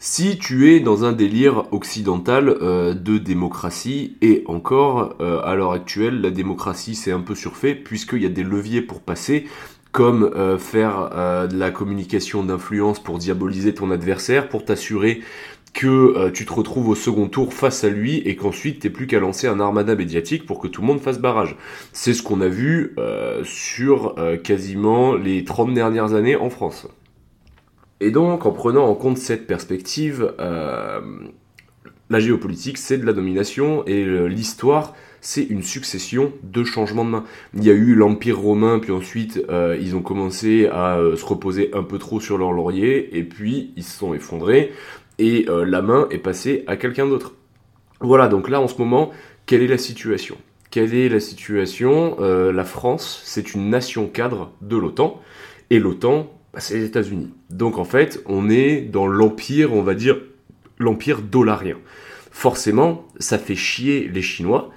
Si 0.00 0.38
tu 0.38 0.70
es 0.70 0.78
dans 0.78 1.02
un 1.02 1.10
délire 1.10 1.64
occidental 1.72 2.56
euh, 2.62 2.94
de 2.94 3.18
démocratie, 3.18 4.16
et 4.22 4.44
encore, 4.46 5.16
euh, 5.20 5.40
à 5.42 5.56
l'heure 5.56 5.72
actuelle, 5.72 6.20
la 6.20 6.30
démocratie 6.30 6.94
c'est 6.94 7.10
un 7.10 7.18
peu 7.20 7.34
surfait, 7.34 7.74
puisqu'il 7.74 8.22
y 8.22 8.26
a 8.26 8.28
des 8.28 8.44
leviers 8.44 8.80
pour 8.80 9.00
passer, 9.00 9.48
comme 9.90 10.30
euh, 10.36 10.56
faire 10.56 11.48
de 11.48 11.58
la 11.58 11.72
communication 11.72 12.44
d'influence 12.44 13.02
pour 13.02 13.18
diaboliser 13.18 13.74
ton 13.74 13.90
adversaire, 13.90 14.48
pour 14.48 14.64
t'assurer 14.64 15.20
que 15.74 16.30
tu 16.30 16.46
te 16.46 16.52
retrouves 16.52 16.88
au 16.88 16.94
second 16.94 17.28
tour 17.28 17.52
face 17.52 17.84
à 17.84 17.88
lui 17.88 18.18
et 18.18 18.36
qu'ensuite 18.36 18.80
t'es 18.80 18.90
plus 18.90 19.06
qu'à 19.06 19.20
lancer 19.20 19.48
un 19.48 19.60
armada 19.60 19.94
médiatique 19.96 20.46
pour 20.46 20.60
que 20.60 20.68
tout 20.68 20.80
le 20.80 20.86
monde 20.86 21.00
fasse 21.00 21.18
barrage. 21.18 21.56
C'est 21.92 22.14
ce 22.14 22.22
qu'on 22.22 22.40
a 22.40 22.48
vu 22.48 22.96
sur 23.44 24.16
quasiment 24.42 25.14
les 25.14 25.44
30 25.44 25.74
dernières 25.74 26.14
années 26.14 26.36
en 26.36 26.50
France. 26.50 26.88
Et 28.00 28.10
donc, 28.10 28.46
en 28.46 28.52
prenant 28.52 28.86
en 28.86 28.94
compte 28.94 29.18
cette 29.18 29.46
perspective, 29.46 30.32
euh, 30.38 31.00
la 32.10 32.20
géopolitique, 32.20 32.78
c'est 32.78 32.98
de 32.98 33.04
la 33.04 33.12
domination 33.12 33.84
et 33.86 34.04
l'histoire, 34.28 34.94
c'est 35.20 35.42
une 35.42 35.62
succession 35.62 36.32
de 36.44 36.62
changements 36.62 37.04
de 37.04 37.10
main. 37.10 37.24
Il 37.54 37.64
y 37.64 37.70
a 37.70 37.72
eu 37.72 37.94
l'Empire 37.94 38.38
romain, 38.38 38.78
puis 38.78 38.92
ensuite, 38.92 39.42
euh, 39.50 39.76
ils 39.80 39.96
ont 39.96 40.00
commencé 40.00 40.68
à 40.68 40.98
euh, 40.98 41.16
se 41.16 41.24
reposer 41.24 41.70
un 41.74 41.82
peu 41.82 41.98
trop 41.98 42.20
sur 42.20 42.38
leur 42.38 42.52
laurier, 42.52 43.18
et 43.18 43.24
puis 43.24 43.72
ils 43.76 43.82
se 43.82 43.98
sont 43.98 44.14
effondrés. 44.14 44.72
et 45.18 45.46
la 45.48 45.82
main 45.82 46.06
est 46.12 46.18
passée 46.18 46.62
à 46.68 46.76
quelqu'un 46.76 47.08
d'autre. 47.08 47.34
Voilà, 48.00 48.28
donc 48.28 48.48
là 48.48 48.60
en 48.60 48.68
ce 48.68 48.78
moment, 48.78 49.10
quelle 49.46 49.62
est 49.62 49.66
la 49.66 49.78
situation? 49.78 50.36
Quelle 50.70 50.94
est 50.94 51.08
la 51.08 51.18
situation? 51.18 52.16
La 52.20 52.64
France, 52.64 53.20
c'est 53.24 53.52
une 53.54 53.68
nation 53.68 54.06
cadre 54.06 54.52
de 54.62 54.76
l'OTAN, 54.76 55.20
et 55.70 55.80
l'OTAN, 55.80 56.30
bah, 56.52 56.60
c'est 56.60 56.76
les 56.78 56.84
États-Unis. 56.84 57.30
Donc 57.50 57.78
en 57.78 57.84
fait, 57.84 58.22
on 58.26 58.48
est 58.50 58.80
dans 58.80 59.06
l'empire, 59.06 59.74
on 59.74 59.82
va 59.82 59.94
dire, 59.94 60.18
l'empire 60.78 61.20
dollarien. 61.22 61.76
Forcément, 62.30 63.06
ça 63.18 63.38
fait 63.38 63.56
chier 63.56 64.08
les 64.08 64.22
Chinois, 64.22 64.70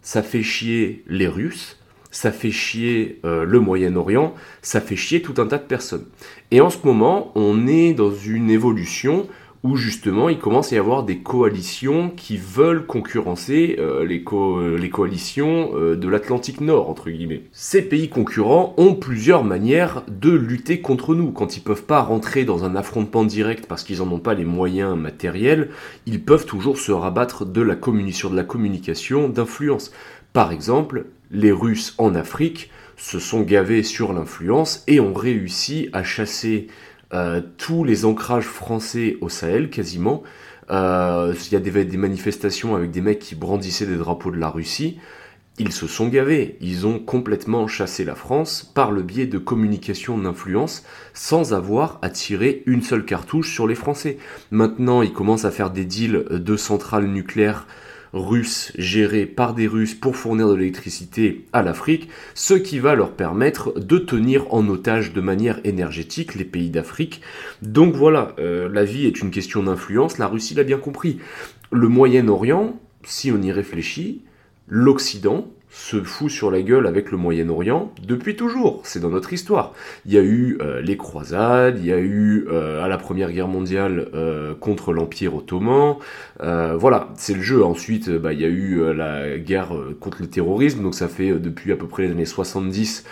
ça 0.00 0.22
fait 0.22 0.42
chier 0.42 1.04
les 1.06 1.28
Russes, 1.28 1.78
ça 2.10 2.32
fait 2.32 2.50
chier 2.50 3.20
euh, 3.24 3.44
le 3.44 3.60
Moyen-Orient, 3.60 4.34
ça 4.60 4.80
fait 4.80 4.96
chier 4.96 5.22
tout 5.22 5.34
un 5.38 5.46
tas 5.46 5.58
de 5.58 5.64
personnes. 5.64 6.06
Et 6.50 6.60
en 6.60 6.70
ce 6.70 6.78
moment, 6.84 7.32
on 7.34 7.66
est 7.66 7.94
dans 7.94 8.12
une 8.12 8.50
évolution 8.50 9.28
où 9.62 9.76
justement 9.76 10.28
il 10.28 10.38
commence 10.38 10.72
à 10.72 10.76
y 10.76 10.78
avoir 10.78 11.04
des 11.04 11.18
coalitions 11.18 12.10
qui 12.10 12.36
veulent 12.36 12.84
concurrencer 12.84 13.76
euh, 13.78 14.04
les, 14.04 14.24
euh, 14.32 14.76
les, 14.76 14.90
coalitions 14.90 15.70
euh, 15.74 15.96
de 15.96 16.08
l'Atlantique 16.08 16.60
Nord, 16.60 16.90
entre 16.90 17.10
guillemets. 17.10 17.42
Ces 17.52 17.82
pays 17.82 18.08
concurrents 18.08 18.74
ont 18.76 18.94
plusieurs 18.94 19.44
manières 19.44 20.02
de 20.08 20.30
lutter 20.30 20.80
contre 20.80 21.14
nous. 21.14 21.30
Quand 21.30 21.56
ils 21.56 21.62
peuvent 21.62 21.84
pas 21.84 22.02
rentrer 22.02 22.44
dans 22.44 22.64
un 22.64 22.74
affrontement 22.74 23.24
direct 23.24 23.66
parce 23.66 23.84
qu'ils 23.84 24.02
en 24.02 24.10
ont 24.10 24.18
pas 24.18 24.34
les 24.34 24.44
moyens 24.44 24.96
matériels, 24.96 25.70
ils 26.06 26.22
peuvent 26.22 26.46
toujours 26.46 26.78
se 26.78 26.92
rabattre 26.92 27.46
de 27.46 27.62
la 27.62 27.76
sur 28.12 28.30
de 28.30 28.36
la 28.36 28.44
communication 28.44 29.28
d'influence. 29.28 29.92
Par 30.32 30.52
exemple, 30.52 31.06
les 31.30 31.52
Russes 31.52 31.94
en 31.98 32.14
Afrique 32.14 32.70
se 32.96 33.18
sont 33.18 33.42
gavés 33.42 33.82
sur 33.82 34.12
l'influence 34.12 34.84
et 34.86 35.00
ont 35.00 35.14
réussi 35.14 35.88
à 35.92 36.04
chasser 36.04 36.68
tous 37.58 37.84
les 37.84 38.04
ancrages 38.04 38.46
français 38.46 39.16
au 39.20 39.28
Sahel, 39.28 39.70
quasiment. 39.70 40.22
Euh, 40.70 41.34
il 41.46 41.52
y 41.52 41.56
a 41.56 41.60
des, 41.60 41.96
manifestations 41.96 42.74
avec 42.74 42.90
des 42.90 43.00
mecs 43.00 43.18
qui 43.18 43.34
brandissaient 43.34 43.86
des 43.86 43.96
drapeaux 43.96 44.30
de 44.30 44.38
la 44.38 44.48
Russie. 44.48 44.98
Ils 45.58 45.72
se 45.72 45.86
sont 45.86 46.08
gavés, 46.08 46.56
ils 46.62 46.86
ont 46.86 46.98
complètement 46.98 47.66
chassé 47.66 48.04
la 48.04 48.14
France 48.14 48.72
par 48.74 48.90
le 48.90 49.02
biais 49.02 49.26
de 49.26 49.36
communication 49.36 50.16
d'influence 50.16 50.82
sans 51.12 51.52
avoir 51.52 52.00
tirer 52.12 52.62
une 52.64 52.80
seule 52.80 53.04
cartouche 53.04 53.52
sur 53.52 53.66
les 53.66 53.74
Français. 53.74 54.16
Maintenant, 54.50 55.02
ils 55.02 55.12
commencent 55.12 55.44
à 55.44 55.50
faire 55.50 55.70
des 55.70 55.84
deals 55.84 56.24
de 56.30 56.56
centrales 56.56 57.06
nucléaires 57.06 57.66
russes 58.12 58.72
gérés 58.76 59.26
par 59.26 59.54
des 59.54 59.66
Russes 59.66 59.94
pour 59.94 60.16
fournir 60.16 60.48
de 60.48 60.54
l'électricité 60.54 61.46
à 61.52 61.62
l'Afrique, 61.62 62.08
ce 62.34 62.54
qui 62.54 62.78
va 62.78 62.94
leur 62.94 63.12
permettre 63.12 63.78
de 63.78 63.98
tenir 63.98 64.52
en 64.52 64.68
otage 64.68 65.12
de 65.12 65.20
manière 65.20 65.60
énergétique 65.64 66.34
les 66.34 66.44
pays 66.44 66.70
d'Afrique. 66.70 67.22
Donc 67.62 67.94
voilà, 67.94 68.34
euh, 68.38 68.68
la 68.68 68.84
vie 68.84 69.06
est 69.06 69.20
une 69.20 69.30
question 69.30 69.62
d'influence, 69.62 70.18
la 70.18 70.26
Russie 70.26 70.54
l'a 70.54 70.64
bien 70.64 70.78
compris. 70.78 71.18
Le 71.70 71.88
Moyen-Orient, 71.88 72.78
si 73.04 73.32
on 73.32 73.40
y 73.40 73.50
réfléchit, 73.50 74.22
l'Occident, 74.68 75.48
se 75.72 76.02
fout 76.02 76.30
sur 76.30 76.50
la 76.50 76.60
gueule 76.60 76.86
avec 76.86 77.10
le 77.10 77.16
Moyen-Orient 77.16 77.92
depuis 78.06 78.36
toujours. 78.36 78.82
C'est 78.84 79.00
dans 79.00 79.08
notre 79.08 79.32
histoire. 79.32 79.72
Il 80.04 80.12
y 80.12 80.18
a 80.18 80.22
eu 80.22 80.58
euh, 80.60 80.82
les 80.82 80.98
croisades, 80.98 81.78
il 81.78 81.86
y 81.86 81.92
a 81.92 81.98
eu 81.98 82.46
euh, 82.50 82.84
à 82.84 82.88
la 82.88 82.98
Première 82.98 83.32
Guerre 83.32 83.48
mondiale 83.48 84.10
euh, 84.12 84.54
contre 84.54 84.92
l'Empire 84.92 85.34
ottoman. 85.34 85.96
voilà, 86.38 87.08
c'est 87.16 87.34
le 87.34 87.40
jeu. 87.40 87.64
Ensuite, 87.64 88.10
bah, 88.10 88.34
il 88.34 88.40
y 88.40 88.44
a 88.44 88.48
eu 88.48 88.92
la 88.94 89.38
guerre 89.38 89.72
contre 89.98 90.20
le 90.20 90.28
terrorisme. 90.28 90.82
Donc 90.82 90.94
ça 90.94 91.08
fait 91.08 91.32
depuis 91.32 91.72
à 91.72 91.76
peu 91.76 91.86
près 91.86 92.02
les 92.02 92.10
années 92.10 92.26
70 92.26 93.04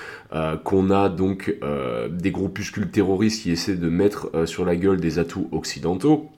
qu'on 0.65 0.91
a 0.91 1.09
donc 1.09 1.57
des 2.11 2.31
groupuscules 2.31 2.91
terroristes 2.91 3.43
qui 3.43 3.51
essaient 3.51 3.75
de 3.75 3.89
mettre 3.89 4.47
sur 4.47 4.65
la 4.65 4.77
gueule 4.77 5.01
des 5.01 5.19
atouts 5.19 5.49
occidentaux. 5.51 6.31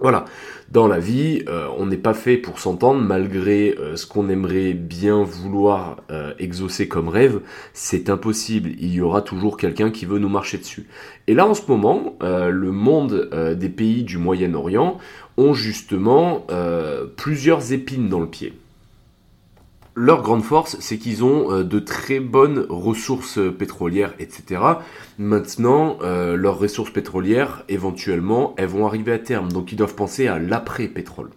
Voilà, 0.00 0.24
dans 0.70 0.88
la 0.88 0.98
vie, 0.98 1.44
euh, 1.46 1.68
on 1.76 1.84
n'est 1.84 1.98
pas 1.98 2.14
fait 2.14 2.38
pour 2.38 2.58
s'entendre 2.58 3.02
malgré 3.02 3.76
euh, 3.78 3.96
ce 3.96 4.06
qu'on 4.06 4.30
aimerait 4.30 4.72
bien 4.72 5.22
vouloir 5.22 5.98
euh, 6.10 6.32
exaucer 6.38 6.88
comme 6.88 7.10
rêve, 7.10 7.40
c'est 7.74 8.08
impossible, 8.08 8.70
il 8.78 8.94
y 8.94 9.02
aura 9.02 9.20
toujours 9.20 9.58
quelqu'un 9.58 9.90
qui 9.90 10.06
veut 10.06 10.18
nous 10.18 10.30
marcher 10.30 10.56
dessus. 10.56 10.88
Et 11.26 11.34
là 11.34 11.46
en 11.46 11.52
ce 11.52 11.62
moment, 11.68 12.16
le 12.20 12.72
monde 12.72 13.30
des 13.58 13.68
pays 13.68 14.02
du 14.02 14.16
Moyen-Orient 14.16 14.98
ont 15.36 15.54
justement 15.54 16.46
plusieurs 17.16 17.72
épines 17.72 18.08
dans 18.08 18.20
le 18.20 18.26
pied. 18.26 18.54
Leur 19.96 20.22
grande 20.22 20.44
force, 20.44 20.76
c'est 20.78 20.98
qu'ils 20.98 21.24
ont 21.24 21.50
euh, 21.50 21.64
de 21.64 21.80
très 21.80 22.20
bonnes 22.20 22.64
ressources 22.68 23.40
pétrolières, 23.58 24.14
etc. 24.20 24.62
Maintenant, 25.18 25.98
euh, 26.02 26.36
leurs 26.36 26.58
ressources 26.58 26.92
pétrolières, 26.92 27.64
éventuellement, 27.68 28.54
elles 28.56 28.68
vont 28.68 28.86
arriver 28.86 29.12
à 29.12 29.18
terme. 29.18 29.50
Donc 29.50 29.72
ils 29.72 29.76
doivent 29.76 29.96
penser 29.96 30.28
à 30.28 30.38
l'après-pétrole. 30.38 31.30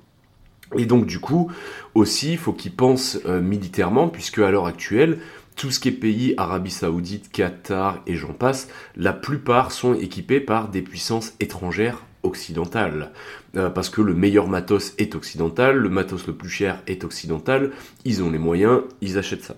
Et 0.77 0.85
donc 0.85 1.07
du 1.07 1.19
coup, 1.19 1.51
aussi, 1.95 2.33
il 2.33 2.37
faut 2.37 2.53
qu'ils 2.53 2.75
pensent 2.75 3.19
euh, 3.25 3.41
militairement, 3.41 4.07
puisque 4.07 4.39
à 4.39 4.51
l'heure 4.51 4.67
actuelle, 4.67 5.19
tout 5.55 5.71
ce 5.71 5.79
qui 5.79 5.89
est 5.89 5.91
pays, 5.91 6.35
Arabie 6.37 6.71
Saoudite, 6.71 7.31
Qatar 7.31 8.01
et 8.05 8.15
j'en 8.15 8.33
passe, 8.33 8.69
la 8.95 9.13
plupart 9.13 9.71
sont 9.71 9.95
équipés 9.95 10.39
par 10.39 10.69
des 10.69 10.81
puissances 10.81 11.33
étrangères 11.39 12.03
occidentale. 12.23 13.11
Euh, 13.55 13.69
parce 13.69 13.89
que 13.89 14.01
le 14.01 14.15
meilleur 14.15 14.47
matos 14.47 14.95
est 14.97 15.13
occidental, 15.13 15.77
le 15.77 15.89
matos 15.89 16.25
le 16.25 16.33
plus 16.33 16.49
cher 16.49 16.81
est 16.87 17.03
occidental, 17.03 17.69
ils 18.03 18.23
ont 18.23 18.31
les 18.31 18.39
moyens, 18.39 18.81
ils 19.01 19.19
achètent 19.19 19.43
ça. 19.43 19.55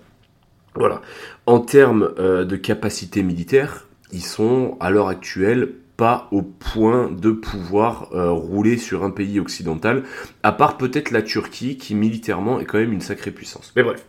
Voilà. 0.74 1.00
En 1.46 1.60
termes 1.60 2.12
euh, 2.18 2.44
de 2.44 2.56
capacité 2.56 3.22
militaire, 3.22 3.86
ils 4.12 4.22
sont 4.22 4.76
à 4.80 4.90
l'heure 4.90 5.08
actuelle 5.08 5.72
pas 5.96 6.28
au 6.30 6.42
point 6.42 7.10
de 7.10 7.30
pouvoir 7.30 8.10
euh, 8.12 8.30
rouler 8.30 8.76
sur 8.76 9.02
un 9.02 9.10
pays 9.10 9.40
occidental, 9.40 10.02
à 10.42 10.52
part 10.52 10.76
peut-être 10.76 11.10
la 11.10 11.22
Turquie 11.22 11.78
qui 11.78 11.94
militairement 11.94 12.60
est 12.60 12.66
quand 12.66 12.76
même 12.76 12.92
une 12.92 13.00
sacrée 13.00 13.30
puissance. 13.30 13.72
Mais 13.76 13.82
bref. 13.82 14.04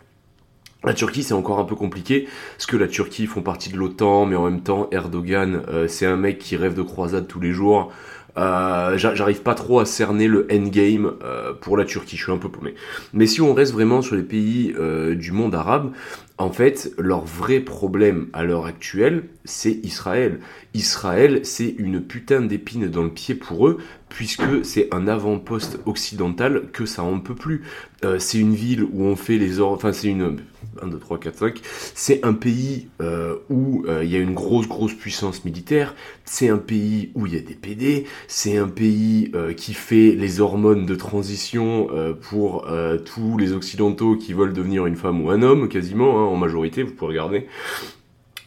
La 0.83 0.93
Turquie, 0.93 1.23
c'est 1.23 1.33
encore 1.33 1.59
un 1.59 1.63
peu 1.63 1.75
compliqué, 1.75 2.27
parce 2.55 2.67
que 2.67 2.77
la 2.77 2.87
Turquie 2.87 3.25
font 3.25 3.41
partie 3.41 3.69
de 3.69 3.77
l'OTAN, 3.77 4.25
mais 4.25 4.35
en 4.35 4.43
même 4.43 4.61
temps, 4.61 4.89
Erdogan, 4.91 5.63
c'est 5.87 6.05
un 6.05 6.17
mec 6.17 6.37
qui 6.37 6.55
rêve 6.55 6.75
de 6.75 6.83
croisade 6.83 7.27
tous 7.27 7.39
les 7.39 7.51
jours. 7.51 7.91
Euh, 8.37 8.97
j'arrive 8.97 9.41
pas 9.41 9.55
trop 9.55 9.79
à 9.79 9.85
cerner 9.85 10.27
le 10.27 10.47
endgame 10.51 11.13
euh, 11.23 11.53
pour 11.53 11.75
la 11.77 11.85
Turquie, 11.85 12.17
je 12.17 12.23
suis 12.23 12.31
un 12.31 12.37
peu 12.37 12.49
paumé. 12.49 12.75
Mais 13.13 13.25
si 13.25 13.41
on 13.41 13.53
reste 13.53 13.73
vraiment 13.73 14.01
sur 14.01 14.15
les 14.15 14.23
pays 14.23 14.75
euh, 14.77 15.15
du 15.15 15.31
monde 15.31 15.55
arabe, 15.55 15.91
en 16.37 16.51
fait, 16.51 16.91
leur 16.99 17.25
vrai 17.25 17.59
problème 17.59 18.27
à 18.31 18.43
l'heure 18.43 18.65
actuelle, 18.67 19.23
c'est 19.43 19.71
Israël. 19.83 20.39
Israël, 20.75 21.39
c'est 21.43 21.73
une 21.79 22.01
putain 22.01 22.41
d'épine 22.41 22.87
dans 22.87 23.03
le 23.03 23.09
pied 23.09 23.33
pour 23.33 23.67
eux, 23.67 23.79
puisque 24.09 24.63
c'est 24.63 24.93
un 24.93 25.07
avant-poste 25.07 25.79
occidental 25.85 26.69
que 26.71 26.85
ça 26.85 27.03
en 27.03 27.19
peut 27.19 27.35
plus. 27.35 27.63
Euh, 28.05 28.19
c'est 28.19 28.37
une 28.37 28.53
ville 28.53 28.83
où 28.83 29.03
on 29.03 29.15
fait 29.15 29.37
les 29.37 29.59
ordres, 29.59 29.75
enfin 29.75 29.91
c'est 29.91 30.07
une 30.07 30.37
1, 30.81 30.87
2, 30.87 30.99
3, 30.99 31.19
4, 31.19 31.37
5, 31.37 31.61
c'est 31.95 32.23
un 32.23 32.33
pays 32.33 32.89
euh, 33.01 33.37
où 33.49 33.85
euh, 33.87 34.03
il 34.03 34.11
y 34.11 34.15
a 34.15 34.19
une 34.19 34.35
grosse, 34.35 34.67
grosse 34.67 34.93
puissance 34.93 35.43
militaire, 35.45 35.95
c'est 36.23 36.47
un 36.47 36.59
pays 36.59 37.09
où 37.15 37.25
il 37.25 37.33
y 37.33 37.37
a 37.37 37.41
des 37.41 37.55
PD, 37.55 38.05
c'est 38.27 38.57
un 38.57 38.67
pays 38.67 39.31
qui 39.55 39.73
fait 39.73 40.11
les 40.11 40.41
hormones 40.41 40.85
de 40.85 40.95
transition 40.95 41.87
pour 42.21 42.67
tous 43.05 43.37
les 43.37 43.53
occidentaux 43.53 44.15
qui 44.15 44.33
veulent 44.33 44.53
devenir 44.53 44.85
une 44.85 44.95
femme 44.95 45.23
ou 45.23 45.29
un 45.29 45.41
homme, 45.41 45.69
quasiment, 45.69 46.19
hein, 46.19 46.26
en 46.27 46.35
majorité, 46.35 46.83
vous 46.83 46.93
pouvez 46.93 47.09
regarder. 47.09 47.47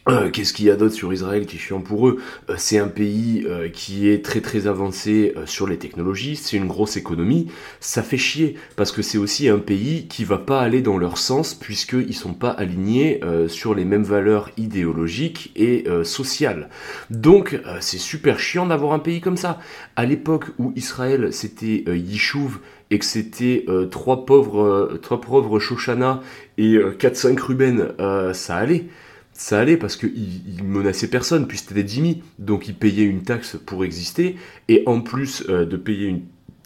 Euh, 0.09 0.31
qu'est-ce 0.31 0.53
qu'il 0.53 0.65
y 0.65 0.71
a 0.71 0.75
d'autre 0.75 0.95
sur 0.95 1.13
Israël 1.13 1.45
qui 1.45 1.57
est 1.57 1.59
chiant 1.59 1.81
pour 1.81 2.07
eux? 2.07 2.19
Euh, 2.49 2.55
C'est 2.57 2.79
un 2.79 2.87
pays 2.87 3.45
euh, 3.47 3.69
qui 3.69 4.09
est 4.09 4.25
très 4.25 4.41
très 4.41 4.65
avancé 4.65 5.35
sur 5.45 5.67
les 5.67 5.77
technologies, 5.77 6.35
c'est 6.35 6.57
une 6.57 6.67
grosse 6.67 6.97
économie, 6.97 7.51
ça 7.79 8.01
fait 8.01 8.17
chier 8.17 8.55
parce 8.75 8.91
que 8.91 9.03
c'est 9.03 9.19
aussi 9.19 9.47
un 9.47 9.59
pays 9.59 10.07
qui 10.07 10.23
va 10.23 10.39
pas 10.39 10.61
aller 10.61 10.81
dans 10.81 10.97
leur 10.97 11.17
sens 11.17 11.53
puisqu'ils 11.53 12.15
sont 12.15 12.33
pas 12.33 12.49
alignés 12.49 13.19
sur 13.47 13.75
les 13.75 13.85
mêmes 13.85 14.03
valeurs 14.03 14.49
idéologiques 14.57 15.51
et 15.55 15.85
sociales. 16.03 16.69
Donc 17.09 17.59
c'est 17.79 17.97
super 17.97 18.39
chiant 18.39 18.65
d'avoir 18.65 18.93
un 18.93 18.99
pays 18.99 19.21
comme 19.21 19.37
ça. 19.37 19.59
À 19.95 20.05
l'époque 20.05 20.45
où 20.57 20.73
Israël 20.75 21.29
c'était 21.31 21.83
Yishuv 21.87 22.59
et 22.89 22.99
que 22.99 23.05
c'était 23.05 23.65
trois 23.89 24.25
pauvres 24.25 24.99
trois 25.01 25.21
pauvres 25.21 25.59
Shoshana 25.59 26.21
et 26.57 26.77
4-5 26.77 27.39
Ruben, 27.39 27.93
ça 28.33 28.55
allait 28.55 28.85
ça 29.41 29.59
allait 29.59 29.75
parce 29.75 29.95
qu'ils 29.95 30.63
menaçaient 30.63 31.09
personne, 31.09 31.47
puis 31.47 31.57
c'était 31.57 31.81
dhimmis, 31.81 32.21
donc 32.37 32.67
ils 32.67 32.75
payaient 32.75 33.05
une 33.05 33.23
taxe 33.23 33.57
pour 33.65 33.83
exister, 33.83 34.35
et 34.69 34.83
en 34.85 35.01
plus 35.01 35.43
euh, 35.49 35.65
de 35.65 35.77
payer 35.77 36.05
une 36.05 36.21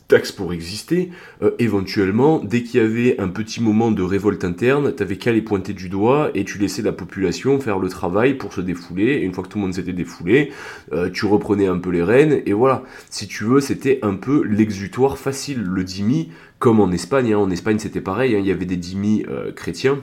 taxe 0.09 0.33
pour 0.33 0.51
exister, 0.51 1.09
euh, 1.41 1.51
éventuellement, 1.57 2.43
dès 2.43 2.63
qu'il 2.63 2.81
y 2.81 2.83
avait 2.83 3.17
un 3.17 3.29
petit 3.29 3.63
moment 3.63 3.91
de 3.91 4.03
révolte 4.03 4.43
interne, 4.43 4.93
t'avais 4.93 5.15
qu'à 5.15 5.31
les 5.31 5.41
pointer 5.41 5.71
du 5.71 5.87
doigt 5.87 6.31
et 6.35 6.43
tu 6.43 6.57
laissais 6.57 6.81
la 6.81 6.91
population 6.91 7.61
faire 7.61 7.79
le 7.79 7.87
travail 7.87 8.33
pour 8.33 8.51
se 8.51 8.59
défouler, 8.59 9.05
et 9.05 9.21
une 9.21 9.33
fois 9.33 9.45
que 9.45 9.49
tout 9.49 9.57
le 9.57 9.63
monde 9.63 9.73
s'était 9.73 9.93
défoulé, 9.93 10.51
euh, 10.91 11.09
tu 11.09 11.25
reprenais 11.27 11.67
un 11.67 11.77
peu 11.77 11.91
les 11.91 12.03
rênes, 12.03 12.41
et 12.45 12.51
voilà. 12.51 12.83
Si 13.09 13.29
tu 13.29 13.45
veux, 13.45 13.61
c'était 13.61 13.99
un 14.01 14.15
peu 14.15 14.43
l'exutoire 14.43 15.17
facile, 15.17 15.61
le 15.61 15.85
dhimmi, 15.85 16.29
comme 16.59 16.81
en 16.81 16.91
Espagne, 16.91 17.31
hein. 17.31 17.37
en 17.37 17.49
Espagne 17.49 17.79
c'était 17.79 18.01
pareil, 18.01 18.35
hein. 18.35 18.39
il 18.41 18.45
y 18.45 18.51
avait 18.51 18.65
des 18.65 18.75
dhimmis 18.75 19.23
chrétiens, 19.55 20.01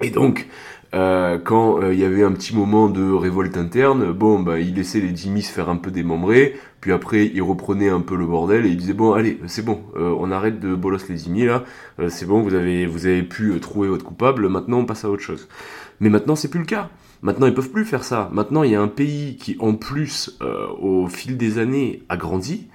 et 0.00 0.10
donc, 0.10 0.48
Euh, 0.94 1.38
quand 1.42 1.82
euh, 1.82 1.92
il 1.92 1.98
y 1.98 2.04
avait 2.04 2.22
un 2.22 2.30
petit 2.30 2.54
moment 2.54 2.88
de 2.88 3.10
révolte 3.10 3.56
interne, 3.56 4.12
bon, 4.12 4.38
bah, 4.38 4.60
il 4.60 4.74
laissait 4.74 5.00
les 5.00 5.14
Jimmy 5.14 5.42
se 5.42 5.50
faire 5.50 5.68
un 5.68 5.76
peu 5.76 5.90
démembrer, 5.90 6.56
puis 6.80 6.92
après, 6.92 7.26
il 7.26 7.42
reprenait 7.42 7.88
un 7.88 8.00
peu 8.00 8.16
le 8.16 8.26
bordel 8.26 8.64
et 8.64 8.68
il 8.68 8.76
disait 8.76 8.92
bon, 8.92 9.12
allez, 9.12 9.40
c'est 9.48 9.64
bon, 9.64 9.82
euh, 9.96 10.14
on 10.18 10.30
arrête 10.30 10.60
de 10.60 10.74
bolos 10.76 11.08
les 11.08 11.16
Jimmy 11.18 11.46
là, 11.46 11.64
c'est 12.08 12.26
bon, 12.26 12.42
vous 12.42 12.54
avez, 12.54 12.86
vous 12.86 13.06
avez 13.06 13.24
pu 13.24 13.58
trouver 13.60 13.88
votre 13.88 14.04
coupable, 14.04 14.48
maintenant 14.48 14.78
on 14.78 14.86
passe 14.86 15.04
à 15.04 15.10
autre 15.10 15.22
chose. 15.22 15.48
Mais 16.00 16.10
maintenant, 16.10 16.36
c'est 16.36 16.48
plus 16.48 16.60
le 16.60 16.66
cas. 16.66 16.90
Maintenant, 17.22 17.46
ils 17.46 17.54
peuvent 17.54 17.70
plus 17.70 17.84
faire 17.84 18.04
ça. 18.04 18.28
Maintenant, 18.32 18.64
il 18.64 18.72
y 18.72 18.74
a 18.74 18.82
un 18.82 18.88
pays 18.88 19.36
qui, 19.36 19.56
en 19.60 19.74
plus, 19.74 20.36
au 20.82 21.06
fil 21.06 21.38
des 21.38 21.58
années, 21.58 22.02
a 22.08 22.16
grandi. 22.16 22.68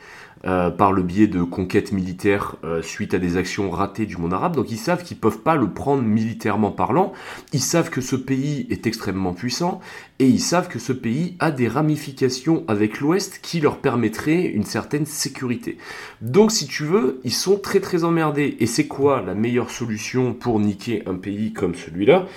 Euh, 0.46 0.70
par 0.70 0.94
le 0.94 1.04
biais 1.04 1.28
de 1.28 1.44
conquêtes 1.44 1.92
militaires 1.92 2.56
euh, 2.64 2.82
suite 2.82 3.14
à 3.14 3.20
des 3.20 3.36
actions 3.36 3.70
ratées 3.70 4.06
du 4.06 4.16
monde 4.16 4.34
arabe. 4.34 4.56
Donc 4.56 4.72
ils 4.72 4.78
savent 4.78 5.04
qu'ils 5.04 5.18
peuvent 5.18 5.40
pas 5.40 5.58
le 5.58 5.70
prendre 5.70 6.02
militairement 6.02 6.72
parlant. 6.72 7.12
Ils 7.52 7.60
savent 7.60 7.90
que 7.90 8.00
ce 8.00 8.16
pays 8.16 8.66
est 8.70 8.88
extrêmement 8.88 9.34
puissant 9.34 9.82
et 10.18 10.28
ils 10.28 10.40
savent 10.40 10.70
que 10.70 10.80
ce 10.80 10.94
pays 10.94 11.36
a 11.40 11.52
des 11.52 11.68
ramifications 11.68 12.64
avec 12.70 13.02
l'Ouest 13.02 13.42
qui 13.42 13.60
leur 13.60 13.80
permettraient 13.80 14.46
une 14.46 14.64
certaine 14.64 15.06
sécurité. 15.06 15.78
Donc 16.22 16.54
si 16.54 16.68
tu 16.68 16.86
veux, 16.86 17.20
ils 17.26 17.34
sont 17.34 17.58
très 17.58 17.82
très 17.82 18.06
emmerdés. 18.06 18.56
Et 18.62 18.66
c'est 18.66 18.88
quoi 18.88 19.22
la 19.22 19.34
meilleure 19.34 19.70
solution 19.70 20.34
pour 20.34 20.62
niquer 20.62 21.04
un 21.06 21.16
pays 21.16 21.52
comme 21.52 21.76
celui-là? 21.76 22.28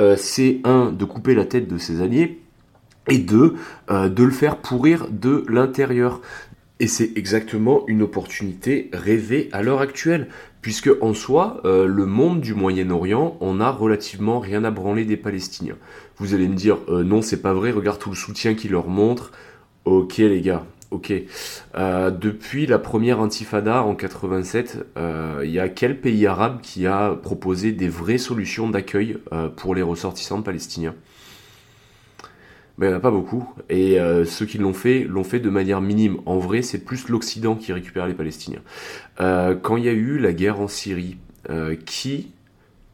Euh, 0.00 0.16
C'est 0.18 0.58
un 0.64 0.90
de 0.90 1.04
couper 1.04 1.36
la 1.36 1.44
tête 1.44 1.68
de 1.68 1.78
ses 1.78 2.02
alliés 2.02 2.40
et 3.08 3.18
deux, 3.18 3.54
de 3.88 4.22
le 4.22 4.30
faire 4.30 4.58
pourrir 4.58 5.08
de 5.10 5.44
l'intérieur. 5.48 6.20
Et 6.82 6.88
c'est 6.88 7.12
exactement 7.14 7.84
une 7.86 8.02
opportunité 8.02 8.90
rêvée 8.92 9.48
à 9.52 9.62
l'heure 9.62 9.80
actuelle, 9.80 10.26
puisque 10.62 10.90
en 11.00 11.14
soi, 11.14 11.60
euh, 11.64 11.86
le 11.86 12.06
monde 12.06 12.40
du 12.40 12.54
Moyen-Orient, 12.54 13.36
on 13.40 13.60
a 13.60 13.70
relativement 13.70 14.40
rien 14.40 14.64
à 14.64 14.72
branler 14.72 15.04
des 15.04 15.16
Palestiniens. 15.16 15.76
Vous 16.16 16.34
allez 16.34 16.48
me 16.48 16.56
dire, 16.56 16.78
euh, 16.88 17.04
non, 17.04 17.22
c'est 17.22 17.40
pas 17.40 17.52
vrai, 17.52 17.70
regarde 17.70 18.00
tout 18.00 18.10
le 18.10 18.16
soutien 18.16 18.54
qu'ils 18.54 18.72
leur 18.72 18.88
montrent. 18.88 19.30
Ok 19.84 20.18
les 20.18 20.40
gars, 20.40 20.66
ok. 20.90 21.12
Euh, 21.76 22.10
depuis 22.10 22.66
la 22.66 22.80
première 22.80 23.20
intifada 23.20 23.84
en 23.84 23.94
87, 23.94 24.84
il 25.44 25.50
y 25.50 25.60
a 25.60 25.68
quel 25.68 26.00
pays 26.00 26.26
arabe 26.26 26.60
qui 26.62 26.88
a 26.88 27.10
proposé 27.14 27.70
des 27.70 27.88
vraies 27.88 28.18
solutions 28.18 28.68
d'accueil 28.68 29.18
pour 29.54 29.76
les 29.76 29.82
ressortissants 29.82 30.42
palestiniens? 30.42 30.96
Il 32.88 32.94
a 32.94 33.00
pas 33.00 33.10
beaucoup. 33.10 33.48
Et 33.68 34.00
euh, 34.00 34.24
ceux 34.24 34.46
qui 34.46 34.58
l'ont 34.58 34.72
fait, 34.72 35.04
l'ont 35.04 35.24
fait 35.24 35.40
de 35.40 35.50
manière 35.50 35.80
minime. 35.80 36.18
En 36.26 36.38
vrai, 36.38 36.62
c'est 36.62 36.84
plus 36.84 37.08
l'Occident 37.08 37.54
qui 37.54 37.72
récupère 37.72 38.06
les 38.06 38.14
Palestiniens. 38.14 38.62
Euh, 39.20 39.54
quand 39.54 39.76
il 39.76 39.84
y 39.84 39.88
a 39.88 39.92
eu 39.92 40.18
la 40.18 40.32
guerre 40.32 40.60
en 40.60 40.68
Syrie, 40.68 41.18
euh, 41.50 41.74
qui 41.74 42.32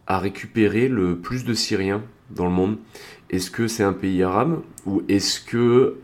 a 0.07 0.19
récupéré 0.19 0.89
le 0.89 1.17
plus 1.17 1.45
de 1.45 1.55
Syriens 1.55 2.03
dans 2.31 2.45
le 2.45 2.53
monde? 2.53 2.79
Est-ce 3.31 3.51
que 3.51 3.69
c'est 3.69 3.83
un 3.83 3.93
pays 3.93 4.23
arabe 4.23 4.63
ou 4.87 5.03
est-ce 5.09 5.41
que 5.41 5.97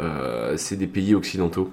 c'est 0.57 0.77
des 0.77 0.87
pays 0.87 1.15
occidentaux? 1.15 1.73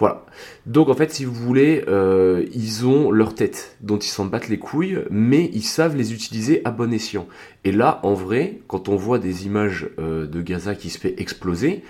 Voilà. 0.00 0.24
Donc 0.64 0.88
en 0.88 0.94
fait, 0.94 1.12
si 1.12 1.26
vous 1.26 1.34
voulez, 1.34 1.84
euh, 1.86 2.46
ils 2.54 2.86
ont 2.86 3.10
leur 3.10 3.34
tête 3.34 3.76
dont 3.82 3.98
ils 3.98 4.08
s'en 4.08 4.24
battent 4.24 4.48
les 4.48 4.58
couilles, 4.58 5.00
mais 5.10 5.50
ils 5.52 5.62
savent 5.62 5.94
les 5.94 6.14
utiliser 6.14 6.62
à 6.64 6.70
bon 6.70 6.90
escient. 6.90 7.28
Et 7.64 7.70
là, 7.70 8.00
en 8.02 8.14
vrai, 8.14 8.60
quand 8.66 8.88
on 8.88 8.96
voit 8.96 9.18
des 9.18 9.44
images 9.44 9.90
euh, 9.98 10.26
de 10.26 10.40
Gaza 10.40 10.74
qui 10.74 10.88
se 10.88 10.98
fait 10.98 11.20
exploser, 11.20 11.84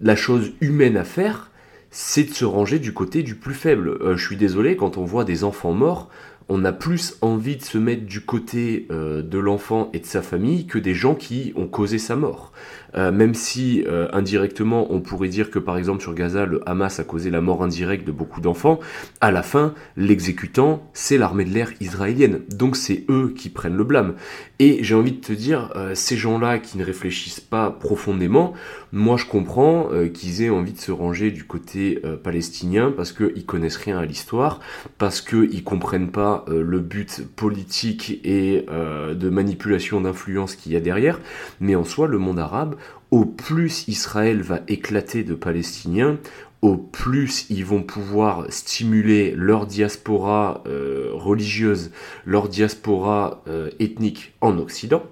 la 0.00 0.14
chose 0.14 0.52
humaine 0.60 0.96
à 0.96 1.02
faire, 1.02 1.50
c'est 1.90 2.30
de 2.30 2.32
se 2.32 2.44
ranger 2.44 2.78
du 2.78 2.94
côté 2.94 3.24
du 3.24 3.34
plus 3.34 3.54
faible. 3.54 3.88
Euh, 3.88 4.16
je 4.16 4.24
suis 4.24 4.36
désolé, 4.36 4.76
quand 4.76 4.96
on 4.96 5.04
voit 5.04 5.24
des 5.24 5.42
enfants 5.42 5.72
morts, 5.72 6.10
on 6.48 6.64
a 6.64 6.72
plus 6.72 7.16
envie 7.22 7.56
de 7.56 7.64
se 7.64 7.76
mettre 7.76 8.06
du 8.06 8.20
côté 8.22 8.86
de 8.88 9.38
l'enfant 9.38 9.90
et 9.92 9.98
de 9.98 10.06
sa 10.06 10.22
famille 10.22 10.66
que 10.66 10.78
des 10.78 10.94
gens 10.94 11.14
qui 11.14 11.52
ont 11.56 11.66
causé 11.66 11.98
sa 11.98 12.16
mort. 12.16 12.52
Euh, 12.94 13.12
même 13.12 13.34
si 13.34 13.84
euh, 13.86 14.08
indirectement 14.12 14.86
on 14.90 15.00
pourrait 15.00 15.28
dire 15.28 15.50
que 15.50 15.58
par 15.58 15.76
exemple 15.76 16.00
sur 16.00 16.14
Gaza 16.14 16.46
le 16.46 16.66
Hamas 16.66 16.98
a 17.00 17.04
causé 17.04 17.30
la 17.30 17.40
mort 17.40 17.62
indirecte 17.62 18.06
de 18.06 18.12
beaucoup 18.12 18.40
d'enfants, 18.40 18.80
à 19.20 19.30
la 19.30 19.42
fin 19.42 19.74
l'exécutant 19.96 20.88
c'est 20.94 21.18
l'armée 21.18 21.44
de 21.44 21.52
l'air 21.52 21.70
israélienne, 21.80 22.40
donc 22.48 22.76
c'est 22.76 23.04
eux 23.10 23.34
qui 23.36 23.50
prennent 23.50 23.76
le 23.76 23.84
blâme. 23.84 24.14
Et 24.60 24.82
j'ai 24.82 24.96
envie 24.96 25.12
de 25.12 25.20
te 25.20 25.32
dire, 25.32 25.70
euh, 25.76 25.94
ces 25.94 26.16
gens-là 26.16 26.58
qui 26.58 26.78
ne 26.78 26.84
réfléchissent 26.84 27.40
pas 27.40 27.70
profondément, 27.70 28.54
moi 28.90 29.16
je 29.16 29.26
comprends 29.26 29.90
qu'ils 30.14 30.42
aient 30.42 30.50
envie 30.50 30.72
de 30.72 30.80
se 30.80 30.90
ranger 30.90 31.30
du 31.30 31.44
côté 31.44 32.02
palestinien 32.24 32.92
parce 32.96 33.12
qu'ils 33.12 33.44
connaissent 33.44 33.76
rien 33.76 33.98
à 33.98 34.06
l'histoire, 34.06 34.60
parce 34.96 35.20
qu'ils 35.20 35.62
comprennent 35.62 36.10
pas 36.10 36.46
le 36.48 36.80
but 36.80 37.22
politique 37.36 38.20
et 38.24 38.64
de 38.66 39.28
manipulation 39.28 40.00
d'influence 40.00 40.56
qu'il 40.56 40.72
y 40.72 40.76
a 40.76 40.80
derrière, 40.80 41.20
mais 41.60 41.74
en 41.74 41.84
soi 41.84 42.06
le 42.06 42.16
monde 42.16 42.38
arabe 42.38 42.76
au 43.10 43.24
plus 43.24 43.88
Israël 43.88 44.42
va 44.42 44.60
éclater 44.68 45.24
de 45.24 45.34
Palestiniens, 45.34 46.18
au 46.60 46.76
plus 46.76 47.46
ils 47.50 47.64
vont 47.64 47.82
pouvoir 47.82 48.46
stimuler 48.50 49.32
leur 49.36 49.66
diaspora 49.66 50.62
euh, 50.66 51.10
religieuse, 51.12 51.90
leur 52.26 52.48
diaspora 52.48 53.42
euh, 53.48 53.70
ethnique 53.78 54.34
en 54.40 54.58
Occident. 54.58 55.02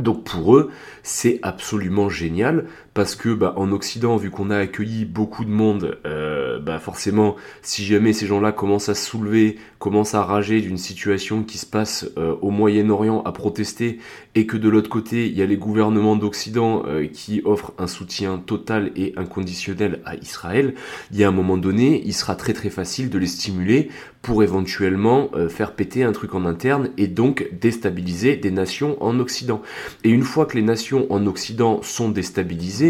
Donc 0.00 0.24
pour 0.24 0.56
eux, 0.56 0.70
c'est 1.02 1.38
absolument 1.42 2.08
génial 2.08 2.64
parce 2.94 3.14
que 3.14 3.30
bah, 3.30 3.54
en 3.56 3.72
Occident, 3.72 4.16
vu 4.16 4.30
qu'on 4.30 4.50
a 4.50 4.58
accueilli 4.58 5.04
beaucoup 5.04 5.44
de 5.44 5.50
monde, 5.50 5.98
euh, 6.04 6.58
bah, 6.58 6.78
forcément, 6.78 7.36
si 7.62 7.84
jamais 7.84 8.12
ces 8.12 8.26
gens-là 8.26 8.52
commencent 8.52 8.90
à 8.90 8.94
se 8.94 9.08
soulever, 9.08 9.56
commencent 9.78 10.14
à 10.14 10.22
rager 10.22 10.60
d'une 10.60 10.76
situation 10.76 11.42
qui 11.42 11.56
se 11.56 11.64
passe 11.64 12.10
euh, 12.18 12.34
au 12.42 12.50
Moyen-Orient, 12.50 13.22
à 13.24 13.32
protester, 13.32 13.98
et 14.34 14.46
que 14.46 14.58
de 14.58 14.68
l'autre 14.68 14.90
côté, 14.90 15.26
il 15.26 15.36
y 15.36 15.42
a 15.42 15.46
les 15.46 15.56
gouvernements 15.56 16.16
d'Occident 16.16 16.82
euh, 16.86 17.06
qui 17.06 17.40
offrent 17.44 17.72
un 17.78 17.86
soutien 17.86 18.38
total 18.38 18.92
et 18.94 19.14
inconditionnel 19.16 20.00
à 20.04 20.14
Israël, 20.16 20.74
il 21.12 21.18
y 21.18 21.24
a 21.24 21.28
un 21.28 21.32
moment 21.32 21.56
donné, 21.56 22.02
il 22.04 22.12
sera 22.12 22.34
très 22.34 22.52
très 22.52 22.70
facile 22.70 23.08
de 23.08 23.18
les 23.18 23.26
stimuler 23.26 23.88
pour 24.20 24.44
éventuellement 24.44 25.30
faire 25.48 25.74
péter 25.74 26.04
un 26.04 26.12
truc 26.12 26.36
en 26.36 26.44
interne 26.44 26.90
et 26.96 27.08
donc 27.08 27.48
déstabiliser 27.60 28.36
des 28.36 28.52
nations 28.52 29.02
en 29.02 29.18
Occident. 29.18 29.62
Et 30.04 30.10
une 30.10 30.22
fois 30.22 30.46
que 30.46 30.56
les 30.56 30.62
nations 30.62 31.10
en 31.10 31.26
Occident 31.26 31.82
sont 31.82 32.08
déstabilisées, 32.08 32.81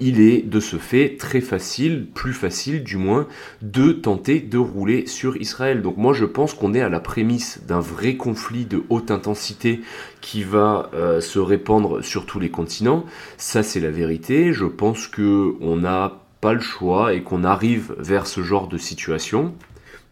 il 0.00 0.20
est 0.20 0.42
de 0.42 0.60
ce 0.60 0.76
fait 0.76 1.16
très 1.18 1.40
facile, 1.40 2.06
plus 2.14 2.32
facile 2.32 2.82
du 2.82 2.96
moins, 2.96 3.26
de 3.62 3.92
tenter 3.92 4.40
de 4.40 4.58
rouler 4.58 5.06
sur 5.06 5.36
Israël. 5.36 5.82
Donc 5.82 5.96
moi 5.96 6.12
je 6.12 6.24
pense 6.24 6.54
qu'on 6.54 6.74
est 6.74 6.80
à 6.80 6.88
la 6.88 7.00
prémisse 7.00 7.60
d'un 7.66 7.80
vrai 7.80 8.16
conflit 8.16 8.64
de 8.64 8.82
haute 8.88 9.10
intensité 9.10 9.80
qui 10.20 10.42
va 10.42 10.90
euh, 10.94 11.20
se 11.20 11.38
répandre 11.38 12.02
sur 12.02 12.26
tous 12.26 12.40
les 12.40 12.50
continents. 12.50 13.04
Ça 13.36 13.62
c'est 13.62 13.80
la 13.80 13.90
vérité. 13.90 14.52
Je 14.52 14.66
pense 14.66 15.06
que 15.08 15.54
on 15.60 15.76
n'a 15.76 16.20
pas 16.40 16.52
le 16.52 16.60
choix 16.60 17.14
et 17.14 17.22
qu'on 17.22 17.44
arrive 17.44 17.94
vers 17.98 18.26
ce 18.26 18.42
genre 18.42 18.68
de 18.68 18.78
situation 18.78 19.54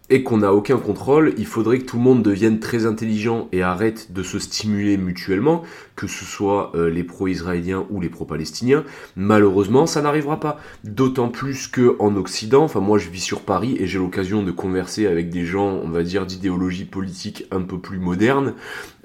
et 0.08 0.22
qu'on 0.22 0.38
n'a 0.38 0.54
aucun 0.54 0.78
contrôle, 0.78 1.34
il 1.36 1.46
faudrait 1.46 1.78
que 1.78 1.84
tout 1.84 1.96
le 1.96 2.02
monde 2.02 2.22
devienne 2.22 2.60
très 2.60 2.86
intelligent 2.86 3.48
et 3.52 3.62
arrête 3.62 4.12
de 4.12 4.22
se 4.22 4.38
stimuler 4.38 4.96
mutuellement, 4.96 5.62
que 5.96 6.06
ce 6.06 6.24
soit 6.24 6.72
euh, 6.74 6.88
les 6.88 7.02
pro-israéliens 7.02 7.86
ou 7.90 8.00
les 8.00 8.08
pro-palestiniens. 8.08 8.84
Malheureusement, 9.16 9.86
ça 9.86 10.02
n'arrivera 10.02 10.38
pas. 10.38 10.60
D'autant 10.84 11.28
plus 11.28 11.66
que 11.66 11.96
en 11.98 12.14
Occident, 12.16 12.62
enfin 12.62 12.80
moi 12.80 12.98
je 12.98 13.10
vis 13.10 13.20
sur 13.20 13.40
Paris 13.40 13.76
et 13.80 13.86
j'ai 13.86 13.98
l'occasion 13.98 14.42
de 14.42 14.52
converser 14.52 15.06
avec 15.06 15.30
des 15.30 15.44
gens, 15.44 15.80
on 15.82 15.88
va 15.88 16.04
dire 16.04 16.24
d'idéologie 16.24 16.84
politique 16.84 17.46
un 17.50 17.62
peu 17.62 17.78
plus 17.78 17.98
moderne. 17.98 18.54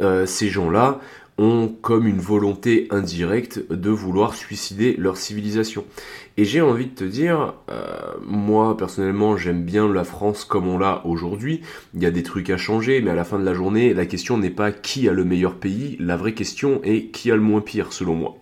Euh, 0.02 0.26
ces 0.26 0.50
gens-là, 0.50 1.00
ont 1.38 1.70
comme 1.82 2.08
une 2.08 2.20
volonté 2.20 2.88
indirecte 2.92 3.72
de 3.72 3.90
vouloir 3.90 4.36
suicider 4.36 4.96
leur 4.98 5.18
civilisation. 5.18 5.86
Et 6.38 6.46
j'ai 6.46 6.62
envie 6.62 6.86
de 6.86 6.96
te 6.96 7.04
dire, 7.04 7.56
euh, 7.70 8.14
moi 8.26 8.78
personnellement 8.78 9.38
j'aime 9.38 9.64
bien 9.64 9.92
la 9.92 10.04
France 10.04 10.46
comme 10.46 10.68
on 10.68 10.78
l'a 10.78 11.02
aujourd'hui, 11.06 11.62
il 11.94 12.02
y 12.02 12.06
a 12.06 12.12
des 12.12 12.24
trucs 12.24 12.50
à 12.50 12.58
changer, 12.58 13.02
mais 13.02 13.12
à 13.12 13.16
la 13.16 13.24
fin 13.24 13.40
de 13.40 13.46
la 13.46 13.54
journée, 13.54 13.94
la 13.94 14.06
question 14.06 14.38
n'est 14.38 14.50
pas 14.50 14.72
qui 14.72 15.10
a 15.10 15.14
le 15.14 15.26
meilleur 15.26 15.56
pays, 15.56 15.98
la 16.00 16.18
vraie 16.18 16.34
question 16.34 16.82
est 16.84 17.08
qui 17.08 17.32
a 17.32 17.36
le 17.36 17.42
moins 17.42 17.62
pire 17.62 17.94
selon 17.94 18.16
moi. 18.16 18.38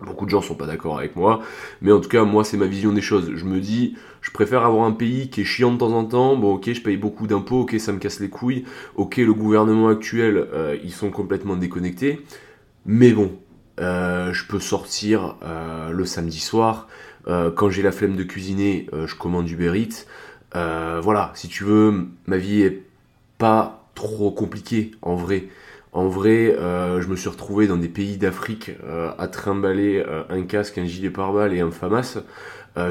Beaucoup 0.00 0.24
de 0.24 0.30
gens 0.30 0.40
sont 0.40 0.54
pas 0.54 0.66
d'accord 0.66 0.98
avec 0.98 1.14
moi, 1.14 1.40
mais 1.82 1.92
en 1.92 2.00
tout 2.00 2.08
cas, 2.08 2.24
moi, 2.24 2.42
c'est 2.42 2.56
ma 2.56 2.66
vision 2.66 2.90
des 2.90 3.02
choses. 3.02 3.32
Je 3.34 3.44
me 3.44 3.60
dis, 3.60 3.96
je 4.20 4.30
préfère 4.30 4.64
avoir 4.64 4.84
un 4.84 4.92
pays 4.92 5.30
qui 5.30 5.42
est 5.42 5.44
chiant 5.44 5.72
de 5.72 5.78
temps 5.78 5.92
en 5.92 6.04
temps. 6.04 6.36
Bon, 6.36 6.54
ok, 6.54 6.72
je 6.72 6.80
paye 6.80 6.96
beaucoup 6.96 7.26
d'impôts, 7.26 7.60
ok, 7.62 7.76
ça 7.78 7.92
me 7.92 7.98
casse 7.98 8.20
les 8.20 8.28
couilles. 8.28 8.64
Ok, 8.96 9.16
le 9.16 9.32
gouvernement 9.32 9.88
actuel, 9.88 10.36
euh, 10.52 10.76
ils 10.84 10.92
sont 10.92 11.10
complètement 11.10 11.56
déconnectés. 11.56 12.24
Mais 12.86 13.12
bon, 13.12 13.32
euh, 13.80 14.32
je 14.32 14.46
peux 14.46 14.60
sortir 14.60 15.36
euh, 15.42 15.90
le 15.90 16.04
samedi 16.04 16.40
soir. 16.40 16.88
quand 17.26 17.68
j'ai 17.68 17.82
la 17.82 17.92
flemme 17.92 18.16
de 18.16 18.24
cuisiner, 18.24 18.88
je 19.06 19.14
commande 19.14 19.44
du 19.44 19.56
Eats. 19.62 20.06
voilà, 21.02 21.32
si 21.34 21.48
tu 21.48 21.64
veux, 21.64 22.08
ma 22.26 22.38
vie 22.38 22.62
est 22.62 22.82
pas 23.38 23.84
trop 23.94 24.30
compliquée 24.30 24.92
en 25.02 25.16
vrai. 25.16 25.48
En 25.92 26.08
vrai, 26.08 26.56
je 26.56 27.06
me 27.08 27.16
suis 27.16 27.28
retrouvé 27.28 27.66
dans 27.66 27.76
des 27.76 27.88
pays 27.88 28.16
d'Afrique 28.16 28.72
à 29.18 29.28
trimballer 29.28 30.02
un 30.30 30.42
casque, 30.42 30.78
un 30.78 30.86
gilet 30.86 31.10
pare-balles 31.10 31.52
et 31.52 31.60
un 31.60 31.70
FAMAS. 31.70 32.18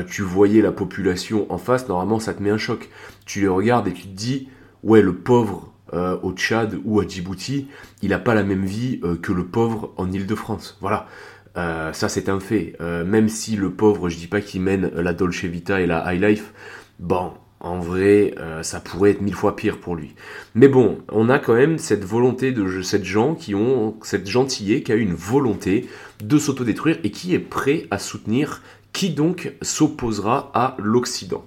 Tu 0.07 0.21
voyais 0.21 0.61
la 0.61 0.71
population 0.71 1.51
en 1.51 1.57
face, 1.57 1.87
normalement 1.87 2.19
ça 2.19 2.33
te 2.33 2.43
met 2.43 2.49
un 2.49 2.57
choc. 2.57 2.89
Tu 3.25 3.41
les 3.41 3.47
regardes 3.47 3.87
et 3.87 3.93
tu 3.93 4.03
te 4.03 4.15
dis, 4.15 4.49
ouais, 4.83 5.01
le 5.01 5.13
pauvre 5.13 5.73
au 5.93 6.33
Tchad 6.33 6.77
ou 6.83 6.99
à 6.99 7.07
Djibouti, 7.07 7.67
il 8.01 8.09
n'a 8.09 8.19
pas 8.19 8.35
la 8.35 8.43
même 8.43 8.65
vie 8.65 9.01
que 9.21 9.31
le 9.31 9.45
pauvre 9.45 9.93
en 9.97 10.11
Ile-de-France. 10.11 10.77
Voilà. 10.81 11.07
ça 11.55 12.09
c'est 12.09 12.29
un 12.29 12.39
fait. 12.39 12.77
même 12.79 13.29
si 13.29 13.55
le 13.55 13.71
pauvre, 13.71 14.09
je 14.09 14.17
dis 14.17 14.27
pas 14.27 14.41
qu'il 14.41 14.61
mène 14.61 14.91
la 14.93 15.13
Dolce 15.13 15.45
Vita 15.45 15.81
et 15.81 15.87
la 15.87 16.13
High 16.13 16.21
Life, 16.21 16.53
bon, 16.99 17.31
en 17.61 17.79
vrai, 17.79 18.33
euh, 18.37 18.63
ça 18.63 18.79
pourrait 18.79 19.11
être 19.11 19.21
mille 19.21 19.35
fois 19.35 19.55
pire 19.55 19.79
pour 19.79 19.95
lui. 19.95 20.15
Mais 20.55 20.69
bon, 20.69 20.99
on 21.11 21.29
a 21.29 21.39
quand 21.39 21.55
même 21.55 21.77
cette 21.77 22.05
volonté 22.05 22.51
de 22.51 22.81
cette 22.81 23.03
gens 23.03 23.35
qui 23.35 23.53
ont 23.53 23.97
cette 24.01 24.27
gentillé 24.27 24.81
qui 24.81 24.91
a 24.93 24.95
une 24.95 25.13
volonté 25.13 25.89
de 26.23 26.37
s'autodétruire 26.37 26.99
et 27.03 27.11
qui 27.11 27.33
est 27.33 27.39
prêt 27.39 27.87
à 27.91 27.99
soutenir 27.99 28.61
qui 28.93 29.11
donc 29.11 29.53
s'opposera 29.61 30.51
à 30.53 30.75
l'Occident? 30.79 31.43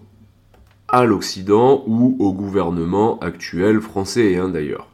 À 0.89 1.05
l'Occident 1.05 1.83
ou 1.87 2.17
au 2.19 2.33
gouvernement 2.33 3.19
actuel 3.21 3.81
français 3.81 4.37
hein, 4.37 4.49
d'ailleurs. 4.49 4.89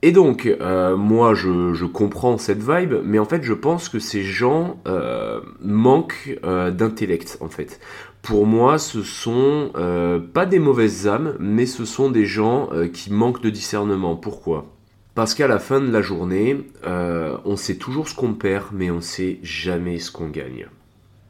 Et 0.00 0.12
donc, 0.12 0.46
euh, 0.46 0.96
moi, 0.96 1.34
je, 1.34 1.84
comprends 1.84 2.38
cette 2.38 2.62
vibe, 2.62 2.94
mais 3.02 3.18
en 3.18 3.24
fait, 3.24 3.42
je 3.42 3.52
pense 3.52 3.88
que 3.88 3.98
ces 3.98 4.22
gens 4.22 4.76
euh, 4.86 5.40
manquent 5.60 6.38
d'intellect, 6.44 7.38
en 7.40 7.48
fait 7.48 7.80
pour 8.22 8.46
moi, 8.46 8.78
ce 8.78 9.02
sont 9.02 9.70
euh, 9.76 10.18
pas 10.18 10.46
des 10.46 10.58
mauvaises 10.58 11.06
âmes, 11.08 11.34
mais 11.38 11.66
ce 11.66 11.84
sont 11.84 12.10
des 12.10 12.26
gens 12.26 12.68
euh, 12.72 12.88
qui 12.88 13.12
manquent 13.12 13.42
de 13.42 13.50
discernement. 13.50 14.16
Pourquoi? 14.16 14.66
Parce 15.14 15.34
qu'à 15.34 15.48
la 15.48 15.58
fin 15.58 15.80
de 15.80 15.90
la 15.90 16.02
journée, 16.02 16.58
euh, 16.86 17.36
on 17.44 17.56
sait 17.56 17.76
toujours 17.76 18.08
ce 18.08 18.14
qu'on 18.14 18.34
perd, 18.34 18.66
mais 18.72 18.90
on 18.90 19.00
sait 19.00 19.38
jamais 19.42 19.98
ce 19.98 20.12
qu'on 20.12 20.28
gagne. 20.28 20.68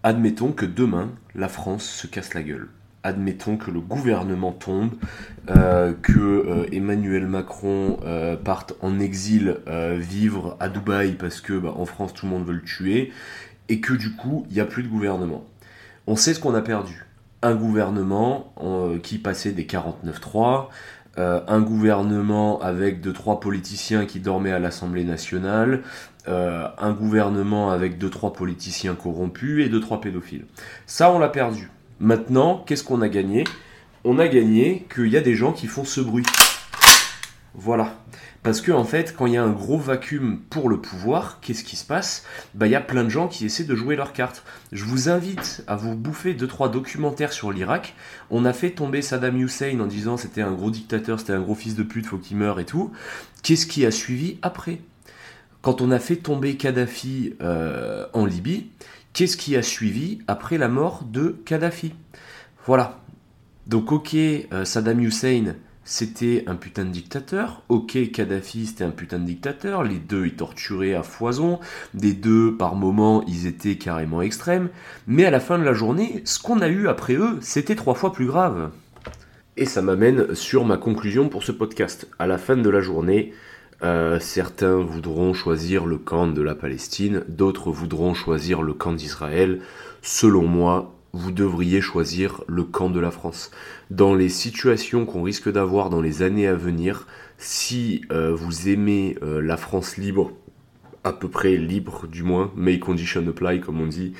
Admettons 0.02 0.52
que 0.52 0.66
demain, 0.66 1.10
la 1.34 1.48
France 1.48 1.84
se 1.84 2.06
casse 2.06 2.34
la 2.34 2.42
gueule. 2.42 2.68
Admettons 3.04 3.56
que 3.56 3.70
le 3.70 3.80
gouvernement 3.80 4.52
tombe, 4.52 4.92
que 6.02 6.66
Emmanuel 6.72 7.26
Macron 7.26 7.98
parte 8.44 8.74
en 8.80 8.98
exil 8.98 9.56
vivre 9.96 10.56
à 10.60 10.68
Dubaï 10.68 11.12
parce 11.12 11.40
que 11.40 11.52
bah, 11.54 11.72
en 11.76 11.86
France 11.86 12.12
tout 12.12 12.26
le 12.26 12.32
monde 12.32 12.44
veut 12.44 12.54
le 12.54 12.62
tuer, 12.62 13.12
et 13.68 13.80
que 13.80 13.94
du 13.94 14.14
coup 14.14 14.46
il 14.50 14.54
n'y 14.54 14.60
a 14.60 14.66
plus 14.66 14.82
de 14.82 14.88
gouvernement 14.88 15.44
on 16.08 16.16
sait 16.16 16.32
ce 16.32 16.40
qu'on 16.40 16.54
a 16.54 16.62
perdu. 16.62 17.04
Un 17.42 17.54
gouvernement 17.54 18.52
euh, 18.60 18.98
qui 18.98 19.18
passait 19.18 19.52
des 19.52 19.64
49-3, 19.64 20.68
euh, 21.18 21.40
un 21.48 21.60
gouvernement 21.60 22.60
avec 22.60 23.00
deux 23.00 23.12
trois 23.12 23.40
politiciens 23.40 24.06
qui 24.06 24.20
dormaient 24.20 24.52
à 24.52 24.58
l'Assemblée 24.58 25.04
nationale, 25.04 25.82
euh, 26.28 26.66
un 26.78 26.92
gouvernement 26.92 27.70
avec 27.70 27.98
deux 27.98 28.10
trois 28.10 28.32
politiciens 28.32 28.94
corrompus 28.94 29.66
et 29.66 29.68
deux 29.68 29.80
trois 29.80 30.00
pédophiles. 30.00 30.46
Ça, 30.86 31.10
on 31.10 31.18
l'a 31.18 31.28
perdu. 31.28 31.70
Maintenant, 32.00 32.62
qu'est-ce 32.66 32.84
qu'on 32.84 33.02
a 33.02 33.08
gagné? 33.08 33.44
On 34.04 34.18
a 34.18 34.28
gagné 34.28 34.86
qu'il 34.94 35.08
y 35.08 35.16
a 35.16 35.20
des 35.20 35.34
gens 35.34 35.52
qui 35.52 35.66
font 35.66 35.84
ce 35.84 36.00
bruit. 36.00 36.24
Voilà. 37.54 37.94
Parce 38.42 38.60
que 38.60 38.70
en 38.70 38.84
fait, 38.84 39.14
quand 39.16 39.26
il 39.26 39.34
y 39.34 39.36
a 39.36 39.42
un 39.42 39.50
gros 39.50 39.78
vacuum 39.78 40.40
pour 40.48 40.68
le 40.68 40.80
pouvoir, 40.80 41.40
qu'est-ce 41.40 41.64
qui 41.64 41.76
se 41.76 41.84
passe? 41.84 42.24
Bah, 42.54 42.66
il 42.66 42.70
y 42.70 42.76
a 42.76 42.80
plein 42.80 43.04
de 43.04 43.08
gens 43.08 43.28
qui 43.28 43.44
essaient 43.44 43.64
de 43.64 43.74
jouer 43.74 43.96
leurs 43.96 44.12
cartes. 44.12 44.44
Je 44.72 44.84
vous 44.84 45.08
invite 45.08 45.64
à 45.66 45.76
vous 45.76 45.96
bouffer 45.96 46.34
deux 46.34 46.46
trois 46.46 46.68
documentaires 46.68 47.32
sur 47.32 47.50
l'Irak. 47.52 47.94
On 48.30 48.44
a 48.44 48.52
fait 48.52 48.70
tomber 48.70 49.02
Saddam 49.02 49.36
Hussein 49.36 49.80
en 49.80 49.86
disant 49.86 50.16
c'était 50.16 50.40
un 50.40 50.52
gros 50.52 50.70
dictateur, 50.70 51.18
c'était 51.18 51.32
un 51.32 51.40
gros 51.40 51.56
fils 51.56 51.74
de 51.74 51.82
pute, 51.82 52.06
faut 52.06 52.18
qu'il 52.18 52.36
meure 52.36 52.60
et 52.60 52.64
tout. 52.64 52.92
Qu'est-ce 53.42 53.66
qui 53.66 53.84
a 53.84 53.90
suivi 53.90 54.38
après? 54.40 54.80
Quand 55.60 55.80
on 55.80 55.90
a 55.90 55.98
fait 55.98 56.16
tomber 56.16 56.56
Kadhafi 56.56 57.34
euh, 57.42 58.06
en 58.12 58.24
Libye, 58.24 58.70
qu'est-ce 59.12 59.36
qui 59.36 59.56
a 59.56 59.62
suivi 59.62 60.20
après 60.28 60.58
la 60.58 60.68
mort 60.68 61.02
de 61.04 61.36
Kadhafi? 61.44 61.92
Voilà. 62.66 63.00
Donc 63.66 63.90
ok, 63.90 64.14
euh, 64.14 64.64
Saddam 64.64 65.00
Hussein 65.00 65.54
c'était 65.90 66.44
un 66.46 66.54
putain 66.54 66.84
de 66.84 66.90
dictateur. 66.90 67.62
Ok, 67.70 67.96
Kadhafi, 68.12 68.66
c'était 68.66 68.84
un 68.84 68.90
putain 68.90 69.18
de 69.18 69.24
dictateur. 69.24 69.82
Les 69.84 69.96
deux, 69.96 70.26
ils 70.26 70.36
torturaient 70.36 70.92
à 70.92 71.02
foison. 71.02 71.60
Des 71.94 72.12
deux, 72.12 72.54
par 72.54 72.74
moments, 72.74 73.24
ils 73.26 73.46
étaient 73.46 73.76
carrément 73.76 74.20
extrêmes. 74.20 74.68
Mais 75.06 75.24
à 75.24 75.30
la 75.30 75.40
fin 75.40 75.58
de 75.58 75.64
la 75.64 75.72
journée, 75.72 76.20
ce 76.26 76.40
qu'on 76.40 76.60
a 76.60 76.68
eu 76.68 76.88
après 76.88 77.14
eux, 77.14 77.38
c'était 77.40 77.74
trois 77.74 77.94
fois 77.94 78.12
plus 78.12 78.26
grave. 78.26 78.70
Et 79.56 79.64
ça 79.64 79.80
m'amène 79.80 80.34
sur 80.34 80.66
ma 80.66 80.76
conclusion 80.76 81.30
pour 81.30 81.42
ce 81.42 81.52
podcast. 81.52 82.06
À 82.18 82.26
la 82.26 82.36
fin 82.36 82.58
de 82.58 82.68
la 82.68 82.82
journée, 82.82 83.32
euh, 83.82 84.20
certains 84.20 84.76
voudront 84.76 85.32
choisir 85.32 85.86
le 85.86 85.96
camp 85.96 86.26
de 86.26 86.42
la 86.42 86.54
Palestine, 86.54 87.24
d'autres 87.28 87.70
voudront 87.70 88.12
choisir 88.12 88.60
le 88.60 88.74
camp 88.74 88.92
d'Israël. 88.92 89.62
Selon 90.02 90.42
moi, 90.42 90.97
vous 91.12 91.32
devriez 91.32 91.80
choisir 91.80 92.42
le 92.46 92.64
camp 92.64 92.90
de 92.90 93.00
la 93.00 93.10
France. 93.10 93.50
Dans 93.90 94.14
les 94.14 94.28
situations 94.28 95.06
qu'on 95.06 95.22
risque 95.22 95.50
d'avoir 95.50 95.90
dans 95.90 96.00
les 96.00 96.22
années 96.22 96.46
à 96.46 96.54
venir, 96.54 97.06
si 97.38 98.02
euh, 98.12 98.34
vous 98.34 98.68
aimez 98.68 99.16
euh, 99.22 99.40
la 99.40 99.56
France 99.56 99.96
libre, 99.96 100.32
à 101.04 101.12
peu 101.12 101.28
près 101.28 101.56
libre 101.56 102.06
du 102.06 102.22
moins, 102.22 102.52
may 102.56 102.78
condition 102.78 103.26
apply 103.26 103.60
comme 103.60 103.80
on 103.80 103.86
dit, 103.86 104.12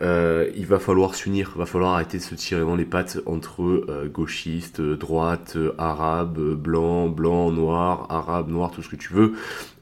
euh, 0.00 0.50
il 0.56 0.66
va 0.66 0.78
falloir 0.80 1.14
s'unir, 1.14 1.52
va 1.56 1.66
falloir 1.66 1.94
arrêter 1.94 2.18
de 2.18 2.22
se 2.22 2.34
tirer 2.34 2.62
dans 2.62 2.74
les 2.74 2.86
pattes 2.86 3.18
entre 3.26 4.08
gauchistes, 4.12 4.80
droite, 4.80 5.56
arabes, 5.78 6.54
blancs, 6.54 7.14
blancs, 7.14 7.54
noirs, 7.54 8.06
arabes, 8.10 8.48
noirs, 8.48 8.72
tout 8.72 8.82
ce 8.82 8.88
que 8.88 8.96
tu 8.96 9.12
veux. 9.12 9.34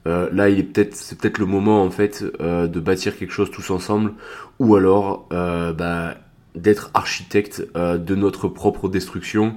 là, 0.04 0.48
c'est 0.90 1.18
peut-être 1.18 1.38
le 1.38 1.46
moment 1.46 1.84
en 1.84 1.90
fait 1.90 2.24
de 2.24 2.80
bâtir 2.80 3.16
quelque 3.16 3.32
chose 3.32 3.50
tous 3.50 3.70
ensemble, 3.70 4.12
ou 4.58 4.74
alors, 4.74 5.28
bah 5.30 6.16
d'être 6.54 6.90
architecte 6.94 7.66
euh, 7.76 7.98
de 7.98 8.14
notre 8.14 8.48
propre 8.48 8.88
destruction. 8.88 9.54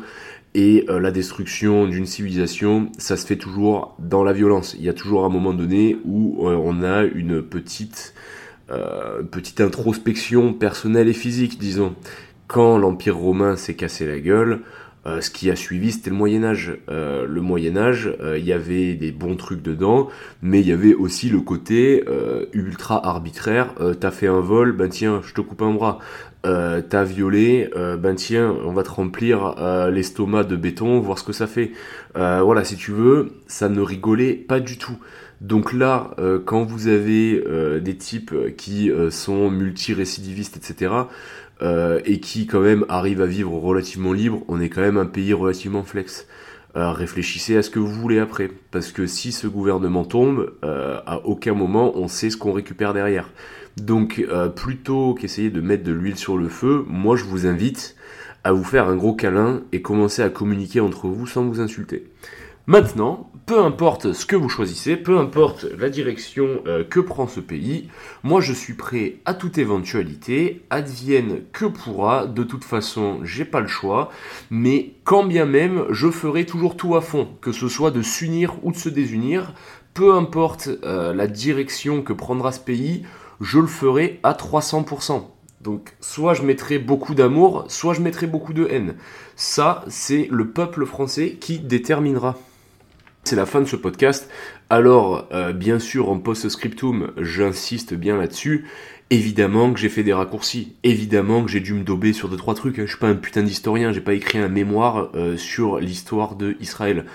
Et 0.56 0.86
euh, 0.90 1.00
la 1.00 1.12
destruction 1.12 1.88
d'une 1.88 2.06
civilisation, 2.06 2.92
ça 2.98 3.18
se 3.18 3.26
fait 3.26 3.38
toujours 3.38 3.96
dans 4.00 4.24
la 4.24 4.34
violence. 4.34 4.76
Il 4.78 4.84
y 4.84 4.90
a 4.90 4.94
toujours 4.94 5.26
un 5.26 5.30
moment 5.30 5.54
donné 5.54 5.98
où 6.06 6.48
euh, 6.48 6.56
on 6.56 6.84
a 6.84 7.04
une 7.04 7.42
petite, 7.42 8.14
petite 9.30 9.62
introspection 9.62 10.52
personnelle 10.52 11.08
et 11.08 11.14
physique, 11.14 11.60
disons. 11.60 11.94
Quand 12.48 12.78
l'Empire 12.80 13.18
romain 13.18 13.56
s'est 13.56 13.76
cassé 13.76 14.08
la 14.08 14.20
gueule, 14.20 14.62
ce 15.06 15.30
qui 15.30 15.52
a 15.52 15.56
suivi, 15.56 15.92
c'était 15.92 16.10
le 16.10 16.16
Moyen 16.16 16.44
Âge. 16.44 16.78
le 16.88 17.42
Moyen 17.42 17.78
Âge, 17.78 18.16
il 18.38 18.44
y 18.44 18.54
avait 18.54 18.94
des 18.96 19.12
bons 19.12 19.36
trucs 19.36 19.62
dedans, 19.62 20.10
mais 20.42 20.62
il 20.62 20.68
y 20.68 20.72
avait 20.72 20.94
aussi 20.94 21.30
le 21.30 21.42
côté 21.42 22.04
ultra 22.54 23.06
arbitraire. 23.06 23.74
T'as 24.00 24.12
fait 24.12 24.28
un 24.28 24.40
vol, 24.40 24.72
ben 24.72 24.90
tiens, 24.90 25.22
je 25.26 25.34
te 25.34 25.42
coupe 25.42 25.62
un 25.62 25.74
bras 25.74 26.00
euh, 26.46 26.82
t'as 26.82 27.04
violé, 27.04 27.70
euh, 27.76 27.96
ben 27.96 28.16
tiens, 28.16 28.54
on 28.66 28.74
va 28.74 28.84
te 28.84 28.90
remplir 28.90 29.56
euh, 29.60 29.90
l'estomac 29.90 30.44
de 30.44 30.56
béton, 30.56 31.00
voir 31.00 31.18
ce 31.18 31.24
que 31.24 31.32
ça 31.32 31.48
fait. 31.48 31.72
Euh, 32.18 32.42
voilà, 32.44 32.66
si 32.66 32.76
tu 32.76 32.92
veux, 32.92 33.32
ça 33.48 33.70
ne 33.70 33.80
rigolait 33.82 34.34
pas 34.34 34.60
du 34.60 34.78
tout. 34.78 34.98
Donc 35.40 35.74
là, 35.74 36.12
quand 36.46 36.64
vous 36.64 36.88
avez 36.88 37.44
des 37.82 37.98
types 37.98 38.34
qui 38.56 38.90
sont 39.10 39.52
multirécidivistes, 39.52 40.56
etc., 40.56 40.94
et 41.62 42.20
qui 42.20 42.46
quand 42.46 42.60
même 42.60 42.86
arrivent 42.90 43.22
à 43.22 43.26
vivre 43.26 43.54
relativement 43.54 44.12
libre, 44.12 44.44
on 44.48 44.60
est 44.60 44.70
quand 44.70 44.82
même 44.82 44.98
un 44.98 45.06
pays 45.06 45.34
relativement 45.34 45.84
flex. 45.84 46.28
réfléchissez 46.76 47.56
à 47.56 47.62
ce 47.62 47.70
que 47.70 47.80
vous 47.80 47.94
voulez 47.94 48.20
après, 48.20 48.50
parce 48.72 48.92
que 48.92 49.08
si 49.08 49.32
ce 49.32 49.48
gouvernement 49.48 50.04
tombe, 50.04 50.54
à 50.62 51.22
aucun 51.26 51.54
moment 51.54 51.94
on 51.96 52.08
sait 52.10 52.30
ce 52.30 52.38
qu'on 52.38 52.52
récupère 52.52 52.94
derrière. 52.94 53.30
Donc 53.78 54.24
euh, 54.30 54.50
plutôt 54.50 55.14
qu'essayer 55.14 55.50
de 55.50 55.62
mettre 55.62 55.84
de 55.84 55.92
l'huile 55.92 56.18
sur 56.18 56.38
le 56.38 56.48
feu, 56.48 56.86
moi 56.88 57.16
je 57.16 57.24
vous 57.24 57.48
invite 57.48 57.96
à 58.44 58.52
vous 58.52 58.64
faire 58.64 58.88
un 58.88 58.96
gros 58.96 59.14
câlin 59.14 59.62
et 59.72 59.82
commencer 59.82 60.22
à 60.22 60.30
communiquer 60.30 60.80
entre 60.80 61.08
vous 61.08 61.26
sans 61.26 61.44
vous 61.46 61.60
insulter. 61.60 62.12
Maintenant, 62.68 63.32
peu 63.46 63.60
importe 63.60 64.14
ce 64.14 64.26
que 64.26 64.36
vous 64.36 64.48
choisissez, 64.48 64.96
peu 64.96 65.18
importe 65.18 65.66
la 65.78 65.90
direction 65.90 66.62
euh, 66.66 66.84
que 66.84 67.00
prend 67.00 67.28
ce 67.28 67.40
pays, 67.40 67.90
moi 68.24 68.40
je 68.40 68.54
suis 68.54 68.74
prêt 68.74 69.18
à 69.26 69.34
toute 69.34 69.58
éventualité, 69.58 70.64
advienne 70.70 71.42
que 71.52 71.66
pourra, 71.66 72.26
de 72.26 72.44
toute 72.44 72.64
façon 72.64 73.20
j'ai 73.24 73.44
pas 73.44 73.60
le 73.60 73.68
choix, 73.68 74.12
mais 74.50 74.94
quand 75.04 75.26
bien 75.26 75.46
même 75.46 75.86
je 75.90 76.10
ferai 76.10 76.46
toujours 76.46 76.78
tout 76.78 76.96
à 76.96 77.02
fond, 77.02 77.28
que 77.42 77.52
ce 77.52 77.68
soit 77.68 77.92
de 77.92 78.02
s'unir 78.02 78.56
ou 78.64 78.72
de 78.72 78.78
se 78.78 78.90
désunir, 78.90 79.54
peu 79.94 80.14
importe 80.14 80.70
euh, 80.84 81.14
la 81.14 81.28
direction 81.28 82.02
que 82.02 82.14
prendra 82.14 82.52
ce 82.54 82.62
pays, 82.62 83.04
je 83.42 83.60
le 83.60 83.68
ferai 83.68 84.20
à 84.24 84.34
300%. 84.34 85.22
Donc 85.60 85.96
soit 86.00 86.34
je 86.34 86.44
mettrai 86.44 86.80
beaucoup 86.80 87.14
d'amour, 87.14 87.66
soit 87.68 87.94
je 87.94 88.02
mettrai 88.02 88.28
beaucoup 88.28 88.54
de 88.54 88.68
haine. 88.70 88.96
Ça, 89.36 89.84
c'est 89.88 90.28
le 90.32 90.50
peuple 90.50 90.86
français 90.86 91.38
qui 91.40 91.60
déterminera. 91.60 92.38
C'est 93.26 93.38
la 93.38 93.46
fin 93.46 93.62
de 93.62 93.66
ce 93.66 93.78
podcast. 93.78 94.30
Alors, 94.70 95.30
euh, 95.32 95.54
bien 95.54 95.80
sûr, 95.80 96.10
en 96.10 96.20
post-scriptum, 96.20 97.14
j'insiste 97.16 97.94
bien 97.94 98.18
là-dessus. 98.18 98.66
Évidemment 99.12 99.72
que 99.72 99.80
j'ai 99.80 99.88
fait 99.88 100.04
des 100.04 100.12
raccourcis. 100.12 100.76
Évidemment 100.84 101.42
que 101.46 101.50
j'ai 101.50 101.62
dû 101.62 101.74
me 101.74 101.86
dober 101.86 102.12
sur 102.12 102.28
deux 102.28 102.36
trois 102.36 102.54
trucs. 102.54 102.82
Je 102.82 102.86
suis 102.86 102.98
pas 102.98 103.08
un 103.08 103.16
putain 103.16 103.44
d'historien. 103.44 103.94
J'ai 103.94 104.02
pas 104.02 104.14
écrit 104.14 104.40
un 104.40 104.50
mémoire 104.50 105.10
euh, 105.16 105.38
sur 105.38 105.80
l'histoire 105.80 106.36
de 106.36 106.58
Israël. 106.60 107.06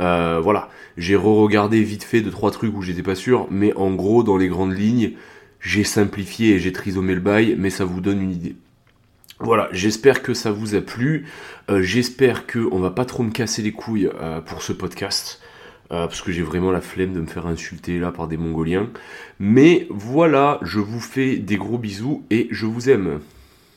Euh, 0.00 0.38
voilà, 0.38 0.68
j'ai 0.98 1.16
re-regardé 1.16 1.82
vite 1.82 2.04
fait 2.04 2.20
deux 2.20 2.30
trois 2.30 2.50
trucs 2.50 2.76
où 2.76 2.82
j'étais 2.82 3.02
pas 3.02 3.14
sûr, 3.14 3.46
mais 3.50 3.72
en 3.74 3.94
gros, 3.94 4.22
dans 4.22 4.36
les 4.36 4.48
grandes 4.48 4.76
lignes, 4.76 5.12
j'ai 5.60 5.84
simplifié 5.84 6.56
et 6.56 6.58
j'ai 6.58 6.72
trisomé 6.72 7.14
le 7.14 7.20
bail, 7.20 7.56
mais 7.58 7.70
ça 7.70 7.86
vous 7.86 8.02
donne 8.02 8.20
une 8.20 8.32
idée. 8.32 8.56
Voilà, 9.40 9.70
j'espère 9.72 10.22
que 10.22 10.34
ça 10.34 10.50
vous 10.50 10.74
a 10.74 10.82
plu. 10.82 11.26
J'espère 11.68 12.46
que 12.46 12.68
on 12.70 12.80
va 12.80 12.90
pas 12.90 13.06
trop 13.06 13.22
me 13.22 13.30
casser 13.30 13.62
les 13.62 13.72
couilles 13.72 14.10
pour 14.46 14.62
ce 14.62 14.72
podcast. 14.72 15.40
Parce 16.02 16.22
que 16.22 16.32
j'ai 16.32 16.42
vraiment 16.42 16.70
la 16.70 16.80
flemme 16.80 17.12
de 17.12 17.20
me 17.20 17.26
faire 17.26 17.46
insulter 17.46 17.98
là 17.98 18.12
par 18.12 18.28
des 18.28 18.36
Mongoliens. 18.36 18.90
Mais 19.38 19.86
voilà, 19.90 20.58
je 20.62 20.80
vous 20.80 21.00
fais 21.00 21.36
des 21.36 21.56
gros 21.56 21.78
bisous 21.78 22.24
et 22.30 22.48
je 22.50 22.66
vous 22.66 22.90
aime. 22.90 23.20